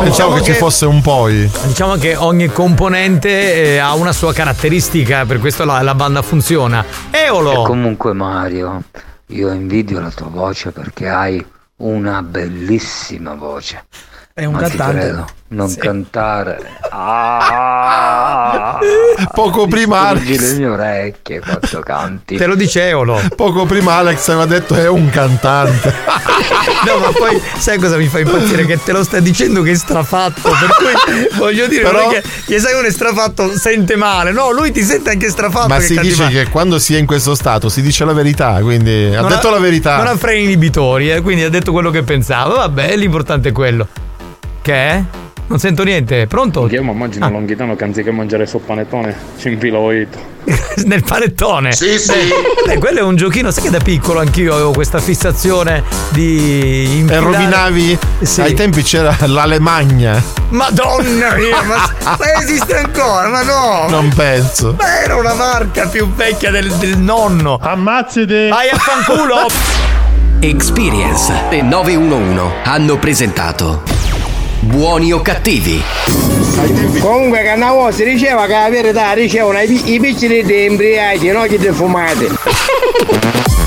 Pensavo 0.00 0.34
che 0.34 0.42
ci 0.42 0.52
fosse 0.52 0.84
un 0.84 1.00
poi. 1.00 1.48
Diciamo 1.66 1.94
che 1.94 2.16
ogni 2.16 2.48
componente 2.48 3.28
eh, 3.54 3.78
ha 3.78 3.94
una 3.94 4.12
sua 4.12 4.32
caratteristica, 4.32 5.24
per 5.24 5.38
questo 5.38 5.64
la, 5.64 5.80
la 5.82 5.94
banda 5.94 6.22
funziona. 6.22 6.84
Eolo! 7.10 7.62
E 7.62 7.66
comunque 7.66 8.12
Mario, 8.12 8.82
io 9.26 9.52
invidio 9.52 10.00
la 10.00 10.10
tua 10.10 10.26
voce 10.28 10.72
perché 10.72 11.08
hai 11.08 11.44
una 11.76 12.20
bellissima 12.22 13.34
voce. 13.34 13.84
È 14.38 14.44
un 14.44 14.52
Ma 14.52 14.58
cantante. 14.68 15.24
non 15.48 15.66
Sì. 15.70 15.78
cantare. 15.78 16.58
Ah, 16.98 18.78
Poco 19.32 19.66
prima 19.66 20.08
Alex. 20.08 20.38
le 20.40 20.52
mie 20.58 20.66
orecchie 20.66 21.40
quando 21.40 21.80
canti. 21.84 22.36
Te 22.36 22.46
lo 22.46 22.54
dice 22.54 22.86
Eolo. 22.88 23.20
Poco 23.34 23.64
prima 23.66 23.94
Alex 23.94 24.28
aveva 24.28 24.46
detto 24.46 24.74
è 24.74 24.88
un 24.88 25.08
cantante. 25.10 25.94
No, 26.86 26.98
ma 26.98 27.10
poi 27.16 27.40
sai 27.58 27.78
cosa 27.78 27.96
mi 27.96 28.06
fa 28.06 28.18
impazzire? 28.20 28.64
Che 28.66 28.78
te 28.82 28.92
lo 28.92 29.02
sta 29.04 29.18
dicendo 29.20 29.62
che 29.62 29.70
è 29.72 29.74
strafatto. 29.74 30.42
Per 30.50 30.68
cui 30.76 31.28
voglio 31.38 31.66
dire, 31.66 31.82
Però- 31.82 32.02
non 32.06 32.14
è 32.14 32.20
che 32.20 32.28
che 32.46 32.58
sai 32.60 32.74
uno 32.78 32.86
è 32.86 32.90
strafatto 32.90 33.56
sente 33.58 33.96
male. 33.96 34.32
No, 34.32 34.50
lui 34.52 34.70
ti 34.72 34.82
sente 34.82 35.10
anche 35.10 35.28
strafatto. 35.30 35.68
Ma 35.68 35.78
che 35.78 35.84
si 35.84 35.98
dice 35.98 36.22
male. 36.24 36.44
che 36.44 36.50
quando 36.50 36.78
si 36.78 36.94
è 36.94 36.98
in 36.98 37.06
questo 37.06 37.34
stato 37.34 37.68
si 37.70 37.80
dice 37.82 38.04
la 38.04 38.12
verità, 38.12 38.58
quindi 38.60 39.14
ha 39.14 39.20
Non 39.22 39.30
detto 39.30 39.50
la 39.50 39.58
verità. 39.58 39.96
Non 39.96 40.06
ha 40.08 40.16
freni 40.16 40.44
inibitori, 40.44 41.10
eh, 41.10 41.20
quindi 41.22 41.42
ha 41.42 41.50
detto 41.50 41.72
quello 41.72 41.90
che 41.90 42.02
pensava. 42.02 42.54
Vabbè, 42.56 42.94
l'importante 42.96 43.48
è 43.48 43.52
quello. 43.52 43.88
Che 44.66 44.74
è? 44.74 45.00
Non 45.46 45.60
sento 45.60 45.84
niente. 45.84 46.26
Pronto? 46.26 46.66
Io 46.68 46.82
mi 46.82 46.90
immagino 46.90 47.30
Longhitano 47.30 47.76
che 47.76 47.84
anziché 47.84 48.10
mangiare 48.10 48.46
sul 48.46 48.62
panettone 48.62 49.14
ci 49.38 49.46
infila 49.50 49.78
oito. 49.78 50.18
Nel 50.86 51.04
panettone. 51.04 51.70
Sì, 51.70 51.96
sì. 52.00 52.10
Beh, 52.66 52.78
quello 52.78 52.98
è 52.98 53.02
un 53.02 53.14
giochino. 53.14 53.52
Sai 53.52 53.62
che 53.62 53.70
da 53.70 53.78
piccolo 53.78 54.18
anch'io 54.18 54.54
avevo 54.54 54.72
questa 54.72 54.98
fissazione 54.98 55.84
di 56.10 56.82
E 56.82 56.82
infilare- 56.98 57.20
rovinavi. 57.24 57.98
Sì. 58.22 58.40
Ai 58.40 58.54
tempi 58.54 58.82
c'era 58.82 59.16
l'Alemagna. 59.26 60.20
Madonna 60.48 61.36
mia, 61.36 61.62
ma, 61.62 61.94
ma 62.18 62.40
esiste 62.42 62.76
ancora? 62.76 63.28
Ma 63.28 63.42
no! 63.44 63.86
Non 63.88 64.12
penso. 64.16 64.74
Ma 64.76 65.00
era 65.00 65.14
una 65.14 65.34
marca 65.34 65.86
più 65.86 66.12
vecchia 66.12 66.50
del, 66.50 66.72
del 66.72 66.98
nonno. 66.98 67.56
Ammazzate! 67.62 68.48
Vai 68.48 68.68
a 68.70 68.76
fanculo! 68.76 69.46
Experience 70.40 71.32
e 71.50 71.62
911 71.62 72.40
hanno 72.64 72.98
presentato 72.98 73.82
Buoni 74.60 75.12
o 75.12 75.20
cattivi? 75.20 75.82
Comunque 77.00 77.42
Cannavò 77.42 77.90
si 77.90 78.04
diceva 78.04 78.46
che 78.46 78.52
la 78.52 78.68
verità 78.68 79.12
ricevono 79.12 79.60
i, 79.60 79.66
pi- 79.66 79.92
i 79.94 80.00
piccoli 80.00 80.44
di 80.44 80.64
embriachi, 80.64 81.28
non 81.28 81.46
chi 81.46 81.58
defumati. 81.58 82.26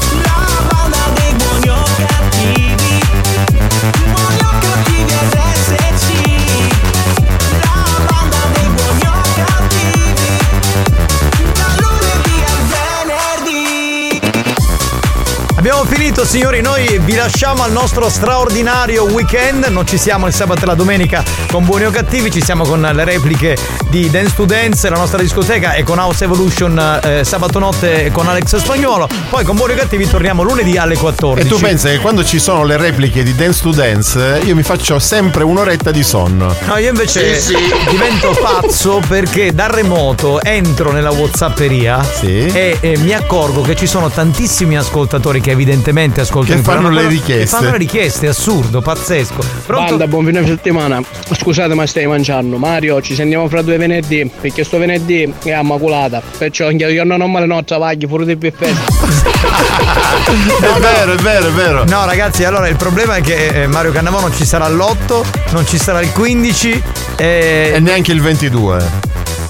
Finito 16.20 16.38
signori, 16.38 16.62
noi 16.62 17.00
vi 17.00 17.16
lasciamo 17.16 17.64
al 17.64 17.72
nostro 17.72 18.10
straordinario 18.10 19.06
weekend, 19.06 19.68
non 19.68 19.88
ci 19.88 19.98
siamo 19.98 20.28
il 20.28 20.34
sabato 20.34 20.64
e 20.64 20.66
la 20.66 20.74
domenica 20.74 21.24
con 21.50 21.64
Buoni 21.64 21.86
o 21.86 21.92
Cattivi, 21.92 22.30
ci 22.30 22.44
siamo 22.44 22.66
con 22.66 22.82
le 22.82 23.06
repliche 23.06 23.56
di 23.90 24.10
Dance 24.10 24.36
to 24.36 24.44
Dance, 24.44 24.90
la 24.90 24.98
nostra 24.98 25.22
discoteca 25.22 25.74
e 25.74 25.84
con 25.84 25.98
House 25.98 26.26
Evolution 26.26 27.00
eh, 27.02 27.24
sabato 27.24 27.60
notte 27.60 28.12
con 28.12 28.28
Alex 28.28 28.58
Spagnolo, 28.58 29.08
poi 29.30 29.46
con 29.46 29.56
Buoni 29.56 29.74
o 29.74 29.76
Cattivi 29.78 30.10
torniamo 30.10 30.44
lunedì 30.44 30.78
alle 30.78 30.98
14. 30.98 31.48
E 31.48 31.50
tu 31.50 31.58
pensi 31.58 31.88
che 31.88 32.00
quando 32.00 32.26
ci 32.26 32.38
sono 32.38 32.66
le 32.66 32.76
repliche 32.76 33.24
di 33.24 33.34
Dance 33.34 33.62
to 33.62 33.72
Dance, 33.72 34.42
io 34.44 34.56
mi 34.56 34.64
faccio 34.64 35.00
sempre 35.00 35.44
un'oretta 35.46 35.92
di 35.92 36.04
sonno. 36.04 36.54
No, 36.66 36.76
io 36.76 36.90
invece 36.90 37.40
Sì, 37.40 37.54
sì. 37.54 37.90
divento 37.90 38.38
pazzo 38.42 39.02
perché 39.08 39.54
dal 39.54 39.70
remoto 39.70 40.42
entro 40.42 40.92
nella 40.92 41.12
Whatsapperia 41.12 42.06
e, 42.20 42.78
e 42.82 42.98
mi 42.98 43.14
accorgo 43.14 43.62
che 43.62 43.78
ci 43.78 43.88
sono 43.88 44.10
tantissimi 44.10 44.76
ascoltatori 44.76 45.40
che 45.40 45.52
evidentemente 45.52 46.08
ascoltano 46.18 46.62
Che 46.62 46.70
il 46.70 46.76
fanno 46.76 46.90
le 46.90 47.08
richieste. 47.08 47.44
Che 47.44 47.46
fanno 47.46 47.72
le 47.72 47.78
richieste, 47.78 48.26
è 48.26 48.30
assurdo, 48.30 48.82
pazzesco. 48.82 49.42
Pronto? 49.66 49.86
Banda, 49.90 50.08
buon 50.08 50.26
fine 50.26 50.46
settimana. 50.46 51.02
Scusate 51.32 51.74
ma 51.74 51.86
stai 51.86 52.08
mangiando. 52.08 52.58
Mario, 52.58 53.02
ci 53.02 53.16
sentiamo 53.16 53.48
fra 53.48 53.62
due 53.62 53.78
venerdì, 53.78 54.30
perché 54.40 54.64
sto 54.64 54.78
venerdì 54.78 55.32
è 55.44 55.52
ammaculata. 55.52 56.22
Perciò 56.38 56.68
anche 56.68 56.86
io 56.86 57.04
non 57.04 57.22
ho 57.22 57.28
male 57.28 57.46
no, 57.46 57.64
travagli 57.64 58.08
fuori 58.08 58.26
di 58.26 58.36
buffet. 58.36 58.76
è 60.62 60.80
vero, 60.80 61.14
è 61.14 61.18
vero, 61.18 61.48
è 61.48 61.52
vero. 61.52 61.84
No, 61.86 62.06
ragazzi, 62.06 62.44
allora 62.44 62.68
il 62.68 62.76
problema 62.76 63.16
è 63.16 63.22
che 63.22 63.64
eh, 63.64 63.68
Mario 63.68 63.92
Cannavò 63.92 64.20
non 64.20 64.34
ci 64.34 64.46
sarà 64.46 64.68
l'8, 64.70 65.24
non 65.52 65.66
ci 65.66 65.78
sarà 65.78 66.02
il 66.02 66.12
15 66.12 66.84
e... 67.16 67.72
E 67.76 67.80
neanche 67.80 68.12
il 68.12 68.22
22. 68.22 69.09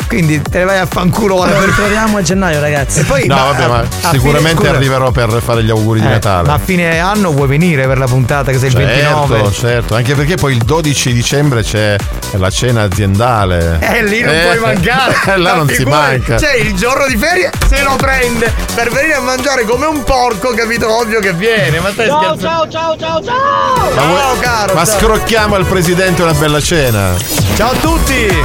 Quindi 0.10 0.42
te 0.42 0.58
ne 0.58 0.64
vai 0.66 0.80
a 0.80 0.88
fanculo 0.88 1.36
ora 1.36 1.52
Lo 1.52 1.60
per 1.60 1.68
ritroviamo 1.70 2.18
a 2.18 2.22
gennaio, 2.24 2.60
ragazzi. 2.60 3.02
E 3.02 3.04
poi, 3.04 3.28
No, 3.28 3.36
vabbè, 3.36 3.68
ma 3.68 3.78
a 3.78 4.10
sicuramente 4.10 4.64
fine- 4.64 4.76
arriverò 4.76 5.12
per 5.12 5.40
fare 5.40 5.64
gli 5.64 5.70
auguri 5.70 6.00
di 6.00 6.08
eh, 6.08 6.10
Natale. 6.10 6.48
Ma 6.48 6.56
a 6.56 6.58
fine 6.58 6.98
anno 7.00 7.32
vuoi 7.32 7.48
venire 7.48 7.86
per 7.86 8.00
la 8.00 8.08
puntata 8.08 8.50
che 8.52 8.58
sei 8.58 8.70
il 8.70 8.74
Certo, 8.76 9.28
29? 9.28 9.52
certo, 9.54 9.94
anche 9.96 10.16
perché 10.16 10.34
poi 10.36 10.54
il 10.54 10.64
12 10.64 11.14
dicembre 11.14 11.62
c'è 11.62 11.96
la 12.38 12.50
cena 12.50 12.82
aziendale. 12.82 13.78
Eh, 13.82 14.04
lì 14.04 14.22
non 14.22 14.34
Eh, 14.34 14.42
puoi 14.46 14.60
mancare. 14.60 15.16
là 15.38 15.52
Ma 15.52 15.58
non 15.58 15.68
si 15.70 15.84
manca. 15.84 16.40
Cioè, 16.40 16.56
il 16.56 16.74
giorno 16.74 17.06
di 17.06 17.16
ferie 17.16 17.52
se 17.68 17.84
lo 17.84 17.96
prende 17.96 18.52
per 18.74 18.90
venire 18.90 19.14
a 19.14 19.22
mangiare 19.22 19.64
come 19.64 19.86
un 19.86 20.04
porco, 20.04 20.54
capito? 20.56 20.92
Ovvio 20.92 21.20
che 21.20 21.34
viene. 21.34 21.80
Ma 21.82 21.92
stai 21.92 22.08
Ciao, 22.08 22.24
scherzando? 22.36 22.68
ciao, 22.72 22.98
ciao, 22.98 22.98
ciao, 22.98 23.24
ciao! 23.24 23.94
Ma, 23.94 24.18
Ciao, 24.20 24.40
caro, 24.40 24.74
ma 24.74 24.86
ciao. 24.86 24.98
scrocchiamo 24.98 25.54
al 25.54 25.66
presidente 25.68 26.24
una 26.24 26.34
bella 26.34 26.60
cena. 26.60 27.14
Ciao 27.56 27.70
a 27.70 27.76
tutti! 27.76 28.38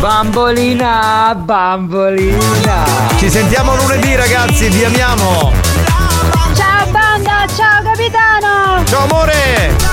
Bambolina, 0.00 1.34
bambolina. 1.34 2.84
Ci 3.16 3.28
sentiamo 3.28 3.74
lunedì 3.74 4.14
ragazzi, 4.14 4.68
vi 4.68 4.84
amiamo. 4.84 5.50
Ciao 6.54 6.86
banda, 6.90 7.44
ciao 7.56 7.82
capitano. 7.82 8.84
Ciao 8.84 9.02
amore. 9.02 9.87